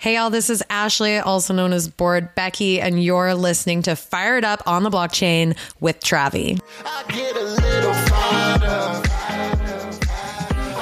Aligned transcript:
Hey, 0.00 0.14
y'all, 0.14 0.30
this 0.30 0.48
is 0.48 0.62
Ashley, 0.70 1.18
also 1.18 1.52
known 1.52 1.72
as 1.72 1.88
Board 1.88 2.32
Becky, 2.36 2.80
and 2.80 3.02
you're 3.02 3.34
listening 3.34 3.82
to 3.82 3.96
Fired 3.96 4.44
Up 4.44 4.62
on 4.64 4.84
the 4.84 4.90
Blockchain 4.90 5.56
with 5.80 5.98
Travie. 5.98 6.60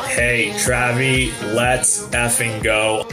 Hey, 0.08 0.50
Travie, 0.58 1.32
let's 1.54 2.06
effing 2.08 2.62
go. 2.62 3.08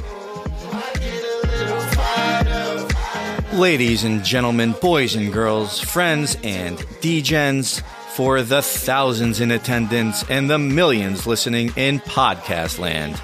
Ladies 3.58 4.04
and 4.04 4.26
gentlemen, 4.26 4.74
boys 4.81 5.15
and 5.15 5.31
girls, 5.31 5.79
friends 5.79 6.35
and 6.44 6.78
degens, 6.99 7.81
for 8.13 8.42
the 8.42 8.62
thousands 8.62 9.40
in 9.40 9.51
attendance 9.51 10.29
and 10.29 10.49
the 10.49 10.60
millions 10.60 11.26
listening 11.26 11.72
in 11.78 12.01
podcast 12.01 12.78
land. 12.78 13.22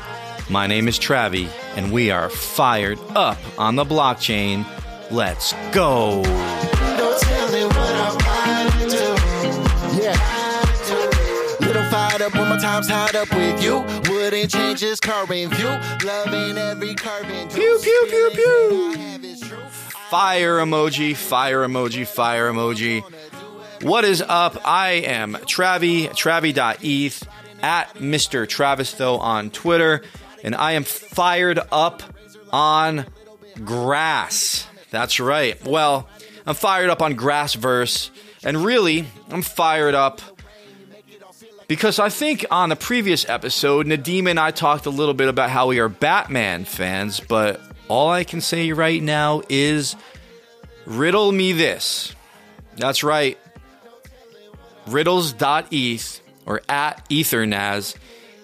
My 0.50 0.66
name 0.66 0.88
is 0.88 0.98
Travie, 0.98 1.48
and 1.76 1.92
we 1.92 2.10
are 2.10 2.28
fired 2.28 2.98
up 3.16 3.38
on 3.60 3.76
the 3.76 3.86
blockchain. 3.86 4.66
Let's 5.12 5.54
go. 5.72 6.24
Don't 6.24 7.22
tell 7.22 7.52
me 7.52 7.66
what 7.66 7.78
I'm 7.78 8.16
about 8.16 8.74
to 8.82 8.90
do. 8.90 10.02
Yeah. 10.02 10.18
Little 11.60 11.84
fired 11.92 12.24
up 12.24 12.34
when 12.34 12.50
my 12.50 12.58
time's 12.58 12.88
tied 12.88 13.16
up 13.16 13.30
with 13.32 13.62
you. 13.62 13.82
Wouldn't 14.12 14.50
change 14.50 14.82
this 14.82 15.00
current 15.00 15.30
view. 15.54 15.68
Loving 16.04 16.58
every 16.58 16.96
curving 16.96 17.48
Pew, 17.50 17.80
pew, 17.84 18.08
pew, 18.10 18.32
pew. 18.34 19.36
Fire 20.10 20.58
emoji, 20.58 21.16
fire 21.16 21.68
emoji, 21.68 22.08
fire 22.08 22.52
emoji. 22.52 23.04
What 23.84 24.04
is 24.04 24.24
up? 24.24 24.60
I 24.68 24.94
am 24.94 25.36
Travie, 25.36 26.10
Travie.eth, 26.10 27.28
at 27.62 27.94
Mr. 27.96 28.48
Travis, 28.48 28.94
though, 28.94 29.18
on 29.20 29.52
Twitter, 29.52 30.02
and 30.44 30.56
I 30.56 30.74
am 30.74 30.84
fired 30.84 31.60
up 31.72 32.04
on 32.52 33.06
grass. 33.64 34.68
That's 34.92 35.20
right. 35.20 35.64
Well, 35.66 36.08
I'm 36.46 36.56
fired 36.56 36.90
up 36.90 37.02
on 37.02 37.16
Grassverse, 37.16 38.10
and 38.44 38.64
really, 38.64 39.06
I'm 39.30 39.42
fired 39.42 39.96
up 39.96 40.22
because 41.68 42.00
I 42.00 42.10
think 42.10 42.46
on 42.50 42.70
the 42.70 42.76
previous 42.76 43.30
episode, 43.30 43.86
Nadim 43.86 44.28
and 44.28 44.40
I 44.40 44.50
talked 44.50 44.88
a 44.88 44.90
little 44.90 45.14
bit 45.14 45.30
about 45.30 45.52
how 45.52 45.68
we 45.68 45.80
are 45.80 45.90
Batman 45.90 46.66
fans, 46.66 47.20
but 47.20 47.62
all 47.88 48.10
I 48.10 48.24
can 48.24 48.42
say 48.42 48.72
right 48.72 49.02
now 49.02 49.44
is 49.50 49.96
riddle 50.86 51.32
me 51.32 51.52
this. 51.54 52.16
That's 52.76 53.04
right. 53.04 53.38
Riddles.eth 54.88 56.22
or 56.48 56.62
at 56.68 57.08
Ethernaz 57.10 57.96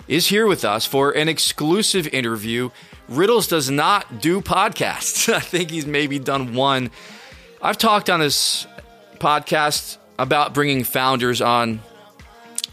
is 0.07 0.27
here 0.27 0.47
with 0.47 0.63
us 0.63 0.85
for 0.85 1.11
an 1.11 1.27
exclusive 1.27 2.07
interview. 2.13 2.69
Riddles 3.07 3.47
does 3.47 3.69
not 3.69 4.21
do 4.21 4.41
podcasts. 4.41 5.31
I 5.33 5.39
think 5.39 5.71
he's 5.71 5.85
maybe 5.85 6.19
done 6.19 6.53
one. 6.53 6.91
I've 7.61 7.77
talked 7.77 8.09
on 8.09 8.19
this 8.19 8.67
podcast 9.17 9.97
about 10.19 10.53
bringing 10.53 10.83
founders 10.83 11.41
on. 11.41 11.81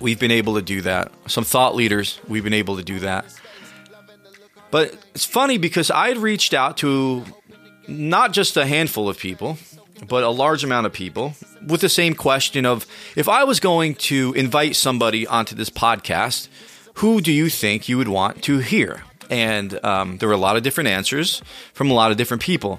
We've 0.01 0.19
been 0.19 0.31
able 0.31 0.55
to 0.55 0.63
do 0.63 0.81
that. 0.83 1.13
Some 1.27 1.45
thought 1.45 1.75
leaders, 1.75 2.19
we've 2.27 2.45
been 2.45 2.53
able 2.53 2.77
to 2.77 2.83
do 2.83 2.99
that. 3.01 3.25
But 4.71 4.97
it's 5.15 5.25
funny 5.25 5.59
because 5.59 5.91
I 5.91 6.09
had 6.09 6.19
reached 6.19 6.55
out 6.55 6.79
to 6.79 7.25
not 7.87 8.33
just 8.33 8.57
a 8.57 8.67
handful 8.67 9.09
of 9.09 9.19
people, 9.19 9.59
but 10.09 10.25
a 10.25 10.31
large 10.31 10.65
amount 10.65 10.87
of 10.87 10.93
people 10.93 11.35
with 11.67 11.81
the 11.81 11.89
same 11.89 12.15
question 12.15 12.67
of 12.67 12.87
if 13.15 13.29
I 13.29 13.45
was 13.45 13.61
going 13.61 13.95
to 13.95 14.33
invite 14.33 14.75
somebody 14.77 15.27
onto 15.27 15.55
this 15.55 15.71
podcast, 15.71 16.49
who 16.95 17.21
do 17.21 17.33
you 17.33 17.49
think 17.49 17.89
you 17.89 17.99
would 17.99 18.09
want 18.09 18.43
to 18.45 18.59
hear? 18.59 19.03
And 19.31 19.83
um, 19.85 20.19
there 20.19 20.29
were 20.29 20.35
a 20.35 20.39
lot 20.39 20.57
of 20.57 20.63
different 20.63 20.89
answers 20.89 21.43
from 21.73 21.91
a 21.91 21.95
lot 21.95 22.11
of 22.11 22.17
different 22.17 22.43
people. 22.43 22.79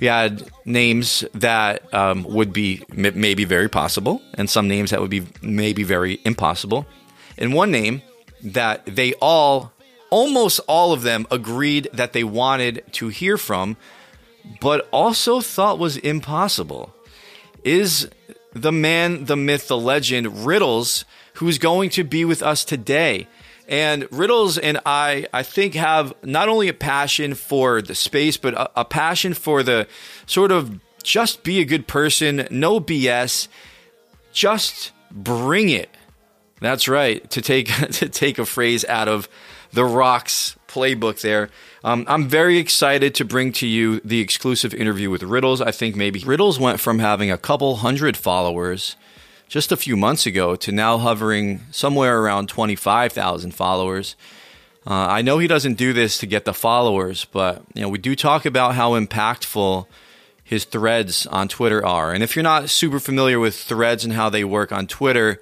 We 0.00 0.08
had 0.08 0.50
names 0.64 1.24
that 1.34 1.92
um, 1.94 2.24
would 2.24 2.52
be 2.52 2.82
m- 2.96 3.20
maybe 3.20 3.44
very 3.44 3.68
possible, 3.68 4.20
and 4.34 4.50
some 4.50 4.66
names 4.66 4.90
that 4.90 5.00
would 5.00 5.10
be 5.10 5.26
maybe 5.40 5.84
very 5.84 6.20
impossible. 6.24 6.86
And 7.38 7.54
one 7.54 7.70
name 7.70 8.02
that 8.42 8.84
they 8.86 9.14
all, 9.14 9.72
almost 10.10 10.60
all 10.66 10.92
of 10.92 11.02
them, 11.02 11.26
agreed 11.30 11.88
that 11.92 12.12
they 12.12 12.24
wanted 12.24 12.82
to 12.92 13.08
hear 13.08 13.38
from, 13.38 13.76
but 14.60 14.88
also 14.90 15.40
thought 15.40 15.78
was 15.78 15.96
impossible, 15.96 16.92
is 17.62 18.10
the 18.52 18.72
man, 18.72 19.24
the 19.26 19.36
myth, 19.36 19.68
the 19.68 19.78
legend, 19.78 20.44
Riddles, 20.44 21.04
who's 21.34 21.58
going 21.58 21.90
to 21.90 22.04
be 22.04 22.24
with 22.24 22.42
us 22.42 22.64
today. 22.64 23.26
And 23.66 24.06
Riddles 24.10 24.58
and 24.58 24.80
I, 24.84 25.26
I 25.32 25.42
think, 25.42 25.74
have 25.74 26.12
not 26.22 26.48
only 26.48 26.68
a 26.68 26.74
passion 26.74 27.34
for 27.34 27.80
the 27.80 27.94
space, 27.94 28.36
but 28.36 28.54
a, 28.54 28.80
a 28.80 28.84
passion 28.84 29.32
for 29.34 29.62
the 29.62 29.86
sort 30.26 30.52
of 30.52 30.80
just 31.02 31.42
be 31.42 31.60
a 31.60 31.64
good 31.64 31.86
person, 31.86 32.46
no 32.50 32.80
BS, 32.80 33.48
just 34.32 34.92
bring 35.10 35.68
it. 35.68 35.90
That's 36.60 36.88
right. 36.88 37.28
To 37.30 37.42
take 37.42 37.68
to 37.92 38.08
take 38.08 38.38
a 38.38 38.46
phrase 38.46 38.84
out 38.86 39.08
of 39.08 39.28
the 39.72 39.84
Rocks 39.84 40.56
playbook 40.68 41.20
there. 41.20 41.50
Um, 41.82 42.04
I'm 42.08 42.28
very 42.28 42.58
excited 42.58 43.14
to 43.16 43.24
bring 43.24 43.52
to 43.54 43.66
you 43.66 44.00
the 44.00 44.20
exclusive 44.20 44.72
interview 44.74 45.10
with 45.10 45.22
Riddles. 45.22 45.60
I 45.60 45.70
think 45.70 45.96
maybe 45.96 46.20
Riddles 46.20 46.58
went 46.58 46.80
from 46.80 46.98
having 46.98 47.30
a 47.30 47.38
couple 47.38 47.76
hundred 47.76 48.16
followers 48.16 48.96
just 49.48 49.72
a 49.72 49.76
few 49.76 49.96
months 49.96 50.26
ago 50.26 50.56
to 50.56 50.72
now 50.72 50.98
hovering 50.98 51.60
somewhere 51.70 52.20
around 52.20 52.48
25,000 52.48 53.52
followers. 53.54 54.16
Uh, 54.86 54.92
I 54.92 55.22
know 55.22 55.38
he 55.38 55.46
doesn't 55.46 55.74
do 55.74 55.92
this 55.92 56.18
to 56.18 56.26
get 56.26 56.44
the 56.44 56.52
followers, 56.52 57.24
but 57.26 57.62
you 57.74 57.82
know 57.82 57.88
we 57.88 57.98
do 57.98 58.14
talk 58.14 58.44
about 58.44 58.74
how 58.74 58.92
impactful 58.92 59.86
his 60.42 60.66
threads 60.66 61.26
on 61.26 61.48
Twitter 61.48 61.84
are. 61.84 62.12
And 62.12 62.22
if 62.22 62.36
you're 62.36 62.42
not 62.42 62.68
super 62.68 63.00
familiar 63.00 63.38
with 63.38 63.56
threads 63.56 64.04
and 64.04 64.12
how 64.12 64.28
they 64.28 64.44
work 64.44 64.72
on 64.72 64.86
Twitter, 64.86 65.40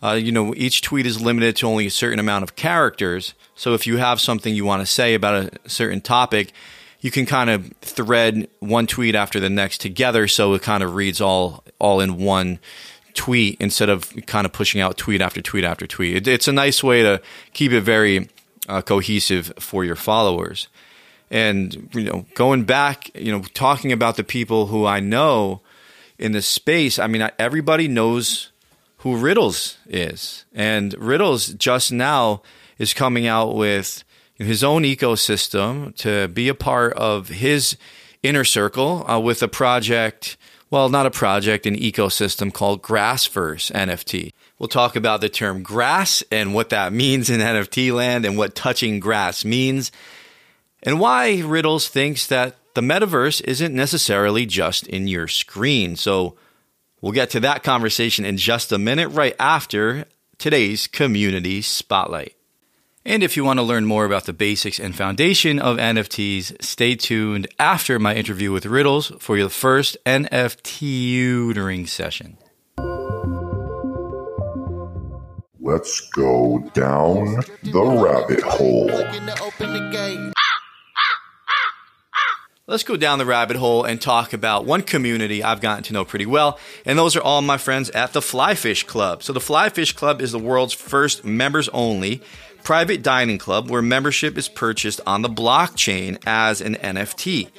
uh, 0.00 0.12
you 0.12 0.30
know 0.30 0.54
each 0.54 0.82
tweet 0.82 1.06
is 1.06 1.20
limited 1.20 1.56
to 1.56 1.66
only 1.66 1.86
a 1.86 1.90
certain 1.90 2.20
amount 2.20 2.44
of 2.44 2.54
characters. 2.54 3.34
So 3.56 3.74
if 3.74 3.86
you 3.86 3.96
have 3.96 4.20
something 4.20 4.54
you 4.54 4.64
want 4.64 4.82
to 4.82 4.86
say 4.86 5.14
about 5.14 5.54
a 5.64 5.68
certain 5.68 6.00
topic, 6.00 6.52
you 7.00 7.10
can 7.10 7.26
kind 7.26 7.50
of 7.50 7.72
thread 7.80 8.48
one 8.60 8.86
tweet 8.86 9.16
after 9.16 9.40
the 9.40 9.50
next 9.50 9.80
together, 9.80 10.28
so 10.28 10.54
it 10.54 10.62
kind 10.62 10.84
of 10.84 10.94
reads 10.94 11.20
all 11.20 11.64
all 11.80 12.00
in 12.00 12.18
one 12.18 12.60
tweet 13.14 13.56
instead 13.60 13.88
of 13.88 14.12
kind 14.26 14.44
of 14.44 14.52
pushing 14.52 14.80
out 14.80 14.96
tweet 14.96 15.20
after 15.20 15.40
tweet 15.40 15.64
after 15.64 15.86
tweet. 15.86 16.16
It, 16.16 16.28
it's 16.28 16.48
a 16.48 16.52
nice 16.52 16.82
way 16.82 17.02
to 17.02 17.22
keep 17.52 17.72
it 17.72 17.80
very 17.80 18.28
uh, 18.68 18.82
cohesive 18.82 19.52
for 19.58 19.84
your 19.84 19.96
followers. 19.96 20.68
And 21.30 21.88
you 21.94 22.04
know, 22.04 22.26
going 22.34 22.64
back, 22.64 23.10
you 23.14 23.32
know, 23.32 23.42
talking 23.54 23.92
about 23.92 24.16
the 24.16 24.24
people 24.24 24.66
who 24.66 24.84
I 24.84 25.00
know 25.00 25.62
in 26.18 26.32
the 26.32 26.42
space. 26.42 26.98
I 26.98 27.06
mean, 27.06 27.28
everybody 27.38 27.88
knows 27.88 28.50
who 28.98 29.16
Riddles 29.16 29.78
is, 29.86 30.44
and 30.54 30.94
Riddles 30.94 31.48
just 31.54 31.92
now 31.92 32.42
is 32.78 32.94
coming 32.94 33.26
out 33.26 33.54
with 33.54 34.04
his 34.36 34.64
own 34.64 34.82
ecosystem 34.82 35.94
to 35.96 36.28
be 36.28 36.48
a 36.48 36.54
part 36.54 36.92
of 36.94 37.28
his 37.28 37.76
inner 38.22 38.44
circle 38.44 39.08
uh, 39.08 39.20
with 39.20 39.42
a 39.42 39.48
project 39.48 40.36
well, 40.74 40.88
not 40.88 41.06
a 41.06 41.10
project, 41.12 41.66
an 41.66 41.76
ecosystem 41.76 42.52
called 42.52 42.82
Grassverse 42.82 43.70
NFT. 43.70 44.32
We'll 44.58 44.68
talk 44.68 44.96
about 44.96 45.20
the 45.20 45.28
term 45.28 45.62
grass 45.62 46.24
and 46.32 46.52
what 46.52 46.70
that 46.70 46.92
means 46.92 47.30
in 47.30 47.40
NFT 47.40 47.94
land 47.94 48.24
and 48.24 48.36
what 48.36 48.56
touching 48.56 48.98
grass 48.98 49.44
means, 49.44 49.92
and 50.82 50.98
why 50.98 51.42
Riddles 51.42 51.86
thinks 51.86 52.26
that 52.26 52.56
the 52.74 52.80
metaverse 52.80 53.40
isn't 53.44 53.72
necessarily 53.72 54.46
just 54.46 54.88
in 54.88 55.06
your 55.06 55.28
screen. 55.28 55.94
So 55.94 56.34
we'll 57.00 57.12
get 57.12 57.30
to 57.30 57.40
that 57.40 57.62
conversation 57.62 58.24
in 58.24 58.36
just 58.36 58.72
a 58.72 58.76
minute, 58.76 59.10
right 59.10 59.36
after 59.38 60.06
today's 60.38 60.88
community 60.88 61.62
spotlight. 61.62 62.33
And 63.06 63.22
if 63.22 63.36
you 63.36 63.44
want 63.44 63.58
to 63.58 63.62
learn 63.62 63.84
more 63.84 64.06
about 64.06 64.24
the 64.24 64.32
basics 64.32 64.78
and 64.78 64.96
foundation 64.96 65.58
of 65.58 65.76
NFTs, 65.76 66.62
stay 66.62 66.96
tuned 66.96 67.46
after 67.58 67.98
my 67.98 68.14
interview 68.14 68.50
with 68.50 68.64
Riddles 68.64 69.12
for 69.18 69.36
your 69.36 69.50
first 69.50 69.98
NFT 70.06 70.64
tutoring 70.64 71.86
session. 71.86 72.38
Let's 75.60 76.00
go 76.12 76.70
down 76.72 77.42
the 77.62 77.84
rabbit 77.84 78.40
hole. 78.40 78.88
Let's 82.66 82.84
go 82.84 82.96
down 82.96 83.18
the 83.18 83.26
rabbit 83.26 83.56
hole 83.56 83.84
and 83.84 84.00
talk 84.00 84.32
about 84.32 84.64
one 84.64 84.80
community 84.80 85.44
I've 85.44 85.60
gotten 85.60 85.84
to 85.84 85.92
know 85.92 86.06
pretty 86.06 86.24
well, 86.24 86.58
and 86.86 86.98
those 86.98 87.16
are 87.16 87.22
all 87.22 87.42
my 87.42 87.58
friends 87.58 87.90
at 87.90 88.14
the 88.14 88.20
Flyfish 88.20 88.86
Club. 88.86 89.22
So, 89.22 89.34
the 89.34 89.40
Flyfish 89.40 89.94
Club 89.94 90.22
is 90.22 90.32
the 90.32 90.38
world's 90.38 90.72
first 90.72 91.22
members 91.22 91.68
only 91.68 92.22
private 92.64 93.02
dining 93.02 93.38
club 93.38 93.70
where 93.70 93.82
membership 93.82 94.36
is 94.36 94.48
purchased 94.48 95.00
on 95.06 95.22
the 95.22 95.28
blockchain 95.28 96.20
as 96.26 96.60
an 96.60 96.74
NFT 96.76 97.50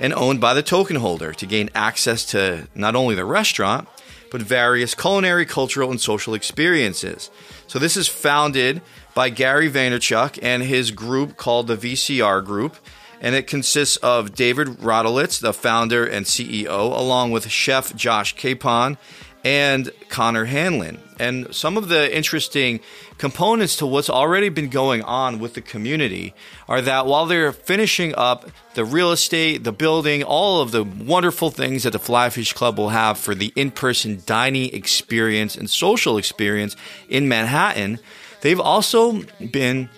and 0.00 0.12
owned 0.14 0.40
by 0.40 0.54
the 0.54 0.62
token 0.62 0.96
holder 0.96 1.32
to 1.32 1.46
gain 1.46 1.70
access 1.74 2.24
to 2.26 2.66
not 2.74 2.96
only 2.96 3.14
the 3.14 3.24
restaurant, 3.24 3.86
but 4.30 4.42
various 4.42 4.94
culinary, 4.94 5.46
cultural, 5.46 5.90
and 5.90 6.00
social 6.00 6.34
experiences. 6.34 7.30
So, 7.68 7.78
this 7.78 7.96
is 7.96 8.08
founded 8.08 8.82
by 9.14 9.30
Gary 9.30 9.70
Vaynerchuk 9.70 10.40
and 10.42 10.62
his 10.62 10.90
group 10.90 11.36
called 11.36 11.68
the 11.68 11.76
VCR 11.76 12.44
Group. 12.44 12.76
and 13.20 13.34
it 13.34 13.46
consists 13.46 13.96
of 13.98 14.34
David 14.34 14.68
Rodolitz, 14.80 15.40
the 15.40 15.54
founder 15.54 16.04
and 16.04 16.26
CEO, 16.26 16.68
along 16.68 17.30
with 17.30 17.48
chef 17.48 17.94
Josh 17.94 18.34
Capon 18.36 18.98
and 19.44 19.90
Connor 20.08 20.46
Hanlon. 20.46 20.98
And 21.20 21.54
some 21.54 21.76
of 21.76 21.88
the 21.88 22.14
interesting 22.14 22.80
components 23.18 23.76
to 23.76 23.86
what's 23.86 24.10
already 24.10 24.48
been 24.48 24.68
going 24.68 25.02
on 25.02 25.38
with 25.38 25.54
the 25.54 25.60
community 25.60 26.34
are 26.68 26.80
that 26.80 27.06
while 27.06 27.26
they're 27.26 27.52
finishing 27.52 28.14
up 28.16 28.50
the 28.74 28.84
real 28.84 29.12
estate, 29.12 29.62
the 29.62 29.72
building, 29.72 30.24
all 30.24 30.60
of 30.60 30.72
the 30.72 30.82
wonderful 30.82 31.50
things 31.50 31.84
that 31.84 31.92
the 31.92 31.98
Flyfish 31.98 32.54
Club 32.54 32.78
will 32.78 32.88
have 32.88 33.18
for 33.18 33.34
the 33.34 33.52
in 33.54 33.70
person 33.70 34.22
dining 34.26 34.74
experience 34.74 35.56
and 35.56 35.70
social 35.70 36.18
experience 36.18 36.74
in 37.08 37.28
Manhattan, 37.28 38.00
they've 38.40 38.58
also 38.58 39.22
been 39.52 39.88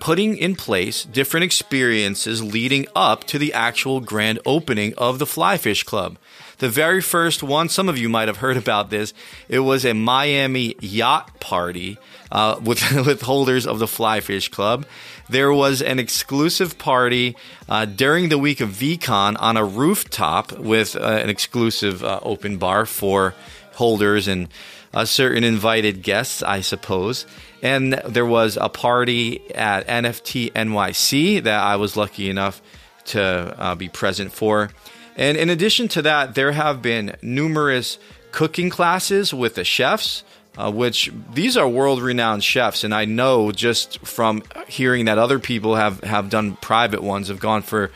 putting 0.00 0.36
in 0.36 0.56
place 0.56 1.04
different 1.04 1.44
experiences 1.44 2.42
leading 2.42 2.86
up 2.96 3.22
to 3.22 3.38
the 3.38 3.54
actual 3.54 4.00
grand 4.00 4.40
opening 4.44 4.92
of 4.98 5.20
the 5.20 5.24
Flyfish 5.24 5.84
Club. 5.84 6.18
The 6.62 6.68
very 6.68 7.00
first 7.00 7.42
one, 7.42 7.68
some 7.68 7.88
of 7.88 7.98
you 7.98 8.08
might 8.08 8.28
have 8.28 8.36
heard 8.36 8.56
about 8.56 8.88
this, 8.88 9.12
it 9.48 9.58
was 9.58 9.84
a 9.84 9.94
Miami 9.94 10.76
yacht 10.78 11.40
party 11.40 11.98
uh, 12.30 12.60
with, 12.62 13.04
with 13.04 13.22
holders 13.22 13.66
of 13.66 13.80
the 13.80 13.86
Flyfish 13.86 14.48
Club. 14.48 14.86
There 15.28 15.52
was 15.52 15.82
an 15.82 15.98
exclusive 15.98 16.78
party 16.78 17.34
uh, 17.68 17.86
during 17.86 18.28
the 18.28 18.38
week 18.38 18.60
of 18.60 18.68
VeeCon 18.68 19.34
on 19.40 19.56
a 19.56 19.64
rooftop 19.64 20.56
with 20.56 20.94
uh, 20.94 21.00
an 21.00 21.30
exclusive 21.30 22.04
uh, 22.04 22.20
open 22.22 22.58
bar 22.58 22.86
for 22.86 23.34
holders 23.72 24.28
and 24.28 24.46
uh, 24.94 25.04
certain 25.04 25.42
invited 25.42 26.04
guests, 26.04 26.44
I 26.44 26.60
suppose. 26.60 27.26
And 27.60 27.94
there 28.06 28.24
was 28.24 28.56
a 28.56 28.68
party 28.68 29.52
at 29.52 29.88
NFT 29.88 30.52
NYC 30.52 31.42
that 31.42 31.60
I 31.60 31.74
was 31.74 31.96
lucky 31.96 32.30
enough 32.30 32.62
to 33.06 33.20
uh, 33.58 33.74
be 33.74 33.88
present 33.88 34.32
for. 34.32 34.70
And 35.16 35.36
in 35.36 35.50
addition 35.50 35.88
to 35.88 36.02
that, 36.02 36.34
there 36.34 36.52
have 36.52 36.82
been 36.82 37.16
numerous 37.22 37.98
cooking 38.30 38.70
classes 38.70 39.34
with 39.34 39.54
the 39.54 39.64
chefs, 39.64 40.24
uh, 40.56 40.70
which 40.70 41.12
these 41.32 41.56
are 41.56 41.68
world 41.68 42.00
renowned 42.00 42.44
chefs. 42.44 42.84
And 42.84 42.94
I 42.94 43.04
know 43.04 43.52
just 43.52 43.98
from 44.06 44.42
hearing 44.68 45.04
that 45.04 45.18
other 45.18 45.38
people 45.38 45.76
have, 45.76 46.00
have 46.00 46.30
done 46.30 46.56
private 46.56 47.02
ones, 47.02 47.28
have 47.28 47.40
gone 47.40 47.62
for 47.62 47.90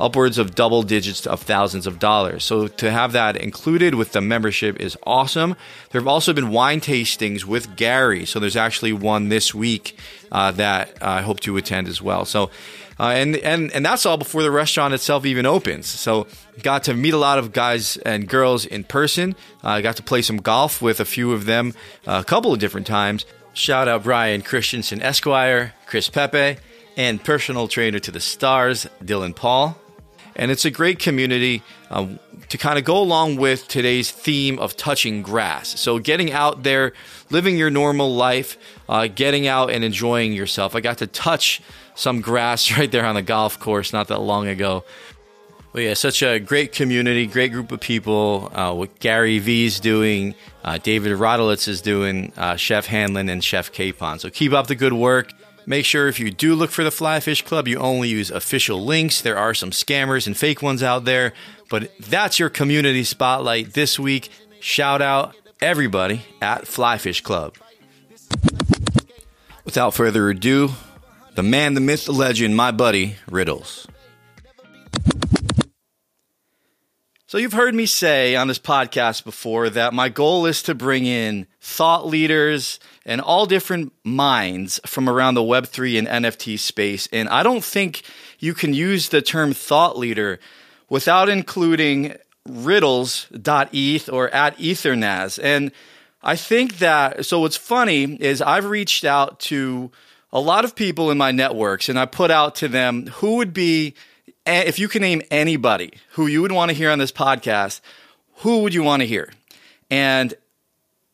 upwards 0.00 0.38
of 0.38 0.54
double 0.54 0.82
digits 0.82 1.26
of 1.26 1.42
thousands 1.42 1.86
of 1.86 1.98
dollars. 1.98 2.42
So 2.44 2.66
to 2.66 2.90
have 2.90 3.12
that 3.12 3.36
included 3.36 3.94
with 3.94 4.12
the 4.12 4.20
membership 4.20 4.80
is 4.80 4.96
awesome. 5.04 5.54
There 5.90 6.00
have 6.00 6.08
also 6.08 6.32
been 6.32 6.50
wine 6.50 6.80
tastings 6.80 7.44
with 7.44 7.76
Gary. 7.76 8.24
So 8.24 8.40
there's 8.40 8.56
actually 8.56 8.92
one 8.92 9.28
this 9.28 9.54
week 9.54 9.96
uh, 10.32 10.50
that 10.52 11.00
I 11.00 11.22
hope 11.22 11.40
to 11.40 11.56
attend 11.56 11.86
as 11.88 12.02
well. 12.02 12.24
So 12.24 12.50
uh, 12.98 13.08
and 13.08 13.36
and 13.36 13.72
and 13.72 13.84
that's 13.84 14.06
all 14.06 14.16
before 14.16 14.42
the 14.42 14.50
restaurant 14.50 14.94
itself 14.94 15.24
even 15.26 15.46
opens. 15.46 15.86
So 15.86 16.26
got 16.62 16.84
to 16.84 16.94
meet 16.94 17.14
a 17.14 17.18
lot 17.18 17.38
of 17.38 17.52
guys 17.52 17.96
and 17.98 18.28
girls 18.28 18.66
in 18.66 18.84
person. 18.84 19.34
I 19.62 19.78
uh, 19.78 19.80
got 19.80 19.96
to 19.96 20.02
play 20.02 20.22
some 20.22 20.38
golf 20.38 20.82
with 20.82 21.00
a 21.00 21.04
few 21.04 21.32
of 21.32 21.46
them 21.46 21.74
a 22.06 22.24
couple 22.24 22.52
of 22.52 22.58
different 22.58 22.86
times. 22.86 23.24
Shout 23.54 23.86
out 23.86 24.04
Brian 24.04 24.42
Christensen 24.42 25.02
Esquire, 25.02 25.74
Chris 25.86 26.08
Pepe, 26.08 26.58
and 26.96 27.22
personal 27.22 27.68
trainer 27.68 27.98
to 27.98 28.10
the 28.10 28.20
stars, 28.20 28.86
Dylan 29.02 29.36
Paul. 29.36 29.76
And 30.34 30.50
it's 30.50 30.64
a 30.64 30.70
great 30.70 30.98
community 30.98 31.62
uh, 31.90 32.06
to 32.48 32.56
kind 32.56 32.78
of 32.78 32.84
go 32.84 32.96
along 32.96 33.36
with 33.36 33.68
today's 33.68 34.10
theme 34.10 34.58
of 34.58 34.76
touching 34.76 35.20
grass. 35.20 35.78
So, 35.78 35.98
getting 35.98 36.32
out 36.32 36.62
there, 36.62 36.94
living 37.28 37.58
your 37.58 37.68
normal 37.68 38.14
life, 38.14 38.56
uh, 38.88 39.08
getting 39.08 39.46
out 39.46 39.70
and 39.70 39.84
enjoying 39.84 40.32
yourself. 40.32 40.74
I 40.74 40.80
got 40.80 40.98
to 40.98 41.06
touch 41.06 41.60
some 41.94 42.20
grass 42.20 42.70
right 42.78 42.90
there 42.90 43.04
on 43.04 43.14
the 43.14 43.22
golf 43.22 43.58
course 43.58 43.92
not 43.92 44.08
that 44.08 44.20
long 44.20 44.48
ago. 44.48 44.84
But 45.72 45.84
yeah, 45.84 45.94
such 45.94 46.22
a 46.22 46.38
great 46.38 46.72
community, 46.72 47.26
great 47.26 47.50
group 47.50 47.72
of 47.72 47.80
people. 47.80 48.50
Uh, 48.54 48.74
what 48.74 48.98
Gary 49.00 49.38
V's 49.38 49.80
doing, 49.80 50.34
uh, 50.62 50.76
David 50.76 51.12
Rodolitz 51.16 51.66
is 51.66 51.80
doing, 51.80 52.30
uh, 52.36 52.56
Chef 52.56 52.86
Hanlon 52.86 53.30
and 53.30 53.42
Chef 53.42 53.72
Capon. 53.72 54.18
So 54.18 54.28
keep 54.28 54.52
up 54.52 54.66
the 54.66 54.74
good 54.74 54.92
work. 54.92 55.32
Make 55.64 55.86
sure 55.86 56.08
if 56.08 56.20
you 56.20 56.30
do 56.30 56.54
look 56.54 56.70
for 56.70 56.84
the 56.84 56.90
Flyfish 56.90 57.44
Club, 57.44 57.68
you 57.68 57.78
only 57.78 58.08
use 58.08 58.30
official 58.30 58.84
links. 58.84 59.20
There 59.20 59.38
are 59.38 59.54
some 59.54 59.70
scammers 59.70 60.26
and 60.26 60.36
fake 60.36 60.60
ones 60.60 60.82
out 60.82 61.04
there, 61.04 61.32
but 61.70 61.90
that's 62.00 62.38
your 62.38 62.50
community 62.50 63.04
spotlight 63.04 63.72
this 63.72 63.98
week. 63.98 64.28
Shout 64.60 65.00
out 65.00 65.34
everybody 65.60 66.26
at 66.42 66.64
Flyfish 66.64 67.22
Club. 67.22 67.56
Without 69.64 69.94
further 69.94 70.28
ado, 70.28 70.72
the 71.34 71.42
man, 71.42 71.74
the 71.74 71.80
myth, 71.80 72.04
the 72.04 72.12
legend, 72.12 72.56
my 72.56 72.70
buddy, 72.70 73.16
Riddles. 73.30 73.86
So, 77.26 77.38
you've 77.38 77.54
heard 77.54 77.74
me 77.74 77.86
say 77.86 78.36
on 78.36 78.48
this 78.48 78.58
podcast 78.58 79.24
before 79.24 79.70
that 79.70 79.94
my 79.94 80.10
goal 80.10 80.44
is 80.44 80.62
to 80.64 80.74
bring 80.74 81.06
in 81.06 81.46
thought 81.62 82.06
leaders 82.06 82.78
and 83.06 83.22
all 83.22 83.46
different 83.46 83.92
minds 84.04 84.78
from 84.84 85.08
around 85.08 85.34
the 85.34 85.40
Web3 85.40 85.98
and 85.98 86.24
NFT 86.24 86.58
space. 86.58 87.08
And 87.10 87.30
I 87.30 87.42
don't 87.42 87.64
think 87.64 88.02
you 88.38 88.52
can 88.52 88.74
use 88.74 89.08
the 89.08 89.22
term 89.22 89.54
thought 89.54 89.96
leader 89.96 90.40
without 90.90 91.30
including 91.30 92.16
riddles.eth 92.46 94.10
or 94.12 94.28
at 94.28 94.58
ethernaz. 94.58 95.40
And 95.42 95.72
I 96.22 96.36
think 96.36 96.78
that, 96.78 97.24
so 97.24 97.40
what's 97.40 97.56
funny 97.56 98.14
is 98.16 98.42
I've 98.42 98.66
reached 98.66 99.04
out 99.04 99.40
to 99.40 99.90
a 100.32 100.40
lot 100.40 100.64
of 100.64 100.74
people 100.74 101.10
in 101.10 101.18
my 101.18 101.30
networks, 101.30 101.88
and 101.88 101.98
I 101.98 102.06
put 102.06 102.30
out 102.30 102.54
to 102.56 102.68
them 102.68 103.06
who 103.06 103.36
would 103.36 103.52
be, 103.52 103.94
if 104.46 104.78
you 104.78 104.88
can 104.88 105.02
name 105.02 105.22
anybody 105.30 105.92
who 106.12 106.26
you 106.26 106.42
would 106.42 106.52
want 106.52 106.70
to 106.70 106.76
hear 106.76 106.90
on 106.90 106.98
this 106.98 107.12
podcast, 107.12 107.80
who 108.36 108.62
would 108.62 108.74
you 108.74 108.82
want 108.82 109.00
to 109.02 109.06
hear? 109.06 109.30
And 109.90 110.34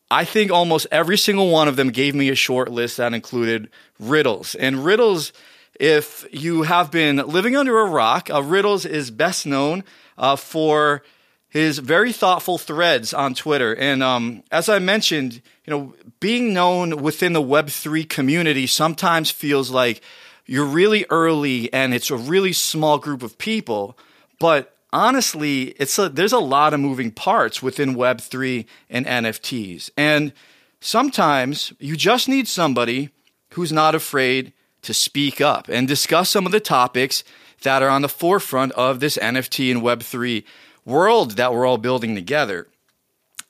I 0.09 0.25
think 0.25 0.51
almost 0.51 0.87
every 0.91 1.17
single 1.17 1.49
one 1.49 1.67
of 1.67 1.75
them 1.75 1.91
gave 1.91 2.15
me 2.15 2.29
a 2.29 2.35
short 2.35 2.71
list 2.71 2.97
that 2.97 3.13
included 3.13 3.69
riddles. 3.99 4.55
And 4.55 4.83
riddles, 4.83 5.33
if 5.79 6.25
you 6.31 6.63
have 6.63 6.89
been 6.89 7.17
living 7.17 7.55
under 7.55 7.79
a 7.79 7.85
rock, 7.85 8.29
uh, 8.33 8.41
riddles 8.41 8.85
is 8.85 9.11
best 9.11 9.45
known 9.45 9.83
uh, 10.17 10.35
for 10.35 11.03
his 11.49 11.79
very 11.79 12.11
thoughtful 12.11 12.57
threads 12.57 13.13
on 13.13 13.33
Twitter. 13.33 13.75
And 13.75 14.01
um, 14.01 14.43
as 14.51 14.69
I 14.69 14.79
mentioned, 14.79 15.41
you 15.69 15.75
know, 15.75 15.93
being 16.19 16.51
known 16.51 17.03
within 17.03 17.33
the 17.33 17.43
Web3 17.43 18.09
community 18.09 18.65
sometimes 18.65 19.29
feels 19.29 19.69
like 19.69 20.01
you're 20.47 20.65
really 20.65 21.05
early 21.11 21.71
and 21.71 21.93
it's 21.93 22.09
a 22.09 22.17
really 22.17 22.53
small 22.53 22.97
group 22.97 23.21
of 23.21 23.37
people. 23.37 23.95
But 24.39 24.75
honestly, 24.91 25.75
it's 25.77 25.99
a, 25.99 26.09
there's 26.09 26.33
a 26.33 26.39
lot 26.39 26.73
of 26.73 26.79
moving 26.79 27.11
parts 27.11 27.61
within 27.61 27.93
Web3 27.93 28.65
and 28.89 29.05
NFTs. 29.05 29.91
And 29.95 30.33
sometimes 30.81 31.71
you 31.77 31.95
just 31.95 32.27
need 32.27 32.47
somebody 32.47 33.11
who's 33.53 33.71
not 33.71 33.93
afraid 33.93 34.53
to 34.81 34.91
speak 34.91 35.39
up 35.39 35.69
and 35.69 35.87
discuss 35.87 36.31
some 36.31 36.47
of 36.47 36.51
the 36.51 36.59
topics 36.59 37.23
that 37.61 37.83
are 37.83 37.89
on 37.89 38.01
the 38.01 38.09
forefront 38.09 38.71
of 38.71 39.01
this 39.01 39.19
NFT 39.19 39.69
and 39.71 39.83
Web3 39.83 40.43
world 40.83 41.33
that 41.33 41.53
we're 41.53 41.67
all 41.67 41.77
building 41.77 42.15
together. 42.15 42.65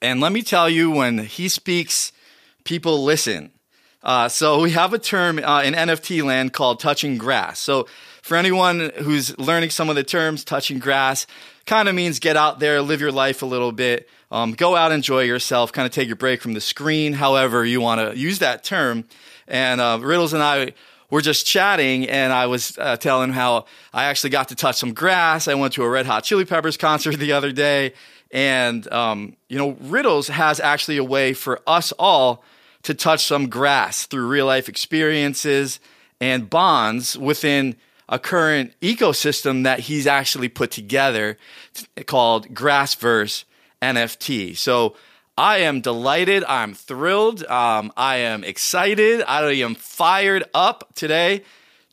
And 0.02 0.22
let 0.22 0.32
me 0.32 0.42
tell 0.42 0.70
you, 0.70 0.92
when 0.92 1.20
he 1.20 1.50
speaks, 1.50 2.12
people 2.64 3.04
listen. 3.04 3.52
Uh, 4.02 4.30
so 4.30 4.62
we 4.62 4.72
have 4.72 4.94
a 4.94 5.00
term 5.00 5.40
uh, 5.40 5.62
in 5.62 5.74
NFT 5.74 6.24
land 6.24 6.54
called 6.54 6.80
touching 6.80 7.18
grass. 7.18 7.60
So 7.60 7.88
for 8.22 8.38
anyone 8.38 8.92
who's 9.00 9.38
learning 9.38 9.72
some 9.72 9.90
of 9.90 9.96
the 9.96 10.04
terms, 10.04 10.46
touching 10.46 10.80
grass 10.80 11.28
kind 11.66 11.90
of 11.90 11.96
means 11.96 12.20
get 12.20 12.38
out 12.38 12.60
there, 12.60 12.82
live 12.82 13.02
your 13.02 13.12
life 13.12 13.42
a 13.42 13.46
little 13.46 13.74
bit, 13.74 14.08
um, 14.32 14.54
go 14.54 14.76
out, 14.76 14.92
enjoy 14.92 15.24
yourself, 15.24 15.74
kind 15.74 15.86
of 15.86 15.92
take 15.92 16.08
your 16.08 16.16
break 16.16 16.42
from 16.42 16.54
the 16.54 16.62
screen, 16.62 17.14
however 17.14 17.66
you 17.66 17.82
want 17.82 18.00
to 18.00 18.18
use 18.18 18.40
that 18.40 18.64
term. 18.64 19.04
And 19.48 19.82
uh, 19.82 20.00
Riddles 20.02 20.34
and 20.34 20.42
I 20.42 20.74
were 21.10 21.22
just 21.22 21.46
chatting, 21.46 22.08
and 22.08 22.32
I 22.32 22.46
was 22.46 22.78
uh, 22.78 22.98
telling 22.98 23.32
how 23.32 23.66
I 23.92 24.06
actually 24.06 24.30
got 24.30 24.50
to 24.50 24.56
touch 24.56 24.78
some 24.78 24.94
grass. 24.94 25.48
I 25.48 25.56
went 25.56 25.74
to 25.74 25.84
a 25.84 25.90
Red 25.90 26.06
Hot 26.06 26.24
Chili 26.24 26.46
Peppers 26.46 26.78
concert 26.78 27.16
the 27.20 27.32
other 27.34 27.52
day, 27.52 27.94
and 28.32 28.92
um, 28.92 29.36
you 29.48 29.58
know, 29.58 29.72
Riddles 29.82 30.28
has 30.28 30.60
actually 30.60 30.98
a 30.98 31.04
way 31.04 31.34
for 31.34 31.62
us 31.66 31.92
all 31.94 32.44
to 32.84 32.94
touch 32.94 33.26
some 33.26 33.50
grass 33.50 34.06
through 34.06 34.28
real 34.28 34.46
life 34.46 34.70
experiences 34.70 35.80
and 36.22 36.50
bonds 36.50 37.18
within 37.18 37.76
a 38.08 38.20
current 38.20 38.74
ecosystem 38.82 39.64
that 39.64 39.82
he's 39.82 40.08
actually 40.08 40.50
put 40.50 40.72
together 40.72 41.38
called 42.06 42.54
Grassverse 42.54 43.44
NFT. 43.82 44.58
So 44.58 44.96
I 45.38 45.60
am 45.60 45.82
delighted. 45.82 46.44
I'm 46.46 46.74
thrilled. 46.74 47.46
Um, 47.46 47.94
I 47.96 48.18
am 48.18 48.44
excited. 48.44 49.24
I 49.28 49.52
am 49.54 49.76
fired 49.76 50.44
up 50.54 50.92
today 50.96 51.44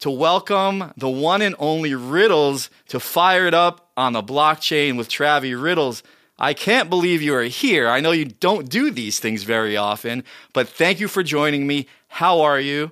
to 0.00 0.10
welcome 0.10 0.92
the 0.96 1.08
one 1.08 1.42
and 1.42 1.54
only 1.58 1.94
Riddles 1.94 2.70
to 2.88 2.98
Fired 3.00 3.54
Up 3.54 3.90
on 3.96 4.14
the 4.14 4.22
blockchain 4.22 4.96
with 4.96 5.08
Travie 5.08 5.60
Riddles. 5.60 6.02
I 6.38 6.52
can't 6.52 6.90
believe 6.90 7.22
you 7.22 7.34
are 7.34 7.44
here. 7.44 7.88
I 7.88 8.00
know 8.00 8.12
you 8.12 8.26
don't 8.26 8.68
do 8.68 8.90
these 8.90 9.18
things 9.18 9.44
very 9.44 9.76
often, 9.76 10.22
but 10.52 10.68
thank 10.68 11.00
you 11.00 11.08
for 11.08 11.22
joining 11.22 11.66
me. 11.66 11.86
How 12.08 12.42
are 12.42 12.60
you? 12.60 12.90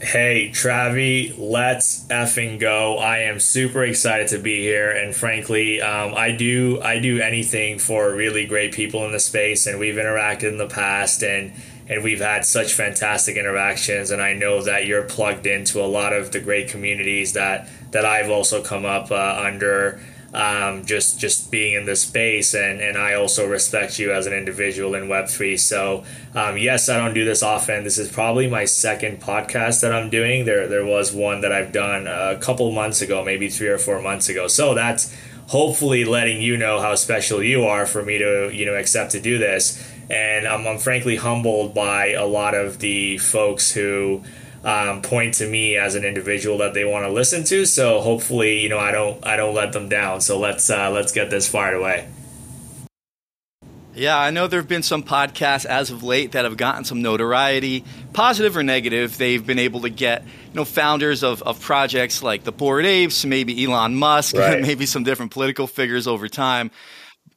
Hey, 0.00 0.50
Travie, 0.54 1.34
let's 1.36 2.06
effing 2.06 2.60
go. 2.60 2.98
I 2.98 3.18
am 3.18 3.40
super 3.40 3.82
excited 3.82 4.28
to 4.28 4.38
be 4.38 4.60
here. 4.60 4.90
And 4.90 5.14
frankly, 5.14 5.82
um, 5.82 6.14
I 6.14 6.30
do, 6.30 6.80
I 6.80 7.00
do 7.00 7.20
anything 7.20 7.78
for 7.78 8.14
really 8.14 8.46
great 8.46 8.72
people 8.72 9.04
in 9.04 9.12
the 9.12 9.18
space 9.18 9.66
and 9.66 9.78
we've 9.78 9.96
interacted 9.96 10.44
in 10.44 10.56
the 10.56 10.68
past 10.68 11.22
and, 11.24 11.52
and 11.88 12.04
we've 12.04 12.20
had 12.20 12.44
such 12.44 12.74
fantastic 12.74 13.36
interactions. 13.36 14.12
And 14.12 14.22
I 14.22 14.34
know 14.34 14.62
that 14.62 14.86
you're 14.86 15.02
plugged 15.02 15.46
into 15.46 15.82
a 15.82 15.86
lot 15.86 16.12
of 16.12 16.30
the 16.30 16.40
great 16.40 16.68
communities 16.68 17.32
that, 17.32 17.68
that 17.90 18.04
I've 18.04 18.30
also 18.30 18.62
come 18.62 18.86
up 18.86 19.10
uh, 19.10 19.42
under 19.44 20.00
um, 20.34 20.84
just 20.84 21.18
just 21.18 21.50
being 21.50 21.74
in 21.74 21.86
this 21.86 22.02
space 22.02 22.54
and, 22.54 22.80
and 22.80 22.98
I 22.98 23.14
also 23.14 23.48
respect 23.48 23.98
you 23.98 24.12
as 24.12 24.26
an 24.26 24.34
individual 24.34 24.94
in 24.94 25.04
Web3 25.04 25.58
so 25.58 26.04
um, 26.34 26.58
yes 26.58 26.88
I 26.88 26.98
don't 26.98 27.14
do 27.14 27.24
this 27.24 27.42
often. 27.42 27.84
This 27.84 27.98
is 27.98 28.10
probably 28.10 28.46
my 28.46 28.66
second 28.66 29.20
podcast 29.20 29.80
that 29.80 29.92
I'm 29.92 30.10
doing. 30.10 30.44
There 30.44 30.68
there 30.68 30.84
was 30.84 31.12
one 31.12 31.40
that 31.40 31.52
I've 31.52 31.72
done 31.72 32.06
a 32.06 32.38
couple 32.38 32.70
months 32.72 33.00
ago 33.00 33.24
maybe 33.24 33.48
three 33.48 33.68
or 33.68 33.78
four 33.78 34.02
months 34.02 34.28
ago. 34.28 34.48
So 34.48 34.74
that's 34.74 35.14
hopefully 35.46 36.04
letting 36.04 36.42
you 36.42 36.58
know 36.58 36.78
how 36.78 36.94
special 36.94 37.42
you 37.42 37.64
are 37.64 37.86
for 37.86 38.02
me 38.02 38.18
to 38.18 38.50
you 38.52 38.66
know 38.66 38.74
accept 38.74 39.12
to 39.12 39.20
do 39.20 39.38
this. 39.38 39.82
And 40.10 40.46
I'm, 40.46 40.66
I'm 40.66 40.78
frankly 40.78 41.16
humbled 41.16 41.74
by 41.74 42.12
a 42.12 42.24
lot 42.24 42.54
of 42.54 42.78
the 42.78 43.18
folks 43.18 43.72
who 43.72 44.22
um, 44.64 45.02
point 45.02 45.34
to 45.34 45.48
me 45.48 45.76
as 45.76 45.94
an 45.94 46.04
individual 46.04 46.58
that 46.58 46.74
they 46.74 46.84
want 46.84 47.04
to 47.04 47.12
listen 47.12 47.44
to. 47.44 47.64
So 47.64 48.00
hopefully, 48.00 48.60
you 48.60 48.68
know, 48.68 48.78
I 48.78 48.92
don't 48.92 49.24
I 49.26 49.36
don't 49.36 49.54
let 49.54 49.72
them 49.72 49.88
down. 49.88 50.20
So 50.20 50.38
let's 50.38 50.68
uh, 50.70 50.90
let's 50.90 51.12
get 51.12 51.30
this 51.30 51.48
fired 51.48 51.74
away. 51.74 52.08
Yeah, 53.98 54.16
I 54.16 54.30
know 54.30 54.46
there 54.46 54.60
have 54.60 54.68
been 54.68 54.84
some 54.84 55.02
podcasts 55.02 55.64
as 55.64 55.90
of 55.90 56.04
late 56.04 56.32
that 56.32 56.44
have 56.44 56.56
gotten 56.56 56.84
some 56.84 57.02
notoriety, 57.02 57.84
positive 58.12 58.56
or 58.56 58.62
negative. 58.62 59.18
They've 59.18 59.44
been 59.44 59.58
able 59.58 59.80
to 59.80 59.88
get, 59.88 60.22
you 60.22 60.54
know, 60.54 60.64
founders 60.64 61.24
of, 61.24 61.42
of 61.42 61.60
projects 61.60 62.22
like 62.22 62.44
the 62.44 62.52
Bored 62.52 62.86
Apes, 62.86 63.24
maybe 63.24 63.64
Elon 63.64 63.96
Musk, 63.96 64.36
right. 64.38 64.62
maybe 64.62 64.86
some 64.86 65.02
different 65.02 65.32
political 65.32 65.66
figures 65.66 66.06
over 66.06 66.28
time. 66.28 66.70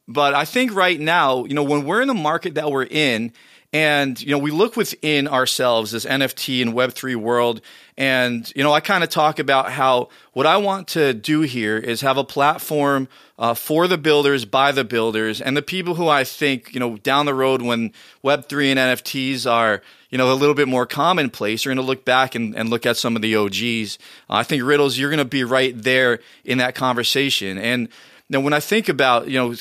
But 0.06 0.34
I 0.34 0.44
think 0.44 0.72
right 0.72 1.00
now, 1.00 1.44
you 1.46 1.54
know, 1.54 1.64
when 1.64 1.84
we're 1.84 2.00
in 2.00 2.06
the 2.06 2.14
market 2.14 2.54
that 2.54 2.70
we're 2.70 2.84
in, 2.84 3.32
and, 3.72 4.20
you 4.20 4.30
know, 4.30 4.38
we 4.38 4.50
look 4.50 4.76
within 4.76 5.26
ourselves, 5.26 5.94
as 5.94 6.04
NFT 6.04 6.60
and 6.60 6.74
Web3 6.74 7.16
world. 7.16 7.62
And, 7.96 8.50
you 8.54 8.62
know, 8.62 8.72
I 8.72 8.80
kind 8.80 9.02
of 9.02 9.08
talk 9.08 9.38
about 9.38 9.72
how 9.72 10.10
what 10.34 10.46
I 10.46 10.58
want 10.58 10.88
to 10.88 11.14
do 11.14 11.40
here 11.40 11.78
is 11.78 12.02
have 12.02 12.18
a 12.18 12.24
platform 12.24 13.08
uh, 13.38 13.54
for 13.54 13.88
the 13.88 13.96
builders, 13.96 14.44
by 14.44 14.72
the 14.72 14.84
builders, 14.84 15.40
and 15.40 15.56
the 15.56 15.62
people 15.62 15.94
who 15.94 16.06
I 16.06 16.22
think, 16.22 16.74
you 16.74 16.80
know, 16.80 16.98
down 16.98 17.24
the 17.24 17.34
road 17.34 17.62
when 17.62 17.92
Web3 18.22 18.76
and 18.76 18.78
NFTs 18.78 19.50
are, 19.50 19.82
you 20.10 20.18
know, 20.18 20.30
a 20.30 20.34
little 20.34 20.54
bit 20.54 20.68
more 20.68 20.84
commonplace, 20.84 21.64
you're 21.64 21.74
going 21.74 21.84
to 21.84 21.88
look 21.88 22.04
back 22.04 22.34
and, 22.34 22.54
and 22.54 22.68
look 22.68 22.84
at 22.84 22.98
some 22.98 23.16
of 23.16 23.22
the 23.22 23.34
OGs. 23.36 23.98
I 24.28 24.42
think 24.42 24.62
Riddles, 24.62 24.98
you're 24.98 25.10
going 25.10 25.18
to 25.18 25.24
be 25.24 25.44
right 25.44 25.74
there 25.74 26.20
in 26.44 26.58
that 26.58 26.74
conversation. 26.74 27.56
And, 27.56 27.88
know, 28.32 28.40
when 28.40 28.52
I 28.52 28.60
think 28.60 28.88
about, 28.88 29.28
you 29.28 29.38
know, 29.38 29.54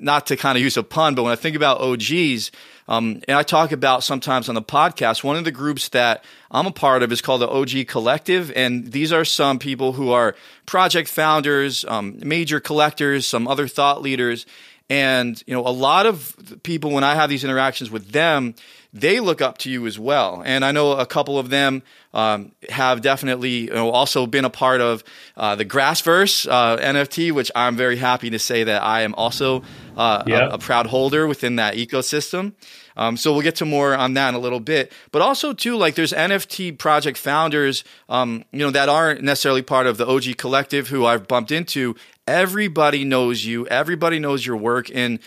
not 0.00 0.26
to 0.26 0.36
kind 0.36 0.56
of 0.56 0.62
use 0.62 0.76
a 0.76 0.82
pun, 0.82 1.14
but 1.14 1.22
when 1.22 1.32
I 1.32 1.36
think 1.36 1.56
about 1.56 1.80
OGs, 1.80 2.50
um, 2.90 3.22
and 3.28 3.36
I 3.38 3.44
talk 3.44 3.70
about 3.70 4.02
sometimes 4.02 4.48
on 4.48 4.56
the 4.56 4.62
podcast, 4.62 5.22
one 5.22 5.36
of 5.36 5.44
the 5.44 5.52
groups 5.52 5.90
that 5.90 6.24
I'm 6.50 6.66
a 6.66 6.72
part 6.72 7.04
of 7.04 7.12
is 7.12 7.22
called 7.22 7.40
the 7.40 7.48
OG 7.48 7.86
Collective. 7.86 8.50
And 8.56 8.90
these 8.90 9.12
are 9.12 9.24
some 9.24 9.60
people 9.60 9.92
who 9.92 10.10
are 10.10 10.34
project 10.66 11.08
founders, 11.08 11.84
um, 11.84 12.18
major 12.20 12.58
collectors, 12.58 13.26
some 13.26 13.46
other 13.46 13.68
thought 13.68 14.02
leaders. 14.02 14.44
And, 14.88 15.40
you 15.46 15.54
know, 15.54 15.64
a 15.64 15.70
lot 15.70 16.06
of 16.06 16.34
people, 16.64 16.90
when 16.90 17.04
I 17.04 17.14
have 17.14 17.30
these 17.30 17.44
interactions 17.44 17.92
with 17.92 18.10
them, 18.10 18.56
they 18.92 19.20
look 19.20 19.40
up 19.40 19.58
to 19.58 19.70
you 19.70 19.86
as 19.86 19.98
well. 19.98 20.42
And 20.44 20.64
I 20.64 20.72
know 20.72 20.92
a 20.92 21.06
couple 21.06 21.38
of 21.38 21.50
them 21.50 21.82
um, 22.12 22.52
have 22.68 23.02
definitely 23.02 23.60
you 23.62 23.74
know, 23.74 23.90
also 23.90 24.26
been 24.26 24.44
a 24.44 24.50
part 24.50 24.80
of 24.80 25.04
uh, 25.36 25.54
the 25.54 25.64
Grassverse 25.64 26.50
uh, 26.50 26.76
NFT, 26.78 27.30
which 27.30 27.52
I'm 27.54 27.76
very 27.76 27.96
happy 27.96 28.30
to 28.30 28.38
say 28.38 28.64
that 28.64 28.82
I 28.82 29.02
am 29.02 29.14
also 29.14 29.62
uh, 29.96 30.24
yep. 30.26 30.50
a, 30.50 30.54
a, 30.54 30.58
proud 30.58 30.86
holder 30.86 31.26
within 31.26 31.56
that 31.56 31.74
ecosystem. 31.74 32.52
Um, 32.96 33.16
so 33.16 33.32
we'll 33.32 33.42
get 33.42 33.56
to 33.56 33.64
more 33.64 33.94
on 33.94 34.14
that 34.14 34.30
in 34.30 34.34
a 34.34 34.38
little 34.38 34.60
bit. 34.60 34.92
But 35.12 35.22
also 35.22 35.52
too, 35.52 35.76
like 35.76 35.94
there's 35.94 36.12
NFT 36.12 36.78
project 36.78 37.16
founders, 37.16 37.84
um, 38.08 38.44
you 38.50 38.58
know, 38.58 38.70
that 38.70 38.88
aren't 38.88 39.22
necessarily 39.22 39.62
part 39.62 39.86
of 39.86 39.96
the 39.96 40.06
OG 40.06 40.36
collective 40.36 40.88
who 40.88 41.06
I've 41.06 41.28
bumped 41.28 41.52
into. 41.52 41.94
Everybody 42.26 43.04
knows 43.04 43.44
you. 43.44 43.66
Everybody 43.68 44.18
knows 44.18 44.44
your 44.44 44.56
work, 44.56 44.90
and 44.94 45.18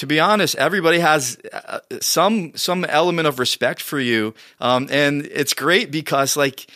to 0.00 0.06
be 0.06 0.18
honest, 0.18 0.56
everybody 0.56 0.98
has 0.98 1.36
uh, 1.52 1.80
some 2.00 2.56
some 2.56 2.86
element 2.86 3.28
of 3.28 3.38
respect 3.38 3.82
for 3.82 4.00
you, 4.00 4.34
um, 4.58 4.88
and 4.90 5.26
it's 5.26 5.54
great 5.54 5.90
because 5.90 6.36
like. 6.36 6.66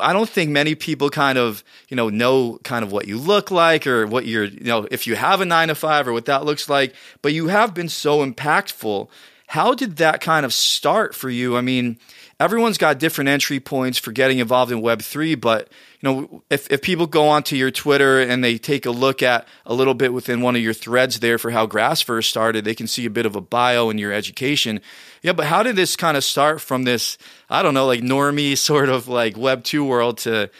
I 0.00 0.12
don't 0.12 0.28
think 0.28 0.50
many 0.50 0.74
people 0.74 1.10
kind 1.10 1.38
of, 1.38 1.62
you 1.88 1.96
know, 1.96 2.08
know 2.08 2.58
kind 2.64 2.84
of 2.84 2.90
what 2.90 3.06
you 3.06 3.16
look 3.16 3.52
like 3.52 3.86
or 3.86 4.04
what 4.04 4.26
you're, 4.26 4.46
you 4.46 4.64
know, 4.64 4.88
if 4.90 5.06
you 5.06 5.14
have 5.14 5.40
a 5.40 5.44
nine 5.44 5.68
to 5.68 5.76
five 5.76 6.08
or 6.08 6.12
what 6.12 6.24
that 6.24 6.44
looks 6.44 6.68
like, 6.68 6.92
but 7.22 7.32
you 7.32 7.46
have 7.46 7.72
been 7.72 7.88
so 7.88 8.26
impactful 8.26 9.06
how 9.50 9.74
did 9.74 9.96
that 9.96 10.20
kind 10.20 10.46
of 10.46 10.54
start 10.54 11.12
for 11.12 11.28
you? 11.28 11.56
I 11.56 11.60
mean, 11.60 11.98
everyone's 12.40 12.78
got 12.78 12.98
different 12.98 13.28
entry 13.28 13.60
points 13.60 13.98
for 13.98 14.12
getting 14.12 14.38
involved 14.38 14.72
in 14.72 14.80
Web3, 14.80 15.38
but 15.38 15.68
you 16.00 16.08
know, 16.08 16.42
if, 16.48 16.70
if 16.72 16.80
people 16.80 17.06
go 17.06 17.28
onto 17.28 17.54
your 17.54 17.70
Twitter 17.70 18.20
and 18.20 18.42
they 18.42 18.56
take 18.56 18.86
a 18.86 18.90
look 18.90 19.22
at 19.22 19.46
a 19.66 19.74
little 19.74 19.92
bit 19.92 20.14
within 20.14 20.40
one 20.40 20.56
of 20.56 20.62
your 20.62 20.72
threads 20.72 21.20
there 21.20 21.36
for 21.36 21.50
how 21.50 21.66
Grass 21.66 22.00
first 22.00 22.30
started, 22.30 22.64
they 22.64 22.74
can 22.74 22.86
see 22.86 23.04
a 23.04 23.10
bit 23.10 23.26
of 23.26 23.36
a 23.36 23.40
bio 23.42 23.90
in 23.90 23.98
your 23.98 24.10
education. 24.10 24.80
Yeah, 25.22 25.34
but 25.34 25.46
how 25.46 25.62
did 25.62 25.76
this 25.76 25.96
kind 25.96 26.16
of 26.16 26.24
start 26.24 26.62
from 26.62 26.84
this, 26.84 27.18
I 27.50 27.62
don't 27.62 27.74
know, 27.74 27.86
like 27.86 28.00
normie 28.00 28.56
sort 28.56 28.88
of 28.88 29.06
like 29.06 29.34
Web2 29.34 29.86
world 29.86 30.18
to 30.18 30.50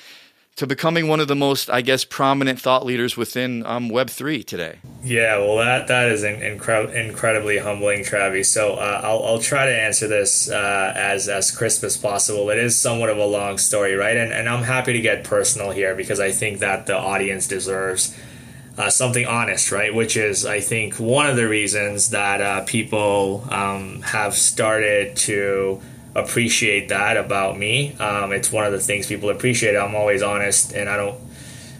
to 0.60 0.66
becoming 0.66 1.08
one 1.08 1.20
of 1.20 1.26
the 1.26 1.34
most, 1.34 1.70
I 1.70 1.80
guess, 1.80 2.04
prominent 2.04 2.60
thought 2.60 2.84
leaders 2.84 3.16
within 3.16 3.64
um, 3.64 3.88
Web 3.88 4.10
three 4.10 4.42
today. 4.42 4.76
Yeah, 5.02 5.38
well, 5.38 5.56
that 5.56 5.88
that 5.88 6.10
is 6.10 6.22
incre- 6.22 6.92
incredibly 6.92 7.56
humbling, 7.56 8.04
Travis. 8.04 8.52
So 8.52 8.74
uh, 8.74 9.00
I'll 9.02 9.24
I'll 9.24 9.38
try 9.38 9.64
to 9.64 9.74
answer 9.74 10.06
this 10.06 10.50
uh, 10.50 10.92
as 10.94 11.30
as 11.30 11.50
crisp 11.50 11.82
as 11.82 11.96
possible. 11.96 12.50
It 12.50 12.58
is 12.58 12.76
somewhat 12.76 13.08
of 13.08 13.16
a 13.16 13.24
long 13.24 13.56
story, 13.56 13.94
right? 13.94 14.18
And 14.18 14.34
and 14.34 14.50
I'm 14.50 14.62
happy 14.62 14.92
to 14.92 15.00
get 15.00 15.24
personal 15.24 15.70
here 15.70 15.94
because 15.94 16.20
I 16.20 16.30
think 16.30 16.58
that 16.58 16.84
the 16.84 16.94
audience 16.94 17.48
deserves. 17.48 18.14
Uh, 18.78 18.88
something 18.88 19.26
honest, 19.26 19.72
right? 19.72 19.94
Which 19.94 20.16
is, 20.16 20.46
I 20.46 20.60
think, 20.60 20.94
one 20.94 21.26
of 21.26 21.36
the 21.36 21.48
reasons 21.48 22.10
that 22.10 22.40
uh, 22.40 22.64
people 22.64 23.44
um, 23.50 24.00
have 24.02 24.34
started 24.34 25.16
to 25.16 25.82
appreciate 26.14 26.88
that 26.88 27.16
about 27.16 27.58
me. 27.58 27.94
Um, 27.96 28.32
it's 28.32 28.50
one 28.50 28.64
of 28.64 28.72
the 28.72 28.80
things 28.80 29.06
people 29.06 29.30
appreciate. 29.30 29.76
I'm 29.76 29.94
always 29.94 30.22
honest, 30.22 30.72
and 30.72 30.88
I 30.88 30.96
don't 30.96 31.20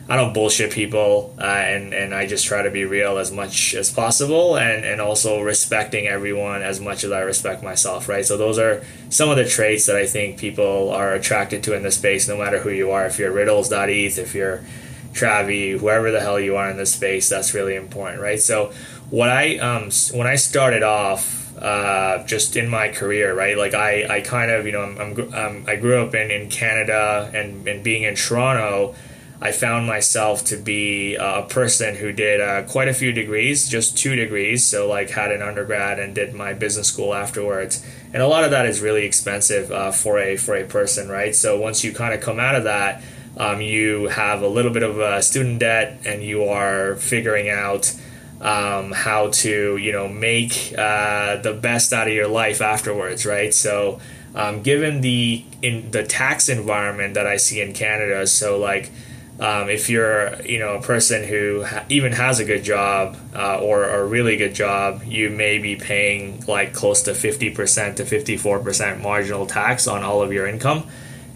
I 0.08 0.16
don't 0.16 0.34
bullshit 0.34 0.72
people, 0.72 1.34
uh, 1.38 1.44
and 1.44 1.94
and 1.94 2.12
I 2.12 2.26
just 2.26 2.44
try 2.44 2.62
to 2.62 2.70
be 2.70 2.84
real 2.84 3.18
as 3.18 3.30
much 3.30 3.74
as 3.74 3.92
possible, 3.92 4.56
and 4.56 4.84
and 4.84 5.00
also 5.00 5.40
respecting 5.40 6.08
everyone 6.08 6.62
as 6.62 6.80
much 6.80 7.04
as 7.04 7.12
I 7.12 7.20
respect 7.20 7.62
myself. 7.62 8.08
Right. 8.08 8.26
So 8.26 8.36
those 8.36 8.58
are 8.58 8.82
some 9.08 9.30
of 9.30 9.36
the 9.36 9.44
traits 9.44 9.86
that 9.86 9.94
I 9.96 10.06
think 10.06 10.38
people 10.38 10.90
are 10.90 11.14
attracted 11.14 11.62
to 11.64 11.76
in 11.76 11.84
this 11.84 11.96
space, 11.96 12.28
no 12.28 12.36
matter 12.36 12.58
who 12.58 12.70
you 12.70 12.90
are. 12.90 13.06
If 13.06 13.20
you're 13.20 13.32
riddles.eth, 13.32 14.18
if 14.18 14.34
you're 14.34 14.64
Travie, 15.12 15.78
whoever 15.78 16.10
the 16.10 16.20
hell 16.20 16.40
you 16.40 16.56
are 16.56 16.68
in 16.70 16.76
this 16.76 16.92
space, 16.92 17.28
that's 17.28 17.54
really 17.54 17.76
important, 17.76 18.20
right? 18.20 18.40
So 18.40 18.72
what 19.10 19.28
I 19.28 19.58
um 19.58 19.90
when 20.12 20.26
I 20.26 20.34
started 20.36 20.82
off 20.82 21.39
uh, 21.60 22.24
just 22.24 22.56
in 22.56 22.68
my 22.68 22.88
career, 22.88 23.34
right? 23.34 23.56
Like 23.56 23.74
I, 23.74 24.16
I 24.16 24.20
kind 24.22 24.50
of, 24.50 24.66
you 24.66 24.72
know, 24.72 24.82
I'm, 24.82 24.98
I'm 24.98 25.34
um, 25.34 25.64
I 25.66 25.76
grew 25.76 26.02
up 26.02 26.14
in, 26.14 26.30
in 26.30 26.48
Canada 26.48 27.30
and, 27.34 27.68
and 27.68 27.84
being 27.84 28.04
in 28.04 28.14
Toronto, 28.14 28.94
I 29.42 29.52
found 29.52 29.86
myself 29.86 30.44
to 30.46 30.56
be 30.56 31.16
a 31.16 31.42
person 31.42 31.96
who 31.96 32.12
did 32.12 32.40
uh, 32.40 32.62
quite 32.64 32.88
a 32.88 32.94
few 32.94 33.10
degrees, 33.12 33.68
just 33.68 33.96
two 33.96 34.14
degrees. 34.14 34.64
So 34.64 34.88
like 34.88 35.10
had 35.10 35.32
an 35.32 35.40
undergrad 35.40 35.98
and 35.98 36.14
did 36.14 36.34
my 36.34 36.52
business 36.52 36.88
school 36.88 37.14
afterwards. 37.14 37.84
And 38.12 38.22
a 38.22 38.26
lot 38.26 38.44
of 38.44 38.50
that 38.50 38.66
is 38.66 38.80
really 38.80 39.04
expensive 39.04 39.70
uh, 39.70 39.92
for 39.92 40.18
a 40.18 40.36
for 40.36 40.56
a 40.56 40.64
person, 40.64 41.08
right? 41.08 41.34
So 41.34 41.58
once 41.58 41.84
you 41.84 41.92
kind 41.92 42.12
of 42.12 42.20
come 42.20 42.40
out 42.40 42.54
of 42.54 42.64
that, 42.64 43.02
um, 43.36 43.60
you 43.60 44.08
have 44.08 44.42
a 44.42 44.48
little 44.48 44.72
bit 44.72 44.82
of 44.82 45.24
student 45.24 45.60
debt, 45.60 46.00
and 46.04 46.22
you 46.22 46.44
are 46.44 46.96
figuring 46.96 47.48
out 47.48 47.94
um, 48.40 48.92
how 48.92 49.28
to 49.28 49.76
you 49.76 49.92
know 49.92 50.08
make 50.08 50.74
uh, 50.76 51.36
the 51.36 51.52
best 51.52 51.92
out 51.92 52.08
of 52.08 52.14
your 52.14 52.28
life 52.28 52.60
afterwards, 52.60 53.26
right? 53.26 53.52
So, 53.52 54.00
um, 54.34 54.62
given 54.62 55.00
the 55.00 55.44
in 55.62 55.90
the 55.90 56.02
tax 56.04 56.48
environment 56.48 57.14
that 57.14 57.26
I 57.26 57.36
see 57.36 57.60
in 57.60 57.72
Canada, 57.72 58.26
so 58.26 58.58
like. 58.58 58.90
Um, 59.38 59.70
if 59.70 59.88
you're, 59.88 60.38
you 60.42 60.58
know, 60.58 60.74
a 60.74 60.82
person 60.82 61.24
who 61.26 61.64
ha- 61.64 61.86
even 61.88 62.12
has 62.12 62.40
a 62.40 62.44
good 62.44 62.62
job 62.62 63.16
uh, 63.34 63.58
or, 63.58 63.84
a 63.88 64.04
really 64.04 64.36
good 64.36 64.54
job, 64.54 65.02
you 65.04 65.30
may 65.30 65.56
be 65.56 65.76
paying 65.76 66.44
like 66.46 66.74
close 66.74 67.04
to 67.04 67.12
50% 67.12 67.96
to 67.96 68.04
54% 68.04 69.00
marginal 69.00 69.46
tax 69.46 69.86
on 69.86 70.02
all 70.02 70.20
of 70.20 70.30
your 70.30 70.46
income. 70.46 70.86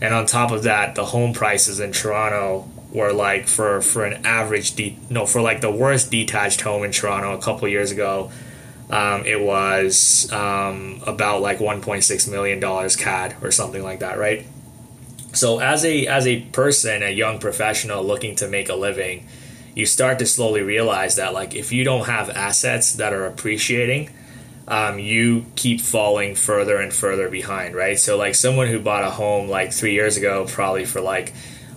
And 0.03 0.13
on 0.13 0.27
top 0.27 0.51
of 0.51 0.65
that, 0.65 0.97
the 0.97 1.07
home 1.07 1.33
prices 1.33 1.81
in 1.81 1.93
Toronto 1.93 2.69
where 2.95 3.13
like 3.13 3.49
for 3.49 3.83
for 3.83 4.07
an 4.07 4.27
average 4.27 4.75
de- 4.77 4.99
no 5.11 5.27
for 5.27 5.43
like 5.43 5.61
the 5.63 5.71
worst 5.73 6.11
detached 6.11 6.63
home 6.63 6.85
in 6.85 6.93
Toronto 6.93 7.35
a 7.35 7.43
couple 7.43 7.69
years 7.69 7.93
ago 7.93 8.33
um, 8.91 9.25
it 9.27 9.41
was 9.41 10.31
um, 10.33 11.03
about 11.07 11.43
like 11.43 11.59
1.6 11.59 12.31
million 12.31 12.61
dollars 12.61 12.97
CAD 12.97 13.37
or 13.43 13.51
something 13.51 13.83
like 13.83 14.01
that 14.01 14.19
right 14.19 14.47
So 15.35 15.59
as 15.61 15.85
a 15.85 16.07
as 16.07 16.27
a 16.27 16.43
person, 16.53 17.03
a 17.03 17.11
young 17.11 17.39
professional 17.41 18.05
looking 18.05 18.37
to 18.37 18.49
make 18.49 18.69
a 18.69 18.75
living, 18.77 19.27
you 19.75 19.87
start 19.87 20.19
to 20.21 20.27
slowly 20.27 20.63
realize 20.63 21.17
that 21.17 21.35
like 21.35 21.55
if 21.55 21.73
you 21.73 21.85
don't 21.85 22.07
have 22.07 22.31
assets 22.31 22.95
that 22.95 23.13
are 23.13 23.27
appreciating, 23.27 24.11
um, 24.69 24.99
you 24.99 25.47
keep 25.57 25.81
falling 25.81 26.35
further 26.37 26.79
and 26.79 26.93
further 26.93 27.29
behind, 27.29 27.75
right? 27.75 27.99
So 27.99 28.17
like 28.17 28.35
someone 28.37 28.69
who 28.69 28.79
bought 28.81 29.05
a 29.05 29.11
home 29.11 29.49
like 29.49 29.73
three 29.73 29.93
years 29.95 30.17
ago, 30.17 30.47
probably 30.49 30.85
for 30.85 31.01
like 31.01 31.33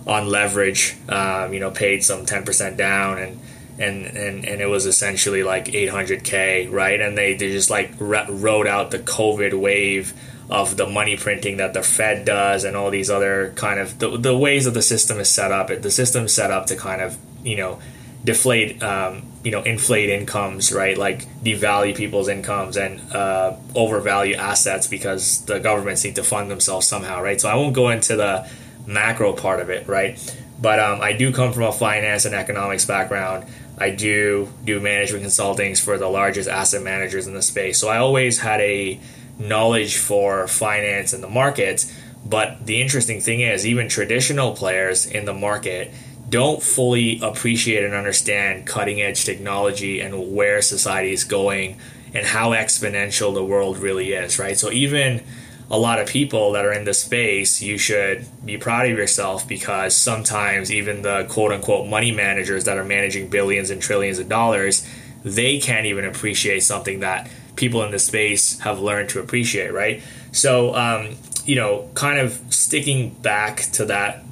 on 0.08 0.28
leverage, 0.28 0.96
um, 1.08 1.52
you 1.52 1.60
know, 1.60 1.70
paid 1.70 2.02
some 2.02 2.26
ten 2.26 2.44
percent 2.44 2.76
down 2.76 3.18
and. 3.18 3.40
And, 3.80 4.06
and, 4.06 4.44
and 4.44 4.60
it 4.60 4.66
was 4.66 4.86
essentially 4.86 5.44
like 5.44 5.66
800k 5.66 6.68
right 6.68 7.00
and 7.00 7.16
they, 7.16 7.34
they 7.34 7.52
just 7.52 7.70
like 7.70 7.92
rode 8.00 8.66
out 8.66 8.90
the 8.90 8.98
covid 8.98 9.54
wave 9.54 10.14
of 10.50 10.76
the 10.76 10.86
money 10.86 11.16
printing 11.16 11.58
that 11.58 11.74
the 11.74 11.82
Fed 11.82 12.24
does 12.24 12.64
and 12.64 12.76
all 12.76 12.90
these 12.90 13.10
other 13.10 13.52
kind 13.54 13.78
of 13.78 13.98
the, 13.98 14.16
the 14.16 14.36
ways 14.36 14.64
that 14.64 14.72
the 14.72 14.82
system 14.82 15.20
is 15.20 15.28
set 15.28 15.52
up. 15.52 15.68
The 15.68 15.90
system 15.90 16.26
set 16.26 16.50
up 16.50 16.66
to 16.66 16.76
kind 16.76 17.02
of 17.02 17.18
you 17.44 17.56
know 17.56 17.78
deflate 18.24 18.82
um, 18.82 19.24
you 19.44 19.50
know 19.50 19.62
inflate 19.62 20.10
incomes 20.10 20.72
right 20.72 20.96
like 20.96 21.26
devalue 21.42 21.94
people's 21.94 22.28
incomes 22.28 22.76
and 22.76 23.00
uh, 23.12 23.56
overvalue 23.74 24.34
assets 24.34 24.86
because 24.86 25.44
the 25.44 25.58
governments 25.58 26.04
need 26.04 26.16
to 26.16 26.24
fund 26.24 26.50
themselves 26.50 26.86
somehow 26.86 27.22
right 27.22 27.40
so 27.40 27.48
i 27.48 27.54
won't 27.54 27.74
go 27.74 27.88
into 27.90 28.16
the 28.16 28.48
macro 28.88 29.32
part 29.32 29.60
of 29.60 29.70
it 29.70 29.86
right 29.86 30.34
but 30.60 30.80
um, 30.80 31.00
i 31.00 31.12
do 31.12 31.32
come 31.32 31.52
from 31.52 31.64
a 31.64 31.72
finance 31.72 32.24
and 32.24 32.34
economics 32.34 32.84
background 32.84 33.44
i 33.78 33.90
do 33.90 34.48
do 34.64 34.80
management 34.80 35.22
consultings 35.22 35.80
for 35.80 35.98
the 35.98 36.08
largest 36.08 36.48
asset 36.48 36.82
managers 36.82 37.26
in 37.26 37.34
the 37.34 37.42
space 37.42 37.78
so 37.78 37.88
i 37.88 37.98
always 37.98 38.40
had 38.40 38.60
a 38.60 38.98
knowledge 39.38 39.96
for 39.96 40.48
finance 40.48 41.12
and 41.12 41.22
the 41.22 41.28
markets. 41.28 41.92
But 42.24 42.66
the 42.66 42.80
interesting 42.80 43.20
thing 43.20 43.40
is, 43.40 43.66
even 43.66 43.88
traditional 43.88 44.54
players 44.54 45.06
in 45.06 45.24
the 45.24 45.34
market 45.34 45.92
don't 46.28 46.62
fully 46.62 47.20
appreciate 47.22 47.84
and 47.84 47.94
understand 47.94 48.66
cutting 48.66 49.00
edge 49.00 49.24
technology 49.24 50.00
and 50.00 50.34
where 50.34 50.60
society 50.60 51.12
is 51.12 51.24
going 51.24 51.78
and 52.12 52.26
how 52.26 52.50
exponential 52.50 53.32
the 53.32 53.44
world 53.44 53.78
really 53.78 54.12
is, 54.12 54.38
right? 54.38 54.58
So, 54.58 54.70
even 54.70 55.22
a 55.70 55.78
lot 55.78 55.98
of 55.98 56.08
people 56.08 56.52
that 56.52 56.64
are 56.64 56.72
in 56.72 56.84
this 56.84 57.00
space, 57.00 57.60
you 57.60 57.76
should 57.76 58.26
be 58.44 58.56
proud 58.56 58.90
of 58.90 58.96
yourself 58.96 59.46
because 59.46 59.94
sometimes 59.94 60.72
even 60.72 61.02
the 61.02 61.26
quote 61.28 61.52
unquote 61.52 61.86
money 61.86 62.10
managers 62.10 62.64
that 62.64 62.78
are 62.78 62.84
managing 62.84 63.28
billions 63.28 63.70
and 63.70 63.82
trillions 63.82 64.18
of 64.18 64.28
dollars, 64.28 64.88
they 65.24 65.58
can't 65.58 65.86
even 65.86 66.04
appreciate 66.04 66.60
something 66.60 67.00
that 67.00 67.30
people 67.56 67.82
in 67.82 67.90
this 67.90 68.06
space 68.06 68.60
have 68.60 68.80
learned 68.80 69.10
to 69.10 69.20
appreciate, 69.20 69.72
right? 69.72 70.02
So, 70.32 70.74
um, 70.74 71.16
you 71.44 71.56
know, 71.56 71.90
kind 71.94 72.18
of 72.18 72.40
sticking 72.48 73.10
back 73.10 73.60
to 73.72 73.84
that 73.86 74.22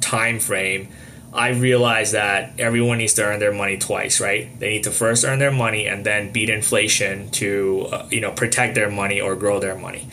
time 0.00 0.40
frame, 0.40 0.88
I 1.36 1.50
realized 1.50 2.14
that 2.14 2.58
everyone 2.58 2.98
needs 2.98 3.14
to 3.14 3.24
earn 3.24 3.38
their 3.38 3.52
money 3.52 3.76
twice, 3.76 4.20
right? 4.20 4.58
They 4.58 4.70
need 4.70 4.84
to 4.84 4.90
first 4.90 5.24
earn 5.24 5.38
their 5.38 5.52
money 5.52 5.86
and 5.86 6.04
then 6.04 6.32
beat 6.32 6.48
inflation 6.48 7.30
to, 7.32 7.88
uh, 7.92 8.08
you 8.10 8.20
know, 8.20 8.32
protect 8.32 8.74
their 8.74 8.90
money 8.90 9.20
or 9.20 9.36
grow 9.36 9.60
their 9.60 9.76
money. 9.76 10.08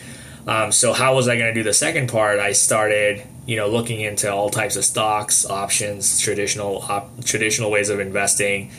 Um, 0.46 0.72
so 0.72 0.92
how 0.92 1.16
was 1.16 1.28
I 1.28 1.38
going 1.38 1.48
to 1.48 1.54
do 1.54 1.64
the 1.64 1.74
second 1.74 2.10
part? 2.10 2.40
I 2.40 2.52
started, 2.52 3.26
you 3.46 3.56
know, 3.56 3.70
looking 3.70 4.02
into 4.02 4.32
all 4.32 4.50
types 4.50 4.76
of 4.76 4.84
stocks, 4.84 5.46
options, 5.46 6.20
traditional 6.20 6.80
op- 6.90 7.24
traditional 7.24 7.72
ways 7.72 7.90
of 7.90 8.02
investing, 8.02 8.72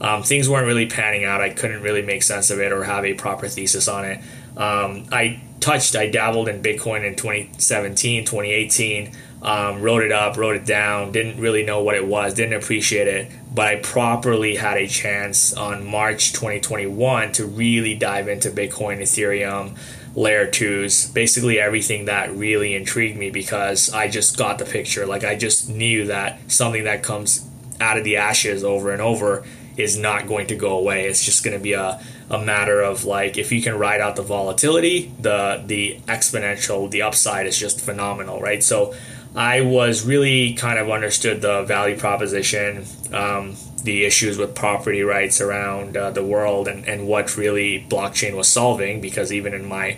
um, 0.00 0.24
things 0.24 0.48
weren't 0.48 0.66
really 0.66 0.86
panning 0.86 1.24
out. 1.24 1.40
I 1.40 1.50
couldn't 1.50 1.82
really 1.82 2.02
make 2.02 2.24
sense 2.24 2.50
of 2.50 2.58
it 2.58 2.72
or 2.72 2.82
have 2.82 3.04
a 3.04 3.14
proper 3.14 3.46
thesis 3.46 3.86
on 3.86 4.04
it. 4.04 4.18
Um, 4.56 5.06
I 5.12 5.40
touched, 5.60 5.94
I 5.94 6.08
dabbled 6.10 6.48
in 6.48 6.60
Bitcoin 6.60 7.06
in 7.06 7.14
2017, 7.14 8.24
2018, 8.24 9.12
um, 9.42 9.82
wrote 9.82 10.02
it 10.02 10.12
up, 10.12 10.36
wrote 10.36 10.54
it 10.54 10.64
down, 10.64 11.10
didn't 11.10 11.40
really 11.40 11.64
know 11.64 11.82
what 11.82 11.96
it 11.96 12.06
was, 12.06 12.34
didn't 12.34 12.54
appreciate 12.54 13.08
it, 13.08 13.30
but 13.52 13.66
I 13.66 13.76
properly 13.76 14.56
had 14.56 14.76
a 14.76 14.86
chance 14.86 15.52
on 15.52 15.84
March 15.84 16.32
2021 16.32 17.32
to 17.32 17.46
really 17.46 17.94
dive 17.94 18.28
into 18.28 18.50
Bitcoin, 18.50 19.00
Ethereum, 19.00 19.76
layer 20.14 20.46
twos, 20.46 21.08
basically 21.08 21.58
everything 21.58 22.04
that 22.04 22.32
really 22.34 22.74
intrigued 22.74 23.18
me 23.18 23.30
because 23.30 23.92
I 23.92 24.08
just 24.08 24.36
got 24.36 24.58
the 24.58 24.64
picture. 24.64 25.06
Like 25.06 25.24
I 25.24 25.34
just 25.34 25.68
knew 25.68 26.06
that 26.06 26.38
something 26.50 26.84
that 26.84 27.02
comes 27.02 27.48
out 27.80 27.98
of 27.98 28.04
the 28.04 28.16
ashes 28.18 28.62
over 28.62 28.92
and 28.92 29.02
over 29.02 29.44
is 29.76 29.96
not 29.96 30.28
going 30.28 30.46
to 30.48 30.54
go 30.54 30.78
away. 30.78 31.06
It's 31.06 31.24
just 31.24 31.42
going 31.42 31.56
to 31.56 31.62
be 31.62 31.72
a, 31.72 32.00
a 32.30 32.38
matter 32.38 32.80
of 32.80 33.04
like 33.04 33.38
if 33.38 33.50
you 33.50 33.62
can 33.62 33.78
ride 33.78 34.00
out 34.00 34.16
the 34.16 34.22
volatility, 34.22 35.12
the 35.18 35.62
the 35.66 35.98
exponential, 36.06 36.90
the 36.90 37.02
upside 37.02 37.46
is 37.46 37.58
just 37.58 37.80
phenomenal, 37.80 38.40
right? 38.40 38.62
So 38.62 38.94
I 39.34 39.62
was 39.62 40.04
really 40.04 40.52
kind 40.54 40.78
of 40.78 40.90
understood 40.90 41.40
the 41.40 41.62
value 41.62 41.96
proposition, 41.96 42.84
um, 43.12 43.56
the 43.82 44.04
issues 44.04 44.36
with 44.36 44.54
property 44.54 45.02
rights 45.02 45.40
around 45.40 45.96
uh, 45.96 46.10
the 46.10 46.22
world, 46.22 46.68
and, 46.68 46.86
and 46.86 47.06
what 47.06 47.36
really 47.36 47.86
blockchain 47.88 48.36
was 48.36 48.48
solving. 48.48 49.00
Because 49.00 49.32
even 49.32 49.54
in 49.54 49.64
my 49.64 49.96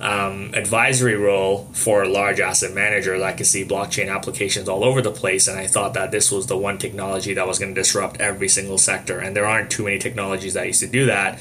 um, 0.00 0.54
advisory 0.54 1.14
role 1.14 1.68
for 1.72 2.02
a 2.02 2.08
large 2.08 2.40
asset 2.40 2.72
managers, 2.72 3.20
I 3.20 3.32
could 3.32 3.46
see 3.46 3.66
blockchain 3.66 4.10
applications 4.10 4.66
all 4.66 4.82
over 4.82 5.02
the 5.02 5.10
place, 5.10 5.46
and 5.46 5.58
I 5.58 5.66
thought 5.66 5.92
that 5.94 6.10
this 6.10 6.32
was 6.32 6.46
the 6.46 6.56
one 6.56 6.78
technology 6.78 7.34
that 7.34 7.46
was 7.46 7.58
going 7.58 7.74
to 7.74 7.80
disrupt 7.80 8.18
every 8.18 8.48
single 8.48 8.78
sector. 8.78 9.18
And 9.18 9.36
there 9.36 9.46
aren't 9.46 9.70
too 9.70 9.84
many 9.84 9.98
technologies 9.98 10.54
that 10.54 10.66
used 10.66 10.80
to 10.80 10.86
do 10.86 11.04
that. 11.06 11.38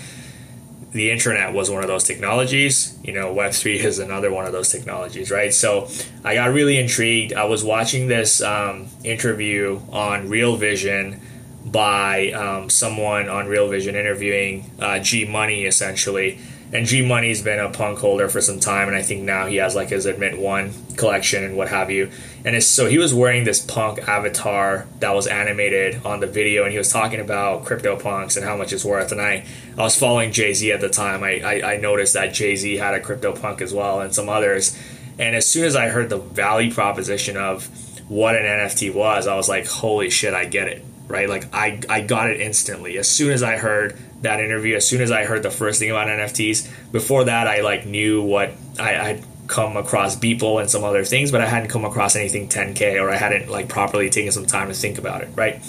The 0.91 1.11
internet 1.11 1.53
was 1.53 1.69
one 1.69 1.83
of 1.83 1.87
those 1.87 2.03
technologies. 2.03 2.97
You 3.03 3.13
know, 3.13 3.33
Web3 3.33 3.75
is 3.85 3.99
another 3.99 4.31
one 4.31 4.45
of 4.45 4.51
those 4.51 4.69
technologies, 4.69 5.31
right? 5.31 5.53
So 5.53 5.87
I 6.23 6.35
got 6.35 6.51
really 6.51 6.77
intrigued. 6.77 7.33
I 7.33 7.45
was 7.45 7.63
watching 7.63 8.07
this 8.07 8.41
um, 8.41 8.87
interview 9.03 9.81
on 9.91 10.29
Real 10.29 10.55
Vision 10.55 11.21
by 11.65 12.31
um, 12.31 12.69
someone 12.69 13.29
on 13.29 13.47
Real 13.47 13.67
Vision 13.67 13.95
interviewing 13.95 14.71
uh, 14.79 14.99
gmoney 14.99 15.67
essentially 15.67 16.39
and 16.71 16.85
gmoney's 16.85 17.41
been 17.41 17.59
a 17.59 17.69
punk 17.69 17.97
holder 17.97 18.29
for 18.29 18.41
some 18.41 18.59
time, 18.59 18.87
and 18.87 18.95
I 18.95 19.01
think 19.01 19.23
now 19.23 19.47
he 19.47 19.55
has 19.55 19.75
like 19.75 19.89
his 19.89 20.05
Admit 20.05 20.37
One 20.37 20.71
collection 20.97 21.43
and 21.43 21.57
what 21.57 21.69
have 21.69 21.89
you. 21.89 22.11
And 22.45 22.63
so 22.63 22.87
he 22.87 22.99
was 22.99 23.13
wearing 23.13 23.43
this 23.43 23.59
punk 23.59 24.07
avatar 24.07 24.87
that 24.99 25.13
was 25.15 25.25
animated 25.25 26.05
on 26.05 26.19
the 26.19 26.27
video, 26.27 26.63
and 26.63 26.71
he 26.71 26.77
was 26.77 26.91
talking 26.91 27.19
about 27.19 27.65
CryptoPunks 27.65 28.37
and 28.37 28.45
how 28.45 28.55
much 28.55 28.71
it's 28.71 28.85
worth. 28.85 29.11
And 29.11 29.19
I, 29.19 29.45
I 29.77 29.81
was 29.81 29.97
following 29.97 30.31
Jay 30.31 30.53
Z 30.53 30.71
at 30.71 30.81
the 30.81 30.89
time. 30.89 31.23
I, 31.23 31.39
I, 31.39 31.73
I 31.73 31.77
noticed 31.77 32.13
that 32.13 32.33
Jay 32.33 32.55
Z 32.55 32.77
had 32.77 32.93
a 32.93 32.99
crypto 32.99 33.35
punk 33.35 33.61
as 33.61 33.73
well, 33.73 34.01
and 34.01 34.13
some 34.13 34.29
others. 34.29 34.77
And 35.17 35.35
as 35.35 35.47
soon 35.47 35.65
as 35.65 35.75
I 35.75 35.89
heard 35.89 36.09
the 36.09 36.19
value 36.19 36.71
proposition 36.71 37.35
of 37.35 37.67
what 38.07 38.35
an 38.35 38.43
NFT 38.43 38.93
was, 38.93 39.27
I 39.27 39.35
was 39.35 39.49
like, 39.49 39.67
holy 39.67 40.09
shit, 40.09 40.33
I 40.33 40.45
get 40.45 40.67
it 40.67 40.85
right? 41.09 41.27
Like 41.27 41.53
I, 41.53 41.81
I 41.89 42.01
got 42.01 42.29
it 42.29 42.39
instantly 42.39 42.97
as 42.97 43.07
soon 43.07 43.31
as 43.31 43.43
I 43.43 43.57
heard 43.57 43.97
that 44.21 44.39
interview. 44.39 44.75
As 44.75 44.87
soon 44.87 45.01
as 45.01 45.11
I 45.11 45.25
heard 45.25 45.43
the 45.43 45.51
first 45.51 45.79
thing 45.79 45.89
about 45.89 46.07
NFTs. 46.07 46.91
Before 46.91 47.23
that, 47.25 47.47
I 47.47 47.61
like 47.61 47.85
knew 47.85 48.21
what 48.21 48.51
I 48.79 48.91
had 48.91 49.23
come 49.47 49.77
across 49.77 50.15
Beeple 50.15 50.61
and 50.61 50.69
some 50.69 50.83
other 50.83 51.03
things, 51.03 51.31
but 51.31 51.41
I 51.41 51.47
hadn't 51.47 51.69
come 51.69 51.83
across 51.83 52.15
anything 52.15 52.47
10k 52.47 53.01
or 53.01 53.09
I 53.09 53.15
hadn't 53.15 53.49
like 53.49 53.67
properly 53.67 54.09
taken 54.09 54.31
some 54.31 54.45
time 54.45 54.67
to 54.67 54.73
think 54.73 54.97
about 54.97 55.21
it, 55.21 55.29
right? 55.35 55.59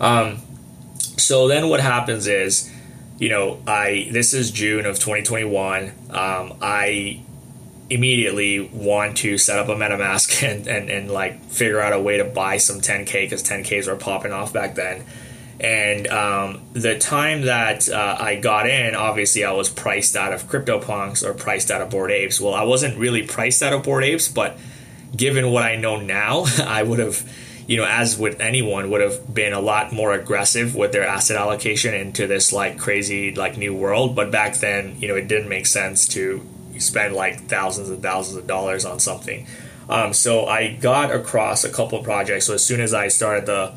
Um, 0.00 0.38
so 0.98 1.46
then 1.46 1.68
what 1.68 1.80
happens 1.80 2.26
is, 2.26 2.72
you 3.18 3.28
know, 3.28 3.62
I 3.66 4.08
this 4.10 4.34
is 4.34 4.50
June 4.50 4.86
of 4.86 4.98
2021. 4.98 5.92
Um, 6.10 6.54
I 6.60 7.22
immediately 7.90 8.60
want 8.60 9.18
to 9.18 9.36
set 9.36 9.58
up 9.58 9.68
a 9.68 9.74
MetaMask 9.74 10.42
and, 10.50 10.66
and, 10.66 10.90
and 10.90 11.10
like 11.10 11.44
figure 11.44 11.80
out 11.80 11.92
a 11.92 12.00
way 12.00 12.16
to 12.16 12.24
buy 12.24 12.56
some 12.56 12.80
10K 12.80 13.12
because 13.24 13.42
10Ks 13.42 13.86
were 13.86 13.96
popping 13.96 14.32
off 14.32 14.52
back 14.52 14.74
then. 14.74 15.04
And 15.62 16.08
um, 16.08 16.62
the 16.72 16.98
time 16.98 17.42
that 17.42 17.88
uh, 17.88 18.16
I 18.18 18.34
got 18.34 18.68
in, 18.68 18.96
obviously 18.96 19.44
I 19.44 19.52
was 19.52 19.68
priced 19.68 20.16
out 20.16 20.32
of 20.32 20.48
CryptoPunks 20.48 21.24
or 21.24 21.34
priced 21.34 21.70
out 21.70 21.80
of 21.80 21.90
Bored 21.90 22.10
Apes. 22.10 22.40
Well, 22.40 22.52
I 22.52 22.64
wasn't 22.64 22.98
really 22.98 23.22
priced 23.22 23.62
out 23.62 23.72
of 23.72 23.84
Bored 23.84 24.02
Apes, 24.02 24.26
but 24.26 24.58
given 25.16 25.52
what 25.52 25.62
I 25.62 25.76
know 25.76 26.00
now, 26.00 26.46
I 26.66 26.82
would 26.82 26.98
have, 26.98 27.24
you 27.68 27.76
know, 27.76 27.84
as 27.84 28.18
with 28.18 28.40
anyone, 28.40 28.90
would 28.90 29.02
have 29.02 29.32
been 29.32 29.52
a 29.52 29.60
lot 29.60 29.92
more 29.92 30.12
aggressive 30.12 30.74
with 30.74 30.90
their 30.90 31.06
asset 31.06 31.36
allocation 31.36 31.94
into 31.94 32.26
this 32.26 32.52
like 32.52 32.76
crazy 32.76 33.32
like 33.32 33.56
new 33.56 33.72
world. 33.72 34.16
But 34.16 34.32
back 34.32 34.56
then, 34.56 34.96
you 34.98 35.06
know, 35.06 35.14
it 35.14 35.28
didn't 35.28 35.48
make 35.48 35.66
sense 35.66 36.08
to 36.08 36.44
spend 36.78 37.14
like 37.14 37.42
thousands 37.42 37.88
and 37.88 38.02
thousands 38.02 38.36
of 38.36 38.48
dollars 38.48 38.84
on 38.84 38.98
something. 38.98 39.46
Um, 39.88 40.12
so 40.12 40.46
I 40.46 40.72
got 40.72 41.12
across 41.12 41.62
a 41.62 41.70
couple 41.70 42.02
projects. 42.02 42.46
So 42.46 42.54
as 42.54 42.64
soon 42.64 42.80
as 42.80 42.94
I 42.94 43.08
started 43.08 43.46
the 43.46 43.74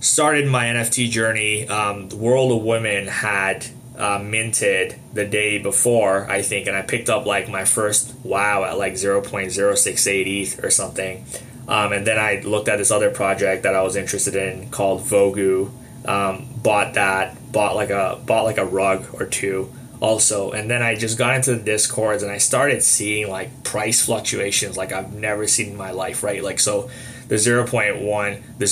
started 0.00 0.46
my 0.46 0.66
NFT 0.66 1.10
journey, 1.10 1.68
um, 1.68 2.08
World 2.10 2.52
of 2.52 2.62
Women 2.62 3.06
had 3.06 3.66
uh, 3.96 4.18
minted 4.18 4.98
the 5.12 5.24
day 5.24 5.58
before, 5.58 6.30
I 6.30 6.42
think, 6.42 6.66
and 6.66 6.76
I 6.76 6.82
picked 6.82 7.08
up 7.08 7.26
like 7.26 7.48
my 7.48 7.64
first 7.64 8.14
WoW 8.22 8.64
at 8.64 8.78
like 8.78 8.94
0.068 8.94 10.26
ETH 10.26 10.64
or 10.64 10.70
something. 10.70 11.24
Um, 11.68 11.92
and 11.92 12.06
then 12.06 12.18
I 12.18 12.40
looked 12.42 12.68
at 12.68 12.76
this 12.76 12.90
other 12.90 13.10
project 13.10 13.64
that 13.64 13.74
I 13.74 13.82
was 13.82 13.96
interested 13.96 14.36
in 14.36 14.70
called 14.70 15.02
Vogu. 15.02 15.70
Um, 16.04 16.46
bought 16.62 16.94
that, 16.94 17.50
bought 17.50 17.74
like 17.74 17.90
a 17.90 18.20
bought 18.24 18.44
like 18.44 18.58
a 18.58 18.64
rug 18.64 19.06
or 19.14 19.26
two 19.26 19.72
also. 20.00 20.52
And 20.52 20.70
then 20.70 20.82
I 20.82 20.94
just 20.94 21.18
got 21.18 21.34
into 21.34 21.56
the 21.56 21.62
discords 21.62 22.22
and 22.22 22.30
I 22.30 22.38
started 22.38 22.82
seeing 22.82 23.28
like 23.28 23.64
price 23.64 24.04
fluctuations 24.04 24.76
like 24.76 24.92
I've 24.92 25.12
never 25.12 25.48
seen 25.48 25.70
in 25.70 25.76
my 25.76 25.90
life, 25.90 26.22
right? 26.22 26.44
Like 26.44 26.60
so 26.60 26.90
the 27.28 27.36
0.1, 27.36 28.42
the 28.58 28.64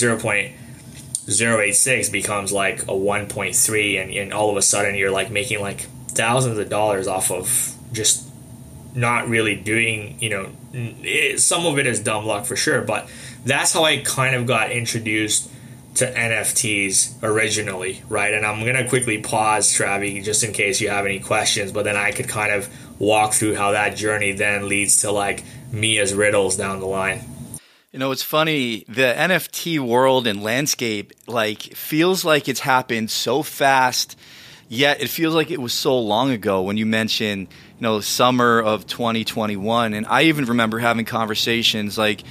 0.086 1.27 2.13
becomes 2.13 2.53
like 2.53 2.83
a 2.83 2.87
1.3 2.87 4.03
and, 4.03 4.13
and 4.13 4.33
all 4.33 4.51
of 4.51 4.57
a 4.57 4.63
sudden 4.63 4.95
you're 4.95 5.11
like 5.11 5.31
making 5.31 5.61
like 5.61 5.87
thousands 6.09 6.59
of 6.59 6.69
dollars 6.69 7.07
off 7.07 7.31
of 7.31 7.75
just 7.93 8.27
not 8.95 9.29
really 9.29 9.57
doing, 9.57 10.17
you 10.21 10.31
know, 10.31 10.53
it, 10.73 11.41
some 11.41 11.67
of 11.67 11.79
it 11.79 11.87
is 11.87 12.01
dumb 12.01 12.27
luck 12.27 12.45
for 12.45 12.57
sure, 12.57 12.83
but 12.83 13.09
that's 13.45 13.73
how 13.73 13.85
I 13.85 13.99
kind 13.99 14.35
of 14.37 14.47
got 14.47 14.71
introduced 14.71 15.51
to 15.97 16.13
NFTs 16.13 17.23
originally, 17.23 18.03
right? 18.09 18.35
And 18.35 18.45
I'm 18.45 18.61
going 18.61 18.75
to 18.75 18.89
quickly 18.89 19.19
pause, 19.19 19.69
Travie, 19.71 20.23
just 20.23 20.43
in 20.43 20.53
case 20.53 20.81
you 20.81 20.89
have 20.89 21.05
any 21.05 21.21
questions, 21.21 21.73
but 21.73 21.85
then 21.85 21.97
I 21.97 22.11
could 22.11 22.29
kind 22.29 22.53
of 22.53 22.69
walk 23.01 23.33
through 23.33 23.55
how 23.55 23.73
that 23.73 23.97
journey 23.97 24.33
then 24.33 24.69
leads 24.69 25.03
to 25.03 25.11
like 25.11 25.45
me 25.73 25.99
as 25.99 26.15
riddles 26.15 26.57
down 26.57 26.81
the 26.81 26.87
line. 26.87 27.23
You 27.95 28.01
know, 28.01 28.11
it's 28.11 28.25
funny, 28.25 28.85
the 28.89 29.15
NFT 29.17 29.79
world 29.79 30.27
and 30.27 30.43
landscape 30.43 31.13
like 31.29 31.63
feels 31.63 32.25
like 32.25 32.49
it's 32.49 32.59
happened 32.59 33.09
so 33.09 33.45
fast, 33.45 34.19
yet 34.69 35.01
it 35.01 35.11
feels 35.11 35.33
like 35.33 35.53
it 35.53 35.61
was 35.61 35.73
so 35.73 36.01
long 36.01 36.33
ago 36.33 36.63
when 36.63 36.77
you 36.77 36.87
mention, 36.87 37.43
you 37.43 37.47
know, 37.79 38.01
summer 38.01 38.61
of 38.61 38.89
2021 38.89 39.95
and 39.95 40.07
I 40.07 40.23
even 40.23 40.47
remember 40.47 40.81
having 40.81 41.05
conversations 41.05 41.97
like 41.97 42.25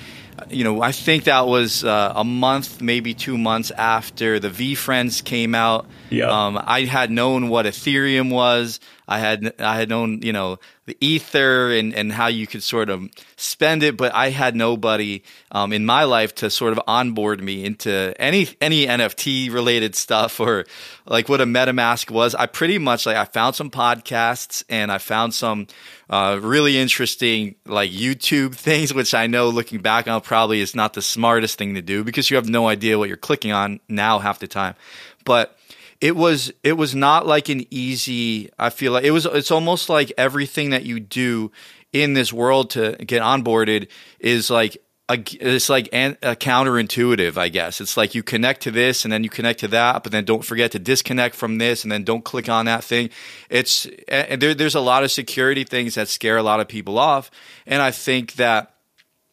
you 0.49 0.63
know, 0.63 0.81
I 0.81 0.91
think 0.91 1.25
that 1.25 1.47
was 1.47 1.83
uh, 1.83 2.11
a 2.15 2.23
month, 2.23 2.81
maybe 2.81 3.13
two 3.13 3.37
months 3.37 3.71
after 3.71 4.39
the 4.39 4.49
VeeFriends 4.49 5.23
came 5.23 5.55
out. 5.55 5.85
Yeah. 6.09 6.25
Um, 6.25 6.59
I 6.61 6.81
had 6.81 7.11
known 7.11 7.49
what 7.49 7.65
Ethereum 7.65 8.31
was. 8.31 8.79
I 9.07 9.19
had 9.19 9.53
I 9.59 9.75
had 9.75 9.89
known 9.89 10.21
you 10.23 10.33
know 10.33 10.59
the 10.85 10.97
ether 10.99 11.71
and, 11.71 11.93
and 11.93 12.11
how 12.11 12.27
you 12.27 12.45
could 12.45 12.61
sort 12.61 12.89
of 12.89 13.09
spend 13.37 13.83
it, 13.83 13.95
but 13.95 14.13
I 14.13 14.31
had 14.31 14.55
nobody 14.55 15.23
um, 15.51 15.71
in 15.71 15.85
my 15.85 16.03
life 16.03 16.35
to 16.35 16.49
sort 16.49 16.73
of 16.73 16.81
onboard 16.87 17.41
me 17.41 17.63
into 17.63 18.13
any 18.19 18.49
any 18.59 18.85
NFT 18.85 19.51
related 19.51 19.95
stuff 19.95 20.41
or 20.41 20.65
like 21.05 21.29
what 21.29 21.39
a 21.39 21.45
MetaMask 21.45 22.11
was. 22.11 22.35
I 22.35 22.47
pretty 22.47 22.79
much 22.79 23.05
like 23.05 23.15
I 23.15 23.23
found 23.23 23.55
some 23.55 23.71
podcasts 23.71 24.63
and 24.67 24.91
I 24.91 24.97
found 24.97 25.33
some 25.33 25.67
uh, 26.09 26.37
really 26.41 26.77
interesting 26.77 27.55
like 27.65 27.91
YouTube 27.91 28.55
things, 28.55 28.93
which 28.93 29.13
I 29.13 29.27
know 29.27 29.49
looking 29.49 29.79
back 29.79 30.09
on 30.09 30.19
probably 30.19 30.59
is 30.59 30.75
not 30.75 30.93
the 30.93 31.01
smartest 31.01 31.57
thing 31.57 31.75
to 31.75 31.81
do 31.81 32.03
because 32.03 32.29
you 32.29 32.35
have 32.35 32.49
no 32.49 32.67
idea 32.67 32.99
what 32.99 33.07
you're 33.07 33.17
clicking 33.17 33.53
on 33.53 33.79
now 33.87 34.19
half 34.19 34.39
the 34.39 34.47
time, 34.47 34.75
but 35.23 35.57
it 36.03 36.17
was 36.17 36.51
it 36.63 36.73
was 36.73 36.93
not 36.93 37.25
like 37.25 37.47
an 37.47 37.65
easy 37.69 38.49
i 38.59 38.69
feel 38.69 38.91
like 38.91 39.05
it 39.05 39.11
was 39.11 39.25
it's 39.25 39.51
almost 39.51 39.87
like 39.87 40.11
everything 40.17 40.71
that 40.71 40.83
you 40.83 40.99
do 40.99 41.49
in 41.93 42.13
this 42.13 42.33
world 42.33 42.71
to 42.71 42.91
get 43.05 43.21
onboarded 43.21 43.87
is 44.19 44.49
like 44.49 44.77
a, 45.07 45.17
it's 45.39 45.69
like 45.69 45.87
an, 45.93 46.17
a 46.21 46.35
counterintuitive 46.35 47.37
i 47.37 47.47
guess. 47.47 47.79
It's 47.79 47.95
like 47.95 48.15
you 48.15 48.21
connect 48.21 48.63
to 48.63 48.71
this 48.71 49.05
and 49.05 49.13
then 49.13 49.23
you 49.23 49.29
connect 49.29 49.61
to 49.61 49.69
that 49.69 50.03
but 50.03 50.11
then 50.11 50.25
don't 50.25 50.43
forget 50.43 50.71
to 50.71 50.79
disconnect 50.79 51.35
from 51.35 51.57
this 51.57 51.83
and 51.83 51.91
then 51.91 52.03
don't 52.03 52.25
click 52.25 52.49
on 52.49 52.65
that 52.65 52.83
thing. 52.83 53.09
It's 53.49 53.85
and 54.09 54.41
there, 54.41 54.53
there's 54.53 54.75
a 54.75 54.81
lot 54.81 55.03
of 55.03 55.11
security 55.11 55.63
things 55.63 55.95
that 55.95 56.09
scare 56.09 56.37
a 56.37 56.43
lot 56.43 56.59
of 56.59 56.67
people 56.67 56.99
off. 56.99 57.31
And 57.65 57.81
i 57.81 57.91
think 57.91 58.33
that 58.33 58.75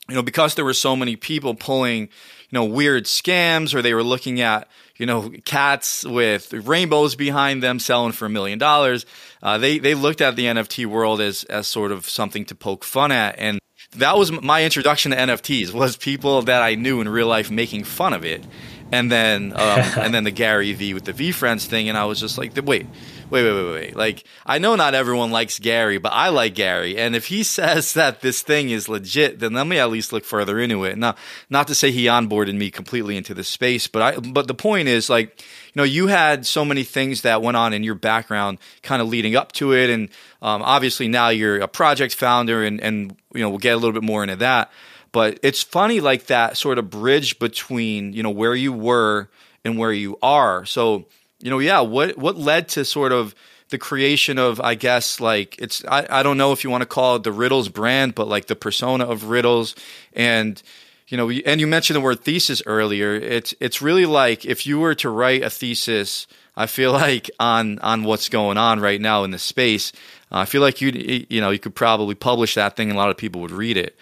you 0.08 0.14
know 0.14 0.22
because 0.22 0.54
there 0.54 0.64
were 0.64 0.74
so 0.74 0.94
many 0.94 1.16
people 1.16 1.54
pulling 1.54 2.02
you 2.02 2.52
know 2.52 2.64
weird 2.64 3.04
scams 3.04 3.74
or 3.74 3.80
they 3.80 3.94
were 3.94 4.04
looking 4.04 4.40
at 4.40 4.68
you 5.00 5.06
know, 5.06 5.30
cats 5.46 6.04
with 6.04 6.52
rainbows 6.52 7.14
behind 7.14 7.62
them 7.62 7.78
selling 7.78 8.12
for 8.12 8.26
a 8.26 8.28
million 8.28 8.58
dollars. 8.58 9.06
Uh, 9.42 9.56
they 9.56 9.78
they 9.78 9.94
looked 9.94 10.20
at 10.20 10.36
the 10.36 10.44
NFT 10.44 10.84
world 10.84 11.22
as 11.22 11.44
as 11.44 11.66
sort 11.66 11.90
of 11.90 12.06
something 12.06 12.44
to 12.44 12.54
poke 12.54 12.84
fun 12.84 13.10
at, 13.10 13.38
and 13.38 13.58
that 13.92 14.18
was 14.18 14.30
my 14.30 14.62
introduction 14.62 15.12
to 15.12 15.16
NFTs. 15.16 15.72
Was 15.72 15.96
people 15.96 16.42
that 16.42 16.62
I 16.62 16.74
knew 16.74 17.00
in 17.00 17.08
real 17.08 17.28
life 17.28 17.50
making 17.50 17.84
fun 17.84 18.12
of 18.12 18.26
it, 18.26 18.44
and 18.92 19.10
then 19.10 19.54
um, 19.54 19.58
and 19.96 20.12
then 20.12 20.24
the 20.24 20.30
Gary 20.30 20.74
V 20.74 20.92
with 20.92 21.06
the 21.06 21.14
VeeFriends 21.14 21.64
thing, 21.64 21.88
and 21.88 21.96
I 21.96 22.04
was 22.04 22.20
just 22.20 22.36
like, 22.36 22.52
wait 22.62 22.86
wait, 23.30 23.44
wait, 23.44 23.52
wait, 23.52 23.72
wait. 23.72 23.96
Like, 23.96 24.24
I 24.44 24.58
know 24.58 24.76
not 24.76 24.94
everyone 24.94 25.30
likes 25.30 25.58
Gary, 25.58 25.98
but 25.98 26.12
I 26.12 26.28
like 26.28 26.54
Gary. 26.54 26.96
And 26.96 27.14
if 27.14 27.26
he 27.26 27.42
says 27.44 27.94
that 27.94 28.20
this 28.20 28.42
thing 28.42 28.70
is 28.70 28.88
legit, 28.88 29.38
then 29.38 29.52
let 29.52 29.66
me 29.66 29.78
at 29.78 29.90
least 29.90 30.12
look 30.12 30.24
further 30.24 30.58
into 30.58 30.84
it. 30.84 30.98
Now, 30.98 31.16
not 31.48 31.68
to 31.68 31.74
say 31.74 31.90
he 31.90 32.06
onboarded 32.06 32.54
me 32.54 32.70
completely 32.70 33.16
into 33.16 33.34
the 33.34 33.44
space, 33.44 33.86
but 33.86 34.02
I, 34.02 34.18
but 34.18 34.48
the 34.48 34.54
point 34.54 34.88
is 34.88 35.08
like, 35.08 35.40
you 35.40 35.80
know, 35.80 35.84
you 35.84 36.08
had 36.08 36.46
so 36.46 36.64
many 36.64 36.82
things 36.82 37.22
that 37.22 37.42
went 37.42 37.56
on 37.56 37.72
in 37.72 37.84
your 37.84 37.94
background 37.94 38.58
kind 38.82 39.00
of 39.00 39.08
leading 39.08 39.36
up 39.36 39.52
to 39.52 39.72
it. 39.72 39.90
And, 39.90 40.08
um, 40.42 40.62
obviously 40.62 41.08
now 41.08 41.28
you're 41.28 41.60
a 41.60 41.68
project 41.68 42.14
founder 42.14 42.64
and, 42.64 42.80
and, 42.80 43.16
you 43.32 43.40
know, 43.40 43.50
we'll 43.50 43.58
get 43.58 43.74
a 43.74 43.76
little 43.76 43.92
bit 43.92 44.02
more 44.02 44.22
into 44.22 44.36
that. 44.36 44.70
But 45.12 45.40
it's 45.42 45.62
funny, 45.62 46.00
like 46.00 46.26
that 46.26 46.56
sort 46.56 46.78
of 46.78 46.90
bridge 46.90 47.38
between, 47.38 48.12
you 48.12 48.22
know, 48.22 48.30
where 48.30 48.54
you 48.54 48.72
were 48.72 49.28
and 49.64 49.78
where 49.78 49.92
you 49.92 50.18
are. 50.22 50.64
So, 50.64 51.06
you 51.40 51.50
know, 51.50 51.58
yeah, 51.58 51.80
what 51.80 52.16
what 52.16 52.36
led 52.36 52.68
to 52.70 52.84
sort 52.84 53.12
of 53.12 53.34
the 53.70 53.78
creation 53.78 54.38
of, 54.38 54.60
I 54.60 54.74
guess, 54.74 55.20
like 55.20 55.56
it's 55.58 55.84
I, 55.86 56.06
I 56.10 56.22
don't 56.22 56.36
know 56.36 56.52
if 56.52 56.64
you 56.64 56.70
want 56.70 56.82
to 56.82 56.86
call 56.86 57.16
it 57.16 57.22
the 57.22 57.32
Riddles 57.32 57.68
brand, 57.68 58.14
but 58.14 58.28
like 58.28 58.46
the 58.46 58.56
persona 58.56 59.04
of 59.04 59.24
Riddles 59.24 59.74
and 60.12 60.62
you 61.08 61.16
know, 61.16 61.28
and 61.28 61.60
you 61.60 61.66
mentioned 61.66 61.96
the 61.96 62.00
word 62.00 62.20
thesis 62.20 62.62
earlier. 62.66 63.14
It's 63.14 63.54
it's 63.60 63.82
really 63.82 64.06
like 64.06 64.44
if 64.44 64.66
you 64.66 64.78
were 64.78 64.94
to 64.96 65.10
write 65.10 65.42
a 65.42 65.50
thesis, 65.50 66.26
I 66.56 66.66
feel 66.66 66.92
like 67.06 67.30
on 67.40 67.78
on 67.80 68.04
what's 68.04 68.28
going 68.28 68.58
on 68.58 68.80
right 68.80 69.00
now 69.00 69.24
in 69.24 69.30
the 69.30 69.38
space, 69.38 69.92
uh, 70.30 70.38
I 70.38 70.44
feel 70.44 70.62
like 70.62 70.80
you 70.80 71.26
you 71.28 71.40
know 71.40 71.50
you 71.50 71.58
could 71.58 71.74
probably 71.74 72.14
publish 72.14 72.54
that 72.54 72.76
thing 72.76 72.90
and 72.90 72.96
a 72.96 73.00
lot 73.00 73.10
of 73.10 73.16
people 73.16 73.40
would 73.40 73.50
read 73.50 73.76
it. 73.76 73.96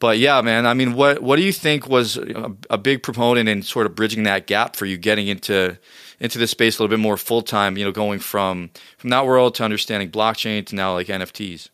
But 0.00 0.18
yeah, 0.18 0.40
man, 0.42 0.66
I 0.66 0.74
mean, 0.74 0.94
what 0.94 1.22
what 1.22 1.36
do 1.36 1.42
you 1.42 1.52
think 1.52 1.88
was 1.88 2.16
a, 2.16 2.52
a 2.70 2.78
big 2.78 3.02
proponent 3.02 3.48
in 3.48 3.62
sort 3.62 3.86
of 3.86 3.94
bridging 3.94 4.24
that 4.24 4.46
gap 4.46 4.76
for 4.76 4.86
you 4.86 4.96
getting 4.96 5.28
into 5.28 5.78
into 6.20 6.38
this 6.38 6.50
space 6.50 6.78
a 6.78 6.82
little 6.82 6.96
bit 6.96 7.02
more 7.02 7.16
full 7.16 7.42
time. 7.42 7.76
You 7.76 7.84
know, 7.84 7.92
going 7.92 8.18
from 8.18 8.70
from 8.96 9.10
that 9.10 9.26
world 9.26 9.54
to 9.56 9.64
understanding 9.64 10.10
blockchain 10.10 10.66
to 10.66 10.74
now 10.74 10.92
like 10.92 11.08
NFTs. 11.08 11.68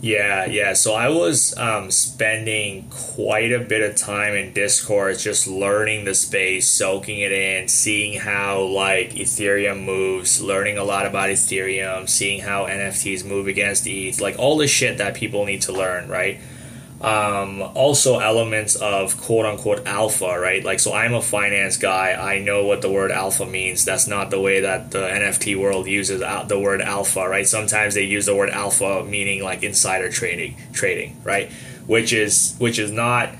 Yeah, 0.00 0.44
yeah. 0.46 0.74
So 0.74 0.94
I 0.94 1.08
was 1.08 1.56
um, 1.56 1.90
spending 1.90 2.88
quite 2.90 3.52
a 3.52 3.60
bit 3.60 3.88
of 3.88 3.96
time 3.96 4.34
in 4.34 4.52
Discord 4.52 5.18
just 5.18 5.46
learning 5.46 6.04
the 6.04 6.14
space, 6.14 6.68
soaking 6.68 7.20
it 7.20 7.32
in, 7.32 7.68
seeing 7.68 8.18
how 8.20 8.62
like 8.62 9.12
Ethereum 9.12 9.84
moves, 9.84 10.42
learning 10.42 10.76
a 10.76 10.84
lot 10.84 11.06
about 11.06 11.30
Ethereum, 11.30 12.08
seeing 12.08 12.40
how 12.40 12.66
NFTs 12.66 13.24
move 13.24 13.46
against 13.46 13.86
ETH, 13.86 14.20
like 14.20 14.38
all 14.38 14.58
the 14.58 14.68
shit 14.68 14.98
that 14.98 15.14
people 15.14 15.46
need 15.46 15.62
to 15.62 15.72
learn, 15.72 16.08
right? 16.08 16.40
Um, 17.00 17.60
also 17.60 18.20
elements 18.20 18.74
of 18.76 19.20
quote 19.20 19.44
unquote 19.44 19.86
alpha, 19.86 20.38
right? 20.38 20.64
Like, 20.64 20.80
so 20.80 20.94
I'm 20.94 21.14
a 21.14 21.20
finance 21.20 21.76
guy. 21.76 22.12
I 22.12 22.38
know 22.38 22.64
what 22.64 22.80
the 22.80 22.90
word 22.90 23.10
alpha 23.10 23.44
means. 23.44 23.84
That's 23.84 24.06
not 24.06 24.30
the 24.30 24.40
way 24.40 24.60
that 24.60 24.90
the 24.90 25.00
NFT 25.00 25.58
world 25.58 25.86
uses 25.86 26.20
the 26.20 26.58
word 26.58 26.80
alpha, 26.80 27.28
right? 27.28 27.46
Sometimes 27.46 27.94
they 27.94 28.04
use 28.04 28.26
the 28.26 28.34
word 28.34 28.50
alpha 28.50 29.04
meaning 29.04 29.42
like 29.42 29.62
insider 29.62 30.10
trading, 30.10 30.56
trading, 30.72 31.20
right? 31.22 31.50
Which 31.86 32.12
is 32.12 32.56
which 32.58 32.78
is 32.78 32.90
not 32.90 33.30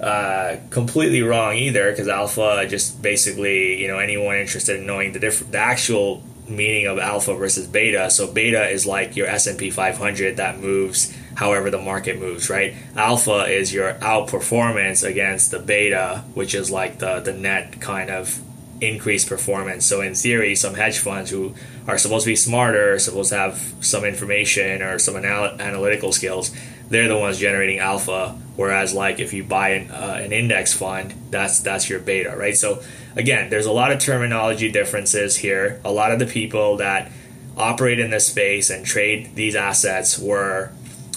uh, 0.00 0.56
completely 0.68 1.22
wrong 1.22 1.54
either, 1.54 1.90
because 1.90 2.08
alpha 2.08 2.66
just 2.68 3.00
basically 3.00 3.80
you 3.80 3.88
know 3.88 3.98
anyone 3.98 4.36
interested 4.36 4.78
in 4.78 4.86
knowing 4.86 5.12
the 5.12 5.18
different 5.18 5.52
the 5.52 5.58
actual 5.58 6.22
meaning 6.48 6.86
of 6.86 6.98
alpha 6.98 7.34
versus 7.34 7.66
beta. 7.66 8.10
So 8.10 8.30
beta 8.30 8.68
is 8.68 8.86
like 8.86 9.16
your 9.16 9.26
S 9.26 9.46
and 9.46 9.58
P 9.58 9.70
500 9.70 10.36
that 10.36 10.60
moves 10.60 11.16
however 11.36 11.70
the 11.70 11.78
market 11.78 12.18
moves, 12.18 12.50
right? 12.50 12.74
Alpha 12.96 13.44
is 13.44 13.72
your 13.72 13.94
outperformance 13.94 15.06
against 15.06 15.50
the 15.50 15.58
beta, 15.58 16.24
which 16.34 16.54
is 16.54 16.70
like 16.70 16.98
the, 16.98 17.20
the 17.20 17.32
net 17.32 17.80
kind 17.80 18.10
of 18.10 18.40
increased 18.80 19.28
performance. 19.28 19.84
So 19.86 20.00
in 20.00 20.14
theory, 20.14 20.54
some 20.54 20.74
hedge 20.74 20.98
funds 20.98 21.30
who 21.30 21.54
are 21.86 21.98
supposed 21.98 22.24
to 22.24 22.30
be 22.30 22.36
smarter, 22.36 22.98
supposed 22.98 23.30
to 23.30 23.36
have 23.36 23.74
some 23.80 24.04
information 24.04 24.82
or 24.82 24.98
some 24.98 25.16
anal- 25.16 25.60
analytical 25.60 26.12
skills, 26.12 26.54
they're 26.88 27.08
the 27.08 27.18
ones 27.18 27.38
generating 27.38 27.78
alpha. 27.78 28.30
Whereas 28.56 28.94
like 28.94 29.20
if 29.20 29.32
you 29.32 29.44
buy 29.44 29.70
an, 29.70 29.90
uh, 29.90 30.18
an 30.22 30.32
index 30.32 30.72
fund, 30.72 31.14
that's 31.30 31.60
that's 31.60 31.90
your 31.90 32.00
beta, 32.00 32.34
right? 32.36 32.56
So 32.56 32.82
again, 33.14 33.50
there's 33.50 33.66
a 33.66 33.72
lot 33.72 33.92
of 33.92 33.98
terminology 33.98 34.70
differences 34.70 35.36
here. 35.36 35.80
A 35.84 35.92
lot 35.92 36.12
of 36.12 36.18
the 36.18 36.26
people 36.26 36.78
that 36.78 37.10
operate 37.56 37.98
in 37.98 38.10
this 38.10 38.26
space 38.26 38.70
and 38.70 38.84
trade 38.86 39.34
these 39.34 39.54
assets 39.54 40.18
were 40.18 40.70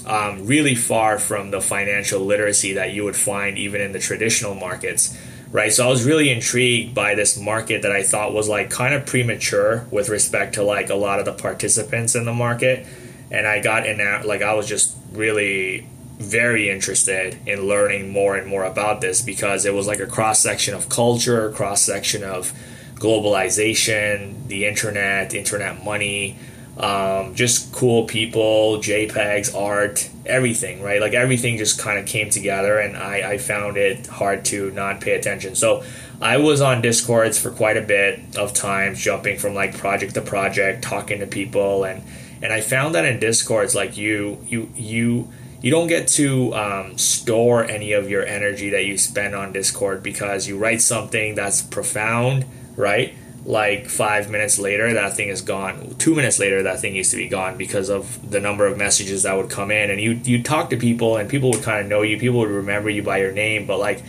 um, 0.05 0.45
really 0.45 0.75
far 0.75 1.19
from 1.19 1.51
the 1.51 1.62
financial 1.62 2.21
literacy 2.21 2.73
that 2.73 2.93
you 2.93 3.03
would 3.03 3.15
find 3.15 3.57
even 3.57 3.81
in 3.81 3.91
the 3.91 3.99
traditional 3.99 4.55
markets 4.55 5.17
right? 5.51 5.71
So 5.73 5.85
i 5.85 5.89
was 5.89 6.05
really 6.05 6.29
intrigued 6.29 6.93
by 6.93 7.15
this 7.15 7.38
market 7.39 7.81
that 7.81 7.91
i 7.91 8.03
thought 8.03 8.33
was 8.33 8.47
like 8.47 8.69
kind 8.69 8.93
of 8.93 9.05
premature 9.05 9.85
with 9.91 10.09
respect 10.09 10.55
to 10.55 10.63
like 10.63 10.89
a 10.89 10.95
lot 10.95 11.19
of 11.19 11.25
the 11.25 11.33
participants 11.33 12.15
in 12.15 12.25
the 12.25 12.33
market. 12.33 12.85
And 13.31 13.47
i 13.47 13.59
got 13.62 13.85
in 13.85 13.97
that 13.97 14.25
like 14.25 14.41
i 14.41 14.53
was 14.53 14.67
just 14.67 14.95
really 15.12 15.88
very 16.17 16.69
interested 16.69 17.38
in 17.47 17.67
learning 17.67 18.09
more 18.09 18.35
and 18.35 18.45
more 18.45 18.65
about 18.65 18.99
this 18.99 19.21
because 19.21 19.65
it 19.65 19.73
was 19.73 19.88
like 19.88 19.99
a 19.99 20.05
cross 20.05 20.41
section 20.41 20.73
of 20.73 20.89
culture 20.89 21.51
cross 21.51 21.81
section 21.81 22.23
of 22.23 22.53
globalization 22.95 24.45
the 24.47 24.65
internet 24.65 25.33
internet 25.33 25.83
money 25.83 26.38
um, 26.79 27.35
just 27.35 27.73
cool 27.73 28.05
people, 28.05 28.77
JPEGs, 28.77 29.53
art, 29.53 30.09
everything, 30.25 30.81
right? 30.81 31.01
Like 31.01 31.13
everything 31.13 31.57
just 31.57 31.77
kind 31.77 31.99
of 31.99 32.05
came 32.05 32.29
together, 32.29 32.79
and 32.79 32.95
I, 32.95 33.31
I 33.31 33.37
found 33.37 33.75
it 33.77 34.07
hard 34.07 34.45
to 34.45 34.71
not 34.71 35.01
pay 35.01 35.15
attention. 35.15 35.55
So 35.55 35.83
I 36.21 36.37
was 36.37 36.61
on 36.61 36.81
Discords 36.81 37.37
for 37.37 37.51
quite 37.51 37.75
a 37.75 37.81
bit 37.81 38.37
of 38.37 38.53
times, 38.53 39.01
jumping 39.01 39.37
from 39.37 39.53
like 39.53 39.77
project 39.77 40.13
to 40.13 40.21
project, 40.21 40.81
talking 40.81 41.19
to 41.19 41.27
people, 41.27 41.83
and 41.83 42.01
and 42.41 42.53
I 42.53 42.61
found 42.61 42.95
that 42.95 43.03
in 43.03 43.19
Discords, 43.19 43.75
like 43.75 43.97
you 43.97 44.43
you 44.47 44.69
you 44.75 45.29
you 45.61 45.71
don't 45.71 45.87
get 45.87 46.07
to 46.09 46.53
um, 46.53 46.97
store 46.97 47.65
any 47.65 47.91
of 47.91 48.09
your 48.09 48.25
energy 48.25 48.69
that 48.69 48.85
you 48.85 48.97
spend 48.97 49.35
on 49.35 49.51
Discord 49.51 50.01
because 50.01 50.47
you 50.47 50.57
write 50.57 50.81
something 50.81 51.35
that's 51.35 51.61
profound, 51.61 52.45
right? 52.77 53.13
Like 53.49 53.89
five 53.89 54.29
minutes 54.29 54.59
later 54.59 54.93
that 54.93 55.15
thing 55.15 55.27
is 55.27 55.41
gone. 55.41 55.95
Two 55.97 56.13
minutes 56.13 56.38
later 56.38 56.62
that 56.63 56.79
thing 56.79 56.95
used 56.95 57.09
to 57.09 57.17
be 57.17 57.27
gone 57.27 57.57
because 57.57 57.89
of 57.89 58.29
the 58.29 58.39
number 58.39 58.67
of 58.67 58.77
messages 58.77 59.23
that 59.23 59.35
would 59.35 59.49
come 59.49 59.71
in. 59.71 59.89
And 59.89 59.99
you 59.99 60.12
you 60.23 60.43
talk 60.43 60.69
to 60.69 60.77
people 60.77 61.17
and 61.17 61.27
people 61.27 61.49
would 61.49 61.63
kind 61.63 61.81
of 61.81 61.88
know 61.88 62.03
you. 62.03 62.19
People 62.19 62.39
would 62.41 62.51
remember 62.51 62.91
you 62.91 63.01
by 63.01 63.17
your 63.17 63.31
name 63.31 63.65
but 63.65 63.79
like 63.79 64.03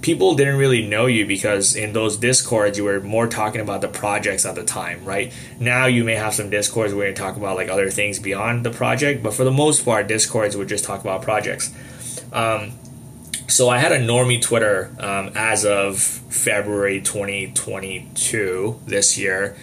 people 0.00 0.34
didn't 0.36 0.56
really 0.56 0.86
know 0.86 1.04
you 1.04 1.26
because 1.26 1.76
in 1.76 1.92
those 1.92 2.16
discords 2.16 2.78
you 2.78 2.84
were 2.84 3.00
more 3.00 3.26
talking 3.26 3.60
about 3.60 3.82
the 3.82 3.88
projects 3.88 4.46
at 4.46 4.54
the 4.54 4.64
time 4.64 5.04
right? 5.04 5.34
Now 5.60 5.84
you 5.84 6.02
may 6.02 6.14
have 6.14 6.32
some 6.32 6.48
discords 6.48 6.94
where 6.94 7.08
you 7.08 7.14
talk 7.14 7.36
about 7.36 7.56
like 7.56 7.68
other 7.68 7.90
things 7.90 8.18
beyond 8.18 8.64
the 8.64 8.70
project 8.70 9.22
but 9.22 9.34
for 9.34 9.44
the 9.44 9.52
most 9.52 9.84
part 9.84 10.08
discords 10.08 10.56
would 10.56 10.68
just 10.68 10.84
talk 10.86 11.02
about 11.02 11.20
projects. 11.20 11.74
Um, 12.32 12.72
so 13.48 13.68
I 13.68 13.78
had 13.78 13.92
a 13.92 13.98
normie 13.98 14.40
Twitter 14.40 14.94
um, 15.00 15.30
as 15.34 15.64
of 15.64 15.98
February 15.98 17.00
2022 17.00 18.80
this 18.86 19.18
year. 19.18 19.56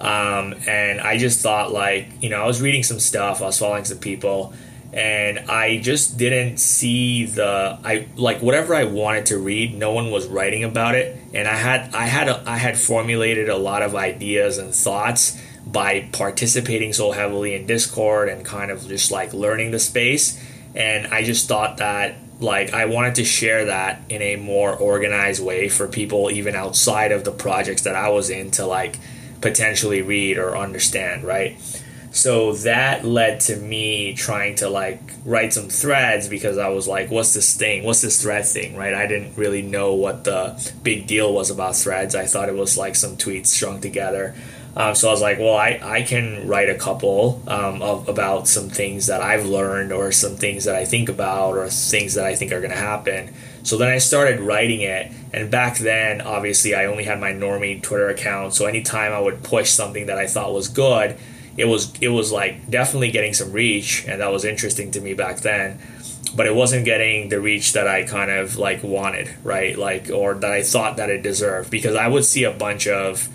Um, 0.00 0.54
and 0.66 1.00
I 1.00 1.18
just 1.18 1.40
thought, 1.40 1.72
like, 1.72 2.08
you 2.20 2.28
know, 2.28 2.42
I 2.42 2.46
was 2.46 2.60
reading 2.60 2.82
some 2.82 3.00
stuff, 3.00 3.40
I 3.40 3.46
was 3.46 3.58
following 3.58 3.84
some 3.84 3.98
people, 3.98 4.52
and 4.92 5.38
I 5.50 5.78
just 5.78 6.16
didn't 6.16 6.58
see 6.58 7.26
the 7.26 7.78
I 7.84 8.08
like 8.16 8.40
whatever 8.40 8.74
I 8.74 8.84
wanted 8.84 9.26
to 9.26 9.38
read. 9.38 9.74
No 9.74 9.92
one 9.92 10.10
was 10.10 10.26
writing 10.26 10.64
about 10.64 10.94
it, 10.94 11.16
and 11.34 11.46
I 11.46 11.56
had 11.56 11.94
I 11.94 12.06
had 12.06 12.28
a, 12.28 12.42
I 12.46 12.56
had 12.56 12.78
formulated 12.78 13.48
a 13.48 13.56
lot 13.56 13.82
of 13.82 13.94
ideas 13.94 14.56
and 14.58 14.74
thoughts 14.74 15.40
by 15.66 16.08
participating 16.12 16.92
so 16.92 17.12
heavily 17.12 17.54
in 17.54 17.66
Discord 17.66 18.28
and 18.28 18.44
kind 18.44 18.70
of 18.70 18.86
just 18.88 19.10
like 19.10 19.34
learning 19.34 19.72
the 19.72 19.78
space. 19.78 20.42
And 20.74 21.08
I 21.08 21.22
just 21.22 21.48
thought 21.48 21.78
that 21.78 22.16
like 22.40 22.72
I 22.72 22.84
wanted 22.86 23.16
to 23.16 23.24
share 23.24 23.66
that 23.66 24.02
in 24.08 24.22
a 24.22 24.36
more 24.36 24.74
organized 24.74 25.44
way 25.44 25.68
for 25.68 25.88
people 25.88 26.30
even 26.30 26.54
outside 26.54 27.12
of 27.12 27.24
the 27.24 27.32
projects 27.32 27.82
that 27.82 27.96
I 27.96 28.10
was 28.10 28.30
in 28.30 28.50
to 28.52 28.66
like 28.66 28.98
potentially 29.40 30.02
read 30.02 30.38
or 30.38 30.56
understand, 30.56 31.24
right? 31.24 31.58
So 32.10 32.52
that 32.54 33.04
led 33.04 33.40
to 33.40 33.56
me 33.56 34.14
trying 34.14 34.56
to 34.56 34.68
like 34.68 35.00
write 35.24 35.52
some 35.52 35.68
threads 35.68 36.28
because 36.28 36.58
I 36.58 36.68
was 36.68 36.88
like, 36.88 37.10
what's 37.10 37.34
this 37.34 37.54
thing? 37.54 37.84
What's 37.84 38.00
this 38.00 38.22
thread 38.22 38.46
thing, 38.46 38.76
right? 38.76 38.94
I 38.94 39.06
didn't 39.06 39.36
really 39.36 39.62
know 39.62 39.94
what 39.94 40.24
the 40.24 40.72
big 40.82 41.06
deal 41.06 41.32
was 41.32 41.50
about 41.50 41.76
threads. 41.76 42.14
I 42.14 42.26
thought 42.26 42.48
it 42.48 42.54
was 42.54 42.78
like 42.78 42.96
some 42.96 43.16
tweets 43.16 43.48
strung 43.48 43.80
together. 43.80 44.34
Um, 44.78 44.94
so 44.94 45.08
I 45.08 45.10
was 45.10 45.20
like, 45.20 45.40
well, 45.40 45.56
I, 45.56 45.80
I 45.82 46.02
can 46.02 46.46
write 46.46 46.70
a 46.70 46.76
couple 46.76 47.42
um, 47.48 47.82
of 47.82 48.08
about 48.08 48.46
some 48.46 48.70
things 48.70 49.08
that 49.08 49.20
I've 49.20 49.44
learned 49.44 49.90
or 49.90 50.12
some 50.12 50.36
things 50.36 50.66
that 50.66 50.76
I 50.76 50.84
think 50.84 51.08
about 51.08 51.56
or 51.56 51.68
things 51.68 52.14
that 52.14 52.24
I 52.24 52.36
think 52.36 52.52
are 52.52 52.60
going 52.60 52.70
to 52.70 52.76
happen. 52.76 53.34
So 53.64 53.76
then 53.76 53.88
I 53.88 53.98
started 53.98 54.38
writing 54.38 54.82
it. 54.82 55.10
And 55.32 55.50
back 55.50 55.78
then, 55.78 56.20
obviously, 56.20 56.76
I 56.76 56.86
only 56.86 57.02
had 57.02 57.18
my 57.18 57.32
normie 57.32 57.82
Twitter 57.82 58.08
account. 58.08 58.54
So 58.54 58.66
anytime 58.66 59.12
I 59.12 59.18
would 59.18 59.42
push 59.42 59.68
something 59.70 60.06
that 60.06 60.16
I 60.16 60.28
thought 60.28 60.54
was 60.54 60.68
good, 60.68 61.18
it 61.56 61.64
was 61.64 61.92
it 62.00 62.08
was 62.08 62.30
like 62.30 62.70
definitely 62.70 63.10
getting 63.10 63.34
some 63.34 63.50
reach, 63.50 64.06
and 64.06 64.20
that 64.20 64.30
was 64.30 64.44
interesting 64.44 64.92
to 64.92 65.00
me 65.00 65.12
back 65.12 65.38
then. 65.38 65.80
But 66.36 66.46
it 66.46 66.54
wasn't 66.54 66.84
getting 66.84 67.30
the 67.30 67.40
reach 67.40 67.72
that 67.72 67.88
I 67.88 68.04
kind 68.04 68.30
of 68.30 68.56
like 68.56 68.84
wanted, 68.84 69.28
right? 69.42 69.76
Like 69.76 70.08
or 70.08 70.34
that 70.34 70.52
I 70.52 70.62
thought 70.62 70.98
that 70.98 71.10
it 71.10 71.22
deserved 71.22 71.68
because 71.68 71.96
I 71.96 72.06
would 72.06 72.24
see 72.24 72.44
a 72.44 72.52
bunch 72.52 72.86
of 72.86 73.28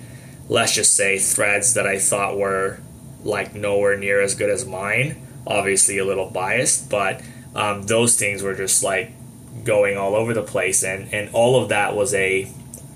let's 0.49 0.73
just 0.73 0.93
say 0.93 1.17
threads 1.17 1.73
that 1.73 1.87
I 1.87 1.99
thought 1.99 2.37
were 2.37 2.79
like 3.23 3.55
nowhere 3.55 3.97
near 3.97 4.21
as 4.21 4.35
good 4.35 4.49
as 4.49 4.65
mine. 4.65 5.25
Obviously, 5.45 5.97
a 5.97 6.05
little 6.05 6.29
biased, 6.29 6.89
but 6.89 7.21
um, 7.55 7.83
those 7.83 8.15
things 8.15 8.41
were 8.41 8.55
just 8.55 8.83
like 8.83 9.11
going 9.63 9.97
all 9.97 10.15
over 10.15 10.33
the 10.33 10.43
place, 10.43 10.83
and 10.83 11.13
and 11.13 11.29
all 11.33 11.61
of 11.61 11.69
that 11.69 11.95
was 11.95 12.13
a 12.13 12.49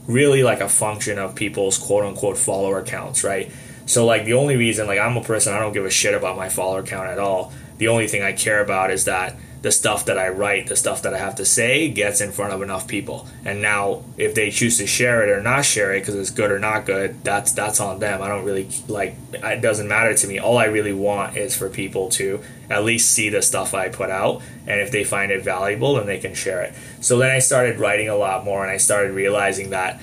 really 0.08 0.42
like 0.44 0.62
a 0.62 0.70
function 0.70 1.20
of 1.20 1.36
people's 1.36 1.78
quote 1.78 2.06
unquote 2.06 2.38
follower 2.38 2.84
counts, 2.84 3.24
right? 3.24 3.52
So 3.86 4.06
like 4.06 4.26
the 4.26 4.34
only 4.34 4.56
reason 4.56 4.88
like 4.88 5.00
I'm 5.00 5.18
a 5.18 5.24
person 5.24 5.54
I 5.54 5.60
don't 5.60 5.74
give 5.74 5.86
a 5.86 5.90
shit 5.90 6.14
about 6.14 6.38
my 6.38 6.50
follower 6.50 6.84
count 6.84 7.08
at 7.10 7.20
all. 7.20 7.54
The 7.78 7.90
only 7.90 8.08
thing 8.08 8.24
I 8.24 8.34
care 8.34 8.62
about 8.62 8.92
is 8.92 9.06
that 9.06 9.36
the 9.68 9.72
stuff 9.74 10.06
that 10.06 10.18
I 10.18 10.30
write, 10.30 10.68
the 10.68 10.78
stuff 10.78 11.02
that 11.02 11.14
I 11.14 11.18
have 11.18 11.36
to 11.36 11.44
say, 11.44 11.90
gets 11.90 12.22
in 12.22 12.32
front 12.32 12.54
of 12.54 12.62
enough 12.62 12.88
people. 12.88 13.28
And 13.44 13.62
now, 13.62 14.06
if 14.16 14.34
they 14.34 14.50
choose 14.50 14.78
to 14.78 14.88
share 14.88 15.28
it 15.28 15.30
or 15.30 15.42
not 15.42 15.66
share 15.66 15.94
it 15.94 16.00
because 16.00 16.16
it's 16.16 16.30
good 16.30 16.52
or 16.52 16.58
not 16.58 16.86
good, 16.86 17.22
that's 17.22 17.52
that's 17.52 17.82
on 17.82 18.00
them. 18.00 18.22
I 18.22 18.30
don't 18.30 18.46
really 18.46 18.70
like. 18.88 19.18
It 19.34 19.62
doesn't 19.62 19.90
matter 19.90 20.14
to 20.14 20.26
me. 20.26 20.40
All 20.40 20.58
I 20.58 20.68
really 20.68 20.94
want 20.94 21.36
is 21.36 21.54
for 21.54 21.68
people 21.68 22.08
to 22.12 22.40
at 22.70 22.86
least 22.86 23.12
see 23.12 23.28
the 23.28 23.42
stuff 23.42 23.74
I 23.74 23.90
put 23.90 24.10
out, 24.10 24.42
and 24.66 24.80
if 24.80 24.90
they 24.90 25.04
find 25.04 25.34
it 25.34 25.44
valuable, 25.44 25.96
then 25.96 26.06
they 26.06 26.20
can 26.20 26.34
share 26.34 26.62
it. 26.62 26.74
So 27.02 27.18
then 27.18 27.32
I 27.32 27.40
started 27.40 27.78
writing 27.78 28.08
a 28.08 28.16
lot 28.16 28.46
more, 28.46 28.64
and 28.64 28.72
I 28.72 28.78
started 28.78 29.12
realizing 29.12 29.72
that 29.72 30.00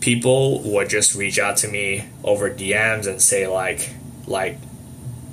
people 0.00 0.62
would 0.62 0.88
just 0.88 1.14
reach 1.14 1.38
out 1.38 1.58
to 1.58 1.68
me 1.68 2.08
over 2.24 2.50
DMs 2.50 3.06
and 3.06 3.22
say 3.22 3.46
like, 3.46 3.88
like, 4.26 4.58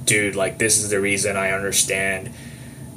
dude, 0.06 0.36
like 0.36 0.60
this 0.60 0.78
is 0.78 0.92
the 0.92 1.00
reason 1.00 1.36
I 1.36 1.54
understand 1.54 2.32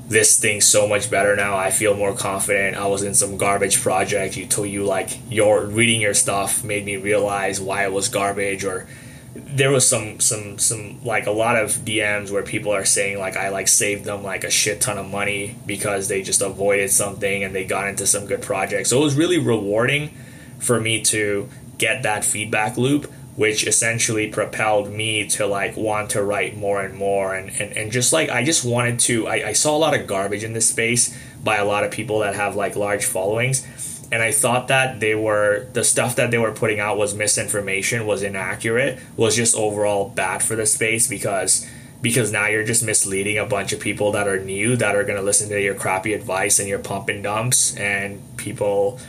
this 0.09 0.38
thing 0.38 0.61
so 0.61 0.87
much 0.87 1.11
better 1.11 1.35
now. 1.35 1.57
I 1.57 1.71
feel 1.71 1.95
more 1.95 2.14
confident. 2.14 2.77
I 2.77 2.87
was 2.87 3.03
in 3.03 3.14
some 3.14 3.37
garbage 3.37 3.81
project. 3.81 4.37
You 4.37 4.47
told 4.47 4.69
you 4.69 4.85
like 4.85 5.19
your 5.31 5.64
reading 5.64 6.01
your 6.01 6.14
stuff 6.14 6.62
made 6.62 6.85
me 6.85 6.97
realize 6.97 7.61
why 7.61 7.85
it 7.85 7.92
was 7.92 8.09
garbage 8.09 8.64
or 8.64 8.87
there 9.35 9.71
was 9.71 9.87
some 9.87 10.19
some 10.21 10.59
some 10.59 11.05
like 11.05 11.27
a 11.27 11.31
lot 11.31 11.57
of 11.57 11.71
DMs 11.73 12.31
where 12.31 12.42
people 12.42 12.73
are 12.73 12.85
saying 12.85 13.19
like 13.19 13.37
I 13.37 13.49
like 13.51 13.69
saved 13.69 14.05
them 14.05 14.23
like 14.23 14.45
a 14.45 14.51
shit 14.51 14.81
ton 14.81 14.97
of 14.97 15.07
money 15.07 15.57
because 15.66 16.09
they 16.09 16.23
just 16.23 16.40
avoided 16.40 16.90
something 16.90 17.45
and 17.45 17.55
they 17.55 17.64
got 17.64 17.88
into 17.88 18.07
some 18.07 18.27
good 18.27 18.42
project. 18.42 18.87
So 18.87 19.01
it 19.01 19.05
was 19.05 19.14
really 19.14 19.38
rewarding 19.38 20.16
for 20.59 20.81
me 20.81 21.03
to 21.03 21.49
get 21.79 22.05
that 22.05 22.25
feedback 22.25 22.77
loop 22.77 23.11
which 23.37 23.66
essentially 23.66 24.29
propelled 24.29 24.90
me 24.90 25.27
to 25.29 25.46
like 25.46 25.77
want 25.77 26.11
to 26.11 26.22
write 26.22 26.57
more 26.57 26.83
and 26.83 26.94
more 26.94 27.35
and, 27.35 27.51
and, 27.61 27.77
and 27.77 27.92
just 27.92 28.12
like 28.12 28.29
i 28.31 28.42
just 28.42 28.64
wanted 28.64 28.99
to 28.99 29.27
I, 29.27 29.49
I 29.49 29.53
saw 29.53 29.77
a 29.77 29.79
lot 29.79 29.94
of 29.94 30.07
garbage 30.07 30.42
in 30.42 30.55
this 30.55 30.68
space 30.68 31.16
by 31.46 31.57
a 31.57 31.64
lot 31.64 31.85
of 31.85 31.90
people 31.90 32.18
that 32.18 32.35
have 32.35 32.57
like 32.57 32.77
large 32.77 33.07
followings. 33.07 33.66
And 34.12 34.22
i 34.22 34.31
thought 34.31 34.68
that 34.68 35.01
they 35.01 35.14
were 35.14 35.66
the 35.72 35.83
stuff 35.83 36.16
that 36.16 36.31
they 36.31 36.38
were 36.38 36.53
putting 36.53 36.79
out 36.79 36.96
was 36.96 37.14
misinformation 37.14 38.07
was 38.07 38.22
inaccurate 38.22 39.01
was 39.16 39.35
just 39.35 39.57
overall 39.57 40.09
bad 40.09 40.42
for 40.42 40.55
the 40.55 40.66
space 40.66 41.09
because 41.09 41.66
because 42.03 42.31
now 42.31 42.46
you're 42.46 42.64
just 42.64 42.85
misleading 42.85 43.38
a 43.38 43.46
bunch 43.46 43.72
of 43.72 43.81
people 43.81 44.12
that 44.12 44.29
are 44.29 44.38
new 44.38 44.77
that 44.77 44.94
are 44.94 45.03
going 45.03 45.16
to 45.16 45.25
listen 45.25 45.49
to 45.49 45.61
your 45.61 45.75
crappy 45.75 46.12
advice 46.12 46.61
and 46.61 46.68
your 46.68 46.79
pump 46.79 47.09
and 47.09 47.25
dumps 47.25 47.75
and 47.77 48.20
people 48.37 49.01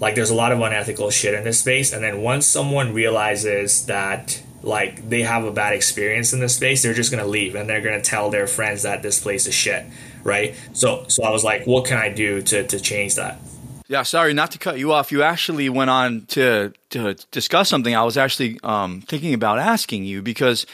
like 0.00 0.14
there's 0.14 0.30
a 0.30 0.34
lot 0.34 0.52
of 0.52 0.60
unethical 0.60 1.10
shit 1.10 1.34
in 1.34 1.44
this 1.44 1.60
space 1.60 1.92
and 1.92 2.02
then 2.02 2.22
once 2.22 2.46
someone 2.46 2.92
realizes 2.92 3.86
that 3.86 4.42
like 4.62 5.08
they 5.08 5.22
have 5.22 5.44
a 5.44 5.52
bad 5.52 5.74
experience 5.74 6.32
in 6.32 6.40
this 6.40 6.56
space 6.56 6.82
they're 6.82 6.94
just 6.94 7.10
to 7.22 7.28
leave 7.28 7.54
and 7.54 7.68
they're 7.68 7.80
to 8.00 8.10
tell 8.10 8.30
their 8.30 8.46
friends 8.46 8.82
that 8.82 9.02
this 9.02 9.20
place 9.20 9.46
is 9.46 9.54
shit 9.54 9.84
right? 10.24 10.54
So 10.72 11.04
so 11.08 11.22
i 11.22 11.30
was 11.30 11.44
like 11.44 11.66
what 11.66 11.84
can 11.84 11.98
i 11.98 12.08
do 12.08 12.42
to 12.42 12.66
to 12.66 12.80
change 12.80 13.14
that? 13.14 13.38
Yeah 13.86 14.02
sorry 14.02 14.34
not 14.34 14.50
to 14.52 14.58
cut 14.58 14.78
you 14.78 14.92
off. 14.92 15.12
You 15.12 15.22
actually 15.22 15.68
went 15.68 15.90
on 15.90 16.26
to 16.28 16.72
to 16.90 17.14
discuss 17.30 17.68
something 17.68 17.94
i 17.94 18.02
was 18.02 18.16
actually 18.16 18.58
um, 18.62 19.02
thinking 19.02 19.34
about 19.34 19.58
asking 19.58 20.04
you 20.04 20.22
because 20.22 20.66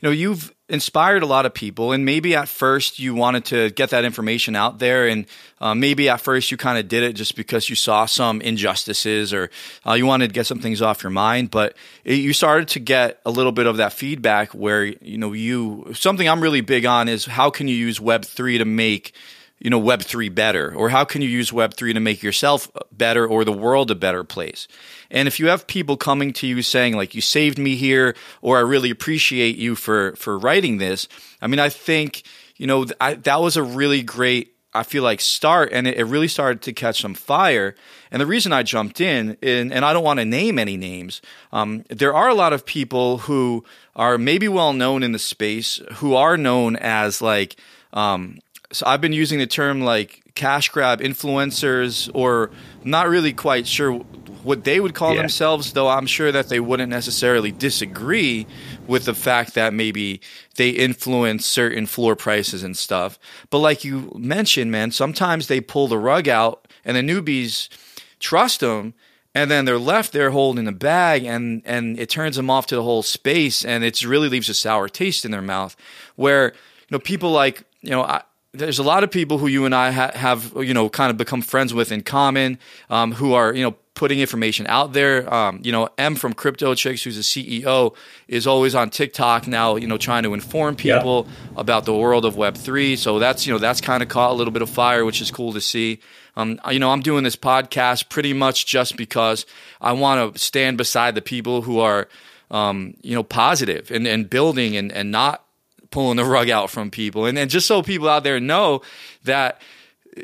you 0.00 0.08
know 0.08 0.12
you've 0.12 0.52
inspired 0.68 1.22
a 1.22 1.26
lot 1.26 1.46
of 1.46 1.54
people 1.54 1.92
and 1.92 2.04
maybe 2.04 2.34
at 2.34 2.48
first 2.48 2.98
you 2.98 3.14
wanted 3.14 3.44
to 3.44 3.70
get 3.70 3.90
that 3.90 4.04
information 4.04 4.56
out 4.56 4.80
there 4.80 5.06
and 5.06 5.26
uh, 5.60 5.76
maybe 5.76 6.08
at 6.08 6.20
first 6.20 6.50
you 6.50 6.56
kind 6.56 6.76
of 6.76 6.88
did 6.88 7.04
it 7.04 7.12
just 7.12 7.36
because 7.36 7.68
you 7.68 7.76
saw 7.76 8.04
some 8.04 8.40
injustices 8.40 9.32
or 9.32 9.48
uh, 9.86 9.92
you 9.92 10.04
wanted 10.04 10.26
to 10.26 10.32
get 10.32 10.44
some 10.44 10.58
things 10.58 10.82
off 10.82 11.04
your 11.04 11.10
mind 11.10 11.52
but 11.52 11.76
it, 12.02 12.14
you 12.14 12.32
started 12.32 12.66
to 12.66 12.80
get 12.80 13.20
a 13.24 13.30
little 13.30 13.52
bit 13.52 13.68
of 13.68 13.76
that 13.76 13.92
feedback 13.92 14.52
where 14.54 14.84
you 14.84 15.16
know 15.16 15.32
you 15.32 15.86
something 15.94 16.28
i'm 16.28 16.40
really 16.40 16.62
big 16.62 16.84
on 16.84 17.06
is 17.08 17.26
how 17.26 17.48
can 17.48 17.68
you 17.68 17.76
use 17.76 18.00
web3 18.00 18.58
to 18.58 18.64
make 18.64 19.12
you 19.58 19.70
know 19.70 19.80
web3 19.80 20.34
better 20.34 20.74
or 20.74 20.90
how 20.90 21.04
can 21.04 21.22
you 21.22 21.28
use 21.28 21.50
web3 21.50 21.94
to 21.94 22.00
make 22.00 22.22
yourself 22.22 22.70
better 22.92 23.26
or 23.26 23.44
the 23.44 23.52
world 23.52 23.90
a 23.90 23.94
better 23.94 24.24
place 24.24 24.68
and 25.10 25.28
if 25.28 25.38
you 25.38 25.48
have 25.48 25.66
people 25.66 25.96
coming 25.96 26.32
to 26.32 26.46
you 26.46 26.62
saying 26.62 26.96
like 26.96 27.14
you 27.14 27.20
saved 27.20 27.58
me 27.58 27.76
here 27.76 28.14
or 28.42 28.58
I 28.58 28.60
really 28.60 28.90
appreciate 28.90 29.56
you 29.56 29.74
for 29.74 30.14
for 30.16 30.38
writing 30.38 30.78
this, 30.78 31.08
I 31.40 31.46
mean 31.46 31.60
I 31.60 31.68
think 31.68 32.22
you 32.56 32.66
know 32.66 32.86
I, 33.00 33.14
that 33.14 33.40
was 33.40 33.56
a 33.56 33.62
really 33.62 34.02
great 34.02 34.52
I 34.74 34.82
feel 34.82 35.02
like 35.02 35.22
start, 35.22 35.70
and 35.72 35.86
it, 35.86 36.04
really 36.04 36.28
started 36.28 36.60
to 36.62 36.72
catch 36.74 37.00
some 37.00 37.14
fire. 37.14 37.74
And 38.10 38.20
the 38.20 38.26
reason 38.26 38.52
I 38.52 38.62
jumped 38.62 39.00
in, 39.00 39.38
in 39.40 39.72
and 39.72 39.86
I 39.86 39.94
don't 39.94 40.04
want 40.04 40.20
to 40.20 40.26
name 40.26 40.58
any 40.58 40.76
names, 40.76 41.22
um, 41.50 41.84
there 41.88 42.12
are 42.12 42.28
a 42.28 42.34
lot 42.34 42.52
of 42.52 42.66
people 42.66 43.18
who 43.18 43.64
are 43.94 44.18
maybe 44.18 44.48
well 44.48 44.74
known 44.74 45.02
in 45.02 45.12
the 45.12 45.18
space 45.18 45.80
who 45.94 46.14
are 46.14 46.36
known 46.36 46.76
as 46.76 47.22
like, 47.22 47.56
um, 47.94 48.38
so 48.72 48.86
I've 48.86 49.00
been 49.00 49.12
using 49.12 49.38
the 49.38 49.46
term 49.46 49.80
like 49.82 50.22
cash 50.34 50.68
grab 50.68 51.00
influencers, 51.00 52.10
or 52.14 52.50
not 52.84 53.08
really 53.08 53.32
quite 53.32 53.66
sure 53.66 53.92
what 54.42 54.64
they 54.64 54.78
would 54.80 54.94
call 54.94 55.14
Yeah. 55.14 55.22
themselves, 55.22 55.72
though 55.72 55.88
I'm 55.88 56.06
sure 56.06 56.30
that 56.30 56.48
they 56.48 56.60
wouldn't 56.60 56.90
necessarily 56.90 57.50
disagree 57.50 58.46
with 58.86 59.04
the 59.04 59.14
fact 59.14 59.54
that 59.54 59.74
maybe 59.74 60.20
they 60.56 60.70
influence 60.70 61.44
certain 61.46 61.86
floor 61.86 62.14
prices 62.14 62.62
and 62.62 62.76
stuff. 62.76 63.18
But 63.50 63.58
like 63.58 63.82
you 63.84 64.12
mentioned, 64.16 64.70
man, 64.70 64.92
sometimes 64.92 65.48
they 65.48 65.60
pull 65.60 65.88
the 65.88 65.98
rug 65.98 66.28
out 66.28 66.68
and 66.84 66.96
the 66.96 67.00
newbies 67.02 67.68
trust 68.20 68.60
them 68.60 68.94
and 69.34 69.50
then 69.50 69.64
they're 69.64 69.78
left 69.78 70.12
there 70.12 70.30
holding 70.30 70.64
the 70.64 70.72
bag 70.72 71.24
and 71.24 71.60
and 71.66 71.98
it 71.98 72.08
turns 72.08 72.36
them 72.36 72.48
off 72.48 72.66
to 72.66 72.74
the 72.76 72.82
whole 72.82 73.02
space 73.02 73.64
and 73.64 73.84
it 73.84 74.02
really 74.04 74.28
leaves 74.28 74.48
a 74.48 74.54
sour 74.54 74.88
taste 74.88 75.24
in 75.24 75.30
their 75.32 75.42
mouth 75.42 75.76
where 76.14 76.52
you 76.52 76.92
know 76.92 76.98
people 76.98 77.30
like 77.32 77.64
you 77.82 77.90
know 77.90 78.02
I, 78.02 78.22
there's 78.58 78.78
a 78.78 78.82
lot 78.82 79.04
of 79.04 79.10
people 79.10 79.38
who 79.38 79.46
you 79.46 79.64
and 79.64 79.74
I 79.74 79.90
ha- 79.90 80.12
have 80.14 80.52
you 80.56 80.74
know 80.74 80.88
kind 80.88 81.10
of 81.10 81.16
become 81.16 81.42
friends 81.42 81.72
with 81.74 81.92
in 81.92 82.02
common 82.02 82.58
um, 82.90 83.12
who 83.12 83.32
are 83.34 83.54
you 83.54 83.62
know 83.62 83.76
putting 83.94 84.18
information 84.20 84.66
out 84.66 84.92
there. 84.92 85.32
Um, 85.32 85.60
you 85.62 85.72
know 85.72 85.88
M 85.98 86.16
from 86.16 86.32
Crypto 86.34 86.74
Chicks 86.74 87.02
who's 87.02 87.16
a 87.16 87.22
CEO 87.22 87.94
is 88.28 88.46
always 88.46 88.74
on 88.74 88.90
TikTok 88.90 89.46
now 89.46 89.76
you 89.76 89.86
know 89.86 89.96
trying 89.98 90.22
to 90.24 90.34
inform 90.34 90.76
Yeah. 90.80 90.98
people 90.98 91.26
about 91.56 91.84
the 91.84 91.94
world 91.94 92.24
of 92.24 92.36
Web 92.36 92.56
three. 92.56 92.96
So 92.96 93.18
that's 93.18 93.46
you 93.46 93.52
know 93.52 93.58
that's 93.58 93.80
kind 93.80 94.02
of 94.02 94.08
caught 94.08 94.30
a 94.30 94.34
little 94.34 94.52
bit 94.52 94.62
of 94.62 94.70
fire 94.70 95.04
which 95.04 95.20
is 95.20 95.30
cool 95.30 95.52
to 95.52 95.60
see. 95.60 96.00
Um, 96.38 96.60
you 96.70 96.78
know, 96.78 96.90
I'm 96.90 97.00
doing 97.00 97.24
this 97.24 97.36
podcast 97.36 98.10
pretty 98.10 98.34
much 98.34 98.66
just 98.66 98.98
because 98.98 99.46
I 99.80 99.92
want 99.92 100.34
to 100.34 100.38
stand 100.38 100.76
beside 100.76 101.14
the 101.14 101.22
people 101.22 101.62
who 101.62 101.78
are, 101.78 102.08
um, 102.50 102.92
you 103.00 103.14
know, 103.14 103.22
positive 103.22 103.90
and, 103.90 104.06
and 104.06 104.28
building 104.28 104.76
and, 104.76 104.92
and 104.92 105.10
not 105.10 105.45
pulling 105.90 106.16
the 106.16 106.24
rug 106.24 106.50
out 106.50 106.70
from 106.70 106.90
people. 106.90 107.26
And, 107.26 107.38
and 107.38 107.50
just 107.50 107.66
so 107.66 107.82
people 107.82 108.08
out 108.08 108.24
there 108.24 108.40
know 108.40 108.82
that 109.24 109.60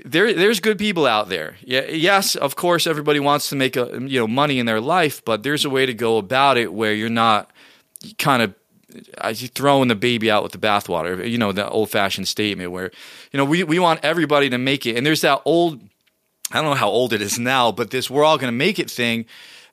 there, 0.05 0.33
there's 0.33 0.61
good 0.61 0.79
people 0.79 1.07
out 1.07 1.29
there. 1.29 1.57
Yeah, 1.63 1.83
yes, 1.83 2.35
of 2.35 2.57
course, 2.57 2.87
everybody 2.87 3.21
wants 3.21 3.51
to 3.51 3.57
make 3.57 3.77
a, 3.77 4.01
you 4.01 4.21
know 4.21 4.27
money 4.27 4.59
in 4.59 4.67
their 4.67 4.81
life, 4.81 5.25
but 5.25 5.43
there's 5.43 5.65
a 5.65 5.71
way 5.71 5.87
to 5.87 5.95
go 5.95 6.17
about 6.17 6.57
it 6.57 6.73
where 6.73 6.95
you're 6.95 7.11
not 7.11 7.51
kind 8.19 8.43
of 8.43 8.55
I 9.19 9.35
throwing 9.35 9.89
the 9.89 9.95
baby 9.95 10.31
out 10.31 10.43
with 10.43 10.53
the 10.53 10.59
bathwater. 10.59 11.29
You 11.29 11.39
know, 11.39 11.53
the 11.53 11.69
old 11.69 11.91
fashioned 11.91 12.29
statement 12.29 12.73
where, 12.73 12.91
you 13.33 13.39
know, 13.39 13.45
we, 13.45 13.65
we 13.65 13.79
want 13.79 14.01
everybody 14.03 14.51
to 14.51 14.59
make 14.59 14.87
it. 14.87 14.97
And 14.97 15.07
there's 15.07 15.23
that 15.23 15.41
old, 15.45 15.81
I 16.51 16.57
don't 16.57 16.71
know 16.71 16.75
how 16.75 16.89
old 16.89 17.13
it 17.13 17.23
is 17.23 17.39
now, 17.39 17.73
but 17.73 17.91
this 17.91 18.11
we're 18.11 18.25
all 18.25 18.39
going 18.39 18.53
to 18.53 18.57
make 18.57 18.79
it 18.79 18.91
thing. 18.91 19.27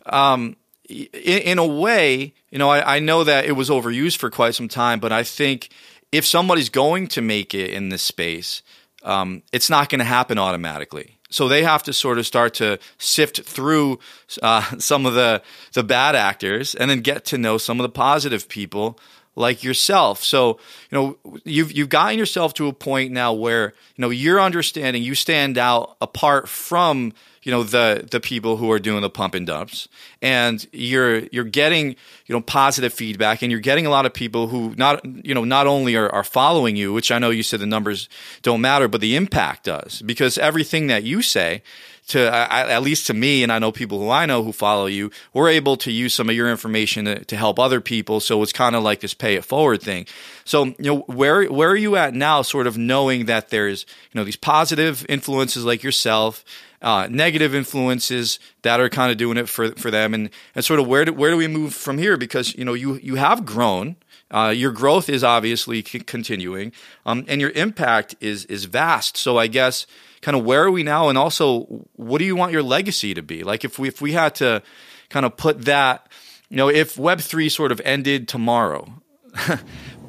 Um, 0.05 0.55
in, 0.89 1.59
a 1.59 1.65
way, 1.65 2.33
you 2.49 2.57
know, 2.57 2.69
I, 2.69 2.95
I 2.95 2.99
know 2.99 3.23
that 3.23 3.45
it 3.45 3.53
was 3.53 3.69
overused 3.69 4.17
for 4.17 4.29
quite 4.29 4.55
some 4.55 4.67
time, 4.67 4.99
but 4.99 5.11
I 5.11 5.23
think 5.23 5.69
if 6.11 6.25
somebody's 6.25 6.69
going 6.69 7.07
to 7.07 7.21
make 7.21 7.53
it 7.53 7.69
in 7.69 7.89
this 7.89 8.01
space, 8.01 8.63
um, 9.03 9.43
it's 9.53 9.69
not 9.69 9.89
going 9.89 9.99
to 9.99 10.05
happen 10.05 10.37
automatically. 10.37 11.17
So 11.29 11.47
they 11.47 11.63
have 11.63 11.83
to 11.83 11.93
sort 11.93 12.17
of 12.17 12.25
start 12.25 12.55
to 12.55 12.79
sift 12.97 13.43
through 13.43 13.99
uh, 14.41 14.63
some 14.79 15.05
of 15.05 15.13
the 15.13 15.43
the 15.73 15.83
bad 15.83 16.15
actors 16.15 16.73
and 16.75 16.89
then 16.89 17.01
get 17.01 17.25
to 17.25 17.37
know 17.37 17.57
some 17.57 17.79
of 17.79 17.83
the 17.83 17.89
positive 17.89 18.49
people 18.49 18.99
like 19.39 19.63
yourself. 19.63 20.21
So 20.23 20.59
you 20.91 20.97
know 20.97 21.17
you've 21.45 21.71
you've 21.71 21.89
gotten 21.89 22.19
yourself 22.19 22.53
to 22.55 22.67
a 22.67 22.73
point 22.73 23.11
now 23.11 23.33
where 23.33 23.73
you 23.95 24.01
know 24.01 24.09
you're 24.09 24.39
understanding 24.39 25.01
you 25.01 25.15
stand 25.15 25.57
out 25.57 25.95
apart 26.01 26.49
from 26.49 27.13
you 27.43 27.51
know 27.51 27.63
the 27.63 28.05
the 28.11 28.19
people 28.19 28.57
who 28.57 28.69
are 28.69 28.79
doing 28.79 29.01
the 29.01 29.09
pump 29.09 29.33
and 29.33 29.47
dumps 29.47 29.87
and 30.21 30.67
you're 30.73 31.19
you're 31.31 31.45
getting 31.45 31.95
you 32.25 32.35
know 32.35 32.41
positive 32.41 32.93
feedback 32.93 33.41
and 33.41 33.49
you're 33.49 33.61
getting 33.61 33.85
a 33.85 33.89
lot 33.89 34.05
of 34.05 34.13
people 34.13 34.47
who 34.47 34.75
not 34.75 35.03
you 35.25 35.33
know 35.33 35.45
not 35.45 35.65
only 35.65 35.95
are, 35.95 36.09
are 36.09 36.23
following 36.23 36.75
you 36.75 36.91
which 36.91 37.11
i 37.11 37.17
know 37.17 37.29
you 37.29 37.41
said 37.41 37.61
the 37.61 37.65
numbers 37.65 38.09
don't 38.41 38.59
matter 38.59 38.89
but 38.89 38.99
the 38.99 39.15
impact 39.15 39.63
does 39.63 40.01
because 40.01 40.37
everything 40.37 40.87
that 40.87 41.03
you 41.03 41.21
say 41.21 41.63
to 42.09 42.31
at 42.33 42.81
least 42.81 43.07
to 43.07 43.13
me 43.13 43.43
and 43.43 43.51
i 43.51 43.59
know 43.59 43.71
people 43.71 43.99
who 43.99 44.09
i 44.09 44.25
know 44.25 44.43
who 44.43 44.51
follow 44.51 44.85
you 44.85 45.09
we're 45.33 45.49
able 45.49 45.77
to 45.77 45.91
use 45.91 46.13
some 46.13 46.29
of 46.29 46.35
your 46.35 46.49
information 46.49 47.05
to, 47.05 47.23
to 47.25 47.35
help 47.35 47.59
other 47.59 47.79
people 47.79 48.19
so 48.19 48.41
it's 48.43 48.53
kind 48.53 48.75
of 48.75 48.83
like 48.83 48.99
this 48.99 49.13
pay 49.13 49.35
it 49.35 49.45
forward 49.45 49.81
thing 49.81 50.05
so 50.45 50.65
you 50.65 50.75
know 50.79 50.99
where 51.01 51.45
where 51.45 51.69
are 51.69 51.75
you 51.75 51.95
at 51.95 52.13
now 52.13 52.41
sort 52.41 52.67
of 52.67 52.77
knowing 52.77 53.25
that 53.25 53.49
there's 53.49 53.85
you 54.11 54.19
know 54.19 54.23
these 54.23 54.35
positive 54.35 55.05
influences 55.07 55.63
like 55.65 55.83
yourself 55.83 56.43
uh, 56.81 57.07
negative 57.09 57.53
influences 57.53 58.39
that 58.61 58.79
are 58.79 58.89
kind 58.89 59.11
of 59.11 59.17
doing 59.17 59.37
it 59.37 59.49
for 59.49 59.71
for 59.71 59.91
them, 59.91 60.13
and 60.13 60.29
and 60.55 60.63
sort 60.63 60.79
of 60.79 60.87
where 60.87 61.05
do, 61.05 61.13
where 61.13 61.31
do 61.31 61.37
we 61.37 61.47
move 61.47 61.73
from 61.73 61.97
here? 61.97 62.17
Because 62.17 62.55
you 62.55 62.63
know 62.63 62.73
you 62.73 62.95
you 63.03 63.15
have 63.15 63.45
grown, 63.45 63.97
uh, 64.31 64.53
your 64.55 64.71
growth 64.71 65.09
is 65.09 65.23
obviously 65.23 65.83
c- 65.83 65.99
continuing, 65.99 66.71
um, 67.05 67.25
and 67.27 67.41
your 67.41 67.51
impact 67.51 68.15
is 68.21 68.45
is 68.45 68.65
vast. 68.65 69.17
So 69.17 69.37
I 69.37 69.47
guess 69.47 69.85
kind 70.21 70.37
of 70.37 70.43
where 70.43 70.63
are 70.63 70.71
we 70.71 70.83
now, 70.83 71.09
and 71.09 71.17
also 71.17 71.61
what 71.95 72.19
do 72.19 72.25
you 72.25 72.35
want 72.35 72.51
your 72.51 72.63
legacy 72.63 73.13
to 73.13 73.21
be? 73.21 73.43
Like 73.43 73.63
if 73.63 73.79
we 73.79 73.87
if 73.87 74.01
we 74.01 74.13
had 74.13 74.35
to 74.35 74.61
kind 75.09 75.25
of 75.25 75.37
put 75.37 75.65
that, 75.65 76.07
you 76.49 76.57
know, 76.57 76.69
if 76.69 76.97
Web 76.97 77.19
three 77.19 77.49
sort 77.49 77.71
of 77.71 77.81
ended 77.85 78.27
tomorrow. 78.27 79.01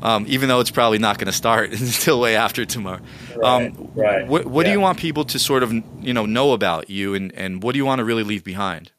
Um, 0.03 0.25
even 0.29 0.49
though 0.49 0.61
it's 0.61 0.70
probably 0.70 0.99
not 0.99 1.18
going 1.18 1.27
to 1.27 1.33
start 1.33 1.73
until 1.79 2.20
way 2.20 2.35
after 2.35 2.64
tomorrow. 2.64 3.01
Right, 3.37 3.66
um, 3.66 3.90
right, 3.94 4.27
What, 4.27 4.46
what 4.46 4.64
do 4.64 4.73
you 4.73 4.81
want 4.81 4.99
people 4.99 5.25
to 5.25 5.38
sort 5.38 5.62
of 5.62 5.73
you 5.73 6.14
know 6.14 6.25
know 6.25 6.53
about 6.53 6.88
you, 6.88 7.14
and, 7.14 7.31
and 7.35 7.62
what 7.62 7.73
do 7.73 7.79
you 7.79 7.85
want 7.85 7.99
to 7.99 8.05
really 8.05 8.23
leave 8.23 8.42
behind? 8.42 8.92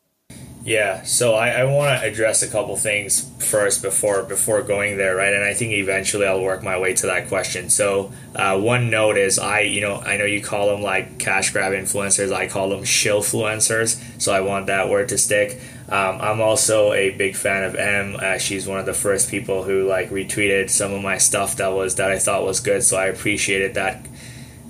Yeah, 0.64 1.02
so 1.04 1.34
I, 1.34 1.50
I 1.50 1.64
want 1.64 2.00
to 2.00 2.08
address 2.08 2.44
a 2.44 2.48
couple 2.48 2.76
things 2.78 3.28
first 3.40 3.82
before 3.82 4.22
before 4.22 4.62
going 4.62 4.96
there, 4.98 5.16
right? 5.16 5.34
And 5.34 5.44
I 5.44 5.56
think 5.56 5.72
eventually 5.74 6.28
I'll 6.28 6.42
work 6.42 6.62
my 6.62 6.78
way 6.78 6.94
to 6.94 7.08
that 7.08 7.30
question. 7.30 7.72
So 7.72 8.12
uh, 8.36 8.60
one 8.60 8.92
note 8.92 9.18
is 9.18 9.40
I, 9.40 9.62
you 9.62 9.82
know, 9.82 9.96
I 9.96 10.18
know 10.18 10.26
you 10.26 10.40
call 10.40 10.68
them 10.68 10.84
like 10.84 11.18
cash 11.18 11.50
grab 11.50 11.74
influencers. 11.74 12.32
I 12.32 12.46
call 12.46 12.70
them 12.70 12.82
shillfluencers. 12.82 14.22
So 14.22 14.32
I 14.32 14.42
want 14.42 14.68
that 14.68 14.88
word 14.88 15.10
to 15.10 15.18
stick. 15.18 15.60
Um, 15.90 16.22
I'm 16.22 16.42
also 16.42 16.94
a 16.94 17.10
big 17.10 17.36
fan 17.36 17.64
of 17.64 17.74
M. 17.74 18.16
Uh, 18.20 18.38
she's 18.38 18.68
one 18.68 18.78
of 18.78 18.86
the 18.86 18.94
first 18.94 19.32
people 19.32 19.64
who 19.64 19.88
like 19.88 20.12
retweeted 20.12 20.70
some 20.70 20.94
of 20.94 21.02
my 21.02 21.18
stuff 21.18 21.56
that 21.56 21.70
was 21.70 21.96
that 21.96 22.12
I 22.12 22.20
thought 22.20 22.44
was 22.44 22.60
good. 22.60 22.84
So 22.84 22.98
I 22.98 23.08
appreciated 23.08 23.74
that 23.74 24.06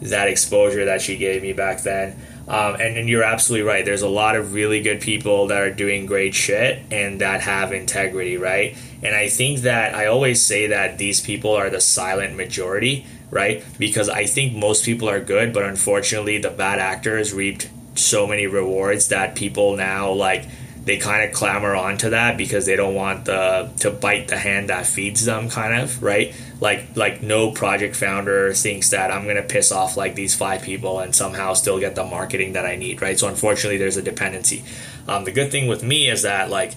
that 0.01 0.29
exposure 0.29 0.85
that 0.85 1.01
she 1.01 1.17
gave 1.17 1.41
me 1.41 1.53
back 1.53 1.83
then. 1.83 2.17
Um, 2.51 2.75
and, 2.81 2.97
and 2.97 3.07
you're 3.07 3.23
absolutely 3.23 3.65
right. 3.65 3.85
There's 3.85 4.01
a 4.01 4.09
lot 4.09 4.35
of 4.35 4.53
really 4.53 4.81
good 4.81 4.99
people 4.99 5.47
that 5.47 5.61
are 5.61 5.71
doing 5.71 6.05
great 6.05 6.35
shit 6.35 6.83
and 6.91 7.21
that 7.21 7.39
have 7.39 7.71
integrity, 7.71 8.35
right? 8.35 8.75
And 9.01 9.15
I 9.15 9.29
think 9.29 9.61
that 9.61 9.95
I 9.95 10.07
always 10.07 10.41
say 10.41 10.67
that 10.67 10.97
these 10.97 11.21
people 11.21 11.53
are 11.53 11.69
the 11.69 11.79
silent 11.79 12.35
majority, 12.35 13.05
right? 13.29 13.63
Because 13.79 14.09
I 14.09 14.25
think 14.25 14.53
most 14.53 14.83
people 14.83 15.09
are 15.09 15.21
good, 15.21 15.53
but 15.53 15.63
unfortunately, 15.63 16.39
the 16.39 16.49
bad 16.49 16.79
actors 16.79 17.33
reaped 17.33 17.69
so 17.95 18.27
many 18.27 18.47
rewards 18.47 19.07
that 19.07 19.33
people 19.33 19.77
now 19.77 20.11
like 20.11 20.45
they 20.83 20.97
kind 20.97 21.23
of 21.23 21.31
clamor 21.31 21.75
onto 21.75 22.09
that 22.09 22.37
because 22.37 22.65
they 22.65 22.75
don't 22.75 22.95
want 22.95 23.25
the 23.25 23.69
to 23.79 23.91
bite 23.91 24.27
the 24.27 24.37
hand 24.37 24.69
that 24.69 24.85
feeds 24.85 25.25
them 25.25 25.49
kind 25.49 25.79
of 25.79 26.01
right? 26.01 26.33
Like 26.59 26.95
like 26.95 27.21
no 27.21 27.51
project 27.51 27.95
founder 27.95 28.53
thinks 28.53 28.89
that 28.89 29.11
i'm 29.11 29.23
going 29.23 29.35
to 29.35 29.43
piss 29.43 29.71
off 29.71 29.97
like 29.97 30.15
these 30.15 30.35
five 30.35 30.61
people 30.61 30.99
and 30.99 31.15
somehow 31.15 31.53
still 31.53 31.79
get 31.79 31.95
the 31.95 32.03
marketing 32.03 32.53
that 32.53 32.65
i 32.65 32.75
need 32.75 33.01
right? 33.01 33.17
So 33.17 33.27
unfortunately 33.27 33.77
there's 33.77 33.97
a 33.97 34.01
dependency. 34.01 34.63
Um, 35.07 35.25
the 35.25 35.31
good 35.31 35.51
thing 35.51 35.67
with 35.67 35.83
me 35.83 36.09
is 36.09 36.23
that 36.23 36.49
like 36.49 36.73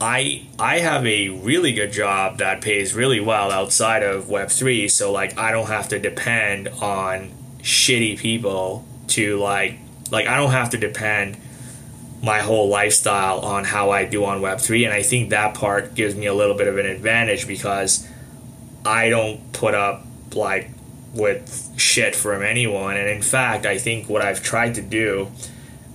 I 0.00 0.46
I 0.58 0.80
have 0.80 1.06
a 1.06 1.28
really 1.28 1.72
good 1.72 1.92
job 1.92 2.38
that 2.38 2.60
pays 2.60 2.94
really 2.94 3.20
well 3.20 3.52
outside 3.52 4.02
of 4.02 4.24
Web3, 4.24 4.90
so 4.90 5.12
like 5.12 5.38
I 5.38 5.52
don't 5.52 5.68
have 5.68 5.88
to 5.90 5.98
depend 5.98 6.68
on 6.68 7.30
shitty 7.60 8.18
people 8.18 8.84
to 9.08 9.38
like 9.38 9.78
like 10.10 10.26
I 10.26 10.36
don't 10.36 10.50
have 10.50 10.70
to 10.70 10.78
depend 10.78 11.36
my 12.24 12.40
whole 12.40 12.68
lifestyle 12.68 13.40
on 13.40 13.64
how 13.64 13.90
I 13.90 14.04
do 14.04 14.24
on 14.24 14.40
Web3 14.40 14.84
and 14.84 14.94
I 14.94 15.02
think 15.02 15.30
that 15.30 15.54
part 15.54 15.94
gives 15.94 16.14
me 16.14 16.26
a 16.26 16.34
little 16.34 16.56
bit 16.56 16.68
of 16.68 16.78
an 16.78 16.86
advantage 16.86 17.46
because 17.46 18.08
I 18.84 19.08
don't 19.08 19.52
put 19.52 19.74
up 19.74 20.04
like 20.34 20.70
with 21.12 21.72
shit 21.76 22.16
from 22.16 22.42
anyone 22.42 22.96
and 22.96 23.08
in 23.08 23.22
fact 23.22 23.66
I 23.66 23.78
think 23.78 24.08
what 24.08 24.22
I've 24.22 24.42
tried 24.42 24.74
to 24.76 24.82
do 24.82 25.30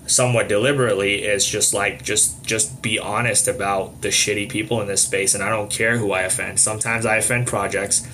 somewhat 0.06 0.48
deliberately 0.48 1.24
is 1.24 1.46
just 1.46 1.74
like 1.74 2.04
just 2.04 2.44
just 2.44 2.82
be 2.82 2.98
honest 2.98 3.48
about 3.48 4.02
the 4.02 4.10
shitty 4.10 4.50
people 4.50 4.82
in 4.82 4.88
this 4.88 5.04
space 5.04 5.34
and 5.36 5.44
I 5.44 5.50
don't 5.50 5.70
care 5.70 5.98
who 5.98 6.12
I 6.12 6.22
offend. 6.22 6.60
Sometimes 6.60 7.06
I 7.06 7.18
offend 7.18 7.48
projects 7.48 8.08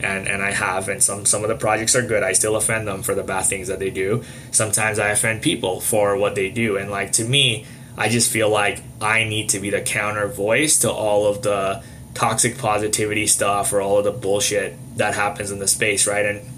and 0.00 0.28
and 0.28 0.42
I 0.42 0.52
have 0.52 0.88
and 0.88 1.02
some 1.02 1.24
some 1.26 1.42
of 1.42 1.48
the 1.48 1.56
projects 1.56 1.96
are 1.96 2.06
good. 2.06 2.22
I 2.22 2.32
still 2.32 2.56
offend 2.56 2.86
them 2.86 3.02
for 3.02 3.14
the 3.14 3.22
bad 3.22 3.46
things 3.46 3.68
that 3.68 3.78
they 3.78 3.90
do. 3.90 4.24
Sometimes 4.50 4.98
I 4.98 5.08
offend 5.08 5.42
people 5.42 5.80
for 5.80 6.16
what 6.16 6.34
they 6.34 6.50
do 6.50 6.76
and 6.76 6.90
like 6.90 7.12
to 7.12 7.24
me 7.24 7.66
I 7.98 8.08
just 8.08 8.30
feel 8.30 8.48
like 8.48 8.80
I 9.00 9.24
need 9.24 9.50
to 9.50 9.58
be 9.58 9.70
the 9.70 9.80
counter 9.80 10.28
voice 10.28 10.78
to 10.80 10.90
all 10.90 11.26
of 11.26 11.42
the 11.42 11.82
toxic 12.14 12.56
positivity 12.56 13.26
stuff 13.26 13.72
or 13.72 13.80
all 13.80 13.98
of 13.98 14.04
the 14.04 14.12
bullshit 14.12 14.76
that 14.96 15.14
happens 15.14 15.50
in 15.50 15.58
the 15.58 15.66
space, 15.66 16.06
right? 16.06 16.24
And 16.24 16.48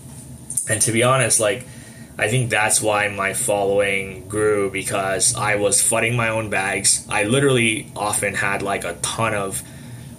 and 0.69 0.83
to 0.83 0.93
be 0.93 1.03
honest, 1.03 1.41
like 1.41 1.65
I 2.19 2.29
think 2.29 2.51
that's 2.51 2.83
why 2.83 3.09
my 3.09 3.33
following 3.33 4.29
grew 4.29 4.71
because 4.71 5.35
I 5.35 5.57
was 5.57 5.81
fudding 5.81 6.15
my 6.15 6.29
own 6.29 6.51
bags. 6.51 7.07
I 7.09 7.25
literally 7.25 7.91
often 7.97 8.35
had 8.35 8.61
like 8.61 8.85
a 8.85 8.95
ton 9.01 9.33
of 9.33 9.63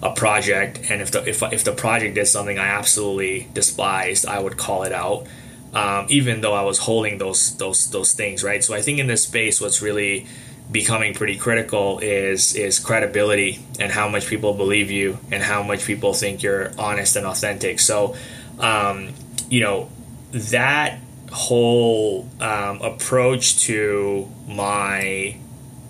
a 0.02 0.10
project, 0.10 0.90
and 0.90 1.00
if 1.00 1.12
the 1.12 1.28
if, 1.28 1.42
if 1.52 1.64
the 1.64 1.72
project 1.72 2.16
did 2.16 2.26
something 2.26 2.58
I 2.58 2.66
absolutely 2.66 3.48
despised, 3.54 4.26
I 4.26 4.40
would 4.40 4.56
call 4.56 4.82
it 4.82 4.92
out, 4.92 5.26
um, 5.74 6.06
even 6.08 6.40
though 6.40 6.54
I 6.54 6.62
was 6.62 6.78
holding 6.78 7.18
those 7.18 7.56
those 7.56 7.90
those 7.90 8.12
things 8.12 8.42
right. 8.42 8.62
So 8.64 8.74
I 8.74 8.82
think 8.82 8.98
in 8.98 9.06
this 9.06 9.24
space, 9.24 9.60
what's 9.60 9.80
really 9.80 10.26
becoming 10.70 11.14
pretty 11.14 11.36
critical 11.36 12.00
is 12.00 12.56
is 12.56 12.78
credibility 12.80 13.64
and 13.78 13.92
how 13.92 14.08
much 14.08 14.26
people 14.26 14.54
believe 14.54 14.90
you 14.90 15.18
and 15.30 15.42
how 15.42 15.62
much 15.62 15.84
people 15.84 16.14
think 16.14 16.42
you're 16.42 16.72
honest 16.78 17.14
and 17.14 17.26
authentic. 17.26 17.78
So, 17.78 18.16
um, 18.58 19.10
you 19.48 19.60
know, 19.60 19.88
that 20.32 20.98
whole 21.30 22.28
um, 22.40 22.82
approach 22.82 23.60
to 23.60 24.28
my 24.48 25.36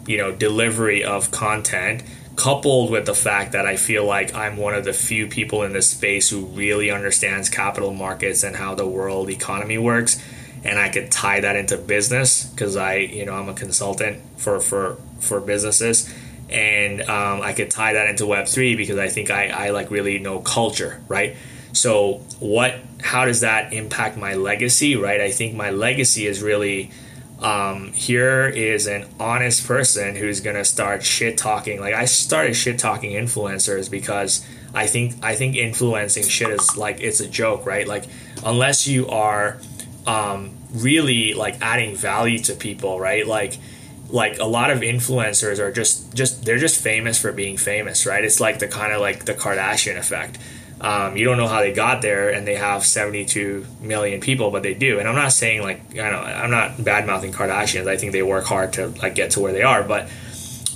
you 0.06 0.18
know 0.18 0.32
delivery 0.32 1.02
of 1.02 1.30
content 1.30 2.02
coupled 2.37 2.91
with 2.91 3.07
the 3.07 3.14
fact 3.14 3.53
that 3.53 3.66
I 3.66 3.76
feel 3.76 4.05
like 4.05 4.35
I'm 4.35 4.57
one 4.57 4.74
of 4.74 4.85
the 4.85 4.93
few 4.93 5.26
people 5.26 5.62
in 5.62 5.72
this 5.72 5.91
space 5.91 6.30
who 6.30 6.47
really 6.47 6.91
understands 6.91 7.49
capital 7.49 7.93
markets 7.93 8.43
and 8.43 8.57
how 8.57 8.74
the 8.74 8.87
world 8.87 9.28
economy 9.28 9.78
works 9.78 10.22
and 10.64 10.78
I 10.78 10.89
could 10.89 11.11
tie 11.11 11.41
that 11.41 11.57
into 11.57 11.76
business 11.76 12.45
because 12.45 12.76
I 12.76 12.97
you 12.97 13.24
know 13.24 13.35
I'm 13.35 13.49
a 13.49 13.55
consultant 13.55 14.22
for 14.37 14.61
for 14.61 14.97
for 15.20 15.41
businesses. 15.41 16.12
And 16.49 17.01
um, 17.03 17.41
I 17.41 17.55
could 17.55 17.70
tie 17.70 17.95
that 17.95 18.09
into 18.09 18.24
web3 18.24 18.76
because 18.76 18.99
I 18.99 19.09
think 19.09 19.30
I, 19.30 19.49
I 19.49 19.70
like 19.70 19.91
really 19.91 20.18
know 20.18 20.41
culture 20.41 21.03
right? 21.09 21.37
So 21.72 22.20
what 22.41 22.78
how 23.01 23.24
does 23.24 23.41
that 23.41 23.72
impact 23.72 24.16
my 24.16 24.35
legacy 24.35 24.97
right? 24.97 25.20
I 25.20 25.30
think 25.30 25.55
my 25.55 25.70
legacy 25.70 26.26
is 26.26 26.43
really 26.43 26.91
um, 27.43 27.93
here 27.93 28.47
is 28.49 28.86
an 28.86 29.07
honest 29.18 29.66
person 29.66 30.14
who's 30.16 30.40
gonna 30.40 30.64
start 30.64 31.05
shit 31.05 31.36
talking. 31.36 31.80
Like 31.80 31.95
I 31.95 32.05
started 32.05 32.55
shit 32.55 32.78
talking 32.78 33.12
influencers 33.12 33.90
because 33.90 34.47
I 34.74 34.86
think 34.86 35.14
I 35.22 35.34
think 35.34 35.57
influencing 35.57 36.24
shit 36.24 36.51
is 36.51 36.76
like 36.76 37.01
it's 37.01 37.20
a 37.20 37.28
joke, 37.28 37.66
right? 37.66 37.86
Like 37.86 38.05
unless 38.45 38.86
you 38.86 39.09
are 39.09 39.59
um, 40.07 40.57
really 40.72 41.34
like 41.34 41.61
adding 41.61 41.97
value 41.97 42.38
to 42.40 42.55
people, 42.55 43.01
right? 43.01 43.26
Like 43.26 43.59
like 44.09 44.38
a 44.38 44.45
lot 44.45 44.70
of 44.70 44.80
influencers 44.80 45.59
are 45.59 45.72
just 45.72 46.14
just 46.14 46.45
they're 46.45 46.59
just 46.59 46.80
famous 46.80 47.20
for 47.20 47.32
being 47.32 47.57
famous, 47.57 48.07
right? 48.07 48.24
It's 48.24 48.40
like 48.40 48.61
the 48.61 48.68
kind 48.68 48.93
of 48.93 49.01
like 49.01 49.24
the 49.24 49.34
Kardashian 49.34 49.99
effect. 49.99 50.38
Um, 50.83 51.16
you 51.16 51.24
don't 51.24 51.39
know 51.39 51.47
how 51.47 51.61
they 51.61 51.72
got 51.72 52.03
there, 52.03 52.30
and 52.30 52.47
they 52.47 52.57
have 52.57 52.85
72 52.85 53.64
million 53.80 54.20
people, 54.20 54.51
but 54.51 54.64
they 54.64 54.74
do. 54.74 54.99
And 54.99 55.09
I'm 55.09 55.14
not 55.14 55.33
saying 55.33 55.62
like 55.62 55.97
I'm 55.97 56.51
not 56.51 56.83
bad 56.83 57.07
mouthing 57.07 57.33
Kardashians. 57.33 57.87
I 57.87 57.97
think 57.97 58.11
they 58.12 58.22
work 58.22 58.45
hard 58.45 58.72
to 58.74 58.89
like 58.89 59.14
get 59.14 59.30
to 59.33 59.41
where 59.41 59.53
they 59.53 59.62
are, 59.62 59.85
but 59.85 60.09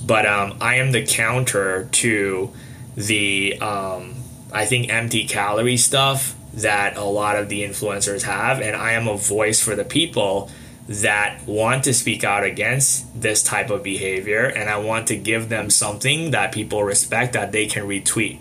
but 0.07 0.25
um, 0.25 0.59
I 0.61 0.77
am 0.77 0.93
the 0.93 1.05
counter 1.05 1.89
to 1.91 2.53
the 2.95 3.59
um, 3.61 4.15
I 4.53 4.65
think 4.65 4.91
empty 4.91 5.27
calorie 5.27 5.77
stuff 5.77 6.37
that 6.55 6.97
a 6.97 7.05
lot 7.05 7.37
of 7.37 7.49
the 7.49 7.65
influencers 7.65 8.23
have, 8.23 8.61
and 8.61 8.77
I 8.77 8.93
am 8.93 9.09
a 9.09 9.17
voice 9.17 9.63
for 9.63 9.75
the 9.75 9.85
people 9.85 10.51
that 10.89 11.45
want 11.47 11.83
to 11.85 11.93
speak 11.93 12.23
out 12.23 12.45
against 12.45 13.21
this 13.21 13.43
type 13.43 13.71
of 13.71 13.83
behavior, 13.83 14.45
and 14.45 14.71
I 14.71 14.79
want 14.79 15.09
to 15.09 15.17
give 15.17 15.49
them 15.49 15.69
something 15.69 16.31
that 16.31 16.53
people 16.53 16.85
respect 16.85 17.33
that 17.33 17.51
they 17.51 17.67
can 17.67 17.89
retweet 17.89 18.41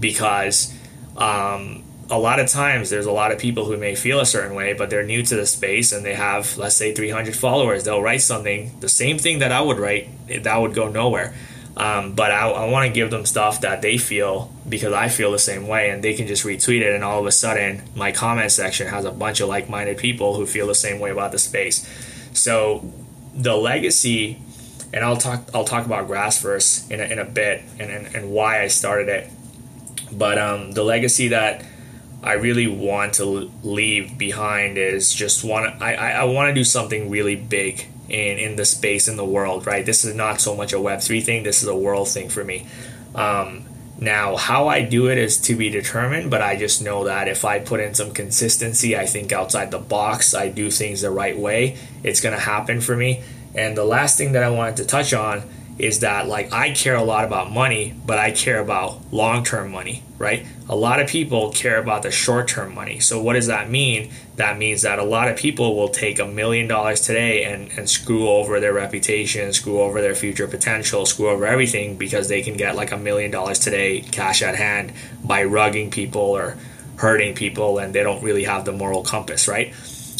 because 0.00 0.74
um, 1.16 1.82
a 2.10 2.18
lot 2.18 2.38
of 2.38 2.48
times 2.48 2.90
there's 2.90 3.06
a 3.06 3.12
lot 3.12 3.32
of 3.32 3.38
people 3.38 3.64
who 3.64 3.76
may 3.76 3.94
feel 3.94 4.20
a 4.20 4.26
certain 4.26 4.54
way, 4.54 4.72
but 4.72 4.90
they're 4.90 5.04
new 5.04 5.22
to 5.22 5.36
the 5.36 5.46
space 5.46 5.92
and 5.92 6.04
they 6.04 6.14
have, 6.14 6.56
let's 6.58 6.76
say, 6.76 6.94
300 6.94 7.34
followers. 7.34 7.84
They'll 7.84 8.02
write 8.02 8.22
something, 8.22 8.78
the 8.80 8.88
same 8.88 9.18
thing 9.18 9.38
that 9.38 9.52
I 9.52 9.60
would 9.60 9.78
write, 9.78 10.08
that 10.28 10.56
would 10.56 10.74
go 10.74 10.88
nowhere. 10.88 11.34
Um, 11.76 12.14
but 12.14 12.30
I, 12.30 12.48
I 12.48 12.70
want 12.70 12.86
to 12.86 12.92
give 12.92 13.10
them 13.10 13.26
stuff 13.26 13.62
that 13.62 13.82
they 13.82 13.98
feel 13.98 14.52
because 14.68 14.92
I 14.92 15.08
feel 15.08 15.32
the 15.32 15.40
same 15.40 15.66
way, 15.66 15.90
and 15.90 16.04
they 16.04 16.14
can 16.14 16.28
just 16.28 16.44
retweet 16.44 16.82
it, 16.82 16.94
and 16.94 17.02
all 17.02 17.18
of 17.18 17.26
a 17.26 17.32
sudden, 17.32 17.82
my 17.96 18.12
comment 18.12 18.52
section 18.52 18.86
has 18.86 19.04
a 19.04 19.10
bunch 19.10 19.40
of 19.40 19.48
like 19.48 19.68
minded 19.68 19.98
people 19.98 20.36
who 20.36 20.46
feel 20.46 20.68
the 20.68 20.74
same 20.74 21.00
way 21.00 21.10
about 21.10 21.32
the 21.32 21.38
space. 21.38 21.84
So, 22.32 22.92
the 23.34 23.56
legacy, 23.56 24.38
and 24.92 25.04
I'll 25.04 25.16
talk 25.16 25.50
I'll 25.52 25.64
talk 25.64 25.84
about 25.84 26.06
Grassverse 26.06 26.88
in 26.92 27.00
a, 27.00 27.04
in 27.04 27.18
a 27.18 27.24
bit 27.24 27.62
and, 27.80 27.90
and, 27.90 28.14
and 28.14 28.30
why 28.30 28.62
I 28.62 28.68
started 28.68 29.08
it 29.08 29.28
but 30.18 30.38
um, 30.38 30.72
the 30.72 30.82
legacy 30.82 31.28
that 31.28 31.64
I 32.22 32.34
really 32.34 32.66
want 32.66 33.14
to 33.14 33.50
leave 33.62 34.16
behind 34.16 34.78
is 34.78 35.12
just 35.12 35.44
want 35.44 35.82
I, 35.82 35.94
I, 35.94 36.10
I 36.10 36.24
want 36.24 36.48
to 36.48 36.54
do 36.54 36.64
something 36.64 37.10
really 37.10 37.36
big 37.36 37.86
in 38.08 38.38
in 38.38 38.56
the 38.56 38.64
space 38.64 39.08
in 39.08 39.16
the 39.16 39.24
world. 39.24 39.66
Right, 39.66 39.84
this 39.84 40.04
is 40.04 40.14
not 40.14 40.40
so 40.40 40.56
much 40.56 40.72
a 40.72 40.80
Web 40.80 41.00
three 41.00 41.20
thing. 41.20 41.42
This 41.42 41.62
is 41.62 41.68
a 41.68 41.76
world 41.76 42.08
thing 42.08 42.28
for 42.28 42.44
me. 42.44 42.66
Um, 43.14 43.66
now, 43.98 44.36
how 44.36 44.68
I 44.68 44.82
do 44.82 45.08
it 45.08 45.18
is 45.18 45.38
to 45.42 45.54
be 45.54 45.70
determined, 45.70 46.30
but 46.30 46.42
I 46.42 46.56
just 46.56 46.82
know 46.82 47.04
that 47.04 47.28
if 47.28 47.44
I 47.44 47.60
put 47.60 47.78
in 47.80 47.94
some 47.94 48.12
consistency, 48.12 48.96
I 48.96 49.06
think 49.06 49.32
outside 49.32 49.70
the 49.70 49.78
box, 49.78 50.34
I 50.34 50.48
do 50.48 50.70
things 50.70 51.02
the 51.02 51.10
right 51.10 51.38
way, 51.38 51.76
it's 52.02 52.20
going 52.20 52.34
to 52.34 52.40
happen 52.40 52.80
for 52.80 52.96
me. 52.96 53.22
And 53.54 53.76
the 53.76 53.84
last 53.84 54.18
thing 54.18 54.32
that 54.32 54.42
I 54.42 54.50
wanted 54.50 54.78
to 54.78 54.84
touch 54.84 55.14
on 55.14 55.48
is 55.78 56.00
that 56.00 56.28
like 56.28 56.52
I 56.52 56.70
care 56.70 56.94
a 56.94 57.02
lot 57.02 57.24
about 57.24 57.50
money, 57.50 57.94
but 58.06 58.18
I 58.18 58.30
care 58.30 58.60
about 58.60 59.00
long 59.12 59.44
term 59.44 59.72
money, 59.72 60.02
right? 60.18 60.46
A 60.68 60.76
lot 60.76 61.00
of 61.00 61.08
people 61.08 61.50
care 61.50 61.78
about 61.78 62.02
the 62.02 62.10
short 62.10 62.46
term 62.48 62.74
money. 62.74 63.00
So, 63.00 63.20
what 63.20 63.32
does 63.32 63.48
that 63.48 63.68
mean? 63.68 64.10
That 64.36 64.56
means 64.56 64.82
that 64.82 64.98
a 64.98 65.04
lot 65.04 65.28
of 65.28 65.36
people 65.36 65.76
will 65.76 65.88
take 65.88 66.18
a 66.18 66.26
million 66.26 66.68
dollars 66.68 67.00
today 67.00 67.44
and, 67.44 67.70
and 67.76 67.90
screw 67.90 68.28
over 68.28 68.60
their 68.60 68.72
reputation, 68.72 69.52
screw 69.52 69.80
over 69.80 70.00
their 70.00 70.14
future 70.14 70.46
potential, 70.46 71.06
screw 71.06 71.28
over 71.28 71.44
everything 71.46 71.96
because 71.96 72.28
they 72.28 72.42
can 72.42 72.56
get 72.56 72.76
like 72.76 72.92
a 72.92 72.96
million 72.96 73.30
dollars 73.30 73.58
today, 73.58 74.00
cash 74.00 74.42
at 74.42 74.54
hand, 74.54 74.92
by 75.24 75.44
rugging 75.44 75.90
people 75.90 76.20
or 76.20 76.56
hurting 76.96 77.34
people, 77.34 77.78
and 77.78 77.92
they 77.92 78.02
don't 78.04 78.22
really 78.22 78.44
have 78.44 78.64
the 78.64 78.72
moral 78.72 79.02
compass, 79.02 79.48
right? 79.48 79.74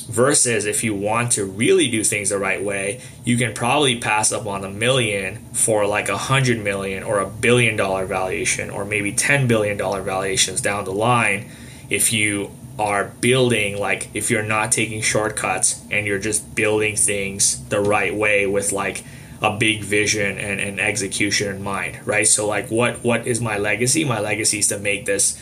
Versus 0.05 0.67
if 0.67 0.85
you 0.85 0.95
want 0.95 1.33
to 1.33 1.45
really 1.45 1.89
do 1.89 2.05
things 2.05 2.29
the 2.29 2.39
right 2.39 2.63
way, 2.63 3.01
you 3.25 3.37
can 3.37 3.55
probably 3.55 3.99
pass 3.99 4.33
up 4.33 4.47
on 4.47 4.65
a 4.65 4.71
million 4.71 5.39
for 5.53 5.87
like 5.87 6.09
a 6.09 6.19
hundred 6.19 6.63
million 6.63 7.03
or 7.03 7.21
a 7.21 7.27
billion 7.27 7.77
dollar 7.77 8.05
valuation 8.05 8.71
or 8.71 8.85
maybe 8.85 9.13
ten 9.13 9.47
billion 9.47 9.77
dollar 9.77 10.03
valuations 10.03 10.61
down 10.61 10.85
the 10.85 10.93
line 10.93 11.51
if 11.91 12.13
you 12.13 12.51
are 12.79 13.05
building 13.21 13.79
like 13.79 14.11
if 14.15 14.31
you're 14.31 14.43
not 14.43 14.73
taking 14.73 15.01
shortcuts 15.01 15.83
and 15.91 16.07
you're 16.07 16.19
just 16.19 16.55
building 16.55 16.97
things 16.97 17.65
the 17.69 17.81
right 17.81 18.15
way 18.15 18.47
with 18.47 18.73
like 18.73 19.05
a 19.43 19.57
big 19.57 19.83
vision 19.83 20.39
and, 20.39 20.61
and 20.61 20.81
execution 20.81 21.55
in 21.55 21.63
mind 21.63 21.99
right? 22.05 22.27
So 22.27 22.47
like 22.47 22.69
what 22.71 23.05
what 23.05 23.27
is 23.27 23.41
my 23.41 23.59
legacy? 23.59 24.05
My 24.05 24.21
legacy 24.21 24.59
is 24.59 24.69
to 24.69 24.79
make 24.79 25.07
this 25.07 25.41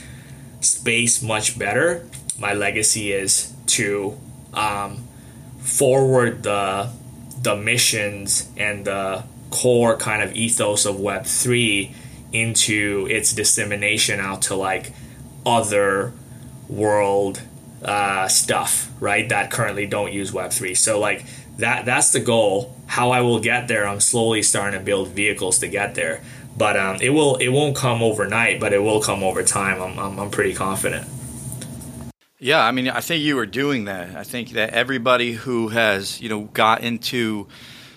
space 0.61 1.23
much 1.23 1.59
better. 1.59 2.07
My 2.39 2.53
legacy 2.53 3.13
is 3.13 3.53
to 3.69 4.19
um, 4.55 5.07
forward 5.61 6.43
the 6.43 6.91
the 7.41 7.57
missions 7.57 8.49
and 8.57 8.85
the 8.85 9.25
core 9.51 9.97
kind 9.97 10.23
of 10.23 10.35
ethos 10.35 10.87
of 10.87 11.01
Web 11.01 11.27
three 11.27 11.95
into 12.33 13.07
its 13.11 13.33
dissemination 13.33 14.21
out 14.21 14.43
to 14.43 14.55
like 14.55 14.93
other 15.45 16.13
world 16.69 17.43
uh, 17.85 18.29
stuff, 18.29 18.91
right? 19.01 19.29
That 19.29 19.51
currently 19.51 19.87
don't 19.87 20.13
use 20.13 20.33
Web 20.33 20.53
three. 20.53 20.75
So 20.75 20.99
like 21.01 21.25
that 21.59 21.85
that's 21.85 22.13
the 22.13 22.21
goal. 22.21 22.77
How 22.87 23.11
I 23.11 23.21
will 23.23 23.41
get 23.41 23.69
there, 23.69 23.87
I'm 23.87 24.01
slowly 24.01 24.43
starting 24.43 24.79
to 24.79 24.85
build 24.85 25.09
vehicles 25.09 25.59
to 25.61 25.69
get 25.69 25.95
there. 25.95 26.23
But 26.57 26.77
um, 26.77 26.99
it 27.01 27.11
will 27.11 27.37
it 27.37 27.49
won't 27.49 27.77
come 27.77 28.03
overnight, 28.03 28.61
but 28.61 28.73
it 28.73 28.83
will 28.83 29.01
come 29.01 29.23
over 29.23 29.43
time. 29.43 29.81
I'm, 29.81 29.99
I'm, 29.99 30.19
I'm 30.19 30.31
pretty 30.31 30.55
confident. 30.55 31.07
Yeah, 32.43 32.61
I 32.61 32.73
mean, 32.73 32.89
I 32.89 33.01
think 33.01 33.23
you 33.23 33.37
were 33.37 33.47
doing 33.47 33.85
that. 33.85 34.17
I 34.17 34.25
think 34.25 34.51
that 34.51 34.71
everybody 34.71 35.31
who 35.31 35.69
has, 35.69 36.21
you 36.21 36.29
know, 36.29 36.41
got 36.41 36.81
into 36.83 37.47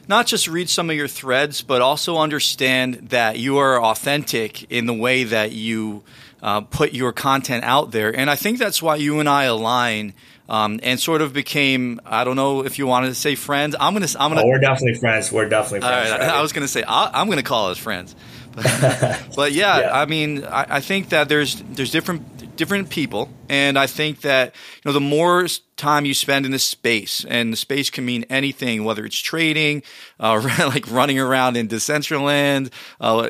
not 0.08 0.28
just 0.28 0.48
read 0.48 0.70
some 0.70 0.92
of 0.92 0.96
your 0.96 1.08
threads, 1.08 1.64
but 1.64 1.82
also 1.82 2.18
understand 2.18 3.10
that 3.10 3.40
you 3.40 3.58
are 3.58 3.82
authentic 3.82 4.72
in 4.72 4.86
the 4.86 4.94
way 4.94 5.24
that 5.24 5.52
you 5.52 6.04
uh, 6.44 6.62
put 6.62 6.94
your 6.94 7.12
content 7.12 7.64
out 7.64 7.90
there. 7.90 8.16
And 8.16 8.30
I 8.30 8.36
think 8.36 8.60
that's 8.60 8.84
why 8.84 8.98
you 8.98 9.20
and 9.20 9.28
I 9.28 9.46
align. 9.46 10.14
Um, 10.48 10.80
and 10.84 11.00
sort 11.00 11.24
of 11.24 11.34
became 11.34 12.00
I 12.06 12.24
don't 12.24 12.36
know 12.36 12.64
if 12.64 12.78
you 12.78 12.86
wanted 12.86 13.08
to 13.08 13.16
say 13.16 13.34
friends. 13.34 13.76
I'm 13.80 13.94
gonna 13.94 14.06
I'm 14.20 14.30
gonna. 14.30 14.44
Oh, 14.44 14.48
we're 14.48 14.60
definitely 14.60 14.94
friends. 15.00 15.32
We're 15.32 15.50
definitely 15.50 15.80
friends. 15.80 16.12
Right, 16.12 16.22
I 16.22 16.44
was 16.44 16.54
gonna 16.54 16.68
say 16.68 16.84
I, 16.84 17.20
am 17.20 17.30
gonna 17.30 17.42
call 17.42 17.70
us 17.72 17.80
friends. 17.80 18.16
But, 18.56 19.28
but 19.36 19.52
yeah, 19.54 19.80
yeah, 19.80 20.02
I 20.02 20.06
mean 20.06 20.46
I, 20.46 20.76
I 20.76 20.82
think 20.82 21.10
that 21.10 21.30
there's 21.30 21.56
there's 21.72 21.90
different 21.90 22.35
different 22.56 22.90
people, 22.90 23.30
and 23.50 23.78
I 23.78 23.88
think 23.88 24.22
that 24.22 24.56
you 24.78 24.82
know 24.86 24.94
the 24.94 25.00
more 25.00 25.48
time 25.78 26.06
you 26.06 26.14
spend 26.14 26.46
in 26.46 26.52
this 26.52 26.64
space, 26.64 27.26
and 27.28 27.52
the 27.52 27.58
space 27.58 27.90
can 27.90 28.06
mean 28.06 28.26
anything, 28.30 28.84
whether 28.84 29.06
it's 29.06 29.20
trading, 29.20 29.84
uh, 30.20 30.42
like 30.60 30.90
running 30.90 31.20
around 31.20 31.58
in 31.58 31.68
Decentraland, 31.68 32.72
uh, 33.02 33.30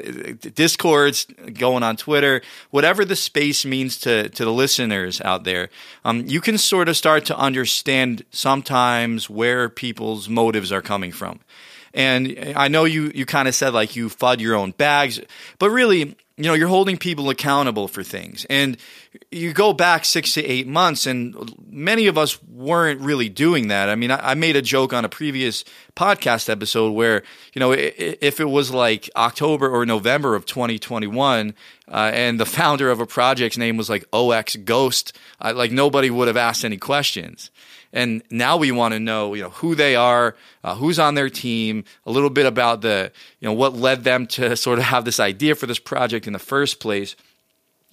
discords, 0.54 1.26
going 1.54 1.84
on 1.84 1.98
Twitter, 1.98 2.42
whatever 2.70 3.04
the 3.04 3.16
space 3.16 3.66
means 3.66 3.98
to 4.00 4.30
to 4.30 4.46
the 4.46 4.54
listeners 4.54 5.22
out 5.22 5.44
there, 5.44 5.70
um, 6.04 6.26
you 6.28 6.42
can 6.42 6.58
sort 6.58 6.90
of 6.90 6.98
start 6.98 7.26
to 7.26 7.38
understand 7.38 8.24
sometimes 8.32 9.30
where 9.30 9.70
people's 9.70 10.30
motives 10.30 10.72
are 10.72 10.82
coming 10.82 11.12
from. 11.12 11.40
And 11.96 12.54
I 12.58 12.68
know 12.68 12.84
you 12.84 13.12
you 13.16 13.26
kind 13.26 13.48
of 13.48 13.56
said 13.56 13.74
like 13.74 13.96
you 13.96 14.10
fud 14.10 14.42
your 14.42 14.56
own 14.56 14.72
bags, 14.72 15.20
but 15.60 15.70
really 15.70 16.16
you 16.38 16.44
know 16.44 16.54
you're 16.54 16.68
holding 16.68 16.98
people 16.98 17.30
accountable 17.30 17.88
for 17.88 18.04
things. 18.04 18.46
And 18.50 18.78
you 19.32 19.54
go 19.54 19.72
back 19.72 20.04
six 20.04 20.34
to 20.34 20.44
eight 20.44 20.68
months 20.68 21.08
and 21.08 21.56
many 21.70 22.08
of 22.08 22.18
us 22.18 22.44
weren't 22.44 23.00
really 23.00 23.30
doing 23.30 23.70
that. 23.70 23.88
I 23.88 23.96
mean 23.96 24.12
i, 24.12 24.34
made 24.34 24.58
a 24.58 24.62
joke 24.62 24.92
on 24.92 25.06
a 25.06 25.10
previous 25.10 25.64
podcast 25.96 26.50
episode 26.50 26.92
where 26.92 27.24
you 27.54 27.62
know 27.62 27.72
if 27.72 28.42
it 28.42 28.50
was 28.50 28.72
like 28.72 29.10
october 29.16 29.70
or 29.70 29.86
november 29.86 30.36
of 30.36 30.46
2021 30.46 31.54
uh, 31.88 32.12
and 32.14 32.38
the 32.38 32.46
founder 32.46 32.92
of 32.92 33.00
a 33.00 33.06
project's 33.06 33.58
name 33.58 33.78
was 33.78 33.90
like 33.90 34.04
ox 34.12 34.58
ghost 34.58 35.18
uh, 35.40 35.54
like 35.56 35.72
nobody 35.72 36.10
would 36.10 36.28
have 36.28 36.36
asked 36.36 36.66
any 36.66 36.76
questions 36.76 37.50
and 37.96 38.22
now 38.30 38.58
we 38.58 38.72
want 38.72 38.94
to 38.94 39.00
know, 39.00 39.34
you 39.34 39.42
know, 39.42 39.50
who 39.50 39.74
they 39.74 39.96
are, 39.96 40.36
uh, 40.64 40.76
who's 40.76 41.00
on 41.00 41.16
their 41.16 41.30
team, 41.30 41.86
a 42.06 42.12
little 42.12 42.30
bit 42.30 42.46
about 42.46 42.82
the, 42.82 43.12
you 43.40 43.48
know, 43.48 43.54
what 43.54 43.74
led 43.74 44.04
them 44.04 44.28
to 44.28 44.56
sort 44.66 44.78
of 44.78 44.86
have 44.86 45.06
this 45.06 45.20
idea 45.20 45.56
for 45.56 45.66
this 45.66 45.80
project 45.80 46.28
in 46.28 46.34
the 46.34 46.40
first 46.40 46.80
place. 46.80 47.16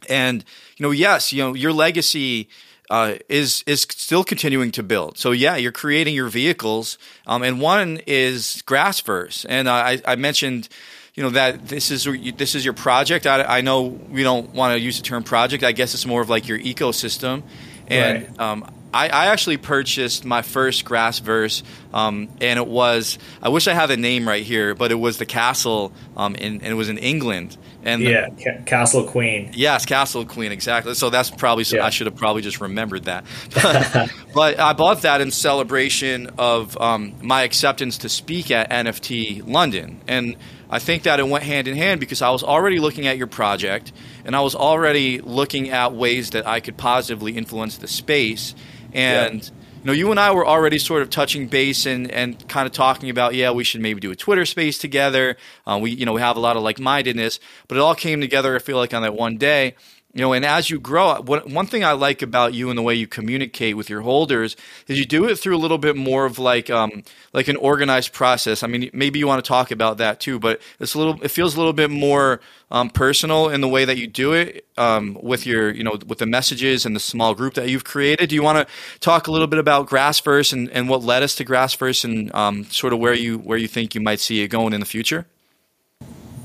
And 0.09 0.45
you 0.77 0.83
know, 0.83 0.91
yes, 0.91 1.33
you 1.33 1.43
know, 1.43 1.55
your 1.55 1.73
legacy 1.73 2.49
uh, 2.91 3.15
is 3.29 3.63
is 3.67 3.83
still 3.83 4.25
continuing 4.25 4.73
to 4.73 4.83
build. 4.83 5.17
So 5.17 5.31
yeah, 5.31 5.57
you're 5.57 5.71
creating 5.71 6.15
your 6.15 6.29
vehicles, 6.29 6.99
um, 7.27 7.43
and 7.45 7.61
one 7.61 8.01
is 8.07 8.63
Grassverse, 8.67 9.47
and 9.49 9.69
uh, 9.69 9.73
I, 9.73 10.03
I 10.05 10.17
mentioned 10.17 10.69
you 11.15 11.23
know 11.23 11.31
that 11.31 11.69
this 11.69 11.93
is 11.93 12.09
this 12.37 12.57
is 12.57 12.65
your 12.65 12.75
project. 12.75 13.27
I, 13.27 13.45
I 13.45 13.61
know 13.61 13.83
we 13.83 14.25
don't 14.25 14.51
want 14.51 14.75
to 14.75 14.81
use 14.81 14.97
the 14.97 15.05
term 15.05 15.23
project. 15.23 15.63
I 15.63 15.71
guess 15.71 15.95
it's 15.95 16.05
more 16.05 16.21
of 16.21 16.29
like 16.29 16.49
your 16.49 16.59
ecosystem, 16.59 17.45
and 17.87 18.29
right. 18.29 18.41
um, 18.41 18.82
I, 18.93 19.09
I, 19.09 19.27
actually 19.27 19.57
purchased 19.57 20.25
my 20.25 20.43
first 20.43 20.85
Grassverse, 20.85 21.63
um, 21.95 22.29
and 22.41 22.59
it 22.59 22.67
was 22.67 23.19
I 23.43 23.49
wish 23.49 23.67
I 23.67 23.75
had 23.75 23.87
the 23.87 23.97
name 23.97 24.29
right 24.29 24.43
here, 24.43 24.75
but 24.75 24.93
it 24.93 24.97
was 24.97 25.19
the 25.19 25.27
castle, 25.27 25.93
um, 26.17 26.35
in, 26.35 26.55
and 26.61 26.67
it 26.67 26.75
was 26.75 26.89
in 26.89 26.99
England. 26.99 27.57
And 27.85 28.03
yeah, 28.03 28.29
the, 28.31 28.63
Castle 28.65 29.05
Queen. 29.05 29.51
Yes, 29.55 29.87
Castle 29.87 30.25
Queen, 30.25 30.53
exactly. 30.53 30.95
So 30.95 31.11
that's 31.11 31.31
probably 31.31 31.65
so 31.65 31.77
yeah. 31.77 31.87
I 31.87 31.91
should 31.91 32.07
have 32.07 32.17
probably 32.17 32.43
just 32.43 32.61
remembered 32.61 33.05
that. 33.05 33.25
But, 33.63 34.11
but, 34.35 34.59
I 34.59 34.73
bought 34.73 35.03
that 35.03 35.21
in 35.21 35.31
celebration 35.31 36.31
of 36.39 36.81
um, 36.81 37.15
my 37.23 37.43
acceptance 37.43 37.99
to 37.99 38.09
speak 38.09 38.51
at 38.51 38.71
NFT 38.71 39.47
London, 39.47 40.01
and 40.09 40.37
I 40.71 40.79
think 40.79 41.03
that 41.03 41.21
it 41.21 41.29
went 41.29 41.45
hand 41.45 41.69
in 41.69 41.77
hand 41.77 42.01
because 42.01 42.23
I 42.23 42.31
was 42.31 42.43
already 42.43 42.79
looking 42.79 43.07
at 43.07 43.19
your 43.19 43.27
project, 43.27 43.93
and 44.25 44.35
I 44.35 44.41
was 44.41 44.55
already 44.55 45.21
looking 45.21 45.71
at 45.71 45.93
ways 45.93 46.31
that 46.31 46.47
I 46.47 46.61
could 46.61 46.77
positively 46.77 47.37
influence 47.37 47.77
the 47.77 47.89
space 47.89 48.55
and 48.93 49.43
yeah. 49.43 49.51
you 49.81 49.87
know, 49.87 49.93
you 49.93 50.11
and 50.11 50.21
I 50.21 50.33
were 50.33 50.47
already 50.47 50.79
sort 50.79 51.03
of 51.03 51.11
touching 51.11 51.49
base 51.49 51.87
and, 51.87 52.11
and 52.11 52.49
kind 52.49 52.67
of 52.67 52.73
talking 52.73 53.11
about, 53.11 53.35
yeah, 53.35 53.51
we 53.51 53.65
should 53.65 53.81
maybe 53.81 54.01
do 54.01 54.11
a 54.11 54.17
Twitter 54.17 54.45
space 54.45 54.79
together. 54.79 55.37
Uh, 55.67 55.79
we 55.81 55.91
you 55.91 56.07
know 56.07 56.13
we 56.13 56.21
have 56.21 56.37
a 56.37 56.41
lot 56.41 56.57
of 56.57 56.63
like 56.63 56.79
mindedness, 56.79 57.41
but 57.69 57.77
it 57.77 57.81
all 57.81 57.95
came 57.95 58.21
together. 58.21 58.55
I 58.57 58.59
feel 58.59 58.77
like 58.77 58.95
on 58.95 59.03
that 59.03 59.15
one 59.15 59.37
day 59.39 59.75
you 60.15 60.21
know 60.21 60.33
and 60.33 60.45
as 60.45 60.69
you 60.71 60.79
grow 60.79 61.21
what, 61.23 61.49
one 61.49 61.67
thing 61.67 61.85
i 61.85 61.93
like 61.93 62.23
about 62.23 62.55
you 62.55 62.69
and 62.69 62.79
the 62.79 62.83
way 62.83 62.95
you 62.95 63.07
communicate 63.07 63.77
with 63.77 63.89
your 63.89 64.03
holders 64.03 64.57
is 64.89 64.99
you 64.99 65.07
do 65.07 65.29
it 65.29 65.37
through 65.37 65.57
a 65.57 65.59
little 65.59 65.79
bit 65.79 65.97
more 65.97 66.25
of 66.27 66.39
like 66.39 66.71
um 66.71 67.03
like 67.33 67.49
an 67.49 67.57
organized 67.57 68.13
process. 68.13 68.63
I 68.63 68.67
mean 68.67 68.91
maybe 68.93 69.19
you 69.19 69.27
want 69.27 69.43
to 69.43 69.49
talk 69.49 69.71
about 69.71 69.99
that 69.99 70.21
too 70.21 70.39
but 70.39 70.61
it's 70.79 70.95
a 70.95 70.99
little 70.99 71.23
it 71.23 71.29
feels 71.29 71.55
a 71.55 71.59
little 71.59 71.73
bit 71.73 71.91
more 71.91 72.41
um, 72.71 72.89
personal 72.89 73.51
in 73.51 73.61
the 73.61 73.69
way 73.69 73.85
that 73.85 73.99
you 73.99 74.07
do 74.07 74.33
it 74.33 74.67
um, 74.79 75.19
with 75.23 75.47
your 75.47 75.71
you 75.71 75.85
know 75.85 75.99
with 76.07 76.19
the 76.19 76.27
messages 76.27 76.87
and 76.87 76.97
the 76.97 77.01
small 77.01 77.35
group 77.35 77.55
that 77.55 77.69
you've 77.69 77.85
created. 77.85 78.29
Do 78.31 78.35
you 78.35 78.43
want 78.43 78.67
to 78.67 78.75
talk 79.01 79.27
a 79.27 79.31
little 79.31 79.47
bit 79.47 79.59
about 79.59 79.89
grassverse 79.89 80.53
and, 80.53 80.71
and 80.71 80.89
what 80.89 81.03
led 81.03 81.23
us 81.23 81.35
to 81.37 81.45
grassverse 81.45 82.05
and 82.05 82.35
um, 82.35 82.65
sort 82.65 82.93
of 82.93 82.99
where 82.99 83.15
you 83.15 83.39
where 83.39 83.59
you 83.59 83.69
think 83.69 83.95
you 83.95 84.01
might 84.01 84.21
see 84.21 84.41
it 84.41 84.49
going 84.49 84.73
in 84.73 84.81
the 84.81 84.87
future 84.87 85.27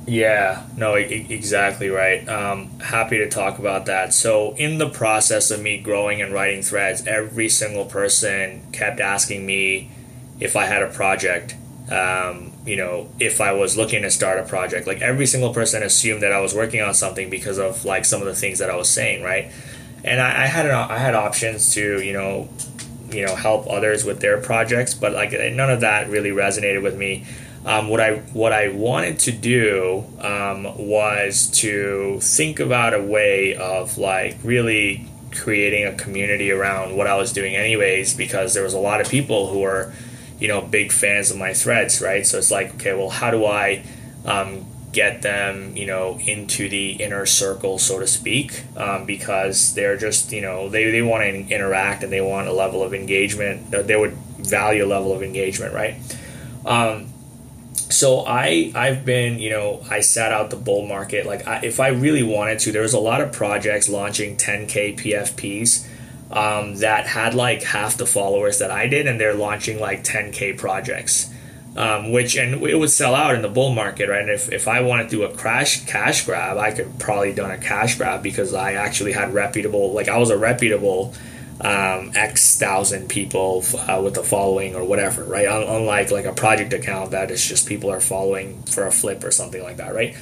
yeah, 0.08 0.66
no, 0.78 0.94
exactly 0.94 1.90
right. 1.90 2.28
Um, 2.30 2.80
happy 2.80 3.18
to 3.18 3.30
talk 3.30 3.60
about 3.60 3.88
that. 3.88 4.14
So, 4.14 4.54
in 4.56 4.78
the 4.78 4.90
process 4.90 5.52
of 5.52 5.62
me 5.62 5.80
growing 5.80 6.22
and 6.22 6.34
writing 6.34 6.62
threads, 6.62 7.06
every 7.06 7.50
single 7.50 7.84
person 7.84 8.66
kept 8.72 9.02
asking 9.02 9.46
me 9.46 9.92
if 10.40 10.56
I 10.56 10.64
had 10.64 10.82
a 10.82 10.88
project. 10.88 11.56
Um, 11.92 12.54
you 12.66 12.78
know, 12.78 13.10
if 13.20 13.42
I 13.42 13.52
was 13.52 13.76
looking 13.76 14.02
to 14.04 14.10
start 14.10 14.40
a 14.40 14.44
project, 14.44 14.88
like 14.88 15.02
every 15.02 15.26
single 15.26 15.54
person 15.54 15.84
assumed 15.84 16.24
that 16.24 16.32
I 16.32 16.40
was 16.40 16.56
working 16.56 16.82
on 16.82 16.94
something 16.94 17.30
because 17.30 17.58
of 17.58 17.84
like 17.84 18.06
some 18.06 18.22
of 18.22 18.28
the 18.28 18.36
things 18.36 18.60
that 18.60 18.70
I 18.70 18.78
was 18.78 18.90
saying, 18.90 19.24
right? 19.24 19.52
And 20.06 20.22
I, 20.22 20.44
I 20.44 20.48
had 20.48 20.68
an, 20.68 20.72
I 20.72 21.00
had 21.00 21.16
options 21.16 21.74
to 21.74 22.02
you 22.02 22.14
know, 22.14 22.48
you 23.12 23.26
know, 23.26 23.36
help 23.36 23.70
others 23.70 24.06
with 24.06 24.22
their 24.22 24.38
projects, 24.42 24.94
but 24.94 25.12
like 25.12 25.34
none 25.34 25.70
of 25.70 25.82
that 25.82 26.10
really 26.10 26.32
resonated 26.32 26.82
with 26.82 26.98
me 26.98 27.26
um, 27.68 27.90
what 27.90 28.00
I 28.00 28.16
what 28.32 28.54
I 28.54 28.70
wanted 28.70 29.20
to 29.20 29.32
do 29.34 30.06
um, 30.22 30.64
was 30.78 31.48
to 31.56 32.18
think 32.22 32.62
about 32.62 32.94
a 32.94 33.02
way 33.04 33.56
of 33.56 33.98
like 33.98 34.38
really 34.42 35.06
creating 35.32 35.86
a 35.86 35.94
community 35.94 36.50
around 36.50 36.96
what 36.96 37.08
I 37.08 37.18
was 37.18 37.34
doing, 37.34 37.58
anyways, 37.58 38.14
because 38.16 38.54
there 38.54 38.64
was 38.64 38.74
a 38.74 38.80
lot 38.80 39.02
of 39.02 39.10
people 39.10 39.50
who 39.50 39.60
were, 39.60 39.94
you 40.40 40.48
know, 40.48 40.62
big 40.62 40.94
fans 40.94 41.30
of 41.30 41.38
my 41.38 41.54
threads, 41.54 42.02
right? 42.02 42.26
So 42.26 42.38
it's 42.38 42.52
like, 42.52 42.76
okay, 42.76 42.94
well, 42.94 43.10
how 43.10 43.32
do 43.32 43.46
I 43.46 43.84
um, 44.24 44.66
get 44.94 45.22
them, 45.22 45.76
you 45.76 45.86
know, 45.86 46.18
into 46.20 46.70
the 46.70 46.92
inner 46.94 47.26
circle, 47.26 47.80
so 47.80 48.00
to 48.00 48.08
speak, 48.08 48.64
um, 48.78 49.06
because 49.06 49.74
they're 49.74 49.98
just, 49.98 50.32
you 50.32 50.42
know, 50.42 50.70
they, 50.70 50.90
they 50.90 51.02
want 51.02 51.24
to 51.24 51.54
interact 51.54 52.02
and 52.02 52.14
they 52.14 52.22
want 52.22 52.48
a 52.48 52.54
level 52.54 52.82
of 52.82 52.94
engagement. 52.94 53.72
They 53.72 53.98
would 53.98 54.14
value 54.14 54.86
a 54.86 54.88
level 54.88 55.12
of 55.12 55.22
engagement, 55.22 55.74
right? 55.74 56.00
So 57.78 58.26
I 58.26 58.72
I've 58.76 59.06
been 59.06 59.40
you 59.40 59.50
know 59.50 59.82
I 59.90 60.02
sat 60.02 60.32
out 60.32 60.50
the 60.50 60.58
bull 60.58 60.86
market. 60.86 61.26
Like 61.26 61.48
I, 61.48 61.62
if 61.64 61.80
I 61.80 61.90
really 61.90 62.24
wanted 62.24 62.60
to 62.60 62.72
there 62.72 62.82
was 62.82 62.94
a 62.94 63.00
lot 63.00 63.22
of 63.22 63.32
projects 63.32 63.88
launching 63.88 64.36
10k 64.36 64.98
PFPs 65.00 65.88
um, 66.32 66.76
that 66.76 67.08
had 67.08 67.34
like 67.34 67.64
half 67.64 67.98
the 67.98 68.06
followers 68.06 68.60
that 68.60 68.72
I 68.72 68.88
did 68.88 69.08
and 69.08 69.20
they're 69.20 69.34
launching 69.34 69.80
like 69.80 70.04
10k 70.04 70.58
projects. 70.58 71.34
Um, 71.76 72.12
which 72.12 72.36
and 72.36 72.64
it 72.64 72.80
would 72.80 72.90
sell 72.90 73.14
out 73.14 73.36
in 73.36 73.44
the 73.44 73.50
bull 73.50 73.72
market 73.72 74.10
right? 74.10 74.22
And 74.22 74.32
if, 74.32 74.52
if 74.52 74.68
I 74.68 74.82
wanted 74.82 75.04
to 75.04 75.10
do 75.10 75.24
a 75.24 75.32
crash 75.32 75.86
cash 75.86 76.26
grab 76.26 76.58
I 76.58 76.72
could 76.72 76.98
probably 76.98 77.34
done 77.34 77.52
a 77.52 77.58
cash 77.60 77.98
grab 77.98 78.24
because 78.24 78.56
I 78.56 78.74
actually 78.74 79.12
had 79.12 79.32
reputable 79.32 79.94
like 79.94 80.10
I 80.10 80.18
was 80.18 80.32
a 80.32 80.38
reputable 80.40 81.14
um, 81.62 82.12
X 82.14 82.60
thousand 82.60 83.10
people 83.10 83.64
uh, 83.76 84.00
with 84.04 84.18
a 84.18 84.24
following 84.24 84.76
or 84.76 84.84
whatever, 84.84 85.24
right? 85.24 85.48
Unlike 85.48 86.12
like 86.12 86.26
a 86.26 86.34
project 86.34 86.74
account 86.74 87.12
that 87.12 87.32
is 87.32 87.44
just 87.46 87.68
people 87.68 87.92
are 87.92 88.00
following 88.00 88.62
for 88.64 88.86
a 88.86 88.92
flip 88.92 89.24
or 89.24 89.32
something 89.32 89.64
like 89.64 89.78
that, 89.78 89.96
right? 89.96 90.16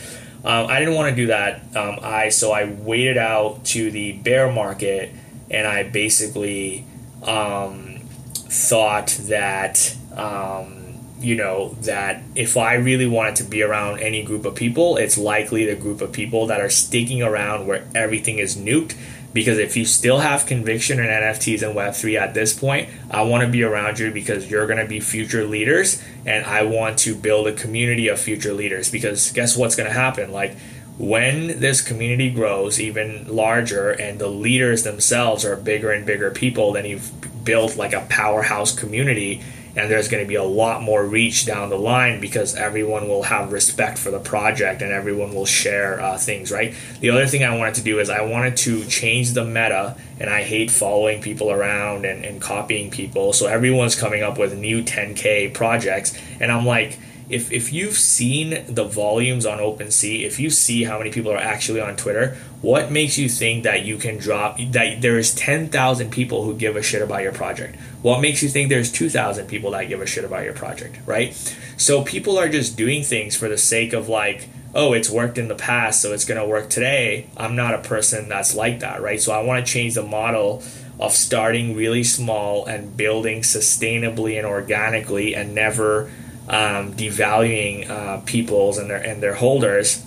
Um, 0.45 0.67
I 0.67 0.79
didn't 0.79 0.93
want 0.93 1.09
to 1.09 1.15
do 1.15 1.27
that. 1.27 1.75
Um, 1.75 1.99
I 2.01 2.29
so 2.29 2.51
I 2.51 2.65
waited 2.65 3.17
out 3.17 3.65
to 3.65 3.91
the 3.91 4.13
bear 4.13 4.51
market, 4.51 5.11
and 5.49 5.67
I 5.67 5.83
basically 5.83 6.85
um, 7.23 7.99
thought 8.33 9.07
that 9.23 9.95
um, 10.15 10.99
you 11.19 11.35
know 11.35 11.69
that 11.81 12.23
if 12.35 12.55
I 12.55 12.75
really 12.75 13.07
wanted 13.07 13.37
to 13.37 13.43
be 13.43 13.61
around 13.61 13.99
any 13.99 14.23
group 14.23 14.45
of 14.45 14.55
people, 14.55 14.95
it's 14.95 15.17
likely 15.17 15.65
the 15.65 15.75
group 15.75 15.99
of 15.99 16.13
people 16.13 16.47
that 16.47 16.61
are 16.61 16.69
sticking 16.69 17.21
around 17.21 17.67
where 17.67 17.85
everything 17.93 18.37
is 18.39 18.55
nuked 18.55 18.95
because 19.35 19.57
if 19.57 19.75
you 19.75 19.83
still 19.83 20.19
have 20.19 20.45
conviction 20.45 20.97
in 20.97 21.07
NFTs 21.07 21.61
and 21.61 21.75
Web3 21.75 22.17
at 22.17 22.33
this 22.33 22.57
point, 22.57 22.87
I 23.11 23.23
want 23.23 23.43
to 23.43 23.49
be 23.49 23.63
around 23.63 23.99
you 23.99 24.09
because 24.09 24.49
you're 24.49 24.65
going 24.65 24.79
to 24.79 24.87
be 24.87 25.01
future 25.01 25.43
leaders 25.45 26.01
and 26.25 26.45
I 26.45 26.63
want 26.63 26.99
to 26.99 27.13
build 27.13 27.45
a 27.47 27.51
community 27.51 28.07
of 28.07 28.17
future 28.17 28.53
leaders 28.53 28.89
because 28.89 29.33
guess 29.33 29.57
what's 29.57 29.75
going 29.75 29.89
to 29.89 29.93
happen? 29.93 30.31
Like 30.31 30.55
when 30.97 31.59
this 31.59 31.81
community 31.81 32.29
grows 32.29 32.79
even 32.79 33.27
larger 33.27 33.91
and 33.91 34.19
the 34.19 34.29
leaders 34.29 34.83
themselves 34.83 35.43
are 35.43 35.57
bigger 35.57 35.91
and 35.91 36.05
bigger 36.05 36.31
people, 36.31 36.71
then 36.71 36.85
you've 36.85 37.11
built 37.43 37.75
like 37.75 37.91
a 37.91 38.07
powerhouse 38.09 38.73
community 38.73 39.43
and 39.75 39.91
there's 39.91 40.07
going 40.07 40.23
to 40.23 40.27
be 40.27 40.35
a 40.35 40.43
lot 40.43 40.81
more 40.81 41.05
reach 41.05 41.45
down 41.45 41.69
the 41.69 41.77
line 41.77 42.19
because 42.19 42.55
everyone 42.55 43.07
will 43.07 43.23
have 43.23 43.51
respect 43.51 43.97
for 43.97 44.11
the 44.11 44.19
project 44.19 44.81
and 44.81 44.91
everyone 44.91 45.33
will 45.33 45.45
share 45.45 45.99
uh, 46.01 46.17
things 46.17 46.51
right? 46.51 46.73
The 46.99 47.09
other 47.09 47.27
thing 47.27 47.43
i 47.43 47.55
wanted 47.55 47.75
to 47.75 47.83
do 47.83 47.99
is 47.99 48.09
i 48.09 48.21
wanted 48.21 48.57
to 48.57 48.85
change 48.85 49.33
the 49.33 49.45
meta 49.45 49.97
and 50.19 50.29
i 50.29 50.43
hate 50.43 50.71
following 50.71 51.21
people 51.21 51.51
around 51.51 52.05
and, 52.05 52.25
and 52.25 52.41
copying 52.41 52.89
people. 52.89 53.33
So 53.33 53.47
everyone's 53.47 53.95
coming 53.95 54.23
up 54.23 54.37
with 54.37 54.57
new 54.57 54.83
10k 54.83 55.53
projects 55.53 56.17
and 56.39 56.51
i'm 56.51 56.65
like 56.65 56.97
if 57.29 57.51
if 57.51 57.73
you've 57.73 57.97
seen 57.97 58.65
the 58.67 58.83
volumes 58.83 59.45
on 59.45 59.59
OpenSea, 59.59 60.23
if 60.23 60.39
you 60.39 60.49
see 60.49 60.83
how 60.83 60.97
many 60.97 61.11
people 61.11 61.31
are 61.31 61.37
actually 61.37 61.81
on 61.81 61.95
Twitter, 61.95 62.37
what 62.61 62.91
makes 62.91 63.17
you 63.17 63.29
think 63.29 63.63
that 63.63 63.83
you 63.85 63.97
can 63.97 64.17
drop 64.17 64.57
that 64.71 65.01
there 65.01 65.17
is 65.17 65.33
10,000 65.35 66.11
people 66.11 66.43
who 66.43 66.55
give 66.55 66.75
a 66.75 66.83
shit 66.83 67.01
about 67.01 67.23
your 67.23 67.31
project? 67.31 67.77
What 68.01 68.21
makes 68.21 68.43
you 68.43 68.49
think 68.49 68.69
there's 68.69 68.91
2,000 68.91 69.47
people 69.47 69.71
that 69.71 69.89
give 69.89 70.01
a 70.01 70.05
shit 70.05 70.23
about 70.23 70.43
your 70.43 70.53
project, 70.53 70.99
right? 71.05 71.33
So 71.77 72.03
people 72.03 72.37
are 72.37 72.49
just 72.49 72.77
doing 72.77 73.03
things 73.03 73.35
for 73.35 73.49
the 73.49 73.57
sake 73.57 73.93
of 73.93 74.07
like 74.09 74.49
oh, 74.75 74.91
it's 74.91 75.09
worked 75.09 75.37
in 75.37 75.47
the 75.47 75.55
past, 75.55 76.01
so 76.01 76.11
it's 76.11 76.25
going 76.25 76.39
to 76.39 76.45
work 76.45 76.69
today. 76.69 77.27
I'm 77.37 77.55
not 77.55 77.73
a 77.73 77.77
person 77.79 78.27
that's 78.27 78.53
like 78.53 78.81
that, 78.81 79.01
right? 79.01 79.21
So 79.21 79.31
I 79.31 79.41
want 79.41 79.65
to 79.65 79.71
change 79.71 79.95
the 79.95 80.03
model 80.03 80.61
of 80.99 81.13
starting 81.13 81.75
really 81.75 82.03
small 82.03 82.65
and 82.65 82.95
building 82.95 83.41
sustainably 83.41 84.37
and 84.37 84.45
organically 84.45 85.33
and 85.33 85.55
never 85.55 86.11
um, 86.47 86.93
devaluing 86.93 87.89
uh, 87.89 88.21
people's 88.25 88.77
and 88.77 88.89
their 88.89 89.01
and 89.01 89.21
their 89.21 89.35
holders. 89.35 90.03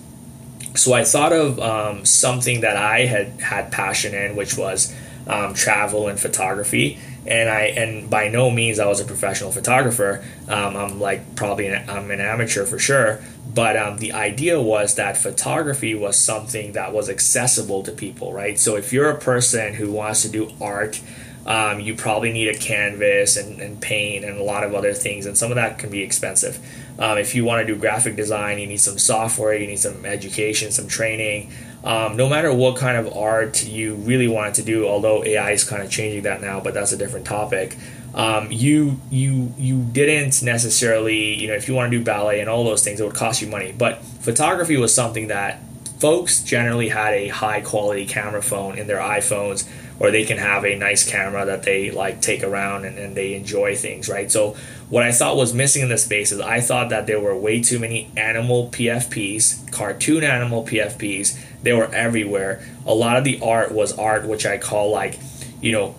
So 0.74 0.92
I 0.92 1.04
thought 1.04 1.32
of 1.32 1.58
um, 1.58 2.04
something 2.04 2.60
that 2.60 2.76
I 2.76 3.06
had 3.06 3.40
had 3.40 3.72
passion 3.72 4.14
in, 4.14 4.36
which 4.36 4.56
was 4.56 4.94
um, 5.26 5.54
travel 5.54 6.08
and 6.08 6.18
photography. 6.18 6.98
And 7.26 7.50
I 7.50 7.62
and 7.64 8.08
by 8.08 8.28
no 8.28 8.50
means 8.50 8.78
I 8.78 8.86
was 8.86 9.00
a 9.00 9.04
professional 9.04 9.50
photographer. 9.50 10.24
Um, 10.48 10.76
I'm 10.76 11.00
like 11.00 11.36
probably 11.36 11.66
an, 11.66 11.90
I'm 11.90 12.10
an 12.10 12.20
amateur 12.20 12.64
for 12.64 12.78
sure. 12.78 13.20
But 13.52 13.76
um, 13.76 13.98
the 13.98 14.12
idea 14.12 14.60
was 14.60 14.94
that 14.94 15.16
photography 15.16 15.94
was 15.94 16.16
something 16.16 16.72
that 16.72 16.92
was 16.92 17.08
accessible 17.08 17.82
to 17.82 17.92
people, 17.92 18.32
right? 18.32 18.58
So 18.58 18.76
if 18.76 18.92
you're 18.92 19.10
a 19.10 19.18
person 19.18 19.74
who 19.74 19.90
wants 19.90 20.22
to 20.22 20.28
do 20.28 20.52
art 20.60 21.00
um, 21.48 21.80
you 21.80 21.94
probably 21.94 22.30
need 22.30 22.48
a 22.48 22.58
canvas 22.58 23.38
and, 23.38 23.58
and, 23.58 23.80
paint 23.80 24.22
and 24.22 24.38
a 24.38 24.42
lot 24.42 24.64
of 24.64 24.74
other 24.74 24.92
things, 24.92 25.24
and 25.24 25.36
some 25.36 25.50
of 25.50 25.54
that 25.54 25.78
can 25.78 25.88
be 25.88 26.02
expensive. 26.02 26.58
Um, 26.98 27.16
if 27.16 27.34
you 27.34 27.42
want 27.42 27.66
to 27.66 27.72
do 27.72 27.80
graphic 27.80 28.16
design, 28.16 28.58
you 28.58 28.66
need 28.66 28.82
some 28.82 28.98
software, 28.98 29.54
you 29.54 29.66
need 29.66 29.78
some 29.78 30.04
education, 30.04 30.70
some 30.72 30.88
training. 30.88 31.50
Um, 31.82 32.18
no 32.18 32.28
matter 32.28 32.52
what 32.52 32.76
kind 32.76 32.98
of 32.98 33.16
art 33.16 33.64
you 33.64 33.94
really 33.94 34.28
wanted 34.28 34.54
to 34.56 34.62
do, 34.62 34.86
although 34.86 35.24
AI 35.24 35.52
is 35.52 35.64
kind 35.64 35.82
of 35.82 35.90
changing 35.90 36.24
that 36.24 36.42
now, 36.42 36.60
but 36.60 36.74
that's 36.74 36.92
a 36.92 36.98
different 36.98 37.24
topic. 37.24 37.78
Um, 38.14 38.48
you 38.50 39.00
you 39.10 39.54
you 39.56 39.82
didn't 39.84 40.42
necessarily 40.42 41.34
you 41.34 41.48
know 41.48 41.54
if 41.54 41.66
you 41.66 41.72
want 41.72 41.90
to 41.90 41.98
do 41.98 42.04
ballet 42.04 42.40
and 42.40 42.50
all 42.50 42.64
those 42.64 42.84
things, 42.84 43.00
it 43.00 43.04
would 43.04 43.14
cost 43.14 43.40
you 43.40 43.48
money. 43.48 43.72
But 43.76 44.02
photography 44.02 44.76
was 44.76 44.92
something 44.92 45.28
that 45.28 45.62
folks 45.98 46.42
generally 46.42 46.90
had 46.90 47.14
a 47.14 47.28
high 47.28 47.62
quality 47.62 48.04
camera 48.04 48.42
phone 48.42 48.76
in 48.76 48.86
their 48.86 48.98
iPhones 48.98 49.66
or 50.00 50.10
they 50.10 50.24
can 50.24 50.38
have 50.38 50.64
a 50.64 50.76
nice 50.76 51.08
camera 51.08 51.44
that 51.44 51.64
they 51.64 51.90
like 51.90 52.20
take 52.20 52.42
around 52.42 52.84
and, 52.84 52.98
and 52.98 53.16
they 53.16 53.34
enjoy 53.34 53.74
things, 53.74 54.08
right? 54.08 54.30
So 54.30 54.56
what 54.88 55.02
I 55.02 55.12
thought 55.12 55.36
was 55.36 55.52
missing 55.52 55.82
in 55.82 55.88
the 55.88 55.98
space 55.98 56.32
is 56.32 56.40
I 56.40 56.60
thought 56.60 56.90
that 56.90 57.06
there 57.06 57.20
were 57.20 57.36
way 57.36 57.60
too 57.60 57.78
many 57.78 58.10
animal 58.16 58.68
PFPs, 58.68 59.70
cartoon 59.72 60.22
animal 60.22 60.64
PFPs. 60.64 61.38
They 61.62 61.72
were 61.72 61.92
everywhere. 61.92 62.64
A 62.86 62.94
lot 62.94 63.16
of 63.16 63.24
the 63.24 63.40
art 63.42 63.72
was 63.72 63.96
art 63.98 64.26
which 64.26 64.46
I 64.46 64.58
call 64.58 64.90
like, 64.90 65.18
you 65.60 65.72
know, 65.72 65.96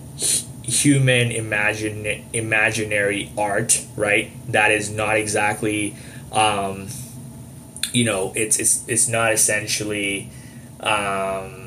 human 0.62 1.30
imagine 1.30 2.24
imaginary 2.32 3.32
art, 3.36 3.84
right? 3.96 4.30
That 4.48 4.70
is 4.70 4.90
not 4.90 5.16
exactly 5.16 5.96
um, 6.32 6.88
you 7.92 8.04
know, 8.04 8.32
it's 8.34 8.58
it's 8.58 8.84
it's 8.88 9.08
not 9.08 9.32
essentially 9.32 10.30
um, 10.80 11.59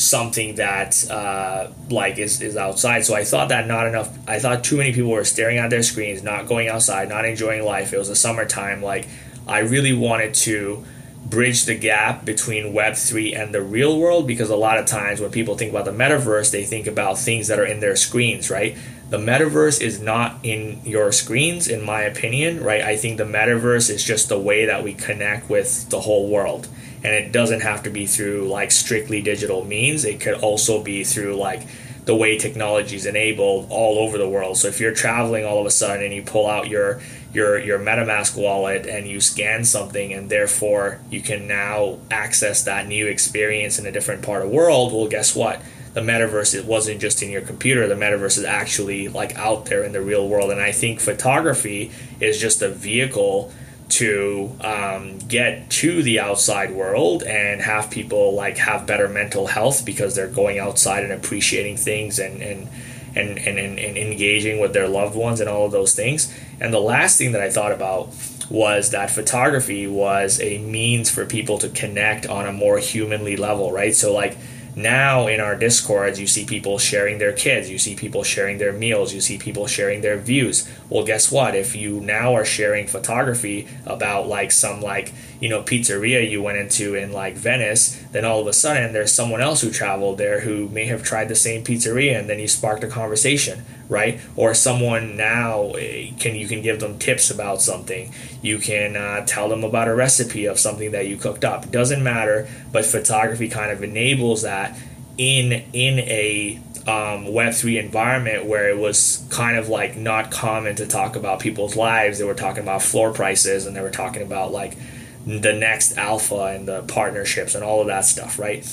something 0.00 0.54
that 0.56 1.08
uh, 1.10 1.68
like 1.90 2.18
is, 2.18 2.40
is 2.40 2.56
outside. 2.56 3.04
So 3.04 3.14
I 3.14 3.24
thought 3.24 3.50
that 3.50 3.66
not 3.66 3.86
enough. 3.86 4.16
I 4.26 4.38
thought 4.38 4.64
too 4.64 4.76
many 4.76 4.92
people 4.92 5.10
were 5.10 5.24
staring 5.24 5.58
at 5.58 5.70
their 5.70 5.82
screens, 5.82 6.22
not 6.22 6.46
going 6.46 6.68
outside, 6.68 7.08
not 7.08 7.24
enjoying 7.24 7.64
life. 7.64 7.92
It 7.92 7.98
was 7.98 8.08
a 8.08 8.16
summertime. 8.16 8.82
Like 8.82 9.08
I 9.46 9.60
really 9.60 9.92
wanted 9.92 10.34
to 10.34 10.84
bridge 11.24 11.64
the 11.66 11.74
gap 11.74 12.24
between 12.24 12.72
Web 12.72 12.96
three 12.96 13.34
and 13.34 13.54
the 13.54 13.62
real 13.62 13.98
world 13.98 14.26
because 14.26 14.48
a 14.48 14.56
lot 14.56 14.78
of 14.78 14.86
times 14.86 15.20
when 15.20 15.30
people 15.30 15.56
think 15.56 15.70
about 15.70 15.84
the 15.84 15.92
metaverse, 15.92 16.50
they 16.50 16.64
think 16.64 16.86
about 16.86 17.18
things 17.18 17.48
that 17.48 17.58
are 17.58 17.66
in 17.66 17.80
their 17.80 17.94
screens, 17.94 18.50
right? 18.50 18.76
The 19.10 19.18
metaverse 19.18 19.80
is 19.80 20.00
not 20.00 20.36
in 20.42 20.80
your 20.84 21.12
screens, 21.12 21.68
in 21.68 21.84
my 21.84 22.02
opinion, 22.02 22.62
right? 22.62 22.80
I 22.80 22.96
think 22.96 23.18
the 23.18 23.24
metaverse 23.24 23.90
is 23.90 24.02
just 24.02 24.28
the 24.28 24.38
way 24.38 24.66
that 24.66 24.82
we 24.82 24.94
connect 24.94 25.50
with 25.50 25.90
the 25.90 26.00
whole 26.00 26.28
world 26.28 26.68
and 27.02 27.14
it 27.14 27.32
doesn't 27.32 27.60
have 27.60 27.82
to 27.84 27.90
be 27.90 28.06
through 28.06 28.48
like 28.48 28.70
strictly 28.70 29.22
digital 29.22 29.64
means. 29.64 30.04
It 30.04 30.20
could 30.20 30.34
also 30.34 30.82
be 30.82 31.04
through 31.04 31.36
like 31.36 31.62
the 32.04 32.14
way 32.14 32.38
technology 32.38 32.96
is 32.96 33.06
enabled 33.06 33.68
all 33.70 33.98
over 33.98 34.18
the 34.18 34.28
world. 34.28 34.56
So 34.56 34.68
if 34.68 34.80
you're 34.80 34.94
traveling 34.94 35.44
all 35.44 35.60
of 35.60 35.66
a 35.66 35.70
sudden 35.70 36.04
and 36.04 36.14
you 36.14 36.22
pull 36.22 36.46
out 36.46 36.68
your 36.68 37.00
your 37.32 37.58
your 37.58 37.78
metamask 37.78 38.36
wallet 38.36 38.86
and 38.86 39.06
you 39.06 39.20
scan 39.20 39.64
something 39.64 40.12
and 40.12 40.28
therefore 40.28 41.00
you 41.10 41.20
can 41.20 41.46
now 41.46 41.98
access 42.10 42.64
that 42.64 42.88
new 42.88 43.06
experience 43.06 43.78
in 43.78 43.86
a 43.86 43.92
different 43.92 44.22
part 44.22 44.42
of 44.42 44.50
the 44.50 44.56
world 44.56 44.92
well 44.92 45.08
guess 45.08 45.34
what? 45.34 45.62
The 45.94 46.00
metaverse 46.00 46.54
it 46.54 46.64
wasn't 46.64 47.00
just 47.00 47.22
in 47.22 47.30
your 47.30 47.42
computer. 47.42 47.86
The 47.86 47.94
metaverse 47.94 48.38
is 48.38 48.44
actually 48.44 49.08
like 49.08 49.36
out 49.36 49.66
there 49.66 49.84
in 49.84 49.92
the 49.92 50.02
real 50.02 50.28
world. 50.28 50.50
And 50.50 50.60
i 50.60 50.72
think 50.72 51.00
photography 51.00 51.92
is 52.20 52.40
just 52.40 52.60
a 52.60 52.68
vehicle 52.68 53.52
to 53.90 54.56
um, 54.60 55.18
get 55.18 55.68
to 55.70 56.02
the 56.02 56.20
outside 56.20 56.72
world 56.72 57.22
and 57.22 57.60
have 57.60 57.90
people 57.90 58.34
like 58.34 58.56
have 58.58 58.86
better 58.86 59.08
mental 59.08 59.46
health 59.46 59.84
because 59.84 60.14
they're 60.14 60.28
going 60.28 60.58
outside 60.58 61.04
and 61.04 61.12
appreciating 61.12 61.76
things 61.76 62.18
and 62.18 62.42
and 62.42 62.68
and, 63.16 63.38
and, 63.38 63.58
and, 63.58 63.78
and 63.78 63.96
engaging 63.98 64.60
with 64.60 64.72
their 64.72 64.86
loved 64.86 65.16
ones 65.16 65.40
and 65.40 65.48
all 65.48 65.66
of 65.66 65.72
those 65.72 65.94
things. 65.94 66.32
And 66.60 66.72
the 66.72 66.80
last 66.80 67.18
thing 67.18 67.32
that 67.32 67.40
I 67.40 67.50
thought 67.50 67.72
about 67.72 68.14
was 68.48 68.90
that 68.90 69.10
photography 69.10 69.86
was 69.86 70.40
a 70.40 70.58
means 70.58 71.10
for 71.10 71.24
people 71.24 71.58
to 71.58 71.68
connect 71.70 72.26
on 72.26 72.46
a 72.46 72.52
more 72.52 72.78
humanly 72.78 73.36
level, 73.36 73.72
right? 73.72 73.94
So 73.94 74.12
like 74.12 74.36
now 74.76 75.26
in 75.26 75.40
our 75.40 75.56
discords 75.56 76.20
you 76.20 76.26
see 76.26 76.44
people 76.44 76.78
sharing 76.78 77.18
their 77.18 77.32
kids 77.32 77.68
you 77.68 77.78
see 77.78 77.94
people 77.94 78.22
sharing 78.22 78.58
their 78.58 78.72
meals 78.72 79.12
you 79.12 79.20
see 79.20 79.38
people 79.38 79.66
sharing 79.66 80.00
their 80.00 80.16
views. 80.16 80.68
Well 80.88 81.04
guess 81.04 81.30
what? 81.30 81.54
If 81.54 81.74
you 81.74 82.00
now 82.00 82.34
are 82.34 82.44
sharing 82.44 82.86
photography 82.86 83.68
about 83.86 84.28
like 84.28 84.52
some 84.52 84.80
like 84.80 85.12
you 85.40 85.48
know 85.48 85.62
pizzeria 85.62 86.28
you 86.28 86.42
went 86.42 86.58
into 86.58 86.94
in 86.94 87.12
like 87.12 87.34
venice 87.34 88.02
then 88.12 88.24
all 88.24 88.40
of 88.40 88.46
a 88.46 88.52
sudden 88.52 88.92
there's 88.92 89.12
someone 89.12 89.40
else 89.40 89.62
who 89.62 89.70
traveled 89.70 90.18
there 90.18 90.40
who 90.40 90.68
may 90.68 90.86
have 90.86 91.02
tried 91.02 91.28
the 91.28 91.34
same 91.34 91.64
pizzeria 91.64 92.18
and 92.18 92.28
then 92.28 92.38
you 92.38 92.46
sparked 92.46 92.84
a 92.84 92.88
conversation 92.88 93.64
right? 93.90 94.20
Or 94.36 94.54
someone 94.54 95.16
now 95.16 95.72
eh, 95.72 96.12
can 96.18 96.36
you 96.36 96.48
can 96.48 96.62
give 96.62 96.80
them 96.80 96.98
tips 96.98 97.30
about 97.30 97.60
something. 97.60 98.14
You 98.40 98.58
can 98.58 98.96
uh, 98.96 99.26
tell 99.26 99.50
them 99.50 99.64
about 99.64 99.88
a 99.88 99.94
recipe 99.94 100.46
of 100.46 100.58
something 100.58 100.92
that 100.92 101.06
you 101.08 101.16
cooked 101.16 101.44
up. 101.44 101.64
It 101.64 101.72
doesn't 101.72 102.02
matter 102.02 102.48
but 102.72 102.86
photography 102.86 103.48
kind 103.48 103.70
of 103.70 103.82
enables 103.82 104.42
that 104.42 104.78
in 105.18 105.52
in 105.72 105.98
a 105.98 106.60
um, 106.86 107.26
web3 107.26 107.78
environment 107.78 108.46
where 108.46 108.70
it 108.70 108.78
was 108.78 109.26
kind 109.30 109.58
of 109.58 109.68
like 109.68 109.96
not 109.96 110.30
common 110.30 110.76
to 110.76 110.86
talk 110.86 111.16
about 111.16 111.40
people's 111.40 111.76
lives. 111.76 112.18
They 112.18 112.24
were 112.24 112.34
talking 112.34 112.62
about 112.62 112.82
floor 112.82 113.12
prices 113.12 113.66
and 113.66 113.76
they 113.76 113.82
were 113.82 113.90
talking 113.90 114.22
about 114.22 114.52
like 114.52 114.78
the 115.26 115.52
next 115.52 115.98
alpha 115.98 116.44
and 116.54 116.66
the 116.66 116.82
partnerships 116.84 117.54
and 117.54 117.62
all 117.62 117.82
of 117.82 117.88
that 117.88 118.06
stuff 118.06 118.38
right? 118.38 118.64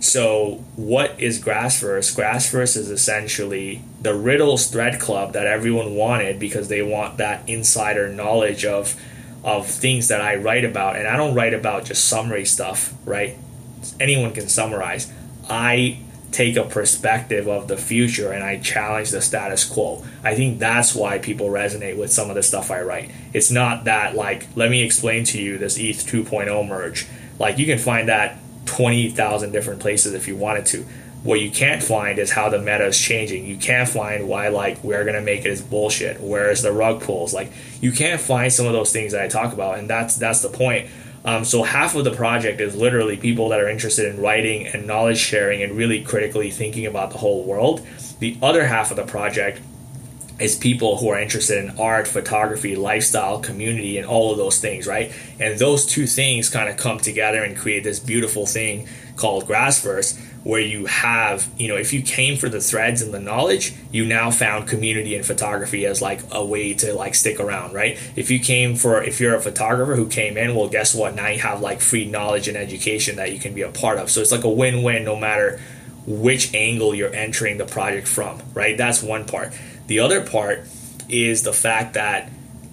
So, 0.00 0.64
what 0.76 1.18
is 1.18 1.42
Grassverse? 1.42 2.16
Grassverse 2.16 2.76
is 2.76 2.88
essentially 2.88 3.82
the 4.00 4.14
Riddles 4.14 4.68
Thread 4.68 5.00
Club 5.00 5.32
that 5.32 5.46
everyone 5.46 5.94
wanted 5.94 6.38
because 6.38 6.68
they 6.68 6.82
want 6.82 7.16
that 7.18 7.48
insider 7.48 8.08
knowledge 8.08 8.64
of 8.64 8.94
of 9.44 9.68
things 9.68 10.08
that 10.08 10.20
I 10.20 10.34
write 10.34 10.64
about, 10.64 10.96
and 10.96 11.06
I 11.06 11.16
don't 11.16 11.34
write 11.34 11.54
about 11.54 11.84
just 11.84 12.06
summary 12.06 12.44
stuff, 12.44 12.92
right? 13.04 13.36
Anyone 14.00 14.32
can 14.32 14.48
summarize. 14.48 15.12
I 15.48 16.00
take 16.30 16.56
a 16.56 16.64
perspective 16.64 17.48
of 17.48 17.68
the 17.68 17.76
future 17.76 18.32
and 18.32 18.44
I 18.44 18.58
challenge 18.58 19.10
the 19.10 19.20
status 19.20 19.64
quo. 19.64 20.04
I 20.22 20.34
think 20.34 20.58
that's 20.58 20.94
why 20.94 21.18
people 21.18 21.48
resonate 21.48 21.96
with 21.96 22.12
some 22.12 22.28
of 22.28 22.36
the 22.36 22.42
stuff 22.42 22.70
I 22.70 22.82
write. 22.82 23.10
It's 23.32 23.50
not 23.50 23.84
that 23.84 24.14
like 24.14 24.46
let 24.54 24.70
me 24.70 24.82
explain 24.82 25.24
to 25.24 25.40
you 25.40 25.56
this 25.56 25.78
ETH 25.78 26.06
2.0 26.06 26.68
merge. 26.68 27.06
Like 27.38 27.58
you 27.58 27.66
can 27.66 27.78
find 27.78 28.08
that 28.08 28.38
20,000 28.66 29.52
different 29.52 29.80
places 29.80 30.12
if 30.12 30.28
you 30.28 30.36
wanted 30.36 30.66
to. 30.66 30.84
What 31.24 31.40
you 31.40 31.50
can't 31.50 31.82
find 31.82 32.18
is 32.18 32.30
how 32.30 32.48
the 32.48 32.58
meta 32.58 32.86
is 32.86 32.98
changing. 32.98 33.44
You 33.44 33.56
can't 33.56 33.88
find 33.88 34.28
why, 34.28 34.48
like, 34.48 34.82
we're 34.84 35.02
going 35.04 35.16
to 35.16 35.20
make 35.20 35.44
it 35.44 35.50
as 35.50 35.60
bullshit. 35.60 36.20
Where's 36.20 36.62
the 36.62 36.72
rug 36.72 37.02
pulls? 37.02 37.34
Like, 37.34 37.50
you 37.80 37.90
can't 37.90 38.20
find 38.20 38.52
some 38.52 38.66
of 38.66 38.72
those 38.72 38.92
things 38.92 39.12
that 39.12 39.22
I 39.22 39.28
talk 39.28 39.52
about, 39.52 39.78
and 39.78 39.90
that's 39.90 40.16
that's 40.16 40.42
the 40.42 40.48
point. 40.48 40.88
Um, 41.24 41.44
so 41.44 41.62
half 41.62 41.94
of 41.96 42.04
the 42.04 42.12
project 42.12 42.60
is 42.60 42.76
literally 42.76 43.16
people 43.16 43.48
that 43.50 43.60
are 43.60 43.68
interested 43.68 44.12
in 44.14 44.20
writing 44.20 44.66
and 44.66 44.86
knowledge 44.86 45.18
sharing 45.18 45.62
and 45.62 45.76
really 45.76 46.02
critically 46.02 46.50
thinking 46.50 46.86
about 46.86 47.10
the 47.10 47.18
whole 47.18 47.44
world. 47.44 47.84
The 48.20 48.38
other 48.40 48.66
half 48.66 48.90
of 48.90 48.96
the 48.96 49.04
project 49.04 49.60
is 50.38 50.56
people 50.56 50.96
who 50.98 51.08
are 51.08 51.18
interested 51.18 51.62
in 51.62 51.78
art, 51.78 52.06
photography, 52.06 52.76
lifestyle, 52.76 53.40
community, 53.40 53.98
and 53.98 54.06
all 54.06 54.30
of 54.30 54.38
those 54.38 54.60
things, 54.60 54.86
right? 54.86 55.12
And 55.40 55.58
those 55.58 55.84
two 55.84 56.06
things 56.06 56.48
kind 56.48 56.68
of 56.68 56.76
come 56.76 56.98
together 56.98 57.42
and 57.42 57.56
create 57.56 57.82
this 57.82 57.98
beautiful 57.98 58.46
thing 58.46 58.88
called 59.16 59.46
Grassverse, 59.46 60.18
where 60.48 60.62
you 60.62 60.86
have, 60.86 61.46
you 61.58 61.68
know, 61.68 61.76
if 61.76 61.92
you 61.92 62.00
came 62.00 62.34
for 62.34 62.48
the 62.48 62.58
threads 62.58 63.02
and 63.02 63.12
the 63.12 63.20
knowledge, 63.20 63.74
you 63.92 64.02
now 64.02 64.30
found 64.30 64.66
community 64.66 65.14
and 65.14 65.26
photography 65.26 65.84
as 65.84 66.00
like 66.00 66.22
a 66.32 66.42
way 66.42 66.72
to 66.72 66.94
like 66.94 67.14
stick 67.14 67.38
around, 67.38 67.74
right? 67.74 67.98
If 68.16 68.30
you 68.30 68.40
came 68.40 68.74
for, 68.74 69.02
if 69.02 69.20
you're 69.20 69.34
a 69.34 69.42
photographer 69.42 69.94
who 69.94 70.08
came 70.08 70.38
in, 70.38 70.54
well, 70.54 70.70
guess 70.70 70.94
what? 70.94 71.14
Now 71.14 71.28
you 71.28 71.38
have 71.40 71.60
like 71.60 71.82
free 71.82 72.06
knowledge 72.06 72.48
and 72.48 72.56
education 72.56 73.16
that 73.16 73.30
you 73.30 73.38
can 73.38 73.52
be 73.52 73.60
a 73.60 73.68
part 73.68 73.98
of. 73.98 74.10
So 74.10 74.22
it's 74.22 74.32
like 74.32 74.44
a 74.44 74.48
win 74.48 74.82
win 74.82 75.04
no 75.04 75.16
matter 75.16 75.60
which 76.06 76.54
angle 76.54 76.94
you're 76.94 77.14
entering 77.14 77.58
the 77.58 77.66
project 77.66 78.08
from, 78.08 78.40
right? 78.54 78.78
That's 78.78 79.02
one 79.02 79.26
part. 79.26 79.52
The 79.86 80.00
other 80.00 80.24
part 80.24 80.64
is 81.10 81.42
the 81.42 81.52
fact 81.52 81.92
that 81.92 82.30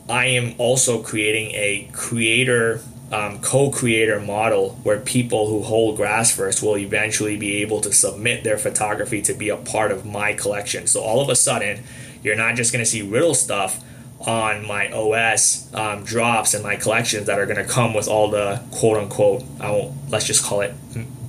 I 0.08 0.28
am 0.28 0.56
also 0.60 1.04
creating 1.04 1.52
a 1.52 1.90
creator 1.92 2.80
um, 3.12 3.40
co-creator 3.40 4.20
model 4.20 4.72
where 4.84 5.00
people 5.00 5.48
who 5.48 5.62
hold 5.62 5.98
Grassverse 5.98 6.64
will 6.64 6.78
eventually 6.78 7.38
be 7.38 7.58
able 7.58 7.82
to 7.82 7.94
submit 7.94 8.44
their 8.44 8.58
photography 8.58 9.22
to 9.24 9.34
be 9.34 9.50
a 9.50 9.58
part 9.58 9.92
of 9.92 10.06
my 10.06 10.34
collection. 10.34 10.88
So 10.88 11.02
all 11.02 11.22
of 11.22 11.30
a 11.30 11.36
sudden, 11.36 11.84
you're 12.24 12.36
not 12.36 12.56
just 12.56 12.74
going 12.74 12.84
to 12.84 12.90
see 12.90 13.02
riddle 13.02 13.36
stuff 13.36 13.84
on 14.20 14.66
my 14.66 14.92
OS 14.92 15.72
um, 15.74 16.04
drops 16.04 16.54
and 16.54 16.64
my 16.64 16.76
collections 16.76 17.28
that 17.28 17.38
are 17.38 17.46
going 17.46 17.64
to 17.64 17.72
come 17.72 17.94
with 17.94 18.08
all 18.08 18.30
the 18.30 18.62
quote 18.72 18.98
unquote, 18.98 19.44
I 19.60 19.72
won't, 19.72 19.94
let's 20.10 20.26
just 20.26 20.44
call 20.44 20.62
it 20.62 20.74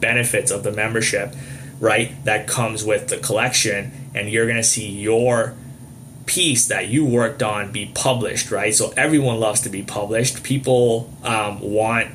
benefits 0.01 0.51
of 0.51 0.62
the 0.62 0.72
membership, 0.72 1.35
right? 1.81 2.12
That 2.24 2.47
comes 2.47 2.85
with 2.85 3.09
the 3.09 3.18
collection, 3.18 4.11
and 4.14 4.31
you're 4.31 4.47
going 4.47 4.57
to 4.57 4.62
see 4.62 4.89
your 4.89 5.55
piece 6.27 6.66
that 6.68 6.89
you 6.89 7.07
worked 7.07 7.43
on 7.43 7.72
be 7.72 7.91
published, 7.95 8.51
right? 8.51 8.74
So 8.74 8.93
everyone 8.97 9.39
loves 9.41 9.62
to 9.62 9.68
be 9.68 9.83
published. 9.83 10.43
People 10.43 11.11
um, 11.22 11.61
want, 11.61 12.09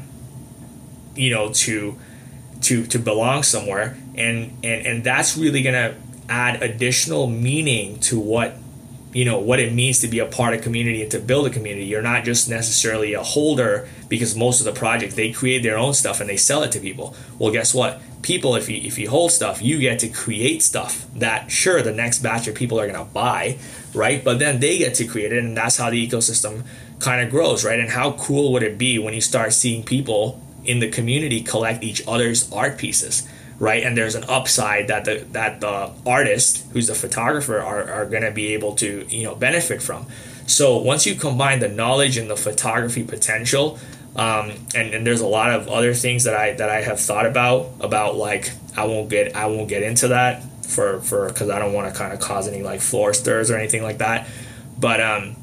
you 1.15 1.31
know, 1.31 1.51
to 1.53 1.97
to 2.61 2.85
to 2.85 2.99
belong 2.99 3.43
somewhere, 3.43 3.97
and 4.15 4.57
and 4.63 4.85
and 4.85 5.03
that's 5.03 5.37
really 5.37 5.63
gonna 5.63 5.95
add 6.29 6.61
additional 6.61 7.27
meaning 7.27 7.99
to 7.99 8.19
what 8.19 8.55
you 9.13 9.25
know 9.25 9.39
what 9.39 9.59
it 9.59 9.73
means 9.73 9.99
to 9.99 10.07
be 10.07 10.19
a 10.19 10.25
part 10.25 10.53
of 10.53 10.61
community 10.61 11.01
and 11.01 11.11
to 11.11 11.19
build 11.19 11.45
a 11.45 11.49
community 11.49 11.85
you're 11.85 12.01
not 12.01 12.23
just 12.23 12.49
necessarily 12.49 13.13
a 13.13 13.21
holder 13.21 13.87
because 14.07 14.37
most 14.37 14.61
of 14.61 14.65
the 14.65 14.71
project 14.71 15.17
they 15.17 15.31
create 15.31 15.63
their 15.63 15.77
own 15.77 15.93
stuff 15.93 16.21
and 16.21 16.29
they 16.29 16.37
sell 16.37 16.63
it 16.63 16.71
to 16.71 16.79
people 16.79 17.13
well 17.37 17.51
guess 17.51 17.73
what 17.73 18.01
people 18.21 18.55
if 18.55 18.69
you 18.69 18.77
if 18.77 18.97
you 18.97 19.09
hold 19.09 19.31
stuff 19.31 19.61
you 19.61 19.79
get 19.79 19.99
to 19.99 20.07
create 20.07 20.61
stuff 20.61 21.05
that 21.15 21.51
sure 21.51 21.81
the 21.81 21.91
next 21.91 22.19
batch 22.19 22.47
of 22.47 22.55
people 22.55 22.79
are 22.79 22.87
going 22.87 23.05
to 23.05 23.13
buy 23.13 23.57
right? 23.93 24.23
But 24.23 24.39
then 24.39 24.59
they 24.59 24.77
get 24.77 24.95
to 24.95 25.05
create 25.05 25.33
it 25.33 25.43
and 25.43 25.55
that's 25.55 25.77
how 25.77 25.89
the 25.89 26.07
ecosystem 26.07 26.63
kind 26.99 27.25
of 27.25 27.31
grows 27.31 27.65
right? 27.65 27.79
And 27.79 27.89
how 27.89 28.13
cool 28.13 28.51
would 28.53 28.63
it 28.63 28.77
be 28.77 28.99
when 28.99 29.13
you 29.13 29.21
start 29.21 29.53
seeing 29.53 29.83
people 29.83 30.41
in 30.63 30.79
the 30.79 30.89
community 30.89 31.41
collect 31.41 31.83
each 31.83 32.05
other's 32.07 32.51
art 32.51 32.77
pieces 32.77 33.27
right? 33.59 33.83
And 33.83 33.95
there's 33.95 34.15
an 34.15 34.23
upside 34.27 34.87
that 34.87 35.05
the 35.05 35.23
that 35.33 35.61
the 35.61 35.91
artist 36.05 36.65
who's 36.73 36.87
the 36.87 36.95
photographer 36.95 37.59
are, 37.59 37.91
are 37.91 38.05
going 38.07 38.23
to 38.23 38.31
be 38.31 38.55
able 38.55 38.73
to 38.77 39.05
you 39.07 39.23
know 39.23 39.35
benefit 39.35 39.83
from. 39.83 40.07
So 40.47 40.79
once 40.79 41.05
you 41.05 41.13
combine 41.13 41.59
the 41.59 41.69
knowledge 41.69 42.17
and 42.17 42.29
the 42.29 42.35
photography 42.35 43.03
potential 43.03 43.79
um, 44.15 44.51
and, 44.75 44.93
and 44.93 45.07
there's 45.07 45.21
a 45.21 45.27
lot 45.27 45.51
of 45.51 45.69
other 45.69 45.93
things 45.93 46.25
that 46.25 46.35
I 46.35 46.53
that 46.53 46.69
I 46.69 46.81
have 46.81 46.99
thought 46.99 47.25
about 47.25 47.71
about 47.79 48.15
like 48.15 48.51
I 48.75 48.85
won't 48.85 49.09
get 49.09 49.35
I 49.35 49.45
won't 49.45 49.69
get 49.69 49.83
into 49.83 50.09
that 50.09 50.43
for 50.71 51.01
for 51.01 51.27
because 51.27 51.49
I 51.49 51.59
don't 51.59 51.73
want 51.73 51.91
to 51.91 51.97
kind 51.97 52.13
of 52.13 52.19
cause 52.19 52.47
any 52.47 52.63
like 52.63 52.81
floor 52.81 53.13
stirs 53.13 53.51
or 53.51 53.57
anything 53.57 53.83
like 53.83 53.99
that. 53.99 54.27
But 54.79 55.01
um, 55.01 55.35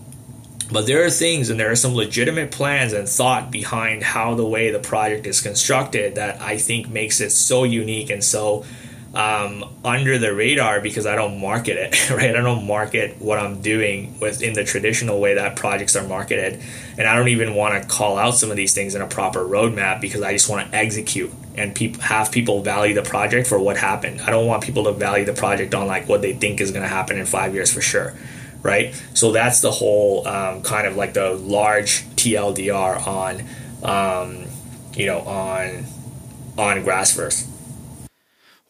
but 0.70 0.86
there 0.86 1.04
are 1.04 1.10
things 1.10 1.50
and 1.50 1.58
there 1.58 1.70
are 1.70 1.76
some 1.76 1.94
legitimate 1.94 2.50
plans 2.50 2.92
and 2.92 3.08
thought 3.08 3.50
behind 3.50 4.02
how 4.02 4.34
the 4.34 4.44
way 4.44 4.70
the 4.70 4.78
project 4.78 5.26
is 5.26 5.40
constructed 5.40 6.16
that 6.16 6.40
I 6.40 6.58
think 6.58 6.88
makes 6.88 7.20
it 7.20 7.30
so 7.30 7.64
unique 7.64 8.10
and 8.10 8.22
so 8.22 8.64
um, 9.14 9.64
under 9.84 10.18
the 10.18 10.34
radar 10.34 10.80
because 10.80 11.06
I 11.06 11.16
don't 11.16 11.40
market 11.40 11.76
it, 11.76 12.10
right? 12.10 12.36
I 12.36 12.40
don't 12.40 12.66
market 12.66 13.20
what 13.20 13.38
I'm 13.38 13.62
doing 13.62 14.18
within 14.20 14.52
the 14.52 14.64
traditional 14.64 15.20
way 15.20 15.34
that 15.34 15.56
projects 15.56 15.96
are 15.96 16.06
marketed, 16.06 16.60
and 16.98 17.08
I 17.08 17.16
don't 17.16 17.28
even 17.28 17.54
want 17.54 17.82
to 17.82 17.88
call 17.88 18.18
out 18.18 18.32
some 18.32 18.50
of 18.50 18.56
these 18.56 18.74
things 18.74 18.94
in 18.94 19.02
a 19.02 19.08
proper 19.08 19.40
roadmap 19.40 20.00
because 20.00 20.22
I 20.22 20.32
just 20.32 20.48
want 20.48 20.70
to 20.70 20.76
execute 20.76 21.32
and 21.58 21.74
pe- 21.74 21.98
have 21.98 22.30
people 22.30 22.62
value 22.62 22.94
the 22.94 23.02
project 23.02 23.46
for 23.46 23.58
what 23.58 23.76
happened. 23.76 24.20
I 24.20 24.30
don't 24.30 24.46
want 24.46 24.62
people 24.62 24.84
to 24.84 24.92
value 24.92 25.24
the 25.24 25.32
project 25.34 25.74
on 25.74 25.86
like 25.86 26.08
what 26.08 26.22
they 26.22 26.32
think 26.32 26.60
is 26.60 26.70
going 26.70 26.82
to 26.82 26.88
happen 26.88 27.18
in 27.18 27.26
five 27.26 27.54
years 27.54 27.72
for 27.72 27.80
sure, 27.80 28.14
right? 28.62 28.94
So 29.14 29.32
that's 29.32 29.60
the 29.60 29.70
whole 29.70 30.26
um, 30.26 30.62
kind 30.62 30.86
of 30.86 30.96
like 30.96 31.14
the 31.14 31.32
large 31.32 32.04
TLDR 32.16 33.06
on, 33.06 33.44
um, 33.82 34.46
you 34.94 35.06
know, 35.06 35.20
on 35.20 35.84
on 36.56 36.84
Grassverse. 36.84 37.46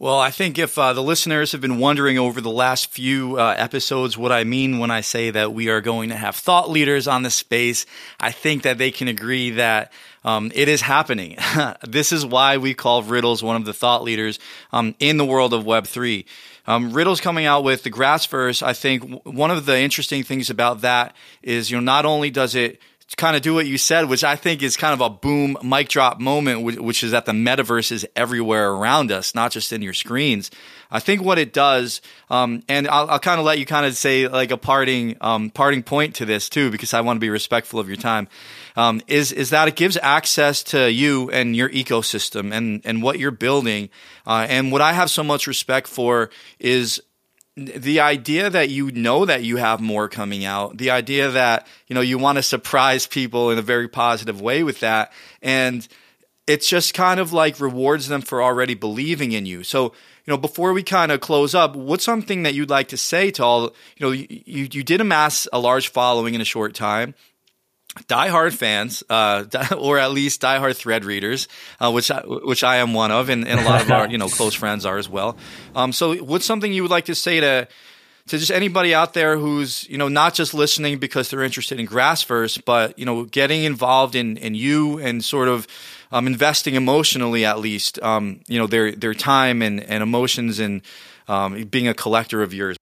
Well, 0.01 0.21
I 0.21 0.31
think 0.31 0.61
if 0.61 0.79
uh, 0.79 0.93
the 0.93 1.03
listeners 1.03 1.51
have 1.51 1.61
been 1.61 1.81
wondering 1.81 2.19
over 2.19 2.41
the 2.41 2.53
last 2.53 2.93
few 2.93 3.37
uh, 3.37 3.57
episodes 3.59 4.17
what 4.17 4.31
I 4.31 4.45
mean 4.45 4.79
when 4.79 4.93
I 4.93 5.01
say 5.01 5.33
that 5.33 5.53
we 5.53 5.71
are 5.71 5.81
going 5.81 6.11
to 6.11 6.15
have 6.15 6.37
thought 6.37 6.71
leaders 6.71 7.09
on 7.09 7.25
the 7.25 7.33
space, 7.33 7.85
I 8.21 8.31
think 8.31 8.63
that 8.63 8.79
they 8.79 8.93
can 8.93 9.09
agree 9.09 9.51
that 9.51 9.93
um, 10.23 10.53
it 10.55 10.69
is 10.69 10.83
happening. 10.83 11.37
this 11.83 12.13
is 12.13 12.25
why 12.25 12.59
we 12.59 12.75
call 12.75 13.03
Riddles 13.03 13.43
one 13.43 13.57
of 13.57 13.65
the 13.65 13.75
thought 13.75 14.05
leaders 14.05 14.39
um, 14.73 14.95
in 15.01 15.17
the 15.17 15.25
world 15.25 15.53
of 15.53 15.65
Web3. 15.65 16.25
Um, 16.69 16.93
Riddle's 16.93 17.21
coming 17.21 17.47
out 17.47 17.65
with 17.65 17.83
the 17.83 17.91
Grassverse. 17.91 18.63
I 18.63 18.75
think 18.75 19.25
one 19.25 19.51
of 19.51 19.67
the 19.67 19.81
interesting 19.81 20.23
things 20.23 20.49
about 20.49 20.83
that 20.83 21.17
is, 21.43 21.73
you 21.73 21.77
know, 21.77 21.83
not 21.83 22.07
only 22.07 22.31
does 22.31 22.55
it 22.55 22.81
kind 23.17 23.37
of 23.37 23.43
do 23.43 23.55
what 23.55 23.67
you 23.67 23.79
said, 23.79 24.09
which 24.09 24.23
I 24.23 24.37
think 24.37 24.63
is 24.63 24.77
kind 24.77 24.93
of 24.93 25.01
a 25.01 25.09
boom 25.09 25.57
mic 25.63 25.89
drop 25.89 26.21
moment, 26.21 26.63
which 26.63 27.03
is 27.03 27.13
that 27.13 27.25
the 27.25 27.33
metaverse 27.33 27.91
is 27.91 28.07
everywhere 28.15 28.71
around 28.71 29.11
us, 29.11 29.35
not 29.35 29.51
just 29.51 29.73
in 29.73 29.81
your 29.81 29.95
screens. 29.95 30.51
I 30.91 31.01
think 31.01 31.23
what 31.23 31.39
it 31.39 31.53
does, 31.53 32.01
um, 32.31 32.63
and 32.69 32.87
I'll, 32.87 33.09
I'll 33.11 33.19
kind 33.19 33.39
of 33.39 33.47
let 33.47 33.59
you 33.59 33.67
kind 33.67 33.87
of 33.87 33.97
say 33.97 34.29
like 34.29 34.51
a 34.51 34.57
parting 34.57 35.17
um, 35.21 35.51
parting 35.51 35.83
point 35.83 36.17
to 36.17 36.27
this 36.27 36.49
too, 36.49 36.71
because 36.71 36.93
I 36.93 37.01
want 37.01 37.17
to 37.17 37.21
be 37.21 37.31
respectful 37.31 37.81
of 37.81 37.89
your 37.89 37.97
time. 37.97 38.29
Um, 38.77 39.01
is 39.07 39.33
is 39.33 39.51
that 39.51 39.69
it 39.69 39.77
gives 39.77 39.97
access 40.03 40.63
to 40.65 40.91
you 40.91 41.31
and 41.31 41.57
your 41.57 41.69
ecosystem 41.71 42.53
and 42.53 42.83
and 42.85 43.03
what 43.03 43.19
you're 43.19 43.31
building. 43.31 43.89
Uh, 44.27 44.47
and 44.49 44.71
what 44.71 44.83
I 44.83 44.93
have 44.93 45.11
so 45.11 45.23
much 45.23 45.47
respect 45.47 45.89
for 45.89 46.31
is 46.59 47.03
the 47.59 48.01
idea 48.01 48.49
that 48.51 48.71
you 48.71 48.91
know 48.93 49.25
that 49.25 49.43
you 49.43 49.57
have 49.57 49.81
more 49.81 50.09
coming 50.09 50.45
out, 50.45 50.79
the 50.79 50.91
idea 50.91 51.31
that, 51.31 51.67
you 51.89 51.95
know, 51.95 52.01
you 52.01 52.17
want 52.17 52.37
to 52.37 52.43
surprise 52.43 53.07
people 53.07 53.51
in 53.51 53.59
a 53.59 53.63
very 53.63 53.89
positive 53.89 54.41
way 54.41 54.63
with 54.63 54.81
that. 54.81 55.13
And 55.43 55.87
it's 56.47 56.69
just 56.69 56.95
kind 56.95 57.19
of 57.19 57.33
like 57.33 57.61
rewards 57.61 58.09
them 58.09 58.23
for 58.23 58.43
already 58.43 58.75
believing 58.75 59.33
in 59.33 59.45
you. 59.45 59.65
So, 59.65 59.85
you 59.85 60.33
know, 60.33 60.37
before 60.37 60.73
we 60.73 60.83
kind 60.83 61.11
of 61.11 61.21
close 61.21 61.55
up, 61.55 61.75
what's 61.75 62.05
something 62.05 62.45
that 62.45 62.55
you'd 62.55 62.71
like 62.71 62.89
to 62.89 62.97
say 62.97 63.31
to 63.33 63.45
all, 63.45 63.63
you 63.97 64.07
know, 64.07 64.11
you, 64.13 64.69
you 64.71 64.83
did 64.85 65.01
amass 65.01 65.49
a 65.53 65.59
large 65.59 65.89
following 65.89 66.35
in 66.35 66.41
a 66.41 66.47
short 66.47 66.75
time 66.75 67.15
diehard 68.07 68.55
fans, 68.55 69.03
uh, 69.09 69.45
or 69.79 69.99
at 69.99 70.13
least 70.13 70.41
diehard 70.41 70.77
thread 70.77 71.05
readers, 71.05 71.49
uh, 71.81 71.91
which 71.91 72.11
I, 72.11 72.21
which 72.21 72.65
I 72.65 72.77
am 72.77 72.95
one 72.95 73.11
of, 73.11 73.29
and, 73.29 73.47
and 73.47 73.61
a 73.61 73.65
lot 73.65 73.83
of 73.83 73.91
our 73.91 74.09
you 74.09 74.19
know 74.19 74.29
close 74.39 74.55
friends 74.55 74.87
are 74.87 74.99
as 74.99 75.09
well. 75.09 75.37
Um, 75.75 75.93
so, 75.93 76.17
what's 76.17 76.45
something 76.45 76.73
you 76.73 76.83
would 76.83 76.91
like 76.91 77.07
to 77.07 77.15
say 77.15 77.41
to 77.41 77.69
to 78.29 78.39
just 78.39 78.51
anybody 78.51 78.95
out 78.95 79.15
there 79.15 79.39
who's 79.39 79.89
you 79.89 79.99
know 79.99 80.09
not 80.09 80.35
just 80.35 80.55
listening 80.55 80.99
because 80.99 81.31
they're 81.31 81.43
interested 81.43 81.81
in 81.81 81.87
Grassverse, 81.87 82.63
but 82.65 82.99
you 82.99 83.05
know 83.05 83.25
getting 83.25 83.65
involved 83.65 84.15
in 84.15 84.37
in 84.37 84.55
you 84.55 84.99
and 84.99 85.25
sort 85.25 85.49
of 85.49 85.67
um, 86.13 86.27
investing 86.27 86.75
emotionally 86.75 87.45
at 87.45 87.59
least, 87.59 88.01
um, 88.03 88.41
you 88.47 88.59
know 88.59 88.67
their 88.67 88.93
their 88.93 89.15
time 89.15 89.63
and 89.63 89.81
and 89.81 90.03
emotions 90.03 90.59
and 90.59 90.83
um, 91.27 91.65
being 91.65 91.89
a 91.89 91.95
collector 91.95 92.43
of 92.43 92.55
yours. 92.55 92.78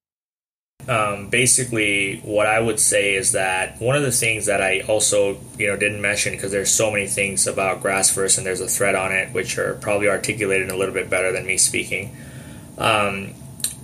Um, 0.88 1.28
basically, 1.28 2.20
what 2.20 2.46
I 2.46 2.60
would 2.60 2.78
say 2.78 3.14
is 3.14 3.32
that 3.32 3.80
one 3.80 3.96
of 3.96 4.02
the 4.02 4.12
things 4.12 4.46
that 4.46 4.62
I 4.62 4.80
also, 4.82 5.38
you 5.58 5.66
know, 5.66 5.76
didn't 5.76 6.00
mention 6.00 6.32
because 6.32 6.52
there's 6.52 6.70
so 6.70 6.92
many 6.92 7.08
things 7.08 7.46
about 7.48 7.82
Grassverse 7.82 8.38
and 8.38 8.46
there's 8.46 8.60
a 8.60 8.68
thread 8.68 8.94
on 8.94 9.10
it 9.10 9.32
which 9.32 9.58
are 9.58 9.74
probably 9.74 10.08
articulated 10.08 10.70
a 10.70 10.76
little 10.76 10.94
bit 10.94 11.10
better 11.10 11.32
than 11.32 11.44
me 11.44 11.56
speaking, 11.56 12.16
um, 12.78 13.34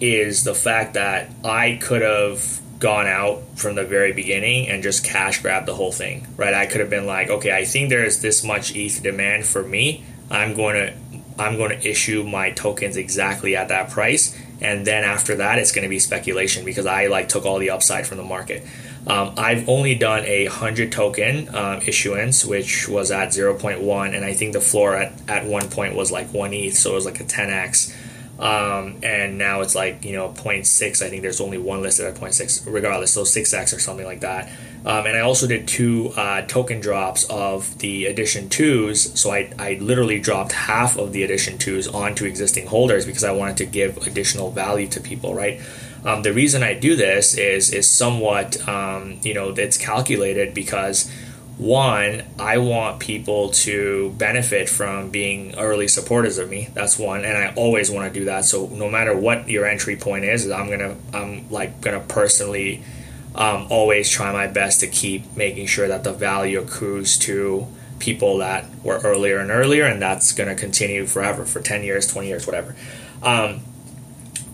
is 0.01 0.45
the 0.45 0.55
fact 0.55 0.95
that 0.95 1.31
I 1.45 1.79
could 1.83 2.03
have 2.03 2.61
gone 2.79 3.07
out 3.07 3.43
from 3.57 3.75
the 3.75 3.85
very 3.85 4.13
beginning 4.13 4.69
and 4.69 4.83
just 4.83 5.05
cash 5.05 5.41
grabbed 5.43 5.67
the 5.67 5.75
whole 5.75 5.93
thing, 5.93 6.27
right? 6.37 6.55
I 6.55 6.67
could 6.67 6.81
have 6.81 6.91
been 6.91 7.07
like, 7.07 7.31
okay, 7.31 7.53
I 7.57 7.65
think 7.65 7.91
there 7.91 8.05
is 8.05 8.21
this 8.21 8.45
much 8.45 8.75
ETH 8.77 9.03
demand 9.03 9.45
for 9.45 9.63
me. 9.63 10.05
I'm 10.31 10.55
going 10.55 10.75
to 10.75 10.95
I'm 11.39 11.57
going 11.57 11.71
to 11.71 11.89
issue 11.89 12.25
my 12.25 12.51
tokens 12.51 12.97
exactly 12.97 13.57
at 13.57 13.69
that 13.69 13.91
price 13.91 14.39
and 14.63 14.87
then 14.87 15.05
after 15.05 15.37
that 15.37 15.59
it's 15.59 15.73
going 15.73 15.83
to 15.83 15.89
be 15.89 15.99
speculation 15.99 16.65
because 16.65 16.87
I 16.87 17.07
like 17.07 17.29
took 17.29 17.45
all 17.45 17.59
the 17.59 17.71
upside 17.71 18.07
from 18.07 18.19
the 18.19 18.25
market. 18.25 18.65
Um, 19.07 19.35
I've 19.37 19.69
only 19.69 19.97
done 19.97 20.25
a 20.27 20.47
hundred 20.47 20.93
token 20.93 21.53
um, 21.55 21.81
issuance, 21.81 22.45
which 22.45 22.89
was 22.89 23.11
at 23.11 23.31
0.1, 23.31 24.15
and 24.15 24.25
I 24.25 24.33
think 24.33 24.53
the 24.53 24.61
floor 24.61 24.95
at, 24.95 25.13
at 25.29 25.47
one 25.47 25.69
point 25.69 25.97
was 25.97 26.13
like 26.13 26.33
one 26.33 26.53
ETH, 26.53 26.75
so 26.75 26.93
it 26.93 26.95
was 26.95 27.07
like 27.07 27.21
a 27.21 27.25
10x. 27.25 27.95
Um, 28.39 28.99
and 29.03 29.39
now 29.39 29.61
it's 29.61 29.75
like 29.75 30.05
you 30.05 30.13
know 30.13 30.29
0.6. 30.31 31.03
I 31.03 31.09
think 31.09 31.23
there's 31.23 31.41
only 31.41 31.59
one 31.59 31.83
listed 31.83 32.07
at 32.07 32.15
0.6, 32.15 32.63
regardless, 32.67 33.13
so 33.13 33.23
6x 33.23 33.77
or 33.77 33.81
something 33.81 34.07
like 34.07 34.21
that. 34.21 34.51
Um, 34.85 35.07
and 35.07 35.17
I 35.17 35.21
also 35.21 35.47
did 35.47 35.69
two 35.69 36.13
uh, 36.17 36.43
token 36.43 36.81
drops 36.81 37.25
of 37.31 37.79
the 37.79 38.07
edition 38.07 38.49
twos. 38.49 39.19
So 39.19 39.31
I, 39.31 39.53
I 39.59 39.79
literally 39.81 40.19
dropped 40.19 40.53
half 40.53 40.97
of 40.97 41.13
the 41.13 41.23
edition 41.23 41.59
twos 41.59 41.87
onto 41.87 42.25
existing 42.25 42.67
holders 42.67 43.07
because 43.07 43.25
I 43.25 43.31
wanted 43.31 43.59
to 43.59 43.67
give 43.67 43.99
additional 43.99 44.51
value 44.51 44.89
to 44.89 45.01
people, 45.01 45.35
right? 45.35 45.61
Um, 46.05 46.23
the 46.23 46.33
reason 46.33 46.63
I 46.65 46.75
do 46.75 46.97
this 46.97 47.39
is 47.39 47.73
is 47.73 47.89
somewhat, 47.89 48.69
um, 48.69 49.21
you 49.23 49.35
know, 49.35 49.51
it's 49.51 49.79
calculated 49.79 50.53
because 50.53 51.09
one, 51.59 52.25
I 52.41 52.59
want 52.59 52.99
people 52.99 53.51
to 53.51 54.11
benefit 54.19 54.69
from 54.69 55.11
being 55.11 55.55
early 55.57 55.87
supporters 55.87 56.39
of 56.39 56.51
me. 56.51 56.71
That's 56.75 56.99
one, 56.99 57.25
and 57.25 57.37
I 57.37 57.55
always 57.55 57.89
want 57.89 58.13
to 58.13 58.19
do 58.19 58.25
that. 58.27 58.45
So 58.47 58.67
no 58.67 58.91
matter 58.91 59.17
what 59.17 59.49
your 59.49 59.65
entry 59.65 59.97
point 59.97 60.25
is, 60.25 60.51
I'm 60.51 60.69
gonna, 60.71 60.97
I'm 61.13 61.49
like 61.51 61.81
gonna 61.81 62.01
personally 62.01 62.83
um, 63.35 63.67
always 63.71 64.11
try 64.11 64.33
my 64.33 64.47
best 64.47 64.81
to 64.81 64.87
keep 64.87 65.37
making 65.37 65.67
sure 65.67 65.89
that 65.89 66.05
the 66.05 66.13
value 66.13 66.61
accrues 66.61 67.19
to 67.21 67.67
people 67.99 68.39
that 68.39 68.67
were 68.83 68.99
earlier 68.99 69.39
and 69.39 69.51
earlier, 69.51 69.85
and 69.85 70.03
that's 70.03 70.33
going 70.33 70.49
to 70.49 70.55
continue 70.55 71.07
forever 71.07 71.45
for 71.45 71.61
10 71.61 71.83
years, 71.83 72.07
20 72.07 72.29
years, 72.29 72.47
whatever. 72.47 72.75
Um, 73.23 73.63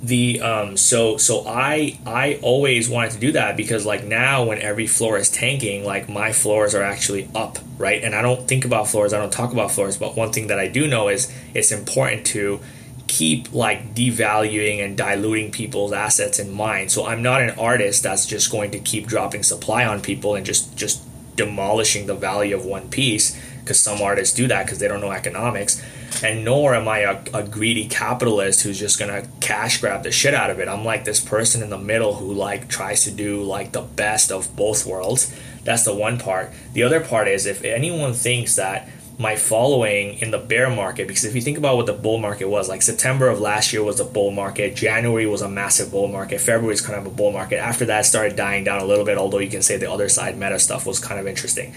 the 0.02 0.40
um, 0.40 0.76
so 0.76 1.16
so 1.16 1.44
I 1.46 1.98
I 2.06 2.38
always 2.42 2.88
wanted 2.88 3.12
to 3.12 3.18
do 3.18 3.32
that 3.32 3.56
because 3.56 3.84
like 3.84 4.04
now 4.04 4.44
when 4.44 4.58
every 4.58 4.86
floor 4.86 5.16
is 5.18 5.28
tanking, 5.28 5.84
like 5.84 6.08
my 6.08 6.32
floors 6.32 6.74
are 6.74 6.82
actually 6.82 7.28
up, 7.34 7.58
right? 7.78 8.02
And 8.04 8.14
I 8.14 8.22
don't 8.22 8.46
think 8.46 8.64
about 8.64 8.86
floors, 8.86 9.12
I 9.12 9.18
don't 9.18 9.32
talk 9.32 9.52
about 9.52 9.72
floors, 9.72 9.96
but 9.96 10.16
one 10.16 10.30
thing 10.30 10.48
that 10.48 10.58
I 10.60 10.68
do 10.68 10.86
know 10.86 11.08
is 11.08 11.32
it's 11.54 11.72
important 11.72 12.26
to 12.28 12.60
keep 13.08 13.52
like 13.52 13.94
devaluing 13.94 14.84
and 14.84 14.96
diluting 14.96 15.50
people's 15.50 15.92
assets 15.92 16.38
in 16.38 16.52
mind. 16.52 16.92
So 16.92 17.06
I'm 17.06 17.22
not 17.22 17.40
an 17.40 17.50
artist 17.58 18.02
that's 18.02 18.26
just 18.26 18.52
going 18.52 18.70
to 18.72 18.78
keep 18.78 19.06
dropping 19.06 19.42
supply 19.42 19.84
on 19.84 20.00
people 20.00 20.34
and 20.34 20.46
just 20.46 20.76
just 20.76 21.02
demolishing 21.36 22.06
the 22.06 22.14
value 22.14 22.54
of 22.54 22.64
one 22.64 22.88
piece 22.88 23.40
because 23.60 23.80
some 23.80 24.00
artists 24.00 24.34
do 24.34 24.48
that 24.48 24.64
because 24.64 24.78
they 24.78 24.88
don't 24.88 25.00
know 25.00 25.10
economics. 25.10 25.82
And 26.22 26.44
nor 26.44 26.74
am 26.74 26.88
I 26.88 27.00
a, 27.00 27.22
a 27.34 27.42
greedy 27.42 27.86
capitalist 27.86 28.62
who's 28.62 28.78
just 28.78 28.98
gonna 28.98 29.26
cash 29.40 29.80
grab 29.80 30.02
the 30.02 30.10
shit 30.10 30.34
out 30.34 30.50
of 30.50 30.58
it. 30.58 30.68
I'm 30.68 30.84
like 30.84 31.04
this 31.04 31.20
person 31.20 31.62
in 31.62 31.70
the 31.70 31.78
middle 31.78 32.14
who 32.14 32.32
like 32.32 32.68
tries 32.68 33.04
to 33.04 33.10
do 33.10 33.42
like 33.42 33.72
the 33.72 33.82
best 33.82 34.32
of 34.32 34.54
both 34.56 34.86
worlds. 34.86 35.34
That's 35.64 35.84
the 35.84 35.94
one 35.94 36.18
part. 36.18 36.52
The 36.72 36.82
other 36.82 37.00
part 37.00 37.28
is 37.28 37.46
if 37.46 37.62
anyone 37.62 38.14
thinks 38.14 38.56
that 38.56 38.88
my 39.18 39.34
following 39.34 40.16
in 40.18 40.30
the 40.30 40.38
bear 40.38 40.70
market 40.70 41.08
because 41.08 41.24
if 41.24 41.34
you 41.34 41.40
think 41.40 41.58
about 41.58 41.76
what 41.76 41.86
the 41.86 41.92
bull 41.92 42.18
market 42.18 42.48
was 42.48 42.68
like 42.68 42.80
september 42.80 43.28
of 43.28 43.40
last 43.40 43.72
year 43.72 43.82
was 43.82 43.98
a 43.98 44.04
bull 44.04 44.30
market 44.30 44.76
january 44.76 45.26
was 45.26 45.42
a 45.42 45.48
massive 45.48 45.90
bull 45.90 46.06
market 46.06 46.40
february 46.40 46.72
is 46.72 46.80
kind 46.80 46.98
of 46.98 47.04
a 47.04 47.14
bull 47.14 47.32
market. 47.32 47.58
After 47.58 47.84
that 47.86 48.06
started 48.06 48.36
dying 48.36 48.64
down 48.64 48.80
a 48.80 48.84
little 48.84 49.04
bit 49.04 49.18
although 49.18 49.38
you 49.38 49.50
can 49.50 49.62
say 49.62 49.76
the 49.76 49.86
Otherside 49.86 50.36
meta 50.36 50.58
stuff 50.58 50.86
was 50.86 50.98
kind 50.98 51.20
of 51.20 51.26
interesting. 51.26 51.74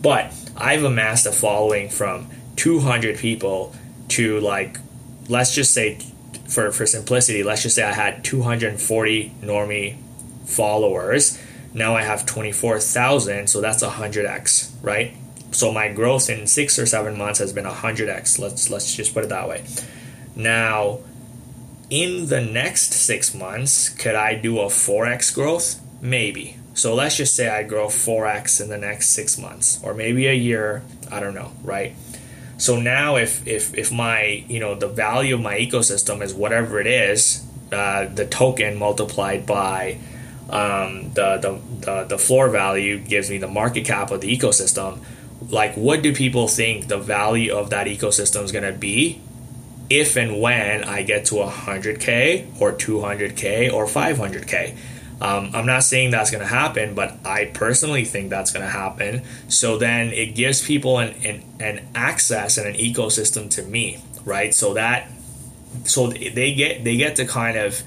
But 0.00 0.32
i've 0.56 0.84
amassed 0.84 1.26
a 1.26 1.32
following 1.32 1.88
from 1.88 2.28
200 2.56 3.16
people 3.18 3.74
to 4.08 4.38
like 4.40 4.76
let's 5.28 5.54
just 5.54 5.72
say 5.72 5.98
for, 6.48 6.70
for 6.72 6.84
simplicity 6.86 7.42
let's 7.42 7.62
just 7.62 7.74
say 7.74 7.82
i 7.82 7.92
had 7.92 8.22
240 8.22 9.34
normie 9.40 9.96
followers. 10.44 11.38
Now 11.72 11.96
i 11.96 12.02
have 12.02 12.26
24000 12.26 13.48
so 13.48 13.60
that's 13.62 13.82
100x 13.82 14.72
right 14.82 15.14
so 15.52 15.72
my 15.72 15.88
growth 15.88 16.28
in 16.28 16.46
six 16.46 16.78
or 16.78 16.86
seven 16.86 17.16
months 17.16 17.38
has 17.38 17.52
been 17.52 17.64
100x 17.64 18.38
let's 18.38 18.70
let's 18.70 18.94
just 18.94 19.14
put 19.14 19.24
it 19.24 19.28
that 19.28 19.48
way. 19.48 19.64
Now 20.34 21.00
in 21.90 22.26
the 22.26 22.40
next 22.40 22.94
six 22.94 23.34
months 23.34 23.88
could 23.88 24.14
i 24.14 24.34
do 24.34 24.58
a 24.60 24.66
4x 24.66 25.34
growth? 25.34 25.80
Maybe. 26.00 26.56
So 26.74 26.94
let's 26.94 27.16
just 27.16 27.36
say 27.36 27.48
i 27.48 27.62
grow 27.62 27.86
4x 27.86 28.60
in 28.60 28.68
the 28.68 28.78
next 28.78 29.10
six 29.10 29.38
months 29.38 29.80
or 29.82 29.94
maybe 29.94 30.26
a 30.26 30.34
year. 30.34 30.82
I 31.10 31.20
don't 31.20 31.34
know 31.34 31.52
right? 31.62 31.94
So 32.58 32.80
now 32.80 33.16
if 33.16 33.46
if 33.46 33.74
if 33.74 33.92
my 33.92 34.44
you 34.48 34.60
know 34.60 34.74
the 34.74 34.88
value 34.88 35.34
of 35.34 35.40
my 35.40 35.58
ecosystem 35.58 36.22
is 36.22 36.32
whatever 36.32 36.80
it 36.80 36.86
is 36.86 37.44
uh, 37.72 38.04
the 38.06 38.26
token 38.26 38.78
multiplied 38.78 39.46
by 39.46 39.98
um, 40.50 41.12
the, 41.14 41.38
the, 41.38 41.60
the 41.80 42.04
the 42.04 42.18
floor 42.18 42.50
value 42.50 42.98
gives 42.98 43.30
me 43.30 43.38
the 43.38 43.48
market 43.48 43.84
cap 43.86 44.10
of 44.10 44.20
the 44.20 44.36
ecosystem 44.36 44.98
like 45.52 45.74
what 45.74 46.02
do 46.02 46.14
people 46.14 46.48
think 46.48 46.88
the 46.88 46.98
value 46.98 47.54
of 47.54 47.70
that 47.70 47.86
ecosystem 47.86 48.42
is 48.42 48.50
going 48.50 48.64
to 48.64 48.72
be 48.72 49.20
if 49.90 50.16
and 50.16 50.40
when 50.40 50.82
I 50.84 51.02
get 51.02 51.26
to 51.26 51.34
100k 51.34 52.60
or 52.60 52.72
200k 52.72 53.70
or 53.70 53.84
500k. 53.84 54.74
Um, 55.20 55.50
I'm 55.52 55.66
not 55.66 55.84
saying 55.84 56.10
that's 56.10 56.30
going 56.30 56.40
to 56.40 56.48
happen, 56.48 56.94
but 56.94 57.14
I 57.24 57.44
personally 57.44 58.04
think 58.04 58.30
that's 58.30 58.50
going 58.50 58.64
to 58.64 58.72
happen. 58.72 59.22
So 59.48 59.76
then 59.76 60.08
it 60.08 60.34
gives 60.34 60.66
people 60.66 60.98
an, 60.98 61.10
an, 61.24 61.44
an 61.60 61.88
access 61.94 62.56
and 62.56 62.66
an 62.66 62.74
ecosystem 62.74 63.50
to 63.50 63.62
me, 63.62 64.02
right? 64.24 64.54
So 64.54 64.74
that 64.74 65.10
so 65.84 66.08
they 66.08 66.54
get 66.54 66.84
they 66.84 66.96
get 66.96 67.16
to 67.16 67.26
kind 67.26 67.56
of 67.56 67.82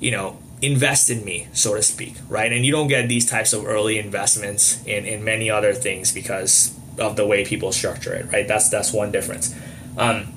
you 0.00 0.10
know 0.10 0.38
invest 0.62 1.10
in 1.10 1.24
me, 1.24 1.48
so 1.52 1.74
to 1.74 1.82
speak, 1.82 2.14
right? 2.28 2.52
And 2.52 2.64
you 2.64 2.70
don't 2.70 2.86
get 2.86 3.08
these 3.08 3.26
types 3.26 3.52
of 3.52 3.66
early 3.66 3.98
investments 3.98 4.82
in, 4.86 5.04
in 5.04 5.24
many 5.24 5.50
other 5.50 5.74
things 5.74 6.12
because 6.12 6.78
of 6.98 7.16
the 7.16 7.26
way 7.26 7.44
people 7.44 7.72
structure 7.72 8.14
it, 8.14 8.32
right? 8.32 8.46
That's 8.46 8.68
that's 8.70 8.92
one 8.92 9.10
difference. 9.10 9.54
Um, 9.98 10.32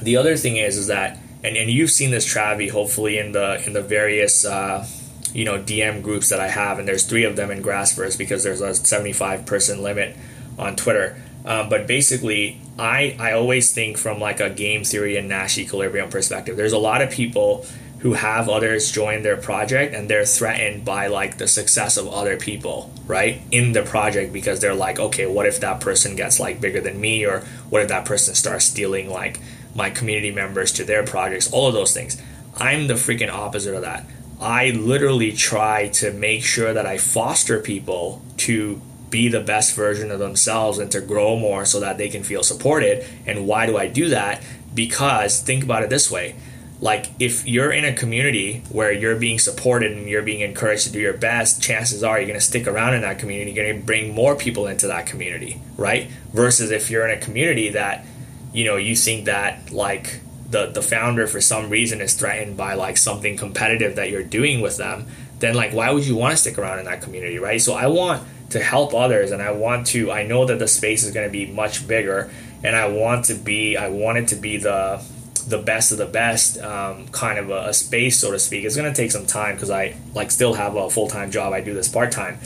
the 0.00 0.16
other 0.16 0.36
thing 0.36 0.56
is 0.56 0.76
is 0.76 0.88
that 0.88 1.18
and, 1.42 1.56
and 1.56 1.70
you've 1.70 1.90
seen 1.90 2.10
this 2.10 2.26
Travie 2.32 2.70
hopefully 2.70 3.18
in 3.18 3.32
the 3.32 3.64
in 3.66 3.72
the 3.72 3.82
various 3.82 4.44
uh, 4.44 4.86
you 5.32 5.44
know 5.44 5.58
DM 5.58 6.02
groups 6.02 6.28
that 6.28 6.40
I 6.40 6.48
have, 6.48 6.78
and 6.78 6.86
there's 6.86 7.04
three 7.04 7.24
of 7.24 7.36
them 7.36 7.50
in 7.50 7.62
Grassverse 7.62 8.18
because 8.18 8.44
there's 8.44 8.60
a 8.60 8.74
75 8.74 9.46
person 9.46 9.82
limit 9.82 10.16
on 10.58 10.76
Twitter. 10.76 11.16
Um, 11.46 11.68
but 11.68 11.86
basically, 11.86 12.60
I 12.78 13.16
I 13.18 13.32
always 13.32 13.72
think 13.72 13.96
from 13.96 14.20
like 14.20 14.40
a 14.40 14.50
game 14.50 14.84
theory 14.84 15.16
and 15.16 15.28
Nash 15.28 15.56
equilibrium 15.56 16.10
perspective. 16.10 16.56
There's 16.56 16.72
a 16.72 16.78
lot 16.78 17.00
of 17.00 17.10
people 17.10 17.64
who 18.00 18.12
have 18.12 18.48
others 18.48 18.92
join 18.92 19.22
their 19.22 19.36
project 19.36 19.94
and 19.94 20.08
they're 20.08 20.24
threatened 20.24 20.84
by 20.84 21.06
like 21.06 21.38
the 21.38 21.48
success 21.48 21.96
of 21.96 22.06
other 22.08 22.36
people 22.36 22.92
right 23.06 23.40
in 23.50 23.72
the 23.72 23.82
project 23.82 24.32
because 24.32 24.60
they're 24.60 24.74
like 24.74 24.98
okay 24.98 25.26
what 25.26 25.46
if 25.46 25.60
that 25.60 25.80
person 25.80 26.14
gets 26.14 26.38
like 26.38 26.60
bigger 26.60 26.80
than 26.80 27.00
me? 27.00 27.24
or 27.24 27.40
what 27.70 27.82
if 27.82 27.88
that 27.88 28.04
person 28.04 28.34
starts 28.34 28.66
stealing 28.66 29.08
like 29.08 29.40
my 29.74 29.90
community 29.90 30.30
members 30.30 30.72
to 30.72 30.84
their 30.84 31.04
projects? 31.04 31.52
All 31.52 31.68
of 31.68 31.74
those 31.74 31.92
things. 31.92 32.20
I'm 32.56 32.86
the 32.86 32.94
freaking 32.94 33.30
opposite 33.30 33.74
of 33.74 33.82
that. 33.82 34.06
I 34.40 34.70
literally 34.70 35.32
try 35.32 35.88
to 35.88 36.12
make 36.12 36.44
sure 36.44 36.72
that 36.72 36.86
i 36.86 36.98
foster 36.98 37.60
people 37.60 38.22
to 38.38 38.80
be 39.08 39.28
the 39.28 39.40
best 39.40 39.74
version 39.74 40.10
of 40.10 40.18
themselves 40.18 40.78
and 40.78 40.90
to 40.92 41.00
grow 41.00 41.36
more 41.36 41.64
so 41.64 41.80
that 41.80 41.96
they 41.96 42.08
can 42.08 42.22
feel 42.22 42.42
supported. 42.42 43.04
And 43.26 43.46
why 43.46 43.66
do 43.66 43.76
i 43.76 43.86
do 43.86 44.08
that? 44.10 44.42
Because 44.74 45.40
think 45.40 45.64
about 45.64 45.82
it 45.82 45.90
this 45.90 46.10
way 46.10 46.34
like 46.80 47.10
if 47.18 47.46
you're 47.46 47.72
in 47.72 47.84
a 47.84 47.92
community 47.92 48.62
where 48.68 48.92
you're 48.92 49.16
being 49.16 49.38
supported 49.38 49.92
and 49.92 50.08
you're 50.08 50.22
being 50.22 50.40
encouraged 50.40 50.84
to 50.84 50.92
do 50.92 51.00
your 51.00 51.14
best 51.14 51.62
chances 51.62 52.02
are 52.04 52.18
you're 52.18 52.26
going 52.26 52.38
to 52.38 52.44
stick 52.44 52.66
around 52.66 52.94
in 52.94 53.00
that 53.00 53.18
community 53.18 53.52
you're 53.52 53.64
going 53.64 53.80
to 53.80 53.86
bring 53.86 54.14
more 54.14 54.36
people 54.36 54.66
into 54.66 54.86
that 54.86 55.06
community 55.06 55.60
right? 55.76 56.10
Versus 56.32 56.70
if 56.70 56.90
you're 56.90 57.06
in 57.06 57.16
a 57.16 57.20
community 57.20 57.70
that 57.70 58.04
you 58.52 58.64
know 58.64 58.76
you 58.76 58.94
think 58.94 59.24
that 59.26 59.72
like 59.72 60.20
the 60.48 60.66
the 60.66 60.82
founder 60.82 61.26
for 61.26 61.40
some 61.40 61.70
reason 61.70 62.00
is 62.00 62.14
threatened 62.14 62.56
by 62.56 62.74
like 62.74 62.96
something 62.96 63.36
competitive 63.36 63.96
that 63.96 64.10
you're 64.10 64.22
doing 64.22 64.60
with 64.60 64.76
them 64.76 65.06
then 65.38 65.54
like 65.54 65.72
why 65.72 65.90
would 65.90 66.06
you 66.06 66.16
want 66.16 66.32
to 66.32 66.36
stick 66.36 66.58
around 66.58 66.78
in 66.78 66.84
that 66.84 67.02
community 67.02 67.38
right? 67.38 67.60
So 67.60 67.74
i 67.74 67.86
want 67.86 68.22
to 68.50 68.62
help 68.62 68.94
others 68.94 69.32
and 69.32 69.42
i 69.42 69.50
want 69.50 69.88
to 69.88 70.12
i 70.12 70.24
know 70.24 70.44
that 70.44 70.58
the 70.58 70.68
space 70.68 71.04
is 71.04 71.12
going 71.12 71.26
to 71.26 71.32
be 71.32 71.46
much 71.46 71.86
bigger 71.88 72.30
and 72.62 72.76
i 72.76 72.86
want 72.86 73.24
to 73.24 73.34
be 73.34 73.76
i 73.76 73.88
want 73.88 74.18
it 74.18 74.28
to 74.28 74.36
be 74.36 74.56
the 74.56 75.02
the 75.46 75.58
best 75.58 75.92
of 75.92 75.98
the 75.98 76.06
best 76.06 76.58
um, 76.58 77.08
kind 77.08 77.38
of 77.38 77.50
a, 77.50 77.68
a, 77.68 77.74
space, 77.74 78.18
so 78.18 78.32
to 78.32 78.38
speak. 78.38 78.64
It's 78.64 78.76
going 78.76 78.92
to 78.92 78.96
take 78.96 79.10
some 79.10 79.26
time 79.26 79.54
because 79.54 79.70
I 79.70 79.96
like 80.14 80.30
still 80.30 80.54
have 80.54 80.76
a 80.76 80.90
full 80.90 81.08
time 81.08 81.30
job. 81.30 81.52
I 81.52 81.60
do 81.60 81.74
this 81.74 81.88
part 81.88 82.12
time. 82.12 82.38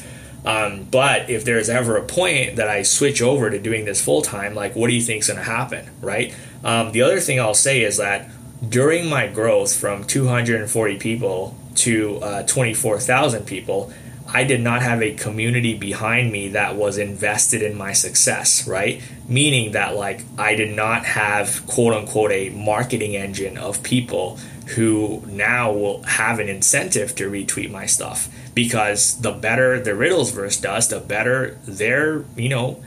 Um, 0.44 0.84
but 0.90 1.28
if 1.28 1.44
there's 1.44 1.68
ever 1.68 1.96
a 1.96 2.02
point 2.02 2.56
that 2.56 2.68
I 2.68 2.82
switch 2.82 3.20
over 3.20 3.50
to 3.50 3.58
doing 3.58 3.84
this 3.84 4.02
full 4.02 4.22
time, 4.22 4.54
like 4.54 4.74
what 4.74 4.88
do 4.88 4.94
you 4.94 5.02
think 5.02 5.22
is 5.22 5.28
going 5.28 5.38
to 5.38 5.44
happen, 5.44 5.90
right? 6.00 6.34
Um, 6.64 6.92
the 6.92 7.02
other 7.02 7.20
thing 7.20 7.40
I'll 7.40 7.54
say 7.54 7.82
is 7.82 7.98
that 7.98 8.30
during 8.66 9.08
my 9.08 9.26
growth 9.26 9.74
from 9.74 10.04
240 10.04 10.98
people 10.98 11.56
to 11.76 12.18
uh, 12.22 12.42
24,000 12.44 13.46
people, 13.46 13.92
I 14.32 14.44
did 14.44 14.60
not 14.60 14.82
have 14.82 15.02
a 15.02 15.14
community 15.14 15.74
behind 15.74 16.30
me 16.30 16.48
that 16.48 16.76
was 16.76 16.98
invested 16.98 17.62
in 17.62 17.76
my 17.76 17.92
success, 17.92 18.66
right? 18.66 19.02
Meaning 19.28 19.72
that, 19.72 19.96
like, 19.96 20.22
I 20.38 20.54
did 20.54 20.74
not 20.74 21.04
have 21.04 21.66
quote 21.66 21.94
unquote 21.94 22.30
a 22.30 22.50
marketing 22.50 23.16
engine 23.16 23.58
of 23.58 23.82
people 23.82 24.38
who 24.76 25.22
now 25.26 25.72
will 25.72 26.02
have 26.04 26.38
an 26.38 26.48
incentive 26.48 27.14
to 27.16 27.28
retweet 27.28 27.70
my 27.70 27.86
stuff 27.86 28.28
because 28.54 29.20
the 29.20 29.32
better 29.32 29.80
the 29.80 29.90
Riddlesverse 29.92 30.62
does, 30.62 30.88
the 30.88 31.00
better 31.00 31.58
their, 31.66 32.24
you 32.36 32.48
know, 32.48 32.82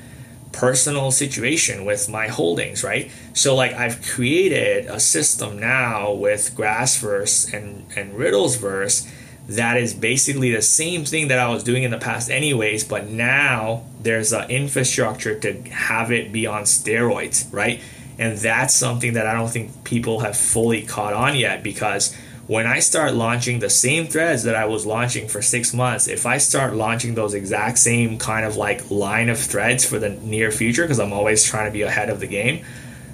personal 0.53 1.11
situation 1.11 1.83
with 1.83 2.07
my 2.07 2.27
holdings, 2.27 2.83
right? 2.83 3.11
So 3.33 3.53
like 3.55 3.73
I've 3.73 4.01
created 4.01 4.85
a 4.85 4.99
system 4.99 5.59
now 5.59 6.13
with 6.13 6.55
Grassverse 6.55 7.53
and 7.53 7.85
and 7.97 8.13
Riddlesverse 8.13 9.09
that 9.47 9.77
is 9.77 9.93
basically 9.93 10.51
the 10.51 10.61
same 10.61 11.03
thing 11.05 11.27
that 11.27 11.39
I 11.39 11.49
was 11.49 11.63
doing 11.63 11.83
in 11.83 11.91
the 11.91 11.97
past, 11.97 12.29
anyways. 12.29 12.83
But 12.83 13.07
now 13.07 13.83
there's 14.01 14.31
an 14.31 14.49
infrastructure 14.49 15.37
to 15.39 15.61
have 15.69 16.11
it 16.11 16.31
be 16.31 16.47
on 16.47 16.63
steroids, 16.63 17.51
right? 17.51 17.81
And 18.17 18.37
that's 18.37 18.73
something 18.73 19.13
that 19.13 19.27
I 19.27 19.33
don't 19.33 19.49
think 19.49 19.83
people 19.83 20.19
have 20.19 20.37
fully 20.37 20.83
caught 20.83 21.13
on 21.13 21.35
yet 21.35 21.63
because 21.63 22.15
when 22.45 22.67
I 22.67 22.79
start 22.79 23.13
launching 23.13 23.59
the 23.59 23.69
same 23.69 24.05
threads 24.07 24.43
that 24.43 24.55
I 24.55 24.65
was 24.65 24.85
launching 24.85 25.27
for 25.27 25.41
six 25.41 25.73
months, 25.73 26.07
if 26.07 26.25
I 26.25 26.37
start 26.37 26.75
launching 26.75 27.15
those 27.15 27.33
exact 27.33 27.79
same 27.79 28.17
kind 28.17 28.45
of 28.45 28.57
like 28.57 28.91
line 28.91 29.29
of 29.29 29.39
threads 29.39 29.85
for 29.85 29.97
the 29.97 30.09
near 30.09 30.51
future, 30.51 30.83
because 30.83 30.99
I'm 30.99 31.13
always 31.13 31.43
trying 31.43 31.65
to 31.65 31.71
be 31.71 31.83
ahead 31.83 32.09
of 32.09 32.19
the 32.19 32.27
game, 32.27 32.63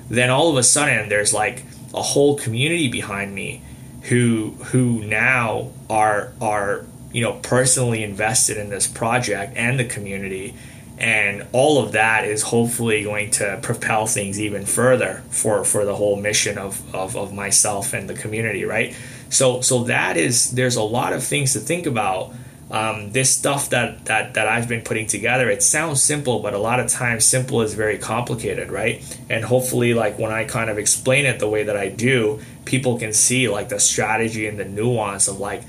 then 0.09 0.29
all 0.29 0.49
of 0.49 0.57
a 0.57 0.63
sudden 0.63 1.09
there's 1.09 1.33
like 1.33 1.63
a 1.93 2.01
whole 2.01 2.37
community 2.37 2.89
behind 2.89 3.33
me 3.33 3.61
who 4.03 4.51
who 4.65 5.03
now 5.05 5.69
are 5.89 6.31
are 6.39 6.85
you 7.11 7.23
know 7.23 7.33
personally 7.41 8.03
invested 8.03 8.57
in 8.57 8.69
this 8.69 8.87
project 8.87 9.53
and 9.55 9.79
the 9.79 9.85
community. 9.85 10.53
And 10.97 11.47
all 11.53 11.81
of 11.81 11.93
that 11.93 12.25
is 12.25 12.41
hopefully 12.41 13.05
going 13.05 13.31
to 13.31 13.57
propel 13.61 14.05
things 14.05 14.39
even 14.39 14.65
further 14.65 15.23
for 15.29 15.63
for 15.63 15.85
the 15.85 15.95
whole 15.95 16.17
mission 16.17 16.57
of, 16.57 16.93
of 16.93 17.15
of 17.15 17.33
myself 17.33 17.93
and 17.93 18.09
the 18.09 18.13
community 18.13 18.65
right? 18.65 18.95
So 19.29 19.61
so 19.61 19.85
that 19.85 20.17
is 20.17 20.51
there's 20.51 20.75
a 20.75 20.83
lot 20.83 21.13
of 21.13 21.23
things 21.23 21.53
to 21.53 21.59
think 21.59 21.85
about. 21.85 22.33
Um, 22.71 23.13
this 23.13 23.35
stuff 23.35 23.71
that, 23.71 24.05
that 24.05 24.35
that 24.35 24.47
I've 24.47 24.67
been 24.67 24.83
putting 24.83 25.07
together, 25.07 25.49
it 25.49 25.63
sounds 25.63 26.03
simple, 26.03 26.37
but 26.37 26.53
a 26.53 26.59
lot 26.59 26.79
of 26.79 26.87
times 26.87 27.25
simple 27.25 27.63
is 27.63 27.73
very 27.73 27.97
complicated, 27.97 28.69
right? 28.69 29.01
And 29.27 29.43
hopefully, 29.43 29.95
like 29.95 30.19
when 30.19 30.31
I 30.31 30.43
kind 30.43 30.69
of 30.69 30.77
explain 30.77 31.25
it 31.25 31.39
the 31.39 31.49
way 31.49 31.63
that 31.63 31.75
I 31.75 31.89
do, 31.89 32.41
people 32.65 32.99
can 32.99 33.11
see 33.11 33.49
like 33.49 33.69
the 33.69 33.79
strategy 33.79 34.45
and 34.45 34.59
the 34.59 34.65
nuance 34.65 35.27
of 35.27 35.39
like 35.39 35.63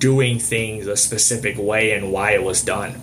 doing 0.00 0.40
things 0.40 0.88
a 0.88 0.96
specific 0.96 1.56
way 1.56 1.92
and 1.92 2.10
why 2.10 2.32
it 2.32 2.42
was 2.42 2.62
done. 2.62 3.00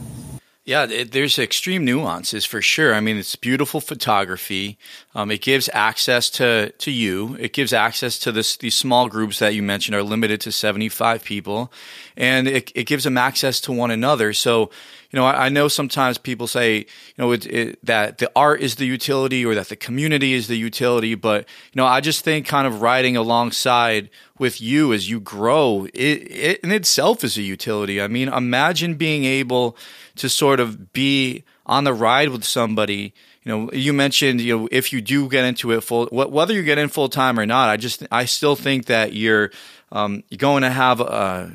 Yeah, 0.68 0.86
there's 0.86 1.40
extreme 1.40 1.86
nuances 1.86 2.44
for 2.44 2.62
sure. 2.62 2.94
I 2.94 3.00
mean, 3.00 3.16
it's 3.16 3.38
beautiful 3.38 3.80
photography. 3.80 4.78
Um, 5.16 5.32
it 5.32 5.42
gives 5.42 5.70
access 5.72 6.30
to 6.32 6.72
to 6.72 6.92
you. 6.92 7.38
It 7.40 7.54
gives 7.54 7.72
access 7.72 8.20
to 8.20 8.34
this 8.34 8.58
these 8.58 8.76
small 8.76 9.08
groups 9.08 9.40
that 9.40 9.56
you 9.56 9.64
mentioned 9.64 9.96
are 9.96 10.04
limited 10.04 10.42
to 10.42 10.52
75 10.52 11.24
people, 11.24 11.72
and 12.18 12.50
it 12.50 12.70
it 12.76 12.84
gives 12.84 13.06
them 13.06 13.18
access 13.18 13.62
to 13.62 13.72
one 13.72 13.92
another. 13.92 14.34
So, 14.34 14.70
you 15.10 15.18
know, 15.18 15.26
I, 15.26 15.46
I 15.46 15.50
know 15.50 15.70
sometimes 15.70 16.18
people 16.18 16.48
say, 16.48 16.80
you 16.80 16.86
know, 17.18 17.32
it, 17.32 17.46
it, 17.46 17.86
that 17.86 18.18
the 18.18 18.30
art 18.36 18.60
is 18.60 18.76
the 18.76 18.86
utility 18.86 19.46
or 19.46 19.56
that 19.56 19.70
the 19.70 19.78
community 19.78 20.34
is 20.34 20.50
the 20.50 20.58
utility, 20.58 21.16
but 21.16 21.48
you 21.72 21.78
know, 21.78 21.86
I 21.86 22.02
just 22.02 22.26
think 22.26 22.46
kind 22.46 22.68
of 22.68 22.82
riding 22.82 23.16
alongside 23.16 24.10
with 24.40 24.62
you 24.62 24.94
as 24.94 25.10
you 25.10 25.20
grow, 25.20 25.88
it, 25.94 26.32
it 26.32 26.60
in 26.62 26.72
itself 26.72 27.24
is 27.24 27.38
a 27.38 27.42
utility. 27.42 28.02
I 28.02 28.08
mean, 28.08 28.28
imagine 28.28 28.96
being 28.96 29.26
able 29.26 29.78
to 30.16 30.30
sort 30.30 30.60
of 30.60 30.94
be 30.94 31.44
on 31.66 31.84
the 31.84 31.94
ride 31.94 32.30
with 32.30 32.44
somebody. 32.44 33.14
You 33.44 33.52
know, 33.52 33.72
you 33.72 33.94
mentioned 33.94 34.42
you 34.42 34.58
know 34.58 34.70
if 34.72 34.92
you 34.92 35.02
do 35.02 35.30
get 35.30 35.46
into 35.46 35.72
it 35.72 35.82
full, 35.82 36.08
whether 36.08 36.54
you 36.54 36.64
get 36.64 36.78
in 36.78 36.90
full 36.90 37.10
time 37.10 37.40
or 37.40 37.46
not. 37.46 37.70
I 37.70 37.78
just 37.78 38.06
I 38.12 38.26
still 38.26 38.56
think 38.56 38.86
that 38.86 39.14
you're 39.14 39.52
um, 39.92 40.24
you're 40.30 40.38
going 40.38 40.64
to 40.64 40.70
have 40.70 41.00
a, 41.00 41.54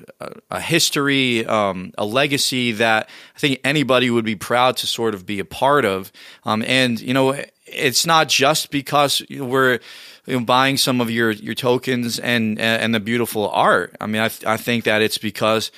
a, 0.50 0.60
history, 0.60 1.44
um, 1.44 1.92
a 1.98 2.04
legacy 2.04 2.72
that 2.72 3.10
I 3.36 3.38
think 3.38 3.60
anybody 3.62 4.08
would 4.08 4.24
be 4.24 4.36
proud 4.36 4.78
to 4.78 4.86
sort 4.86 5.14
of 5.14 5.26
be 5.26 5.38
a 5.38 5.44
part 5.44 5.84
of. 5.84 6.10
Um, 6.44 6.64
and 6.66 6.98
you 6.98 7.12
know, 7.12 7.34
it's 7.72 8.06
not 8.06 8.28
just 8.28 8.70
because 8.70 9.22
we're 9.30 9.80
you 10.26 10.38
know, 10.38 10.44
buying 10.44 10.76
some 10.76 11.00
of 11.00 11.10
your 11.10 11.30
your 11.30 11.54
tokens 11.54 12.18
and 12.18 12.58
and 12.58 12.94
the 12.94 13.00
beautiful 13.00 13.48
art. 13.50 13.96
I 14.00 14.06
mean, 14.06 14.22
I 14.22 14.30
I 14.46 14.56
think 14.56 14.84
that 14.84 15.02
it's 15.02 15.18
because 15.18 15.70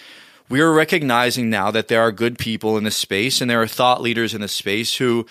we 0.49 0.61
are 0.61 0.73
recognizing 0.73 1.49
now 1.51 1.71
that 1.71 1.89
there 1.89 2.03
are 2.03 2.13
good 2.13 2.39
people 2.39 2.77
in 2.77 2.85
this 2.85 2.97
space 2.97 3.41
and 3.41 3.51
there 3.51 3.63
are 3.63 3.67
thought 3.67 4.03
leaders 4.03 4.35
in 4.35 4.41
this 4.41 4.53
space 4.53 4.97
who 4.97 5.27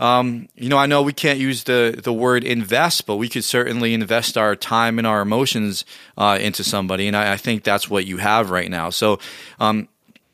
um, 0.00 0.48
you 0.56 0.68
know, 0.68 0.76
I 0.76 0.86
know 0.86 1.02
we 1.02 1.12
can't 1.12 1.38
use 1.38 1.64
the 1.64 1.98
the 2.02 2.12
word 2.12 2.42
invest, 2.42 3.06
but 3.06 3.16
we 3.16 3.28
could 3.28 3.44
certainly 3.44 3.94
invest 3.94 4.36
our 4.36 4.56
time 4.56 4.98
and 4.98 5.06
our 5.06 5.20
emotions 5.20 5.84
uh, 6.18 6.36
into 6.40 6.64
somebody, 6.64 7.06
and 7.06 7.16
I, 7.16 7.34
I, 7.34 7.36
think 7.36 7.62
that's 7.62 7.88
what 7.88 8.04
you 8.04 8.16
have 8.16 8.50
right 8.50 8.68
now. 8.68 8.90
So, 8.90 9.20
um, 9.60 9.88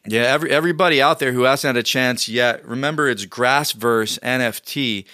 yeah, 0.07 0.23
every 0.23 0.51
everybody 0.51 1.03
out 1.03 1.19
there 1.19 1.33
who 1.33 1.43
hasn't 1.43 1.77
had 1.77 1.81
a 1.81 1.83
chance 1.83 2.27
yet, 2.27 2.67
remember 2.67 3.07
it's 3.09 3.27
Grassverse 3.27 4.19
NFT. 4.21 5.05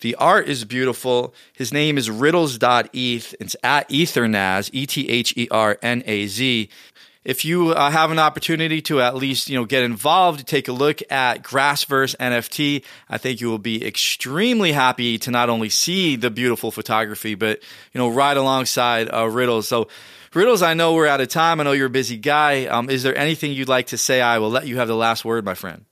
The 0.00 0.14
art 0.16 0.48
is 0.48 0.64
beautiful. 0.64 1.34
His 1.52 1.72
name 1.72 1.96
is 1.98 2.10
riddles.eth. 2.10 3.34
It's 3.40 3.56
at 3.62 3.88
Ethernaz, 3.88 4.70
E 4.72 4.86
T 4.86 5.08
H 5.08 5.34
E 5.36 5.48
R 5.50 5.78
N 5.82 6.02
A 6.06 6.26
Z 6.26 6.68
if 7.26 7.44
you 7.44 7.72
uh, 7.72 7.90
have 7.90 8.12
an 8.12 8.20
opportunity 8.20 8.80
to 8.82 9.02
at 9.02 9.16
least 9.16 9.50
you 9.50 9.58
know 9.58 9.64
get 9.64 9.82
involved, 9.82 10.46
take 10.46 10.68
a 10.68 10.72
look 10.72 11.00
at 11.10 11.42
Grassverse 11.42 12.14
NFT, 12.16 12.84
I 13.10 13.18
think 13.18 13.40
you 13.40 13.48
will 13.48 13.58
be 13.58 13.84
extremely 13.84 14.70
happy 14.70 15.18
to 15.18 15.32
not 15.32 15.50
only 15.50 15.68
see 15.68 16.14
the 16.14 16.30
beautiful 16.30 16.70
photography, 16.70 17.34
but 17.34 17.60
you 17.92 17.98
know 17.98 18.08
ride 18.08 18.38
alongside 18.38 19.12
uh, 19.12 19.28
Riddles. 19.28 19.68
So. 19.68 19.88
Riddles, 20.34 20.60
I 20.60 20.74
know 20.74 20.92
we're 20.92 21.06
out 21.06 21.22
of 21.22 21.28
time. 21.28 21.60
I 21.60 21.64
know 21.64 21.72
you're 21.72 21.86
a 21.86 21.88
busy 21.88 22.18
guy. 22.18 22.66
Um, 22.66 22.90
is 22.90 23.02
there 23.02 23.16
anything 23.16 23.52
you'd 23.52 23.70
like 23.70 23.86
to 23.86 23.96
say? 23.96 24.20
I 24.20 24.36
will 24.36 24.50
let 24.50 24.66
you 24.66 24.76
have 24.76 24.86
the 24.86 24.94
last 24.94 25.24
word, 25.24 25.46
my 25.46 25.54
friend. 25.54 25.86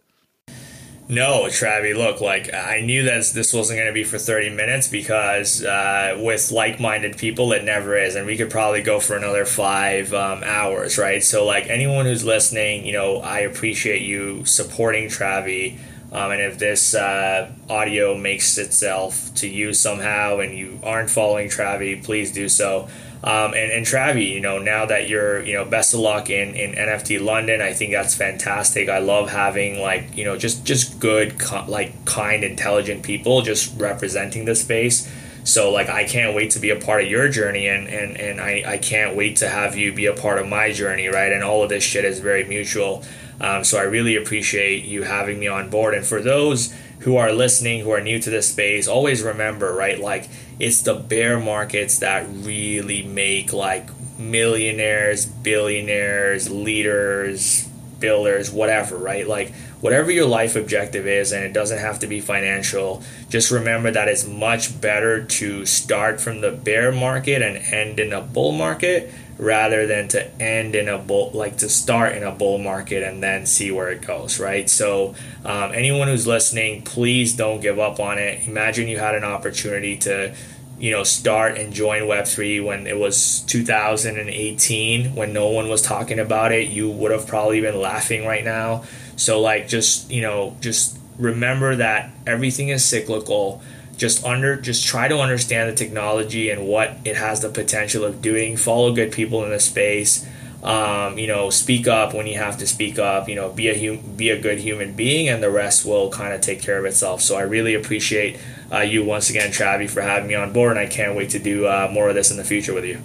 No, 1.07 1.43
Travie, 1.45 1.95
look, 1.95 2.23
like 2.23 2.53
I 2.55 2.81
knew 2.81 3.03
that 3.03 3.27
this 3.35 3.53
wasn't 3.53 3.79
going 3.79 3.89
to 3.89 3.93
be 3.93 4.05
for 4.05 4.19
30 4.19 4.51
minutes 4.51 4.89
because 4.89 5.63
uh, 5.63 6.19
with 6.19 6.51
like 6.51 6.81
minded 6.81 7.19
people, 7.19 7.53
it 7.53 7.63
never 7.63 7.95
is. 7.95 8.15
And 8.15 8.27
we 8.27 8.39
could 8.39 8.51
probably 8.51 8.81
go 8.81 9.01
for 9.01 9.15
another 9.15 9.45
five 9.45 10.15
um, 10.15 10.43
hours, 10.43 10.97
right? 10.97 11.23
So, 11.23 11.45
like 11.45 11.67
anyone 11.69 12.07
who's 12.07 12.25
listening, 12.25 12.87
you 12.87 12.95
know, 12.95 13.19
I 13.19 13.41
appreciate 13.41 14.01
you 14.01 14.47
supporting 14.47 15.09
Travie. 15.09 15.79
Um, 16.11 16.31
and 16.31 16.41
if 16.41 16.59
this 16.59 16.95
uh, 16.95 17.51
audio 17.69 18.17
makes 18.17 18.57
itself 18.57 19.35
to 19.35 19.49
you 19.49 19.75
somehow 19.75 20.39
and 20.39 20.57
you 20.57 20.79
aren't 20.83 21.11
following 21.11 21.49
Travie, 21.49 22.03
please 22.03 22.33
do 22.33 22.49
so. 22.49 22.89
Um, 23.25 23.55
and, 23.55 23.73
and 23.73 23.87
Travie, 23.87 24.29
you 24.29 24.41
know, 24.41 24.59
now 24.59 24.85
that 24.85 25.09
you're, 25.09 25.43
you 25.43 25.55
know, 25.55 25.65
best 25.65 25.95
of 25.95 26.01
luck 26.01 26.29
in, 26.29 26.55
in 26.55 26.73
NFT 26.73 27.25
London, 27.25 27.63
I 27.63 27.73
think 27.73 27.93
that's 27.93 28.15
fantastic. 28.15 28.91
I 28.91 28.99
love 28.99 29.31
having 29.31 29.81
like, 29.81 30.15
you 30.15 30.27
know, 30.27 30.37
just, 30.37 30.67
just 30.67 31.01
good, 31.01 31.41
like 31.67 32.05
kind, 32.05 32.45
intelligent 32.45 33.03
people 33.03 33.41
just 33.41 33.81
representing 33.81 34.45
the 34.45 34.55
space. 34.55 35.11
So 35.43 35.73
like, 35.73 35.89
I 35.89 36.05
can't 36.05 36.37
wait 36.37 36.51
to 36.51 36.59
be 36.59 36.69
a 36.69 36.77
part 36.77 37.03
of 37.03 37.11
your 37.11 37.31
journey 37.31 37.67
and, 37.67 37.89
and, 37.89 38.19
and 38.19 38.43
I, 38.43 38.63
I 38.67 38.77
can't 38.77 39.17
wait 39.17 39.37
to 39.37 39.49
have 39.49 39.75
you 39.75 39.95
be 39.95 40.05
a 40.05 40.15
part 40.15 40.39
of 40.39 40.47
my 40.47 40.71
journey. 40.71 41.09
Right. 41.09 41.33
And 41.33 41.43
all 41.43 41.63
of 41.63 41.71
this 41.71 41.83
shit 41.83 42.05
is 42.05 42.21
very 42.21 42.45
mutual. 42.45 43.05
Um, 43.41 43.65
so 43.65 43.79
I 43.79 43.85
really 43.85 44.17
appreciate 44.17 44.85
you 44.85 45.03
having 45.03 45.41
me 45.41 45.49
on 45.49 45.71
board. 45.71 45.95
And 45.95 46.05
for 46.05 46.21
those 46.21 46.75
who 47.01 47.17
are 47.17 47.33
listening, 47.33 47.81
who 47.81 47.91
are 47.91 48.03
new 48.03 48.19
to 48.19 48.29
this 48.29 48.51
space, 48.51 48.87
always 48.87 49.23
remember, 49.23 49.73
right? 49.75 49.99
Like, 49.99 50.29
it's 50.59 50.83
the 50.83 50.95
bear 50.95 51.39
markets 51.39 51.99
that 51.99 52.27
really 52.29 53.03
make 53.03 53.53
like 53.53 53.89
millionaires, 54.19 55.27
billionaires, 55.27 56.51
leaders, 56.51 57.69
builders, 57.99 58.51
whatever, 58.51 58.97
right? 58.97 59.27
Like 59.27 59.53
whatever 59.81 60.11
your 60.11 60.27
life 60.27 60.57
objective 60.57 61.07
is, 61.07 61.33
and 61.33 61.45
it 61.45 61.53
doesn't 61.53 61.79
have 61.79 61.99
to 62.01 62.07
be 62.07 62.21
financial, 62.21 63.03
just 63.29 63.51
remember 63.51 63.91
that 63.91 64.09
it's 64.09 64.27
much 64.27 64.81
better 64.81 65.25
to 65.25 65.67
start 65.67 66.21
from 66.21 66.41
the 66.41 66.53
bear 66.53 66.93
market 66.93 67.43
and 67.43 67.57
end 67.73 67.99
in 67.99 68.13
a 68.13 68.21
bull 68.21 68.53
market 68.53 69.13
rather 69.37 69.87
than 69.87 70.09
to 70.09 70.41
end 70.41 70.75
in 70.75 70.89
a 70.89 70.99
bull 70.99 71.31
like 71.35 71.57
to 71.57 71.69
start 71.69 72.17
in 72.17 72.23
a 72.23 72.31
bull 72.31 72.59
market 72.59 73.03
and 73.03 73.23
then 73.23 73.47
see 73.47 73.71
where 73.71 73.91
it 73.91 74.01
goes 74.01 74.39
right? 74.39 74.71
So 74.71 75.15
um, 75.45 75.73
anyone 75.73 76.09
who's 76.09 76.27
listening 76.27 76.83
please 76.83 77.35
don't 77.35 77.61
give 77.61 77.79
up 77.79 77.99
on 77.99 78.19
it. 78.19 78.47
Imagine 78.47 78.89
you 78.89 78.99
had 78.99 79.15
an 79.15 79.25
opportunity 79.25 79.97
to 79.99 80.35
you 80.79 80.91
know 80.91 81.05
start 81.05 81.57
and 81.57 81.73
join 81.73 82.03
web3 82.03 82.65
when 82.65 82.87
it 82.87 82.99
was 82.99 83.41
2018 83.43 85.15
when 85.15 85.33
no 85.33 85.49
one 85.49 85.69
was 85.69 85.83
talking 85.83 86.19
about 86.19 86.53
it. 86.53 86.69
You 86.69 86.91
would 86.91 87.11
have 87.11 87.27
probably 87.27 87.61
been 87.61 87.81
laughing 87.81 88.27
right 88.27 88.45
now. 88.45 88.85
So 89.17 89.41
like 89.41 89.69
just 89.69 90.11
you 90.11 90.23
know 90.23 90.57
just 90.61 90.99
remember 91.19 91.77
that 91.77 92.11
everything 92.27 92.69
is 92.69 92.85
cyclical 92.85 93.63
just 93.97 94.25
under 94.25 94.57
just 94.57 94.87
try 94.87 95.09
to 95.09 95.19
understand 95.19 95.71
the 95.71 95.75
technology 95.75 96.51
and 96.51 96.67
what 96.67 96.97
it 97.05 97.17
has 97.17 97.41
the 97.41 97.49
potential 97.49 98.05
of 98.05 98.23
doing. 98.23 98.57
Follow 98.57 98.95
good 98.95 99.13
people 99.13 99.45
in 99.45 99.51
the 99.51 99.61
space. 99.61 100.27
Um, 100.63 101.19
you 101.19 101.27
know 101.27 101.51
speak 101.51 101.87
up 101.87 102.15
when 102.15 102.27
you 102.27 102.39
have 102.39 102.57
to 102.57 102.67
speak 102.67 102.99
up 102.99 103.29
you 103.29 103.35
know 103.35 103.51
be 103.51 103.69
a 103.69 103.79
hum- 103.79 104.17
be 104.17 104.31
a 104.31 104.41
good 104.41 104.59
human 104.59 104.95
being 104.95 105.29
and 105.29 105.43
the 105.43 105.51
rest 105.51 105.85
will 105.85 106.09
kind 106.09 106.33
of 106.33 106.41
take 106.41 106.63
care 106.63 106.79
of 106.79 106.87
itself. 106.87 107.21
So 107.21 107.37
i 107.37 107.43
really 107.43 107.75
appreciate 107.75 108.41
uh, 108.73 108.79
you 108.79 109.05
once 109.05 109.29
again 109.29 109.51
travie 109.51 109.91
for 109.91 110.01
having 110.01 110.27
me 110.27 110.35
on 110.35 110.55
board 110.55 110.79
and 110.79 110.81
i 110.81 110.87
can't 110.87 111.15
wait 111.17 111.29
to 111.31 111.39
do 111.39 111.67
uh, 111.67 111.91
more 111.93 112.09
of 112.09 112.15
this 112.15 112.31
in 112.31 112.39
the 112.39 112.45
future 112.45 112.73
with 112.73 112.87
you. 112.87 113.03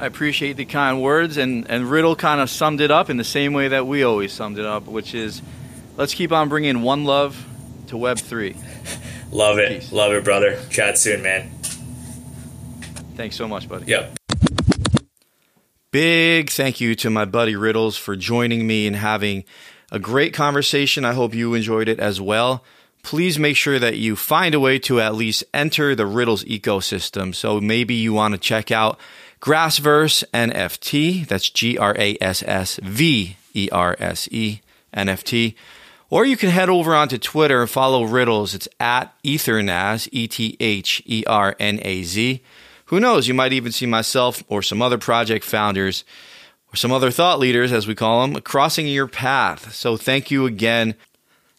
I 0.00 0.06
appreciate 0.06 0.56
the 0.56 0.64
kind 0.64 1.02
words, 1.02 1.36
and, 1.38 1.68
and 1.68 1.90
Riddle 1.90 2.14
kind 2.14 2.40
of 2.40 2.48
summed 2.48 2.80
it 2.80 2.92
up 2.92 3.10
in 3.10 3.16
the 3.16 3.24
same 3.24 3.52
way 3.52 3.66
that 3.66 3.84
we 3.84 4.04
always 4.04 4.32
summed 4.32 4.56
it 4.56 4.64
up, 4.64 4.86
which 4.86 5.12
is 5.12 5.42
let's 5.96 6.14
keep 6.14 6.30
on 6.30 6.48
bringing 6.48 6.82
one 6.82 7.04
love 7.04 7.44
to 7.88 7.96
Web3. 7.96 8.56
Love 9.30 9.58
it. 9.58 9.80
Peace. 9.80 9.92
Love 9.92 10.12
it, 10.12 10.24
brother. 10.24 10.58
Chat 10.70 10.98
soon, 10.98 11.22
man. 11.22 11.50
Thanks 13.16 13.36
so 13.36 13.48
much, 13.48 13.68
buddy. 13.68 13.86
Yep. 13.86 14.18
Big 15.90 16.50
thank 16.50 16.80
you 16.80 16.94
to 16.96 17.08
my 17.08 17.24
buddy 17.24 17.56
Riddles 17.56 17.96
for 17.96 18.14
joining 18.14 18.66
me 18.66 18.86
and 18.86 18.94
having 18.94 19.44
a 19.90 19.98
great 19.98 20.34
conversation. 20.34 21.04
I 21.04 21.14
hope 21.14 21.34
you 21.34 21.54
enjoyed 21.54 21.88
it 21.88 21.98
as 21.98 22.20
well. 22.20 22.62
Please 23.02 23.38
make 23.38 23.56
sure 23.56 23.78
that 23.78 23.96
you 23.96 24.14
find 24.14 24.54
a 24.54 24.60
way 24.60 24.78
to 24.80 25.00
at 25.00 25.14
least 25.14 25.44
enter 25.54 25.94
the 25.94 26.04
Riddles 26.04 26.44
ecosystem. 26.44 27.34
So 27.34 27.60
maybe 27.60 27.94
you 27.94 28.12
want 28.12 28.34
to 28.34 28.38
check 28.38 28.70
out 28.70 29.00
Grassverse 29.40 30.24
NFT. 30.34 31.26
That's 31.26 31.48
G 31.48 31.78
R 31.78 31.94
A 31.98 32.18
S 32.20 32.42
S 32.46 32.78
V 32.82 33.36
E 33.54 33.68
R 33.72 33.96
S 33.98 34.28
E 34.30 34.60
NFT. 34.94 35.54
Or 36.10 36.24
you 36.24 36.36
can 36.36 36.48
head 36.48 36.70
over 36.70 36.94
onto 36.94 37.18
Twitter 37.18 37.60
and 37.60 37.70
follow 37.70 38.04
Riddles. 38.04 38.54
It's 38.54 38.68
at 38.80 39.14
Ethernaz, 39.22 40.08
E 40.10 40.26
T 40.26 40.56
H 40.58 41.02
E 41.04 41.22
R 41.26 41.54
N 41.60 41.80
A 41.82 42.02
Z. 42.02 42.42
Who 42.86 42.98
knows? 42.98 43.28
You 43.28 43.34
might 43.34 43.52
even 43.52 43.72
see 43.72 43.84
myself 43.84 44.42
or 44.48 44.62
some 44.62 44.80
other 44.80 44.96
project 44.96 45.44
founders 45.44 46.04
or 46.72 46.76
some 46.76 46.92
other 46.92 47.10
thought 47.10 47.38
leaders, 47.38 47.72
as 47.72 47.86
we 47.86 47.94
call 47.94 48.26
them, 48.26 48.40
crossing 48.40 48.86
your 48.86 49.06
path. 49.06 49.74
So 49.74 49.98
thank 49.98 50.30
you 50.30 50.46
again. 50.46 50.94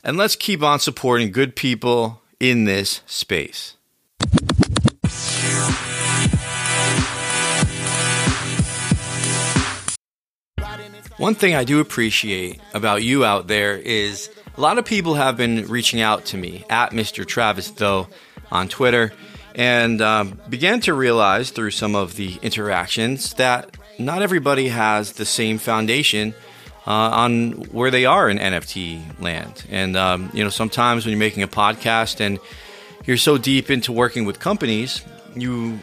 And 0.03 0.17
let's 0.17 0.35
keep 0.35 0.63
on 0.63 0.79
supporting 0.79 1.31
good 1.31 1.55
people 1.55 2.21
in 2.39 2.65
this 2.65 3.01
space. 3.05 3.75
One 11.17 11.35
thing 11.35 11.53
I 11.53 11.65
do 11.65 11.81
appreciate 11.81 12.61
about 12.73 13.03
you 13.03 13.25
out 13.25 13.47
there 13.47 13.75
is 13.75 14.29
a 14.59 14.61
lot 14.61 14.77
of 14.77 14.83
people 14.83 15.13
have 15.13 15.37
been 15.37 15.65
reaching 15.67 16.01
out 16.01 16.25
to 16.25 16.37
me 16.37 16.65
at 16.69 16.91
Mr. 16.91 17.25
Travis 17.25 17.69
Tho 17.71 18.09
on 18.51 18.67
Twitter 18.67 19.13
and 19.55 20.01
um, 20.01 20.37
began 20.49 20.81
to 20.81 20.93
realize 20.93 21.51
through 21.51 21.71
some 21.71 21.95
of 21.95 22.17
the 22.17 22.37
interactions 22.41 23.35
that 23.35 23.77
not 23.97 24.21
everybody 24.21 24.67
has 24.67 25.13
the 25.13 25.23
same 25.23 25.59
foundation 25.59 26.33
uh, 26.85 26.91
on 26.91 27.51
where 27.71 27.89
they 27.89 28.03
are 28.03 28.29
in 28.29 28.37
NFT 28.37 29.21
land. 29.21 29.65
And, 29.69 29.95
um, 29.95 30.29
you 30.33 30.43
know, 30.43 30.49
sometimes 30.49 31.05
when 31.05 31.13
you're 31.13 31.19
making 31.19 31.43
a 31.43 31.47
podcast 31.47 32.19
and 32.19 32.37
you're 33.05 33.15
so 33.15 33.37
deep 33.37 33.71
into 33.71 33.93
working 33.93 34.25
with 34.25 34.41
companies, 34.41 35.05
you 35.37 35.79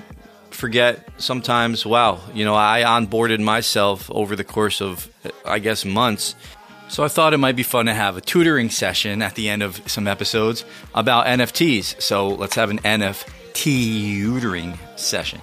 forget 0.51 1.09
sometimes, 1.17 1.87
wow, 1.87 2.21
you 2.35 2.45
know, 2.45 2.55
I 2.55 2.83
onboarded 2.83 3.41
myself 3.41 4.11
over 4.11 4.37
the 4.37 4.45
course 4.45 4.83
of, 4.83 5.09
I 5.47 5.61
guess, 5.61 5.87
months. 5.87 6.35
So 6.89 7.05
I 7.05 7.09
thought 7.09 7.35
it 7.35 7.39
might 7.39 7.57
be 7.57 7.63
fun 7.63 7.87
to 7.87 7.95
have 7.95 8.17
a 8.17 8.21
tutoring 8.21 8.71
session 8.71 9.21
at 9.21 9.35
the 9.35 9.49
end 9.49 9.63
of 9.63 9.83
some 9.91 10.07
episodes 10.07 10.65
about 10.95 11.27
NFTs. 11.27 12.01
So 12.01 12.29
let's 12.29 12.55
have 12.55 12.71
an 12.71 12.79
NFT 12.79 13.33
tutoring 13.57 14.79
session. 14.97 15.41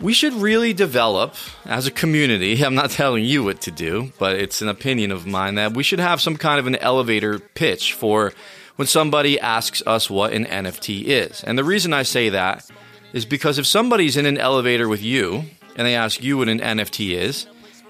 We 0.00 0.14
should 0.14 0.32
really 0.32 0.72
develop 0.72 1.34
as 1.66 1.86
a 1.86 1.90
community. 1.90 2.64
I'm 2.64 2.74
not 2.74 2.90
telling 2.90 3.24
you 3.24 3.44
what 3.44 3.60
to 3.62 3.70
do, 3.70 4.12
but 4.18 4.36
it's 4.36 4.62
an 4.62 4.68
opinion 4.68 5.12
of 5.12 5.26
mine 5.26 5.56
that 5.56 5.74
we 5.74 5.82
should 5.82 6.00
have 6.00 6.20
some 6.20 6.36
kind 6.36 6.58
of 6.58 6.66
an 6.66 6.76
elevator 6.76 7.38
pitch 7.38 7.92
for 7.92 8.32
when 8.76 8.88
somebody 8.88 9.38
asks 9.38 9.82
us 9.86 10.08
what 10.08 10.32
an 10.32 10.46
NFT 10.46 11.04
is. 11.04 11.44
And 11.44 11.58
the 11.58 11.64
reason 11.64 11.92
I 11.92 12.04
say 12.04 12.30
that 12.30 12.68
is 13.12 13.26
because 13.26 13.58
if 13.58 13.66
somebody's 13.66 14.16
in 14.16 14.24
an 14.24 14.38
elevator 14.38 14.88
with 14.88 15.02
you 15.02 15.44
and 15.76 15.86
they 15.86 15.94
ask 15.94 16.22
you 16.22 16.38
what 16.38 16.48
an 16.48 16.60
NFT 16.60 17.10
is, 17.10 17.46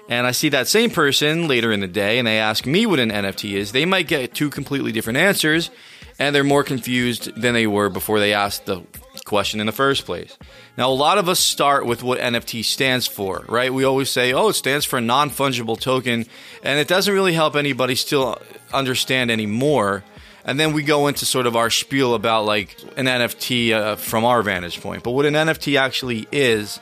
and 0.09 0.27
I 0.27 0.31
see 0.31 0.49
that 0.49 0.67
same 0.67 0.89
person 0.89 1.47
later 1.47 1.71
in 1.71 1.79
the 1.79 1.87
day 1.87 2.17
and 2.17 2.27
they 2.27 2.39
ask 2.39 2.65
me 2.65 2.85
what 2.85 2.99
an 2.99 3.11
NFT 3.11 3.53
is, 3.53 3.71
they 3.71 3.85
might 3.85 4.07
get 4.07 4.33
two 4.33 4.49
completely 4.49 4.91
different 4.91 5.17
answers 5.17 5.69
and 6.17 6.35
they're 6.35 6.43
more 6.43 6.63
confused 6.63 7.33
than 7.39 7.53
they 7.53 7.67
were 7.67 7.89
before 7.89 8.19
they 8.19 8.33
asked 8.33 8.65
the 8.65 8.81
question 9.23 9.59
in 9.59 9.67
the 9.67 9.71
first 9.71 10.05
place. 10.05 10.37
Now, 10.77 10.89
a 10.89 10.93
lot 10.93 11.17
of 11.17 11.29
us 11.29 11.39
start 11.39 11.85
with 11.85 12.03
what 12.03 12.19
NFT 12.19 12.65
stands 12.65 13.07
for, 13.07 13.45
right? 13.47 13.73
We 13.73 13.85
always 13.85 14.09
say, 14.09 14.33
oh, 14.33 14.49
it 14.49 14.53
stands 14.53 14.85
for 14.85 14.99
non 14.99 15.29
fungible 15.29 15.79
token, 15.79 16.25
and 16.63 16.79
it 16.79 16.87
doesn't 16.87 17.13
really 17.13 17.33
help 17.33 17.55
anybody 17.55 17.95
still 17.95 18.37
understand 18.73 19.31
anymore. 19.31 20.03
And 20.43 20.59
then 20.59 20.73
we 20.73 20.83
go 20.83 21.07
into 21.07 21.25
sort 21.25 21.47
of 21.47 21.55
our 21.55 21.69
spiel 21.69 22.15
about 22.15 22.45
like 22.45 22.75
an 22.97 23.05
NFT 23.05 23.71
uh, 23.71 23.95
from 23.95 24.25
our 24.25 24.41
vantage 24.41 24.81
point. 24.81 25.03
But 25.03 25.11
what 25.11 25.25
an 25.25 25.35
NFT 25.35 25.79
actually 25.79 26.27
is, 26.31 26.79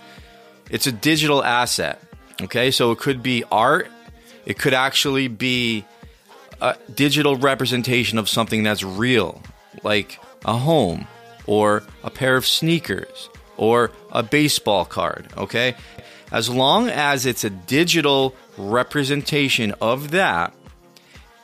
it's 0.69 0.87
a 0.87 0.91
digital 0.91 1.43
asset. 1.43 2.01
Okay, 2.41 2.69
so 2.71 2.91
it 2.91 2.99
could 2.99 3.23
be 3.23 3.43
art, 3.51 3.89
it 4.45 4.59
could 4.59 4.73
actually 4.73 5.27
be 5.27 5.85
a 6.61 6.75
digital 6.93 7.35
representation 7.35 8.17
of 8.17 8.29
something 8.29 8.63
that's 8.63 8.83
real, 8.83 9.41
like 9.83 10.19
a 10.45 10.53
home 10.53 11.07
or 11.47 11.83
a 12.03 12.09
pair 12.09 12.35
of 12.35 12.45
sneakers 12.45 13.29
or 13.57 13.91
a 14.11 14.21
baseball 14.21 14.85
card. 14.85 15.27
Okay, 15.35 15.75
as 16.31 16.49
long 16.49 16.89
as 16.89 17.25
it's 17.25 17.43
a 17.43 17.49
digital 17.49 18.35
representation 18.57 19.73
of 19.81 20.11
that, 20.11 20.53